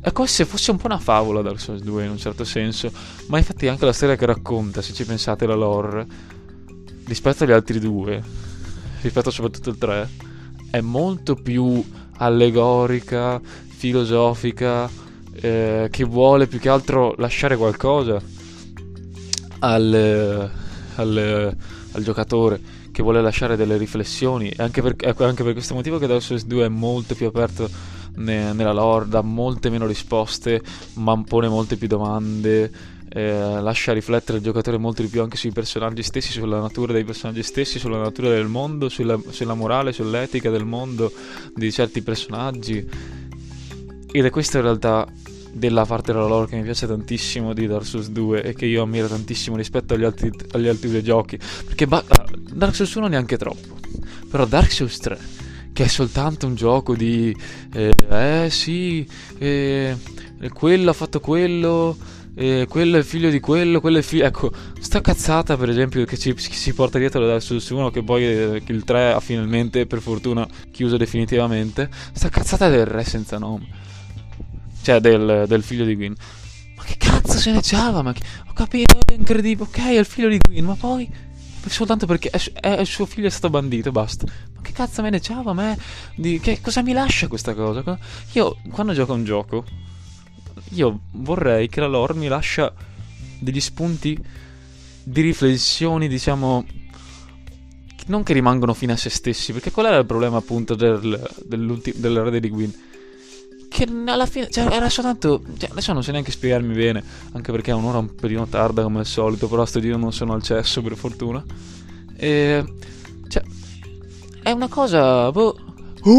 È 0.00 0.12
come 0.12 0.28
se 0.28 0.44
fosse 0.44 0.70
un 0.70 0.76
po' 0.76 0.86
una 0.86 0.98
favola 0.98 1.42
Dark 1.42 1.58
Souls 1.58 1.82
2 1.82 2.04
in 2.04 2.10
un 2.10 2.18
certo 2.18 2.44
senso 2.44 2.90
ma 3.26 3.38
infatti 3.38 3.66
anche 3.66 3.84
la 3.84 3.92
storia 3.92 4.16
che 4.16 4.26
racconta 4.26 4.80
se 4.80 4.92
ci 4.92 5.04
pensate 5.04 5.46
la 5.46 5.54
lore 5.54 6.06
rispetto 7.04 7.44
agli 7.44 7.52
altri 7.52 7.78
due 7.80 8.22
rispetto 9.00 9.30
soprattutto 9.30 9.70
al 9.70 9.78
3 9.78 10.10
è 10.70 10.80
molto 10.80 11.34
più 11.34 11.84
allegorica 12.18 13.40
filosofica 13.40 14.88
eh, 15.40 15.88
che 15.90 16.04
vuole 16.04 16.46
più 16.46 16.58
che 16.58 16.68
altro 16.68 17.14
lasciare 17.18 17.56
qualcosa 17.56 18.20
al, 19.60 20.50
al, 20.94 21.56
al 21.92 22.02
giocatore 22.02 22.60
che 22.90 23.02
vuole 23.02 23.22
lasciare 23.22 23.54
delle 23.54 23.76
riflessioni. 23.76 24.52
Anche 24.56 24.82
per, 24.82 24.96
ecco, 24.98 25.24
anche 25.24 25.44
per 25.44 25.52
questo 25.52 25.74
motivo 25.74 25.98
che 25.98 26.08
Dark 26.08 26.22
Souls 26.22 26.44
2 26.44 26.64
è 26.64 26.68
molto 26.68 27.14
più 27.14 27.26
aperto 27.26 27.70
ne, 28.16 28.52
nella 28.52 28.72
lore, 28.72 29.08
dà 29.08 29.22
molte 29.22 29.70
meno 29.70 29.86
risposte, 29.86 30.62
ma 30.94 31.20
pone 31.22 31.48
molte 31.48 31.76
più 31.76 31.86
domande. 31.86 32.70
Eh, 33.10 33.60
lascia 33.60 33.94
riflettere 33.94 34.36
il 34.36 34.44
giocatore 34.44 34.76
molto 34.76 35.00
di 35.00 35.08
più 35.08 35.22
anche 35.22 35.36
sui 35.36 35.50
personaggi 35.50 36.02
stessi, 36.02 36.30
sulla 36.30 36.60
natura 36.60 36.92
dei 36.92 37.04
personaggi 37.04 37.42
stessi, 37.42 37.78
sulla 37.78 37.98
natura 37.98 38.28
del 38.28 38.48
mondo, 38.48 38.88
sulla, 38.88 39.18
sulla 39.30 39.54
morale, 39.54 39.92
sull'etica 39.92 40.50
del 40.50 40.64
mondo 40.64 41.10
di 41.54 41.72
certi 41.72 42.02
personaggi. 42.02 42.86
Ed 44.10 44.24
è 44.24 44.30
questa 44.30 44.58
in 44.58 44.64
realtà 44.64 45.06
della 45.52 45.84
parte 45.84 46.12
della 46.12 46.26
lore 46.26 46.46
che 46.46 46.56
mi 46.56 46.62
piace 46.62 46.86
tantissimo 46.86 47.52
di 47.52 47.66
Dark 47.66 47.84
Souls 47.84 48.08
2 48.08 48.42
e 48.42 48.54
che 48.54 48.66
io 48.66 48.82
ammiro 48.82 49.08
tantissimo 49.08 49.56
rispetto 49.56 49.94
agli 49.94 50.04
altri, 50.04 50.30
agli 50.52 50.68
altri 50.68 50.90
due 50.90 51.02
giochi. 51.02 51.38
Perché 51.64 51.86
ba- 51.86 52.04
Dark 52.52 52.74
Souls 52.74 52.94
1 52.94 53.06
neanche 53.08 53.36
troppo, 53.36 53.78
però 54.30 54.44
Dark 54.46 54.70
Souls 54.70 54.98
3, 54.98 55.18
che 55.78 55.84
è 55.84 55.86
soltanto 55.86 56.48
un 56.48 56.56
gioco 56.56 56.96
di... 56.96 57.32
Eh, 57.72 57.92
eh 58.10 58.48
sì, 58.50 59.08
eh, 59.38 59.96
quello 60.52 60.90
ha 60.90 60.92
fatto 60.92 61.20
quello... 61.20 61.96
Eh, 62.34 62.66
quello 62.68 62.98
è 62.98 63.02
figlio 63.04 63.30
di 63.30 63.38
quello, 63.38 63.80
quello 63.80 63.98
è 63.98 64.02
figlio. 64.02 64.24
Ecco, 64.24 64.50
sta 64.80 65.00
cazzata, 65.00 65.56
per 65.56 65.68
esempio, 65.68 66.04
che 66.04 66.18
ci, 66.18 66.34
si 66.36 66.72
porta 66.72 66.98
dietro 66.98 67.24
da 67.24 67.38
Souls 67.38 67.68
1, 67.68 67.90
che 67.90 68.02
poi 68.02 68.24
eh, 68.24 68.62
il 68.66 68.82
3 68.82 69.12
ha 69.12 69.20
finalmente, 69.20 69.86
per 69.86 70.00
fortuna, 70.00 70.48
chiuso 70.72 70.96
definitivamente. 70.96 71.88
Sta 72.10 72.28
cazzata 72.28 72.68
del 72.68 72.84
re 72.84 73.04
senza 73.04 73.38
nome 73.38 73.68
cioè 74.82 74.98
del, 74.98 75.44
del 75.46 75.62
figlio 75.62 75.84
di 75.84 75.94
Gwyn. 75.94 76.14
Ma 76.76 76.82
che 76.82 76.96
cazzo 76.98 77.38
se 77.38 77.52
ne 77.52 77.60
c'ava? 77.62 78.02
Ma 78.02 78.12
che... 78.12 78.22
Ho 78.48 78.52
capito, 78.52 78.98
è 79.06 79.12
incredibile. 79.12 79.68
Ok, 79.68 79.78
è 79.78 79.98
il 79.98 80.06
figlio 80.06 80.28
di 80.28 80.38
Gwyn, 80.38 80.64
ma 80.64 80.74
poi 80.74 81.08
soltanto 81.68 82.06
perché 82.06 82.30
è, 82.30 82.38
è, 82.60 82.84
suo 82.84 83.06
figlio 83.06 83.26
è 83.26 83.30
stato 83.30 83.50
bandito, 83.50 83.90
basta. 83.90 84.26
Ma 84.54 84.60
che 84.60 84.72
cazzo 84.72 85.02
me 85.02 85.10
ne 85.10 85.20
c'ava 85.20 85.50
a 85.50 85.54
me? 85.54 85.78
Di, 86.14 86.40
che, 86.40 86.60
cosa 86.60 86.82
mi 86.82 86.92
lascia 86.92 87.28
questa 87.28 87.54
cosa? 87.54 87.98
Io, 88.32 88.58
quando 88.70 88.92
gioco 88.92 89.12
un 89.12 89.24
gioco, 89.24 89.64
io 90.70 91.00
vorrei 91.12 91.68
che 91.68 91.80
la 91.80 91.86
lore 91.86 92.14
mi 92.14 92.28
lascia 92.28 92.72
degli 93.38 93.60
spunti 93.60 94.18
di 95.02 95.20
riflessioni, 95.20 96.08
diciamo, 96.08 96.64
non 98.06 98.22
che 98.22 98.32
rimangono 98.32 98.74
fine 98.74 98.92
a 98.92 98.96
se 98.96 99.10
stessi, 99.10 99.52
perché 99.52 99.70
qual 99.70 99.86
era 99.86 99.96
il 99.96 100.06
problema 100.06 100.36
appunto 100.36 100.74
del, 100.74 101.28
dell'era 101.44 102.30
di 102.30 102.48
Gwyn? 102.48 102.86
Che 103.78 103.86
alla 104.06 104.26
fine, 104.26 104.48
cioè, 104.50 104.72
era 104.72 104.88
soltanto, 104.88 105.42
cioè, 105.56 105.70
adesso 105.70 105.92
non 105.92 106.02
so 106.02 106.10
neanche 106.10 106.32
spiegarmi 106.32 106.74
bene, 106.74 107.00
anche 107.32 107.52
perché 107.52 107.70
è 107.70 107.74
un'ora 107.74 107.98
un 107.98 108.12
pelino 108.12 108.44
tarda 108.48 108.82
come 108.82 108.98
al 108.98 109.06
solito, 109.06 109.46
però 109.46 109.64
sto 109.64 109.78
giro 109.78 109.96
non 109.96 110.12
sono 110.12 110.32
al 110.32 110.42
cesso 110.42 110.82
per 110.82 110.96
fortuna. 110.96 111.44
E, 112.16 112.64
cioè, 113.28 113.42
è 114.42 114.50
una 114.50 114.66
cosa, 114.66 115.30
boh... 115.30 115.56
Oh, 116.02 116.18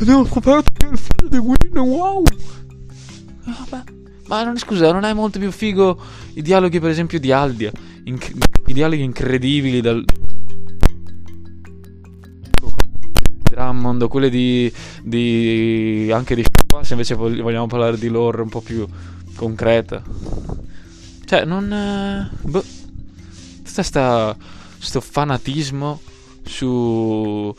abbiamo 0.00 0.24
scoperto 0.26 0.86
il 0.90 0.98
figlio 0.98 1.28
di 1.28 1.36
Win, 1.36 1.78
wow! 1.78 2.22
Vabbè. 3.44 3.84
Ma 4.26 4.42
non, 4.42 4.58
scusa, 4.58 4.90
non 4.90 5.04
è 5.04 5.12
molto 5.12 5.38
più 5.38 5.52
figo 5.52 6.00
i 6.34 6.42
dialoghi, 6.42 6.80
per 6.80 6.90
esempio, 6.90 7.20
di 7.20 7.30
Aldia? 7.30 7.70
Inc- 8.04 8.32
I 8.66 8.72
dialoghi 8.72 9.02
incredibili 9.02 9.80
dal. 9.80 10.04
Drummond, 13.52 14.08
quelli 14.08 14.30
di, 14.30 14.72
di. 15.02 16.10
anche 16.12 16.34
di. 16.34 16.42
Se 16.80 16.94
invece 16.94 17.14
vogliamo 17.14 17.66
parlare 17.66 17.98
di 17.98 18.08
lore 18.08 18.40
un 18.40 18.48
po' 18.48 18.62
più 18.62 18.86
concreta. 19.36 20.02
Cioè, 21.24 21.44
non. 21.44 21.70
Eh, 21.70 22.30
boh. 22.40 22.64
Tutta 23.62 23.82
sta. 23.82 24.36
sto 24.78 25.00
fanatismo 25.00 26.00
su 26.44 27.54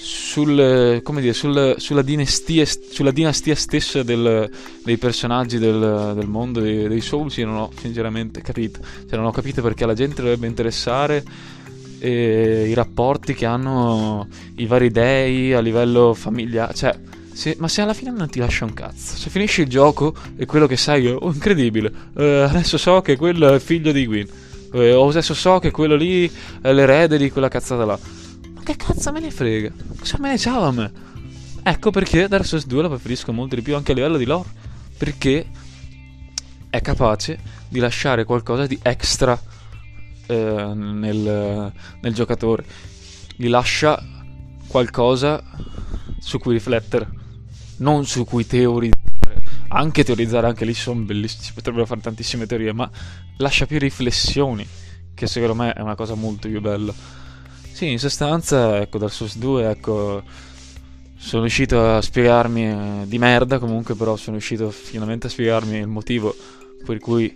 sul, 0.00 1.02
dire, 1.02 1.32
sul, 1.32 1.74
sulla, 1.76 2.02
dinastia, 2.02 2.64
sulla, 2.64 3.10
dinastia, 3.10 3.56
stessa 3.56 4.04
del, 4.04 4.48
dei 4.84 4.96
personaggi 4.96 5.58
del, 5.58 6.12
del 6.14 6.28
mondo 6.28 6.60
dei, 6.60 6.86
dei, 6.86 7.00
Souls 7.00 7.36
io 7.38 7.46
non 7.46 7.56
ho 7.56 7.70
sinceramente 7.76 8.40
capito 8.40 8.78
cioè 8.80 9.16
non 9.16 9.24
ho 9.24 9.32
capito 9.32 9.60
perché 9.60 9.82
alla 9.82 9.94
gente 9.94 10.22
dovrebbe 10.22 10.46
interessare 10.46 11.24
eh, 11.98 12.66
i 12.68 12.74
rapporti 12.74 13.34
che 13.34 13.46
hanno 13.46 14.26
i 14.56 14.66
vari 14.66 14.90
dei 14.90 15.52
a 15.52 15.60
livello 15.60 16.14
familiare 16.14 16.74
cioè 16.74 16.98
se, 17.32 17.56
ma 17.58 17.68
se 17.68 17.82
alla 17.82 17.94
fine 17.94 18.10
non 18.10 18.28
ti 18.28 18.38
lascia 18.38 18.64
un 18.64 18.74
cazzo 18.74 19.16
se 19.16 19.30
finisci 19.30 19.62
il 19.62 19.68
gioco 19.68 20.14
e 20.36 20.46
quello 20.46 20.66
che 20.66 20.76
sai 20.76 21.06
oh 21.08 21.32
incredibile 21.32 21.92
eh, 22.16 22.42
adesso 22.48 22.78
so 22.78 23.00
che 23.00 23.16
quello 23.16 23.52
è 23.54 23.58
figlio 23.58 23.92
di 23.92 24.06
Gwyn 24.06 24.26
eh, 24.72 24.92
o 24.92 25.08
adesso 25.08 25.34
so 25.34 25.58
che 25.58 25.70
quello 25.70 25.94
lì 25.94 26.30
è 26.60 26.72
l'erede 26.72 27.18
di 27.18 27.30
quella 27.30 27.48
cazzata 27.48 27.84
là 27.84 27.98
che 28.68 28.76
cazzo 28.76 29.12
me 29.12 29.20
ne 29.20 29.30
frega? 29.30 29.72
Cosa 29.98 30.18
me 30.18 30.28
ne 30.28 30.36
ciao 30.36 30.64
a 30.64 30.72
me? 30.72 30.92
Ecco 31.62 31.90
perché 31.90 32.28
Dark 32.28 32.44
Souls 32.44 32.66
2 32.66 32.82
la 32.82 32.88
preferisco 32.88 33.32
molto 33.32 33.54
di 33.54 33.62
più 33.62 33.74
anche 33.74 33.92
a 33.92 33.94
livello 33.94 34.18
di 34.18 34.26
lore. 34.26 34.46
Perché 34.98 35.46
è 36.68 36.78
capace 36.82 37.38
di 37.66 37.78
lasciare 37.78 38.24
qualcosa 38.24 38.66
di 38.66 38.78
extra 38.82 39.40
eh, 40.28 40.72
nel, 40.74 41.72
nel 42.00 42.14
giocatore. 42.14 42.64
Gli 43.34 43.48
lascia 43.48 44.00
qualcosa 44.68 45.42
su 46.20 46.38
cui 46.38 46.52
riflettere, 46.52 47.08
non 47.78 48.04
su 48.06 48.24
cui 48.24 48.46
teorizzare. 48.46 48.96
Anche 49.68 50.04
teorizzare, 50.04 50.46
anche 50.46 50.64
lì 50.64 50.74
sono 50.74 51.00
bellissimi, 51.00 51.44
si 51.44 51.52
potrebbero 51.52 51.86
fare 51.86 52.00
tantissime 52.00 52.46
teorie, 52.46 52.72
ma 52.72 52.88
lascia 53.38 53.66
più 53.66 53.78
riflessioni, 53.78 54.66
che 55.14 55.26
secondo 55.26 55.54
me 55.54 55.72
è 55.72 55.80
una 55.80 55.94
cosa 55.94 56.14
molto 56.14 56.48
più 56.48 56.60
bella. 56.60 56.92
Sì, 57.72 57.90
in 57.90 57.98
sostanza, 57.98 58.80
ecco, 58.80 58.98
dal 58.98 59.10
SOS 59.10 59.36
2, 59.38 59.70
ecco, 59.70 60.22
sono 61.16 61.42
riuscito 61.42 61.96
a 61.96 62.00
spiegarmi 62.00 62.68
eh, 62.68 63.04
di 63.06 63.18
merda 63.18 63.58
comunque, 63.58 63.94
però 63.94 64.16
sono 64.16 64.36
riuscito 64.36 64.70
finalmente 64.70 65.26
a 65.26 65.30
spiegarmi 65.30 65.76
il 65.76 65.86
motivo 65.86 66.34
per 66.84 66.98
cui 66.98 67.34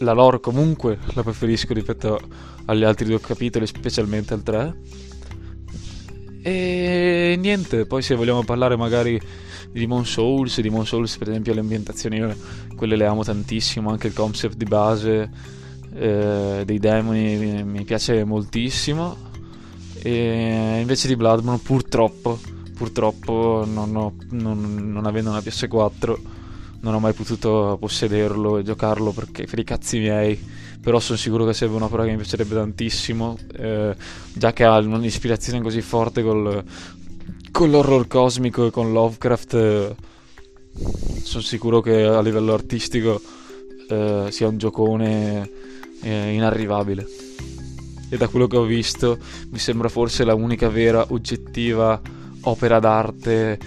la 0.00 0.12
lore 0.12 0.40
comunque 0.40 0.98
la 1.14 1.22
preferisco 1.22 1.72
rispetto 1.72 2.20
agli 2.66 2.84
altri 2.84 3.06
due 3.06 3.20
capitoli, 3.20 3.66
specialmente 3.66 4.34
al 4.34 4.42
3. 4.42 4.76
E 6.42 7.36
niente, 7.38 7.86
poi 7.86 8.02
se 8.02 8.14
vogliamo 8.14 8.44
parlare 8.44 8.76
magari 8.76 9.20
di 9.72 9.80
Demon 9.80 10.06
Souls, 10.06 10.60
Demon 10.60 10.86
Souls 10.86 11.16
per 11.16 11.28
esempio 11.28 11.54
le 11.54 11.60
ambientazioni, 11.60 12.22
quelle 12.76 12.96
le 12.96 13.06
amo 13.06 13.24
tantissimo, 13.24 13.90
anche 13.90 14.06
il 14.06 14.12
concept 14.12 14.56
di 14.56 14.64
base 14.64 15.30
eh, 15.94 16.62
dei 16.64 16.78
demoni 16.78 17.36
mi, 17.36 17.64
mi 17.64 17.84
piace 17.84 18.22
moltissimo 18.24 19.16
e 20.02 20.78
invece 20.80 21.08
di 21.08 21.16
Bloodborne, 21.16 21.60
purtroppo, 21.62 22.38
purtroppo 22.76 23.64
non, 23.66 23.96
ho, 23.96 24.14
non, 24.30 24.92
non 24.92 25.04
avendo 25.06 25.30
una 25.30 25.40
PS4, 25.40 26.16
non 26.86 26.94
ho 26.94 27.00
mai 27.00 27.14
potuto 27.14 27.76
possederlo 27.80 28.58
e 28.58 28.62
giocarlo 28.62 29.10
perché 29.10 29.44
per 29.44 29.58
i 29.58 29.64
cazzi 29.64 29.98
miei. 29.98 30.38
Però 30.80 31.00
sono 31.00 31.18
sicuro 31.18 31.44
che 31.44 31.52
sarebbe 31.52 31.76
una 31.76 31.88
prova 31.88 32.04
che 32.04 32.10
mi 32.10 32.16
piacerebbe 32.16 32.54
tantissimo, 32.54 33.36
eh, 33.56 33.96
già 34.32 34.52
che 34.52 34.62
ha 34.62 34.78
un'ispirazione 34.78 35.60
così 35.60 35.80
forte 35.80 36.22
col, 36.22 36.62
con 37.50 37.70
l'horror 37.70 38.06
cosmico 38.06 38.66
e 38.66 38.70
con 38.70 38.92
Lovecraft. 38.92 39.54
Eh, 39.54 39.94
sono 41.24 41.42
sicuro 41.42 41.80
che 41.80 42.04
a 42.04 42.20
livello 42.22 42.52
artistico 42.52 43.20
eh, 43.88 44.26
sia 44.30 44.46
un 44.46 44.58
giocone 44.58 45.50
eh, 46.02 46.32
inarrivabile 46.34 47.04
e 48.08 48.16
da 48.16 48.28
quello 48.28 48.46
che 48.46 48.56
ho 48.56 48.62
visto 48.62 49.18
mi 49.50 49.58
sembra 49.58 49.88
forse 49.88 50.22
la 50.22 50.34
unica 50.34 50.68
vera 50.68 51.06
oggettiva 51.08 52.00
opera 52.42 52.78
d'arte 52.78 53.58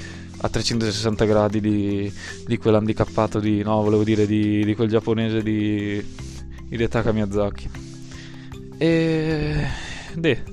a 0.42 0.50
360 0.50 1.26
gradi 1.26 1.60
di, 1.60 2.14
di 2.46 2.58
quell'handicappato 2.58 3.40
di 3.40 3.62
no 3.62 3.82
volevo 3.82 4.04
dire 4.04 4.26
di, 4.26 4.64
di 4.64 4.76
quel 4.76 4.90
giapponese 4.90 5.44
di 5.44 6.04
Hidetaka 6.70 7.12
Miyazaki. 7.12 7.70
E 8.78 9.68
beh 10.16 10.44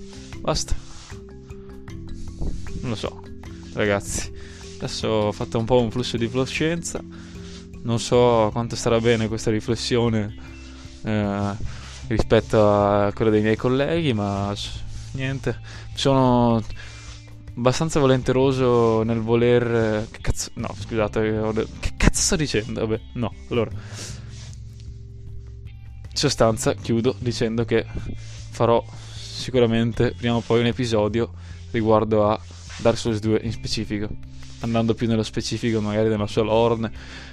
basta. 0.40 0.74
Non 2.80 2.90
lo 2.90 2.96
so 2.96 3.22
ragazzi. 3.74 4.32
Adesso 4.78 5.08
ho 5.08 5.32
fatto 5.32 5.58
un 5.58 5.64
po' 5.64 5.80
un 5.80 5.90
flusso 5.90 6.16
di 6.16 6.28
coscienza. 6.28 7.02
Non 7.82 8.00
so 8.00 8.50
quanto 8.52 8.74
starà 8.74 8.98
bene 8.98 9.28
questa 9.28 9.50
riflessione 9.50 10.34
eh, 11.02 11.54
rispetto 12.08 12.68
a 12.68 13.12
quello 13.12 13.30
dei 13.30 13.42
miei 13.42 13.56
colleghi, 13.56 14.12
ma 14.12 14.52
niente, 15.12 15.60
sono 15.94 16.62
abbastanza 17.56 18.00
volenteroso 18.00 19.02
nel 19.02 19.20
voler... 19.20 20.06
Che 20.10 20.18
cazzo... 20.20 20.50
No, 20.54 20.74
scusate, 20.78 21.66
che 21.80 21.92
cazzo 21.96 22.20
sto 22.20 22.36
dicendo? 22.36 22.80
Vabbè, 22.80 23.00
no, 23.14 23.34
allora... 23.50 23.70
In 26.10 26.22
sostanza, 26.22 26.74
chiudo 26.74 27.14
dicendo 27.18 27.64
che 27.64 27.84
farò 28.50 28.82
sicuramente 28.90 30.14
prima 30.16 30.34
o 30.34 30.40
poi 30.40 30.60
un 30.60 30.66
episodio 30.66 31.32
riguardo 31.72 32.28
a 32.28 32.40
Dark 32.78 32.96
Souls 32.96 33.18
2 33.20 33.40
in 33.42 33.52
specifico. 33.52 34.08
Andando 34.60 34.94
più 34.94 35.06
nello 35.06 35.22
specifico 35.22 35.82
magari 35.82 36.08
della 36.08 36.26
sua 36.26 36.42
lore 36.42 36.90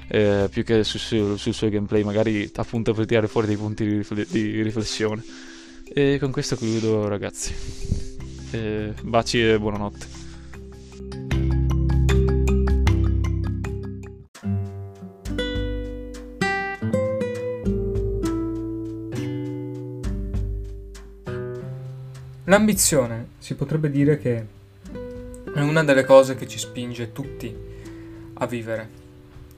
eh, 0.10 0.50
più 0.52 0.66
che 0.66 0.84
sul, 0.84 1.00
sul, 1.00 1.40
sul, 1.40 1.54
suo 1.54 1.70
gameplay 1.70 2.04
magari 2.04 2.52
appunto 2.56 2.94
per 2.94 3.06
tirare 3.06 3.30
fuori 3.30 3.48
dei 3.48 3.56
punti 3.56 3.86
di, 3.86 3.96
rifle- 3.96 4.28
di 4.30 4.62
riflessione. 4.62 5.24
E 5.94 6.18
con 6.20 6.32
questo 6.32 6.58
chiudo 6.58 7.08
ragazzi 7.08 8.13
eh, 8.54 8.94
baci 9.02 9.42
e 9.42 9.60
buonanotte. 9.60 10.22
L'ambizione 22.46 23.30
si 23.40 23.56
potrebbe 23.56 23.90
dire 23.90 24.20
che 24.20 24.46
è 25.56 25.60
una 25.60 25.84
delle 25.84 26.04
cose 26.04 26.36
che 26.36 26.48
ci 26.48 26.60
spinge 26.60 27.12
tutti 27.12 27.56
a 28.34 28.46
vivere. 28.46 29.02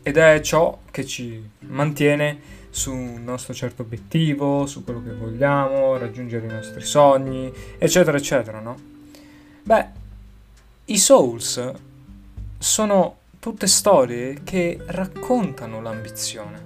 Ed 0.01 0.17
è 0.17 0.39
ciò 0.39 0.79
che 0.91 1.05
ci 1.05 1.43
mantiene 1.59 2.39
su 2.75 2.91
un 2.91 3.23
nostro 3.23 3.53
certo 3.53 3.83
obiettivo, 3.83 4.65
su 4.65 4.83
quello 4.83 5.01
che 5.01 5.13
vogliamo, 5.13 5.95
raggiungere 5.95 6.45
i 6.45 6.51
nostri 6.51 6.83
sogni, 6.83 7.49
eccetera, 7.77 8.17
eccetera, 8.17 8.59
no? 8.59 8.75
Beh, 9.63 9.85
i 10.83 10.97
Souls 10.97 11.71
sono 12.57 13.17
tutte 13.39 13.67
storie 13.67 14.41
che 14.43 14.77
raccontano 14.87 15.81
l'ambizione. 15.81 16.63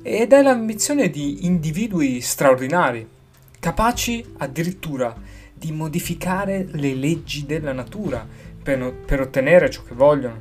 Ed 0.00 0.32
è 0.32 0.40
l'ambizione 0.40 1.10
di 1.10 1.44
individui 1.44 2.22
straordinari, 2.22 3.06
capaci 3.60 4.24
addirittura 4.38 5.14
di 5.52 5.70
modificare 5.70 6.66
le 6.70 6.94
leggi 6.94 7.44
della 7.44 7.72
natura 7.72 8.26
per, 8.62 8.94
per 8.94 9.20
ottenere 9.20 9.68
ciò 9.68 9.82
che 9.82 9.94
vogliono. 9.94 10.40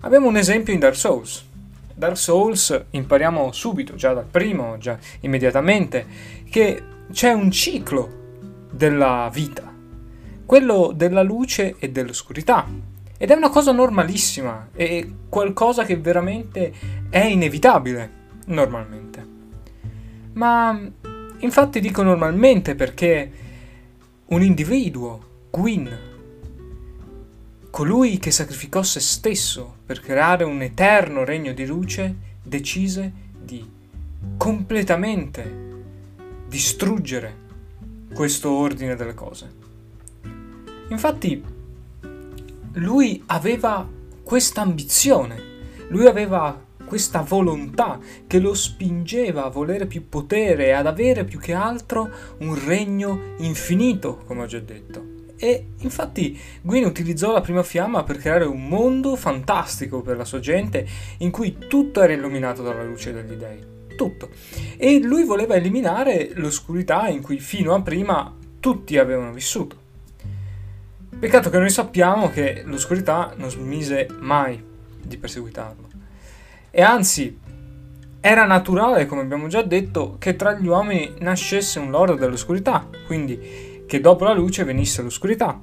Abbiamo 0.00 0.28
un 0.28 0.36
esempio 0.36 0.74
in 0.74 0.80
Dark 0.80 0.96
Souls. 0.96 1.48
Dark 2.00 2.16
Souls 2.16 2.86
impariamo 2.92 3.52
subito, 3.52 3.94
già 3.94 4.14
dal 4.14 4.24
primo, 4.24 4.78
già 4.78 4.98
immediatamente, 5.20 6.06
che 6.48 6.82
c'è 7.12 7.30
un 7.30 7.50
ciclo 7.50 8.68
della 8.72 9.28
vita, 9.30 9.70
quello 10.46 10.92
della 10.96 11.20
luce 11.20 11.76
e 11.78 11.90
dell'oscurità. 11.90 12.66
Ed 13.18 13.30
è 13.30 13.34
una 13.34 13.50
cosa 13.50 13.72
normalissima, 13.72 14.70
è 14.72 15.06
qualcosa 15.28 15.84
che 15.84 15.98
veramente 15.98 16.72
è 17.10 17.22
inevitabile, 17.22 18.10
normalmente. 18.46 19.26
Ma 20.32 20.80
infatti 21.40 21.80
dico 21.80 22.00
normalmente 22.00 22.74
perché 22.76 23.30
un 24.24 24.42
individuo, 24.42 25.22
Gwyn, 25.50 26.09
colui 27.80 28.18
che 28.18 28.30
sacrificò 28.30 28.82
se 28.82 29.00
stesso 29.00 29.76
per 29.86 30.00
creare 30.00 30.44
un 30.44 30.60
eterno 30.60 31.24
regno 31.24 31.54
di 31.54 31.64
luce, 31.64 32.14
decise 32.42 33.10
di 33.42 33.66
completamente 34.36 35.50
distruggere 36.46 37.34
questo 38.12 38.50
ordine 38.50 38.96
delle 38.96 39.14
cose. 39.14 39.50
Infatti, 40.90 41.42
lui 42.72 43.22
aveva 43.24 43.88
questa 44.22 44.60
ambizione, 44.60 45.42
lui 45.88 46.06
aveva 46.06 46.62
questa 46.84 47.22
volontà 47.22 47.98
che 48.26 48.40
lo 48.40 48.52
spingeva 48.52 49.46
a 49.46 49.48
volere 49.48 49.86
più 49.86 50.06
potere 50.06 50.66
e 50.66 50.72
ad 50.72 50.86
avere 50.86 51.24
più 51.24 51.38
che 51.38 51.54
altro 51.54 52.10
un 52.40 52.62
regno 52.62 53.36
infinito, 53.38 54.18
come 54.26 54.42
ho 54.42 54.46
già 54.46 54.60
detto. 54.60 55.19
E 55.42 55.68
infatti 55.78 56.38
Gwyn 56.60 56.84
utilizzò 56.84 57.32
la 57.32 57.40
prima 57.40 57.62
fiamma 57.62 58.04
per 58.04 58.18
creare 58.18 58.44
un 58.44 58.68
mondo 58.68 59.16
fantastico 59.16 60.02
per 60.02 60.18
la 60.18 60.26
sua 60.26 60.38
gente 60.38 60.86
in 61.18 61.30
cui 61.30 61.56
tutto 61.66 62.02
era 62.02 62.12
illuminato 62.12 62.62
dalla 62.62 62.84
luce 62.84 63.10
degli 63.14 63.32
dei. 63.32 63.78
Tutto. 63.96 64.28
E 64.76 65.00
lui 65.00 65.24
voleva 65.24 65.54
eliminare 65.54 66.32
l'oscurità 66.34 67.08
in 67.08 67.22
cui 67.22 67.38
fino 67.38 67.72
a 67.72 67.80
prima 67.80 68.36
tutti 68.60 68.98
avevano 68.98 69.32
vissuto. 69.32 69.76
Peccato 71.18 71.48
che 71.48 71.58
noi 71.58 71.70
sappiamo 71.70 72.28
che 72.28 72.62
l'oscurità 72.66 73.32
non 73.36 73.50
smise 73.50 74.08
mai 74.18 74.62
di 75.02 75.16
perseguitarlo. 75.16 75.88
E 76.70 76.82
anzi, 76.82 77.38
era 78.20 78.44
naturale, 78.44 79.06
come 79.06 79.22
abbiamo 79.22 79.48
già 79.48 79.62
detto, 79.62 80.16
che 80.18 80.36
tra 80.36 80.52
gli 80.52 80.66
uomini 80.66 81.14
nascesse 81.20 81.78
un 81.78 81.90
lord 81.90 82.18
dell'oscurità, 82.18 82.86
quindi 83.06 83.69
che 83.90 84.00
dopo 84.00 84.22
la 84.22 84.32
luce 84.32 84.62
venisse 84.62 85.02
l'oscurità 85.02 85.60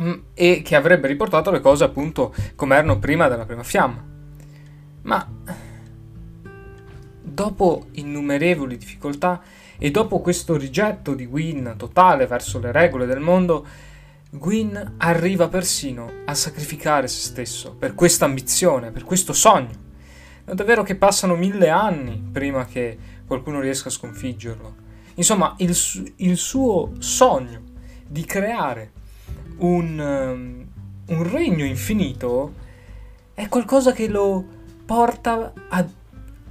mm, 0.00 0.12
e 0.34 0.62
che 0.62 0.76
avrebbe 0.76 1.08
riportato 1.08 1.50
le 1.50 1.58
cose 1.58 1.82
appunto 1.82 2.32
come 2.54 2.76
erano 2.76 3.00
prima 3.00 3.26
della 3.26 3.44
prima 3.44 3.64
fiamma. 3.64 4.04
Ma 5.02 5.28
dopo 7.20 7.86
innumerevoli 7.90 8.76
difficoltà 8.76 9.42
e 9.76 9.90
dopo 9.90 10.20
questo 10.20 10.56
rigetto 10.56 11.12
di 11.14 11.26
Gwyn 11.26 11.74
totale 11.76 12.28
verso 12.28 12.60
le 12.60 12.70
regole 12.70 13.04
del 13.04 13.18
mondo, 13.18 13.66
Gwyn 14.30 14.94
arriva 14.98 15.48
persino 15.48 16.08
a 16.26 16.34
sacrificare 16.34 17.08
se 17.08 17.18
stesso 17.18 17.74
per 17.76 17.96
questa 17.96 18.26
ambizione, 18.26 18.92
per 18.92 19.02
questo 19.02 19.32
sogno. 19.32 19.82
È 20.44 20.54
vero 20.54 20.84
che 20.84 20.94
passano 20.94 21.34
mille 21.34 21.68
anni 21.68 22.22
prima 22.30 22.64
che 22.64 22.96
qualcuno 23.26 23.58
riesca 23.58 23.88
a 23.88 23.92
sconfiggerlo. 23.92 24.83
Insomma, 25.14 25.54
il, 25.58 25.76
il 26.16 26.36
suo 26.36 26.92
sogno 26.98 27.62
di 28.06 28.24
creare 28.24 28.92
un, 29.58 29.98
um, 29.98 30.66
un 31.14 31.30
regno 31.30 31.64
infinito 31.64 32.54
è 33.34 33.48
qualcosa 33.48 33.92
che 33.92 34.08
lo 34.08 34.44
porta 34.84 35.52
a 35.68 35.86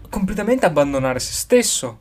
completamente 0.09 0.65
abbandonare 0.65 1.19
se 1.19 1.33
stesso 1.33 1.99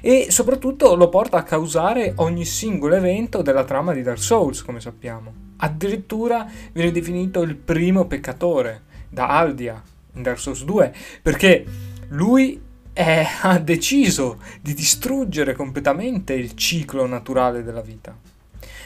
e 0.00 0.26
soprattutto 0.30 0.94
lo 0.94 1.08
porta 1.08 1.38
a 1.38 1.42
causare 1.42 2.12
ogni 2.16 2.44
singolo 2.44 2.94
evento 2.94 3.42
della 3.42 3.64
trama 3.64 3.92
di 3.92 4.02
Dark 4.02 4.20
Souls, 4.20 4.62
come 4.62 4.80
sappiamo. 4.80 5.32
Addirittura 5.58 6.48
viene 6.72 6.90
definito 6.90 7.42
il 7.42 7.54
primo 7.56 8.06
peccatore 8.06 8.82
da 9.08 9.28
Aldia 9.28 9.80
in 10.14 10.22
Dark 10.22 10.38
Souls 10.38 10.64
2, 10.64 10.94
perché 11.22 11.64
lui 12.08 12.60
è, 12.92 13.26
ha 13.42 13.58
deciso 13.58 14.38
di 14.60 14.74
distruggere 14.74 15.54
completamente 15.54 16.34
il 16.34 16.54
ciclo 16.54 17.06
naturale 17.06 17.62
della 17.62 17.80
vita. 17.80 18.16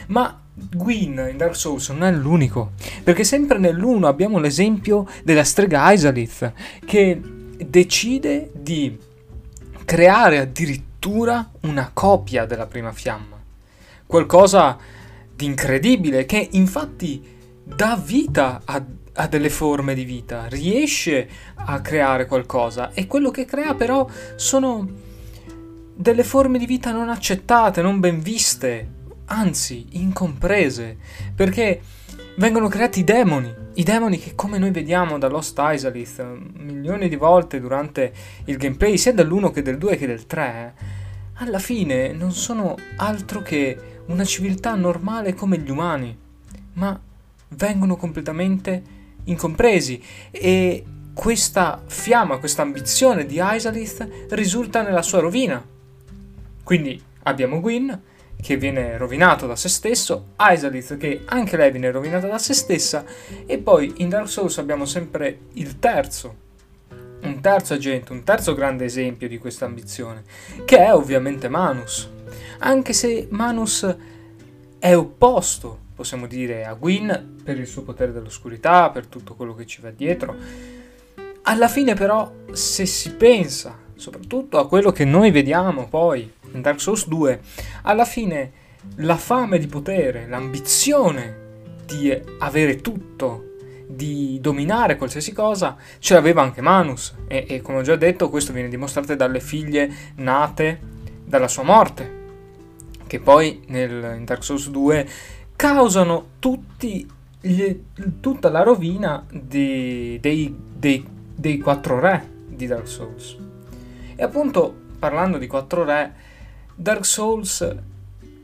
Ma 0.07 0.41
Gwyn 0.53 1.27
in 1.29 1.37
Dark 1.37 1.55
Souls 1.55 1.89
non 1.89 2.03
è 2.03 2.11
l'unico, 2.11 2.71
perché 3.03 3.23
sempre 3.23 3.57
nell'1 3.57 4.05
abbiamo 4.05 4.39
l'esempio 4.39 5.07
della 5.23 5.43
strega 5.43 5.91
Isalith 5.91 6.53
che 6.85 7.21
decide 7.57 8.51
di 8.53 8.97
creare 9.85 10.39
addirittura 10.39 11.49
una 11.61 11.91
copia 11.93 12.45
della 12.45 12.65
prima 12.65 12.91
fiamma. 12.91 13.35
Qualcosa 14.05 14.77
di 15.35 15.45
incredibile 15.45 16.25
che 16.25 16.47
infatti 16.51 17.35
dà 17.63 18.01
vita 18.01 18.61
a 18.63 18.83
ha 19.19 19.27
delle 19.27 19.49
forme 19.49 19.95
di 19.95 20.03
vita, 20.03 20.45
riesce 20.47 21.27
a 21.55 21.81
creare 21.81 22.27
qualcosa. 22.27 22.91
E 22.93 23.07
quello 23.07 23.31
che 23.31 23.45
crea 23.45 23.73
però 23.73 24.07
sono 24.35 24.87
delle 25.95 26.23
forme 26.23 26.59
di 26.59 26.67
vita 26.67 26.91
non 26.91 27.09
accettate, 27.09 27.81
non 27.81 27.99
ben 27.99 28.21
viste, 28.21 28.87
anzi 29.25 29.87
incomprese, 29.91 30.97
perché 31.35 31.81
vengono 32.37 32.67
creati 32.67 32.99
i 32.99 33.03
demoni, 33.03 33.51
i 33.73 33.83
demoni 33.83 34.19
che 34.19 34.35
come 34.35 34.59
noi 34.59 34.69
vediamo 34.69 35.17
da 35.17 35.27
Lost 35.27 35.59
Isalith 35.59 36.23
milioni 36.53 37.09
di 37.09 37.15
volte 37.15 37.59
durante 37.59 38.13
il 38.45 38.57
gameplay, 38.57 38.97
sia 38.97 39.13
dell'1 39.13 39.51
che 39.51 39.63
del 39.63 39.79
2 39.79 39.97
che 39.97 40.05
del 40.05 40.27
3, 40.27 40.73
alla 41.39 41.59
fine 41.59 42.13
non 42.13 42.31
sono 42.31 42.75
altro 42.97 43.41
che 43.41 44.01
una 44.05 44.23
civiltà 44.23 44.75
normale 44.75 45.33
come 45.33 45.57
gli 45.57 45.71
umani, 45.71 46.15
ma 46.73 46.99
vengono 47.49 47.95
completamente 47.95 48.96
incompresi 49.27 50.01
e 50.31 50.83
questa 51.13 51.81
fiamma, 51.85 52.37
questa 52.37 52.61
ambizione 52.61 53.25
di 53.25 53.39
Isalith 53.41 54.27
risulta 54.29 54.81
nella 54.81 55.01
sua 55.01 55.19
rovina. 55.19 55.63
Quindi 56.63 57.01
abbiamo 57.23 57.59
Gwyn 57.59 58.01
che 58.39 58.55
viene 58.55 58.97
rovinato 58.97 59.47
da 59.47 59.55
se 59.55 59.67
stesso, 59.67 60.33
Isalith 60.37 60.97
che 60.97 61.23
anche 61.25 61.57
lei 61.57 61.71
viene 61.71 61.89
rovinata 61.89 62.27
da 62.27 62.37
se 62.37 62.53
stessa 62.53 63.03
e 63.45 63.57
poi 63.57 63.95
in 63.97 64.09
Dark 64.09 64.29
Souls 64.29 64.59
abbiamo 64.59 64.85
sempre 64.85 65.39
il 65.53 65.79
terzo, 65.79 66.35
un 67.23 67.41
terzo 67.41 67.73
agente, 67.73 68.11
un 68.11 68.23
terzo 68.23 68.53
grande 68.53 68.85
esempio 68.85 69.27
di 69.27 69.39
questa 69.39 69.65
ambizione, 69.65 70.23
che 70.65 70.77
è 70.77 70.93
ovviamente 70.93 71.49
Manus. 71.49 72.09
Anche 72.59 72.93
se 72.93 73.27
Manus 73.31 73.95
è 74.77 74.95
opposto 74.95 75.85
possiamo 75.97 76.27
dire, 76.27 76.63
a 76.63 76.75
Gwyn 76.75 77.41
per 77.43 77.57
il 77.57 77.65
suo 77.65 77.81
potere 77.81 78.11
dell'oscurità, 78.11 78.91
per 78.91 79.07
tutto 79.07 79.33
quello 79.33 79.55
che 79.55 79.65
ci 79.65 79.81
va 79.81 79.89
dietro. 79.89 80.35
Alla 81.41 81.67
fine 81.67 81.95
però, 81.95 82.31
se 82.51 82.85
si 82.85 83.15
pensa 83.15 83.75
soprattutto 83.95 84.59
a 84.59 84.67
quello 84.67 84.91
che 84.91 85.05
noi 85.05 85.31
vediamo 85.31 85.87
poi 85.87 86.31
in 86.53 86.61
Dark 86.61 86.79
Souls 86.79 87.07
2, 87.07 87.41
alla 87.81 88.05
fine 88.05 88.51
la 88.97 89.17
fame 89.17 89.57
di 89.57 89.65
potere, 89.65 90.27
l'ambizione 90.27 91.45
di 91.85 92.15
avere 92.37 92.79
tutto, 92.79 93.55
di 93.87 94.37
dominare 94.39 94.97
qualsiasi 94.97 95.33
cosa, 95.33 95.75
ce 95.97 96.13
l'aveva 96.13 96.43
anche 96.43 96.61
Manus. 96.61 97.15
E, 97.27 97.45
e 97.47 97.61
come 97.61 97.79
ho 97.79 97.81
già 97.81 97.95
detto, 97.95 98.29
questo 98.29 98.53
viene 98.53 98.69
dimostrato 98.69 99.15
dalle 99.15 99.39
figlie 99.39 99.91
nate 100.17 100.79
dalla 101.25 101.47
sua 101.47 101.63
morte, 101.63 102.15
che 103.07 103.19
poi 103.19 103.63
nel, 103.67 104.15
in 104.17 104.25
Dark 104.25 104.43
Souls 104.43 104.69
2 104.69 105.07
causano 105.57 106.27
tutti 106.39 107.05
gli, 107.41 107.83
tutta 108.21 108.49
la 108.49 108.61
rovina 108.61 109.25
di, 109.29 110.17
dei, 110.21 110.55
dei, 110.73 111.05
dei 111.35 111.57
quattro 111.57 111.99
re 111.99 112.29
di 112.47 112.67
Dark 112.67 112.87
Souls. 112.87 113.35
E 114.15 114.23
appunto, 114.23 114.73
parlando 114.99 115.37
di 115.37 115.47
quattro 115.47 115.83
re, 115.83 116.13
Dark 116.75 117.05
Souls 117.05 117.75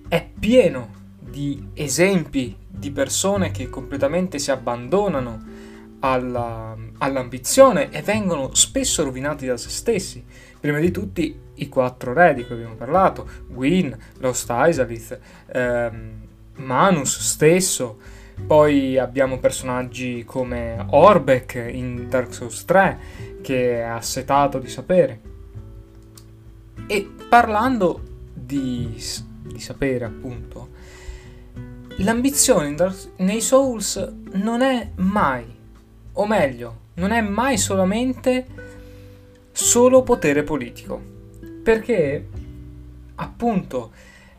è 0.07 0.27
pieno 0.39 1.01
di 1.19 1.69
esempi 1.75 2.57
di 2.67 2.91
persone 2.91 3.51
che 3.51 3.69
completamente 3.69 4.39
si 4.39 4.49
abbandonano 4.49 5.51
alla, 5.99 6.75
all'ambizione 6.97 7.91
e 7.91 8.01
vengono 8.01 8.55
spesso 8.55 9.03
rovinati 9.03 9.45
da 9.45 9.55
se 9.55 9.69
stessi. 9.69 10.25
Prima 10.59 10.79
di 10.79 10.89
tutti 10.89 11.39
i 11.55 11.69
quattro 11.69 12.13
re 12.13 12.33
di 12.33 12.43
cui 12.45 12.55
abbiamo 12.55 12.75
parlato, 12.75 13.29
Gwyn, 13.47 13.95
Lost 14.17 14.51
Isalith, 14.51 15.19
ehm, 15.51 16.22
Manus 16.55 17.19
stesso, 17.19 17.97
poi 18.45 18.97
abbiamo 18.97 19.39
personaggi 19.39 20.23
come 20.25 20.85
Orbeck 20.89 21.55
in 21.71 22.07
Dark 22.09 22.33
Souls 22.33 22.65
3 22.65 22.99
che 23.41 23.79
è 23.79 23.81
assetato 23.81 24.57
di 24.59 24.67
sapere. 24.67 25.21
E 26.87 27.09
parlando 27.29 28.01
di, 28.33 28.95
di 29.43 29.59
sapere 29.59 30.05
appunto, 30.05 30.69
l'ambizione 31.97 32.75
nei 33.17 33.41
Souls 33.41 34.11
non 34.33 34.61
è 34.61 34.89
mai, 34.95 35.45
o 36.13 36.25
meglio, 36.25 36.77
non 36.95 37.11
è 37.11 37.21
mai 37.21 37.57
solamente 37.57 38.45
solo 39.51 40.03
potere 40.03 40.43
politico. 40.43 40.99
Perché 41.63 42.27
appunto, 43.15 43.91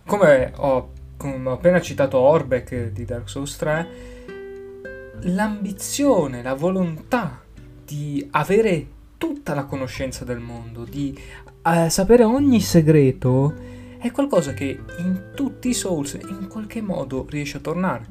come 0.04 0.52
ho 0.56 0.92
come 1.24 1.48
ho 1.48 1.52
appena 1.52 1.80
citato 1.80 2.18
Orbeck 2.18 2.90
di 2.90 3.06
Dark 3.06 3.30
Souls 3.30 3.56
3, 3.56 3.88
l'ambizione, 5.20 6.42
la 6.42 6.52
volontà 6.52 7.40
di 7.82 8.28
avere 8.32 8.86
tutta 9.16 9.54
la 9.54 9.64
conoscenza 9.64 10.26
del 10.26 10.40
mondo, 10.40 10.84
di 10.84 11.18
eh, 11.64 11.88
sapere 11.88 12.24
ogni 12.24 12.60
segreto, 12.60 13.54
è 13.96 14.10
qualcosa 14.10 14.52
che 14.52 14.78
in 14.98 15.30
tutti 15.34 15.70
i 15.70 15.72
Souls 15.72 16.12
in 16.12 16.46
qualche 16.46 16.82
modo 16.82 17.24
riesce 17.30 17.56
a 17.56 17.60
tornare. 17.60 18.04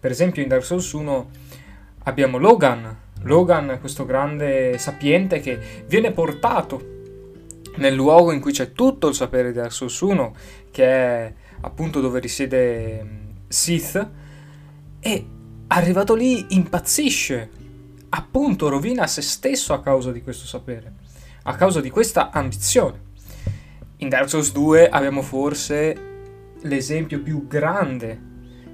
Per 0.00 0.10
esempio 0.10 0.42
in 0.42 0.48
Dark 0.48 0.64
Souls 0.64 0.90
1 0.90 1.30
abbiamo 2.02 2.38
Logan, 2.38 2.98
Logan, 3.22 3.76
questo 3.78 4.04
grande 4.04 4.78
sapiente 4.78 5.38
che 5.38 5.84
viene 5.86 6.10
portato 6.10 6.90
nel 7.76 7.94
luogo 7.94 8.32
in 8.32 8.40
cui 8.40 8.50
c'è 8.50 8.72
tutto 8.72 9.06
il 9.06 9.14
sapere 9.14 9.52
di 9.52 9.58
Dark 9.58 9.72
Souls 9.72 10.00
1, 10.00 10.34
che 10.72 10.84
è 10.84 11.32
appunto 11.62 12.00
dove 12.00 12.20
risiede 12.20 13.02
mm, 13.02 13.30
Sith, 13.48 14.10
e 15.00 15.26
arrivato 15.68 16.14
lì 16.14 16.46
impazzisce, 16.50 17.50
appunto 18.10 18.68
rovina 18.68 19.06
se 19.06 19.22
stesso 19.22 19.72
a 19.72 19.80
causa 19.80 20.12
di 20.12 20.22
questo 20.22 20.46
sapere, 20.46 20.92
a 21.44 21.54
causa 21.56 21.80
di 21.80 21.90
questa 21.90 22.30
ambizione. 22.30 23.10
In 23.96 24.08
Dark 24.08 24.28
Souls 24.28 24.52
2 24.52 24.88
abbiamo 24.88 25.22
forse 25.22 26.10
l'esempio 26.62 27.20
più 27.20 27.46
grande, 27.46 28.20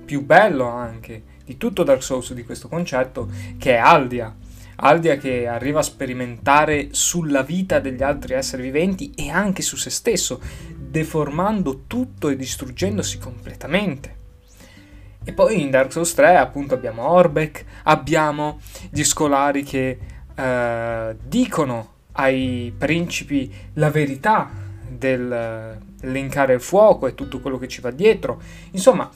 più 0.04 0.24
bello 0.24 0.66
anche, 0.66 1.22
di 1.44 1.56
tutto 1.56 1.82
Dark 1.82 2.02
Souls 2.02 2.32
di 2.32 2.44
questo 2.44 2.68
concetto, 2.68 3.28
che 3.58 3.74
è 3.74 3.78
Aldia. 3.78 4.34
Aldia 4.80 5.16
che 5.16 5.46
arriva 5.46 5.80
a 5.80 5.82
sperimentare 5.82 6.88
sulla 6.92 7.42
vita 7.42 7.80
degli 7.80 8.02
altri 8.02 8.34
esseri 8.34 8.62
viventi 8.62 9.12
e 9.14 9.28
anche 9.28 9.62
su 9.62 9.76
se 9.76 9.90
stesso, 9.90 10.40
deformando 10.90 11.84
tutto 11.86 12.28
e 12.28 12.36
distruggendosi 12.36 13.18
completamente. 13.18 14.16
E 15.24 15.32
poi 15.32 15.60
in 15.60 15.70
Dark 15.70 15.92
Souls 15.92 16.14
3 16.14 16.36
appunto 16.36 16.74
abbiamo 16.74 17.08
Orbeck, 17.08 17.64
abbiamo 17.84 18.60
gli 18.90 19.04
scolari 19.04 19.62
che 19.62 19.98
eh, 20.34 21.16
dicono 21.22 21.92
ai 22.12 22.72
principi 22.76 23.52
la 23.74 23.90
verità 23.90 24.50
del 24.88 25.78
linkare 26.00 26.54
il 26.54 26.60
fuoco 26.60 27.06
e 27.06 27.14
tutto 27.14 27.40
quello 27.40 27.58
che 27.58 27.68
ci 27.68 27.80
va 27.80 27.90
dietro. 27.90 28.40
Insomma, 28.70 29.10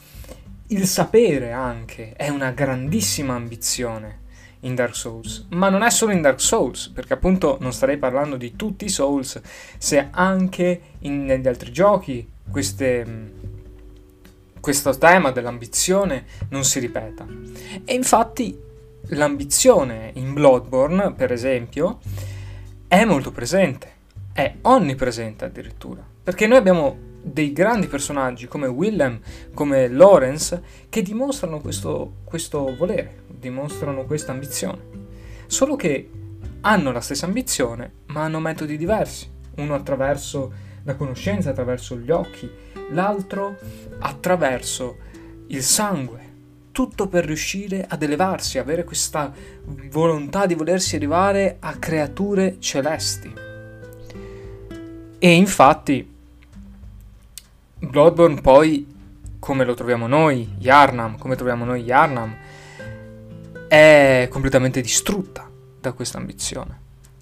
il 0.68 0.84
sapere 0.86 1.52
anche 1.52 2.12
è 2.14 2.28
una 2.28 2.50
grandissima 2.50 3.34
ambizione 3.34 4.20
in 4.64 4.74
Dark 4.74 4.94
Souls, 4.94 5.46
ma 5.50 5.68
non 5.68 5.82
è 5.82 5.90
solo 5.90 6.12
in 6.12 6.20
Dark 6.20 6.40
Souls, 6.40 6.88
perché 6.88 7.14
appunto 7.14 7.56
non 7.60 7.72
starei 7.72 7.96
parlando 7.96 8.36
di 8.36 8.54
tutti 8.56 8.84
i 8.84 8.88
Souls, 8.88 9.40
se 9.78 10.08
anche 10.10 10.80
in, 11.00 11.24
negli 11.24 11.48
altri 11.48 11.72
giochi 11.72 12.28
queste, 12.50 13.32
questo 14.60 14.96
tema 14.96 15.30
dell'ambizione 15.30 16.24
non 16.50 16.64
si 16.64 16.78
ripeta. 16.78 17.26
E 17.84 17.94
infatti 17.94 18.56
l'ambizione 19.08 20.10
in 20.14 20.32
Bloodborne, 20.32 21.12
per 21.12 21.32
esempio, 21.32 21.98
è 22.86 23.04
molto 23.04 23.32
presente, 23.32 23.90
è 24.32 24.54
onnipresente 24.62 25.44
addirittura, 25.44 26.04
perché 26.22 26.46
noi 26.46 26.58
abbiamo 26.58 27.10
dei 27.22 27.52
grandi 27.52 27.86
personaggi 27.86 28.48
come 28.48 28.66
Willem, 28.66 29.20
come 29.54 29.88
Lawrence, 29.88 30.62
che 30.88 31.02
dimostrano 31.02 31.60
questo, 31.60 32.14
questo 32.24 32.74
volere, 32.76 33.22
dimostrano 33.28 34.04
questa 34.04 34.32
ambizione. 34.32 35.00
Solo 35.46 35.76
che 35.76 36.10
hanno 36.62 36.92
la 36.92 37.00
stessa 37.00 37.26
ambizione, 37.26 37.92
ma 38.06 38.24
hanno 38.24 38.40
metodi 38.40 38.76
diversi. 38.76 39.30
Uno 39.56 39.74
attraverso 39.74 40.52
la 40.84 40.94
conoscenza, 40.96 41.50
attraverso 41.50 41.96
gli 41.96 42.10
occhi, 42.10 42.50
l'altro 42.90 43.56
attraverso 44.00 44.96
il 45.48 45.62
sangue. 45.62 46.30
Tutto 46.72 47.06
per 47.06 47.26
riuscire 47.26 47.84
ad 47.86 48.02
elevarsi, 48.02 48.58
avere 48.58 48.84
questa 48.84 49.32
volontà 49.90 50.46
di 50.46 50.54
volersi 50.54 50.96
arrivare 50.96 51.56
a 51.60 51.76
creature 51.76 52.56
celesti. 52.58 53.32
E 55.18 55.30
infatti 55.34 56.11
Bloodborne 57.82 58.40
poi, 58.40 58.86
come 59.38 59.64
lo 59.64 59.74
troviamo 59.74 60.06
noi, 60.06 60.54
Yarnam, 60.58 61.18
come 61.18 61.34
troviamo 61.34 61.64
noi 61.64 61.82
Yarnam, 61.82 62.34
è 63.68 64.28
completamente 64.30 64.80
distrutta 64.80 65.50
da 65.80 65.92
questa 65.92 66.18
ambizione. 66.18 66.80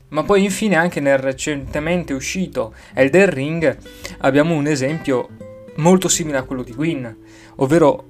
Ma 0.08 0.22
poi 0.22 0.44
infine 0.44 0.76
anche 0.76 1.00
nel 1.00 1.18
recentemente 1.18 2.12
uscito 2.12 2.74
Elden 2.92 3.30
Ring 3.30 3.78
abbiamo 4.18 4.54
un 4.54 4.66
esempio 4.66 5.28
molto 5.76 6.08
simile 6.08 6.36
a 6.36 6.42
quello 6.42 6.62
di 6.62 6.74
Gwyn, 6.74 7.16
ovvero 7.56 8.04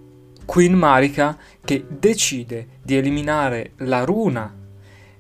Queen 0.45 0.75
Marika 0.75 1.39
che 1.65 1.85
decide 1.89 2.67
di 2.83 2.97
eliminare 2.97 3.73
la 3.77 4.05
runa 4.05 4.53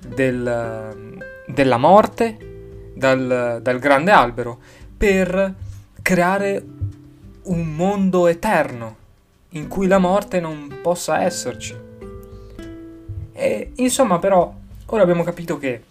del, 0.04 1.22
della 1.46 1.76
morte 1.76 2.92
dal, 2.96 3.60
dal 3.62 3.78
grande 3.78 4.10
albero 4.10 4.58
per 4.96 5.54
creare 6.02 6.64
un 7.44 7.74
mondo 7.74 8.26
eterno 8.26 8.96
in 9.50 9.68
cui 9.68 9.86
la 9.86 9.98
morte 9.98 10.40
non 10.40 10.78
possa 10.82 11.22
esserci. 11.22 11.74
E 13.32 13.72
insomma, 13.76 14.18
però, 14.18 14.52
ora 14.86 15.02
abbiamo 15.02 15.22
capito 15.22 15.58
che 15.58 15.84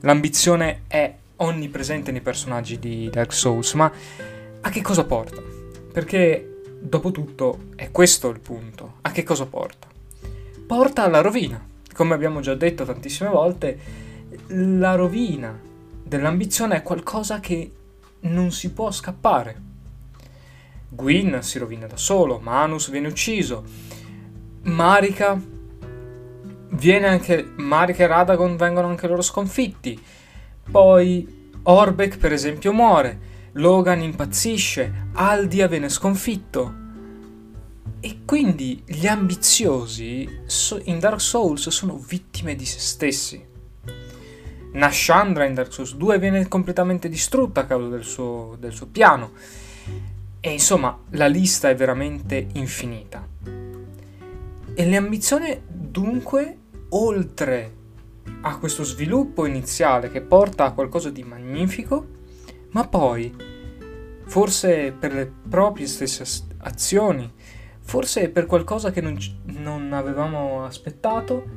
l'ambizione 0.00 0.82
è 0.86 1.14
onnipresente 1.36 2.12
nei 2.12 2.20
personaggi 2.20 2.78
di 2.78 3.08
Dark 3.10 3.32
Souls, 3.32 3.72
ma 3.74 3.90
a 4.60 4.70
che 4.70 4.82
cosa 4.82 5.04
porta? 5.04 5.40
Perché, 5.92 6.60
dopo 6.78 7.10
tutto, 7.10 7.70
è 7.74 7.90
questo 7.90 8.28
il 8.28 8.40
punto. 8.40 8.94
A 9.02 9.10
che 9.10 9.22
cosa 9.22 9.46
porta? 9.46 9.88
Porta 10.66 11.02
alla 11.02 11.20
rovina. 11.20 11.64
Come 11.94 12.14
abbiamo 12.14 12.40
già 12.40 12.54
detto 12.54 12.84
tantissime 12.84 13.30
volte, 13.30 13.78
la 14.48 14.94
rovina 14.94 15.58
dell'ambizione 16.02 16.76
è 16.76 16.82
qualcosa 16.82 17.40
che 17.40 17.70
non 18.20 18.52
si 18.52 18.70
può 18.70 18.90
scappare 18.90 19.70
Gwyn 20.94 21.38
si 21.42 21.58
rovina 21.58 21.86
da 21.86 21.96
solo, 21.96 22.38
Manus 22.38 22.90
viene 22.90 23.08
ucciso, 23.08 23.64
Marika 24.64 25.40
viene 26.72 27.06
anche 27.06 27.50
Marika 27.56 28.04
e 28.04 28.06
Radagon 28.06 28.56
vengono 28.56 28.88
anche 28.88 29.06
loro 29.06 29.22
sconfitti. 29.22 30.00
Poi 30.70 31.50
Orbeck 31.62 32.18
per 32.18 32.32
esempio 32.32 32.74
muore, 32.74 33.30
Logan 33.52 34.02
impazzisce, 34.02 35.08
Aldia 35.14 35.66
viene 35.66 35.88
sconfitto. 35.88 36.80
E 38.00 38.18
quindi 38.26 38.82
gli 38.84 39.06
ambiziosi 39.06 40.28
in 40.84 40.98
Dark 40.98 41.20
Souls 41.20 41.68
sono 41.70 41.96
vittime 41.96 42.54
di 42.54 42.66
se 42.66 42.78
stessi. 42.78 43.42
Nashandra 44.72 45.46
in 45.46 45.54
Dark 45.54 45.72
Souls 45.72 45.94
2 45.94 46.18
viene 46.18 46.48
completamente 46.48 47.08
distrutta 47.08 47.60
a 47.60 47.64
causa 47.66 47.88
del 47.88 48.04
suo, 48.04 48.56
del 48.58 48.72
suo 48.72 48.86
piano. 48.86 49.32
E 50.44 50.50
insomma, 50.50 50.98
la 51.10 51.28
lista 51.28 51.68
è 51.68 51.76
veramente 51.76 52.48
infinita. 52.54 53.24
E 54.74 54.90
l'ambizione 54.90 55.62
dunque, 55.68 56.58
oltre 56.88 57.76
a 58.40 58.58
questo 58.58 58.82
sviluppo 58.82 59.46
iniziale 59.46 60.10
che 60.10 60.20
porta 60.20 60.64
a 60.64 60.72
qualcosa 60.72 61.10
di 61.10 61.22
magnifico, 61.22 62.08
ma 62.70 62.88
poi, 62.88 63.32
forse 64.24 64.90
per 64.90 65.12
le 65.12 65.32
proprie 65.48 65.86
stesse 65.86 66.24
azioni, 66.58 67.32
forse 67.78 68.28
per 68.28 68.46
qualcosa 68.46 68.90
che 68.90 69.00
non, 69.00 69.16
non 69.44 69.92
avevamo 69.92 70.64
aspettato, 70.64 71.50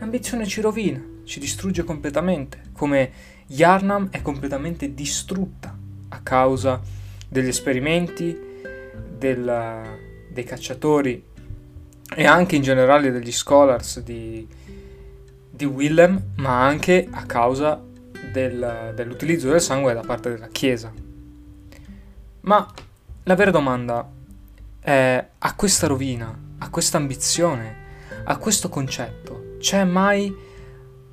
l'ambizione 0.00 0.44
ci 0.44 0.60
rovina, 0.60 1.00
ci 1.22 1.38
distrugge 1.38 1.84
completamente, 1.84 2.62
come 2.72 3.12
Yarnam 3.46 4.08
è 4.10 4.22
completamente 4.22 4.92
distrutta 4.92 5.78
a 6.08 6.20
causa 6.20 6.80
di 6.80 7.03
degli 7.34 7.48
esperimenti, 7.48 8.40
della, 9.18 9.82
dei 10.30 10.44
cacciatori 10.44 11.20
e 12.14 12.26
anche 12.26 12.54
in 12.54 12.62
generale 12.62 13.10
degli 13.10 13.32
scholars 13.32 13.98
di, 14.02 14.46
di 15.50 15.64
Willem, 15.64 16.26
ma 16.36 16.64
anche 16.64 17.08
a 17.10 17.26
causa 17.26 17.82
del, 18.30 18.92
dell'utilizzo 18.94 19.50
del 19.50 19.60
sangue 19.60 19.94
da 19.94 20.02
parte 20.02 20.30
della 20.30 20.46
Chiesa. 20.46 20.92
Ma 22.42 22.72
la 23.24 23.34
vera 23.34 23.50
domanda 23.50 24.08
è 24.78 25.26
a 25.36 25.54
questa 25.56 25.88
rovina, 25.88 26.38
a 26.58 26.70
questa 26.70 26.98
ambizione, 26.98 27.76
a 28.22 28.36
questo 28.36 28.68
concetto, 28.68 29.56
c'è 29.58 29.82
mai 29.82 30.32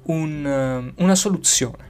un, 0.04 0.94
una 0.98 1.16
soluzione? 1.16 1.90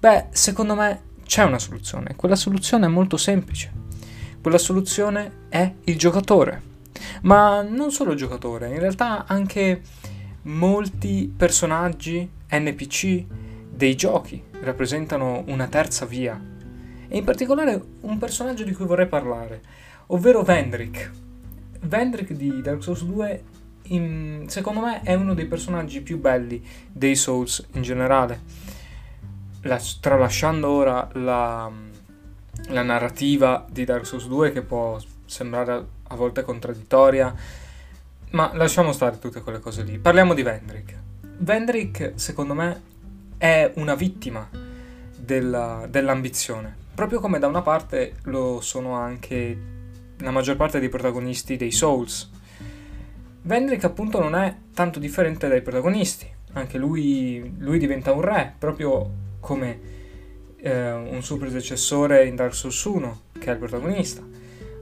Beh, 0.00 0.26
secondo 0.30 0.74
me 0.74 1.02
c'è 1.30 1.44
una 1.44 1.60
soluzione. 1.60 2.16
Quella 2.16 2.34
soluzione 2.34 2.86
è 2.86 2.88
molto 2.88 3.16
semplice. 3.16 3.70
Quella 4.42 4.58
soluzione 4.58 5.46
è 5.48 5.74
il 5.84 5.96
giocatore. 5.96 6.60
Ma 7.22 7.62
non 7.62 7.92
solo 7.92 8.10
il 8.10 8.18
giocatore, 8.18 8.68
in 8.68 8.80
realtà 8.80 9.26
anche 9.28 9.80
molti 10.42 11.32
personaggi 11.34 12.28
NPC 12.50 13.24
dei 13.70 13.94
giochi 13.94 14.42
rappresentano 14.62 15.44
una 15.46 15.68
terza 15.68 16.04
via. 16.04 16.36
E 17.06 17.16
in 17.16 17.22
particolare 17.22 17.80
un 18.00 18.18
personaggio 18.18 18.64
di 18.64 18.72
cui 18.72 18.86
vorrei 18.86 19.06
parlare, 19.06 19.62
ovvero 20.06 20.42
Vendrick. 20.42 21.12
Vendrick 21.82 22.32
di 22.32 22.60
Dark 22.60 22.82
Souls 22.82 23.04
2 23.04 23.42
in, 23.82 24.46
secondo 24.48 24.80
me 24.80 25.02
è 25.02 25.14
uno 25.14 25.34
dei 25.34 25.46
personaggi 25.46 26.00
più 26.00 26.18
belli 26.18 26.60
dei 26.90 27.14
Souls 27.14 27.64
in 27.74 27.82
generale 27.82 28.59
la, 29.62 29.80
tralasciando 30.00 30.68
ora 30.68 31.08
la, 31.12 31.70
la 32.68 32.82
narrativa 32.82 33.64
di 33.68 33.84
Dark 33.84 34.06
Souls 34.06 34.26
2 34.26 34.52
che 34.52 34.62
può 34.62 34.98
sembrare 35.26 35.86
a 36.08 36.14
volte 36.14 36.42
contraddittoria, 36.42 37.34
Ma 38.30 38.50
lasciamo 38.54 38.92
stare 38.92 39.18
tutte 39.18 39.40
quelle 39.40 39.60
cose 39.60 39.82
lì. 39.82 39.98
Parliamo 39.98 40.34
di 40.34 40.42
Vendrick. 40.42 40.94
Vendrick, 41.38 42.12
secondo 42.14 42.54
me, 42.54 42.82
è 43.38 43.72
una 43.76 43.94
vittima 43.94 44.48
della, 45.16 45.86
dell'ambizione. 45.88 46.76
Proprio 46.94 47.20
come 47.20 47.38
da 47.38 47.46
una 47.46 47.62
parte 47.62 48.16
lo 48.24 48.60
sono 48.60 48.94
anche 48.94 49.58
la 50.18 50.30
maggior 50.30 50.56
parte 50.56 50.80
dei 50.80 50.88
protagonisti 50.88 51.56
dei 51.56 51.70
Souls. 51.72 52.30
Vendrick 53.42 53.84
appunto 53.84 54.20
non 54.20 54.34
è 54.34 54.54
tanto 54.74 54.98
differente 54.98 55.48
dai 55.48 55.62
protagonisti. 55.62 56.28
Anche 56.52 56.78
lui, 56.78 57.54
lui 57.58 57.78
diventa 57.78 58.12
un 58.12 58.20
re, 58.20 58.54
proprio 58.58 59.28
come 59.40 59.98
eh, 60.56 60.92
un 60.92 61.22
suo 61.22 61.36
predecessore 61.36 62.26
in 62.26 62.36
Dark 62.36 62.54
Souls 62.54 62.84
1, 62.84 63.20
che 63.38 63.46
è 63.46 63.52
il 63.52 63.58
protagonista. 63.58 64.22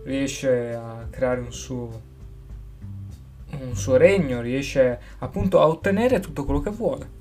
Riesce 0.05 0.75
a 0.75 1.07
creare 1.11 1.41
un 1.41 1.53
suo, 1.53 2.01
un 3.61 3.77
suo 3.77 3.97
regno, 3.97 4.41
riesce 4.41 4.99
appunto 5.19 5.61
a 5.61 5.69
ottenere 5.69 6.21
tutto 6.21 6.45
quello 6.45 6.61
che 6.61 6.71
vuole. 6.71 7.17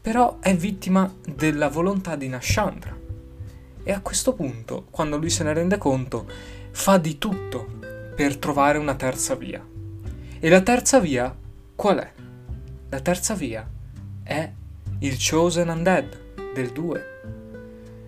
Però 0.00 0.38
è 0.40 0.54
vittima 0.54 1.12
della 1.26 1.68
volontà 1.68 2.16
di 2.16 2.28
Nashandra. 2.28 2.96
E 3.82 3.92
a 3.92 4.00
questo 4.00 4.34
punto, 4.34 4.86
quando 4.90 5.16
lui 5.16 5.30
se 5.30 5.44
ne 5.44 5.52
rende 5.52 5.78
conto, 5.78 6.26
fa 6.70 6.98
di 6.98 7.18
tutto 7.18 7.66
per 8.14 8.36
trovare 8.36 8.78
una 8.78 8.94
terza 8.94 9.34
via. 9.34 9.64
E 10.38 10.48
la 10.48 10.60
terza 10.60 11.00
via 11.00 11.34
qual 11.74 11.98
è? 11.98 12.12
La 12.90 13.00
terza 13.00 13.34
via 13.34 13.68
è 14.22 14.52
il 15.00 15.16
Chosen 15.18 15.68
Undead 15.68 16.23
del 16.54 16.70
2 16.70 17.14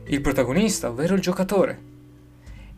il 0.09 0.21
protagonista, 0.21 0.89
ovvero 0.89 1.15
il 1.15 1.21
giocatore. 1.21 1.95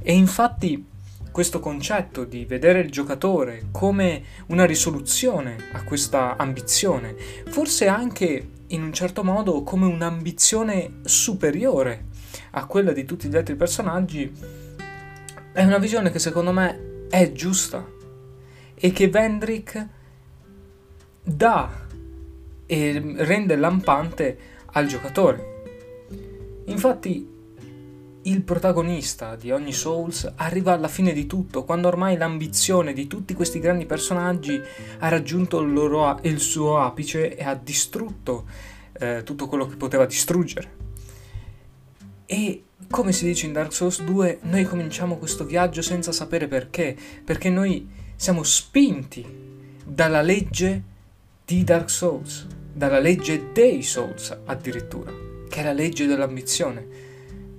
E 0.01 0.15
infatti 0.15 0.85
questo 1.31 1.61
concetto 1.61 2.25
di 2.25 2.45
vedere 2.45 2.81
il 2.81 2.91
giocatore 2.91 3.67
come 3.71 4.23
una 4.47 4.65
risoluzione 4.65 5.57
a 5.73 5.83
questa 5.83 6.37
ambizione, 6.37 7.15
forse 7.49 7.87
anche 7.87 8.49
in 8.69 8.83
un 8.83 8.93
certo 8.93 9.23
modo 9.23 9.63
come 9.63 9.87
un'ambizione 9.87 11.01
superiore 11.05 12.07
a 12.53 12.65
quella 12.67 12.93
di 12.93 13.05
tutti 13.05 13.29
gli 13.29 13.37
altri 13.37 13.57
personaggi, 13.57 14.33
è 15.53 15.65
una 15.65 15.79
visione 15.79 16.11
che 16.11 16.19
secondo 16.19 16.53
me 16.53 17.07
è 17.11 17.33
giusta 17.33 17.87
e 18.75 18.93
che 18.93 19.09
Vendrick 19.09 19.87
dà 21.23 21.87
e 22.67 23.03
rende 23.17 23.57
lampante 23.57 24.39
al 24.73 24.87
giocatore. 24.87 25.57
Infatti 26.69 27.37
il 28.23 28.43
protagonista 28.43 29.37
di 29.37 29.51
ogni 29.51 29.73
Souls 29.73 30.31
arriva 30.37 30.73
alla 30.73 30.89
fine 30.89 31.13
di 31.13 31.27
tutto, 31.27 31.65
quando 31.65 31.89
ormai 31.89 32.17
l'ambizione 32.19 32.93
di 32.93 33.07
tutti 33.07 33.33
questi 33.33 33.59
grandi 33.59 33.87
personaggi 33.87 34.61
ha 34.99 35.09
raggiunto 35.09 35.61
il, 35.61 35.73
loro, 35.73 36.19
il 36.23 36.39
suo 36.39 36.79
apice 36.79 37.37
e 37.37 37.43
ha 37.43 37.55
distrutto 37.55 38.47
eh, 38.93 39.23
tutto 39.25 39.49
quello 39.49 39.67
che 39.67 39.77
poteva 39.77 40.05
distruggere. 40.05 40.87
E 42.27 42.65
come 42.91 43.13
si 43.13 43.25
dice 43.25 43.47
in 43.47 43.55
Dark 43.55 43.73
Souls 43.73 44.03
2, 44.03 44.41
noi 44.43 44.65
cominciamo 44.65 45.17
questo 45.17 45.47
viaggio 45.47 45.81
senza 45.81 46.13
sapere 46.13 46.49
perché, 46.49 46.95
perché 47.25 47.49
noi 47.49 47.89
siamo 48.15 48.43
spinti 48.43 49.25
dalla 49.87 50.21
legge 50.21 50.83
di 51.47 51.65
Dark 51.65 51.89
Souls, 51.89 52.47
dalla 52.75 52.99
legge 52.99 53.53
dei 53.53 53.83
Souls 53.83 54.37
addirittura 54.45 55.28
che 55.49 55.61
è 55.61 55.65
la 55.65 55.73
legge 55.73 56.07
dell'ambizione. 56.07 56.87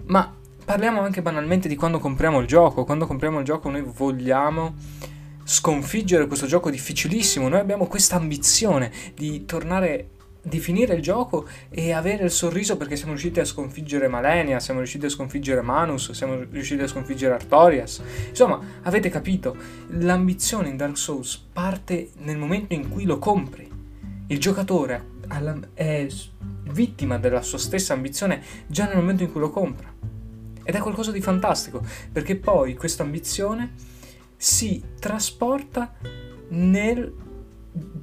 Ma 0.05 0.33
parliamo 0.63 1.01
anche 1.01 1.21
banalmente 1.21 1.67
di 1.67 1.75
quando 1.75 1.99
compriamo 1.99 2.39
il 2.39 2.47
gioco. 2.47 2.85
Quando 2.85 3.05
compriamo 3.05 3.39
il 3.39 3.45
gioco 3.45 3.69
noi 3.69 3.81
vogliamo 3.81 4.75
sconfiggere 5.43 6.27
questo 6.27 6.45
gioco 6.45 6.69
difficilissimo. 6.69 7.47
Noi 7.47 7.59
abbiamo 7.59 7.87
questa 7.87 8.15
ambizione 8.15 8.91
di 9.15 9.45
tornare 9.45 10.09
di 10.41 10.59
finire 10.59 10.95
il 10.95 11.01
gioco 11.01 11.47
e 11.69 11.91
avere 11.91 12.23
il 12.23 12.31
sorriso 12.31 12.77
perché 12.77 12.95
siamo 12.95 13.11
riusciti 13.11 13.39
a 13.39 13.45
sconfiggere 13.45 14.07
Malenia, 14.07 14.59
siamo 14.59 14.79
riusciti 14.79 15.05
a 15.05 15.09
sconfiggere 15.09 15.61
Manus, 15.61 16.11
siamo 16.11 16.43
riusciti 16.49 16.81
a 16.81 16.87
sconfiggere 16.87 17.33
Artorias. 17.33 18.01
Insomma, 18.29 18.59
avete 18.83 19.09
capito, 19.09 19.55
l'ambizione 19.89 20.69
in 20.69 20.77
Dark 20.77 20.97
Souls 20.97 21.35
parte 21.51 22.11
nel 22.19 22.37
momento 22.37 22.73
in 22.73 22.89
cui 22.89 23.03
lo 23.03 23.19
compri. 23.19 23.69
Il 24.27 24.39
giocatore 24.39 25.17
è 25.73 26.07
vittima 26.71 27.17
della 27.17 27.41
sua 27.41 27.57
stessa 27.57 27.93
ambizione 27.93 28.41
già 28.67 28.85
nel 28.85 28.97
momento 28.97 29.23
in 29.23 29.31
cui 29.31 29.41
lo 29.41 29.49
compra. 29.49 29.91
Ed 30.63 30.75
è 30.75 30.79
qualcosa 30.79 31.11
di 31.11 31.21
fantastico, 31.21 31.81
perché 32.11 32.35
poi 32.35 32.75
questa 32.75 33.03
ambizione 33.03 33.73
si 34.37 34.83
trasporta 34.99 35.93
nel 36.49 37.13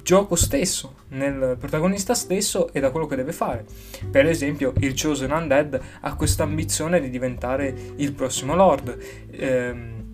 gioco 0.01 0.35
stesso, 0.35 0.95
nel 1.09 1.57
protagonista 1.59 2.13
stesso 2.13 2.71
e 2.71 2.79
da 2.79 2.91
quello 2.91 3.07
che 3.07 3.15
deve 3.15 3.31
fare. 3.31 3.65
Per 4.09 4.25
esempio, 4.25 4.73
il 4.79 4.99
Chosen 4.99 5.31
Undead 5.31 5.79
ha 6.01 6.15
questa 6.15 6.43
ambizione 6.43 6.99
di 6.99 7.09
diventare 7.09 7.75
il 7.97 8.13
prossimo 8.13 8.55
Lord. 8.55 8.97
Ehm, 9.31 10.05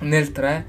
nel 0.00 0.32
3 0.32 0.66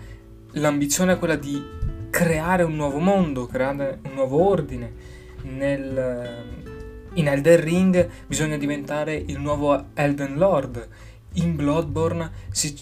l'ambizione 0.52 1.14
è 1.14 1.18
quella 1.18 1.36
di 1.36 1.62
creare 2.10 2.64
un 2.64 2.76
nuovo 2.76 3.00
mondo, 3.00 3.46
creare 3.46 4.00
un 4.04 4.14
nuovo 4.14 4.48
ordine. 4.48 5.16
Nel 5.56 6.66
in 7.18 7.28
Elden 7.28 7.60
Ring 7.60 8.10
bisogna 8.28 8.58
diventare 8.58 9.16
il 9.16 9.40
nuovo 9.40 9.88
Elden 9.94 10.38
Lord. 10.38 10.88
In 11.34 11.56
Bloodborne 11.56 12.32
si, 12.52 12.76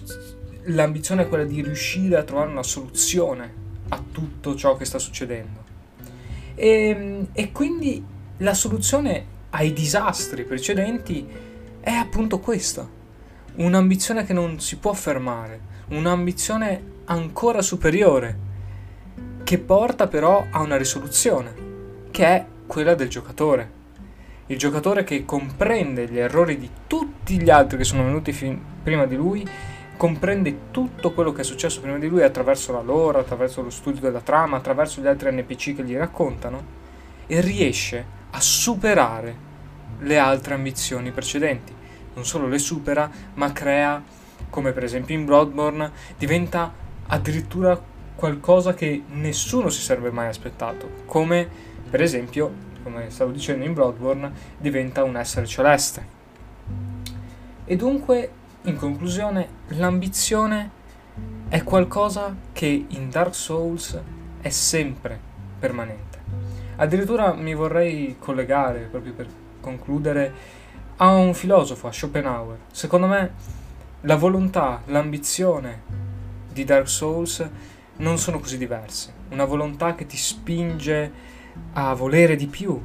l'ambizione 0.64 1.24
è 1.24 1.28
quella 1.28 1.46
di 1.46 1.62
riuscire 1.62 2.18
a 2.18 2.24
trovare 2.24 2.52
una 2.52 2.64
soluzione 2.64 3.64
a 3.90 4.04
tutto 4.12 4.56
ciò 4.56 4.76
che 4.76 4.86
sta 4.86 5.00
succedendo. 5.00 5.64
E, 6.56 6.70
ehm, 6.70 7.28
e 7.32 7.52
quindi 7.52 8.04
la 8.38 8.54
soluzione 8.54 9.34
ai 9.52 9.72
disastri 9.72 10.44
precedenti 10.44 11.26
è 11.80 11.92
appunto 11.92 12.40
questa. 12.40 12.88
Un'ambizione 13.56 14.26
che 14.26 14.34
non 14.34 14.60
si 14.60 14.78
può 14.78 14.92
fermare, 14.92 15.62
un'ambizione 15.90 16.94
ancora 17.06 17.62
superiore, 17.62 18.38
che 19.46 19.60
porta 19.60 20.08
però 20.08 20.46
a 20.50 20.60
una 20.62 20.76
risoluzione, 20.76 21.54
che 22.12 22.26
è 22.26 22.46
quella 22.66 22.96
del 22.96 23.10
giocatore 23.10 23.84
il 24.48 24.60
giocatore 24.60 25.04
che 25.04 25.26
comprende 25.26 26.08
gli 26.08 26.20
errori 26.20 26.60
di 26.60 26.70
tutti 26.86 27.42
gli 27.42 27.50
altri 27.50 27.80
che 27.80 27.84
sono 27.84 28.04
venuti 28.04 28.32
fin- 28.32 28.62
prima 28.84 29.08
di 29.08 29.16
lui, 29.16 29.48
comprende 29.98 30.70
tutto 30.70 31.14
quello 31.14 31.32
che 31.32 31.42
è 31.42 31.44
successo 31.44 31.82
prima 31.82 31.98
di 31.98 32.08
lui 32.08 32.22
attraverso 32.22 32.72
la 32.72 32.82
lore, 32.82 33.20
attraverso 33.20 33.64
lo 33.64 33.72
studio 33.72 34.02
della 34.02 34.22
trama, 34.22 34.58
attraverso 34.58 35.02
gli 35.02 35.08
altri 35.08 35.32
NPC 35.32 35.76
che 35.76 35.84
gli 35.84 35.96
raccontano 35.96 36.64
e 37.26 37.42
riesce 37.42 38.06
a 38.30 38.40
superare 38.40 39.36
le 40.00 40.18
altre 40.20 40.54
ambizioni 40.54 41.10
precedenti. 41.10 41.74
Non 42.14 42.24
solo 42.24 42.48
le 42.48 42.60
supera, 42.60 43.10
ma 43.34 43.52
crea, 43.52 44.00
come 44.52 44.74
per 44.74 44.84
esempio 44.84 45.16
in 45.16 45.26
Bloodborne, 45.26 45.92
diventa 46.20 46.72
addirittura 47.08 47.82
qualcosa 48.14 48.76
che 48.76 49.04
nessuno 49.08 49.70
si 49.70 49.82
sarebbe 49.82 50.12
mai 50.12 50.28
aspettato, 50.28 50.88
come 51.06 51.74
per 51.90 52.02
esempio 52.02 52.74
come 52.86 53.10
stavo 53.10 53.32
dicendo 53.32 53.66
in 53.66 53.74
Bloodborne, 53.74 54.32
diventa 54.60 55.04
un 55.04 55.18
essere 55.18 55.48
celeste. 55.48 56.14
E 57.66 57.76
dunque, 57.76 58.30
in 58.62 58.76
conclusione, 58.76 59.48
l'ambizione 59.70 60.70
è 61.50 61.64
qualcosa 61.64 62.36
che 62.54 62.86
in 62.88 63.10
Dark 63.10 63.34
Souls 63.34 64.00
è 64.40 64.50
sempre 64.50 65.20
permanente. 65.58 66.20
Addirittura 66.76 67.34
mi 67.34 67.56
vorrei 67.56 68.18
collegare, 68.20 68.82
proprio 68.82 69.14
per 69.14 69.28
concludere, 69.60 70.34
a 70.98 71.08
un 71.08 71.34
filosofo, 71.34 71.88
a 71.88 71.92
Schopenhauer. 71.92 72.60
Secondo 72.72 73.08
me 73.08 73.34
la 74.02 74.16
volontà, 74.16 74.84
l'ambizione 74.86 75.82
di 76.52 76.64
Dark 76.64 76.88
Souls 76.88 77.50
non 77.98 78.20
sono 78.20 78.40
così 78.40 78.60
diverse. 78.60 79.12
Una 79.30 79.46
volontà 79.46 79.96
che 79.96 80.06
ti 80.06 80.18
spinge 80.18 81.34
a 81.74 81.94
volere 81.94 82.36
di 82.36 82.48
più, 82.48 82.82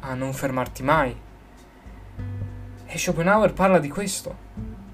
a 0.00 0.14
non 0.14 0.32
fermarti 0.32 0.82
mai. 0.82 1.16
E 2.86 2.98
Schopenhauer 2.98 3.52
parla 3.52 3.78
di 3.78 3.88
questo, 3.88 4.36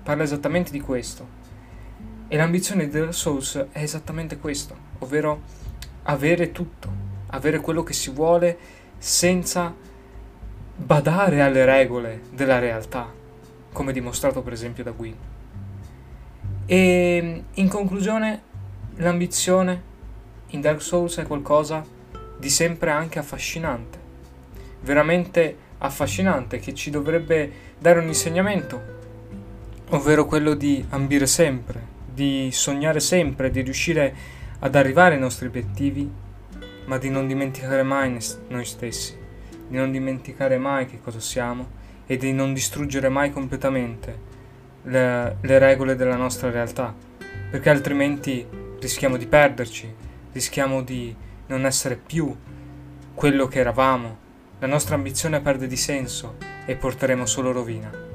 parla 0.02 0.22
esattamente 0.22 0.70
di 0.70 0.80
questo. 0.80 1.38
E 2.28 2.36
l'ambizione 2.36 2.88
Dark 2.88 3.12
Souls 3.12 3.66
è 3.72 3.82
esattamente 3.82 4.38
questo, 4.38 4.76
ovvero 5.00 5.42
avere 6.04 6.52
tutto, 6.52 6.88
avere 7.28 7.60
quello 7.60 7.82
che 7.82 7.92
si 7.92 8.10
vuole 8.10 8.56
senza 8.98 9.74
badare 10.76 11.42
alle 11.42 11.64
regole 11.64 12.22
della 12.32 12.58
realtà, 12.58 13.12
come 13.72 13.92
dimostrato 13.92 14.42
per 14.42 14.52
esempio 14.52 14.84
da 14.84 14.92
Gwyn. 14.92 15.16
E 16.66 17.44
in 17.52 17.68
conclusione, 17.68 18.42
l'ambizione 18.96 19.82
in 20.48 20.60
Dark 20.60 20.80
Souls 20.80 21.18
è 21.18 21.26
qualcosa 21.26 21.84
di 22.40 22.48
sempre 22.48 22.90
anche 22.90 23.18
affascinante, 23.18 23.98
veramente 24.80 25.56
affascinante 25.78 26.58
che 26.58 26.74
ci 26.74 26.90
dovrebbe 26.90 27.52
dare 27.78 28.00
un 28.00 28.06
insegnamento, 28.06 28.98
ovvero 29.90 30.24
quello 30.24 30.54
di 30.54 30.82
ambire 30.88 31.26
sempre, 31.26 31.86
di 32.12 32.48
sognare 32.50 32.98
sempre, 32.98 33.50
di 33.50 33.60
riuscire 33.60 34.14
ad 34.58 34.74
arrivare 34.74 35.14
ai 35.14 35.20
nostri 35.20 35.46
obiettivi, 35.46 36.10
ma 36.86 36.96
di 36.96 37.10
non 37.10 37.26
dimenticare 37.26 37.82
mai 37.82 38.18
noi 38.48 38.64
stessi, 38.64 39.16
di 39.68 39.76
non 39.76 39.90
dimenticare 39.90 40.56
mai 40.56 40.86
che 40.86 40.98
cosa 41.00 41.20
siamo 41.20 41.78
e 42.06 42.16
di 42.16 42.32
non 42.32 42.54
distruggere 42.54 43.10
mai 43.10 43.30
completamente 43.30 44.28
le, 44.84 45.36
le 45.40 45.58
regole 45.58 45.94
della 45.94 46.16
nostra 46.16 46.50
realtà, 46.50 46.94
perché 47.50 47.68
altrimenti 47.68 48.46
rischiamo 48.80 49.18
di 49.18 49.26
perderci, 49.26 49.92
rischiamo 50.32 50.82
di 50.82 51.14
non 51.50 51.66
essere 51.66 51.96
più 51.96 52.34
quello 53.12 53.48
che 53.48 53.58
eravamo, 53.58 54.16
la 54.60 54.68
nostra 54.68 54.94
ambizione 54.94 55.40
perde 55.40 55.66
di 55.66 55.76
senso 55.76 56.36
e 56.64 56.76
porteremo 56.76 57.26
solo 57.26 57.50
rovina. 57.50 58.09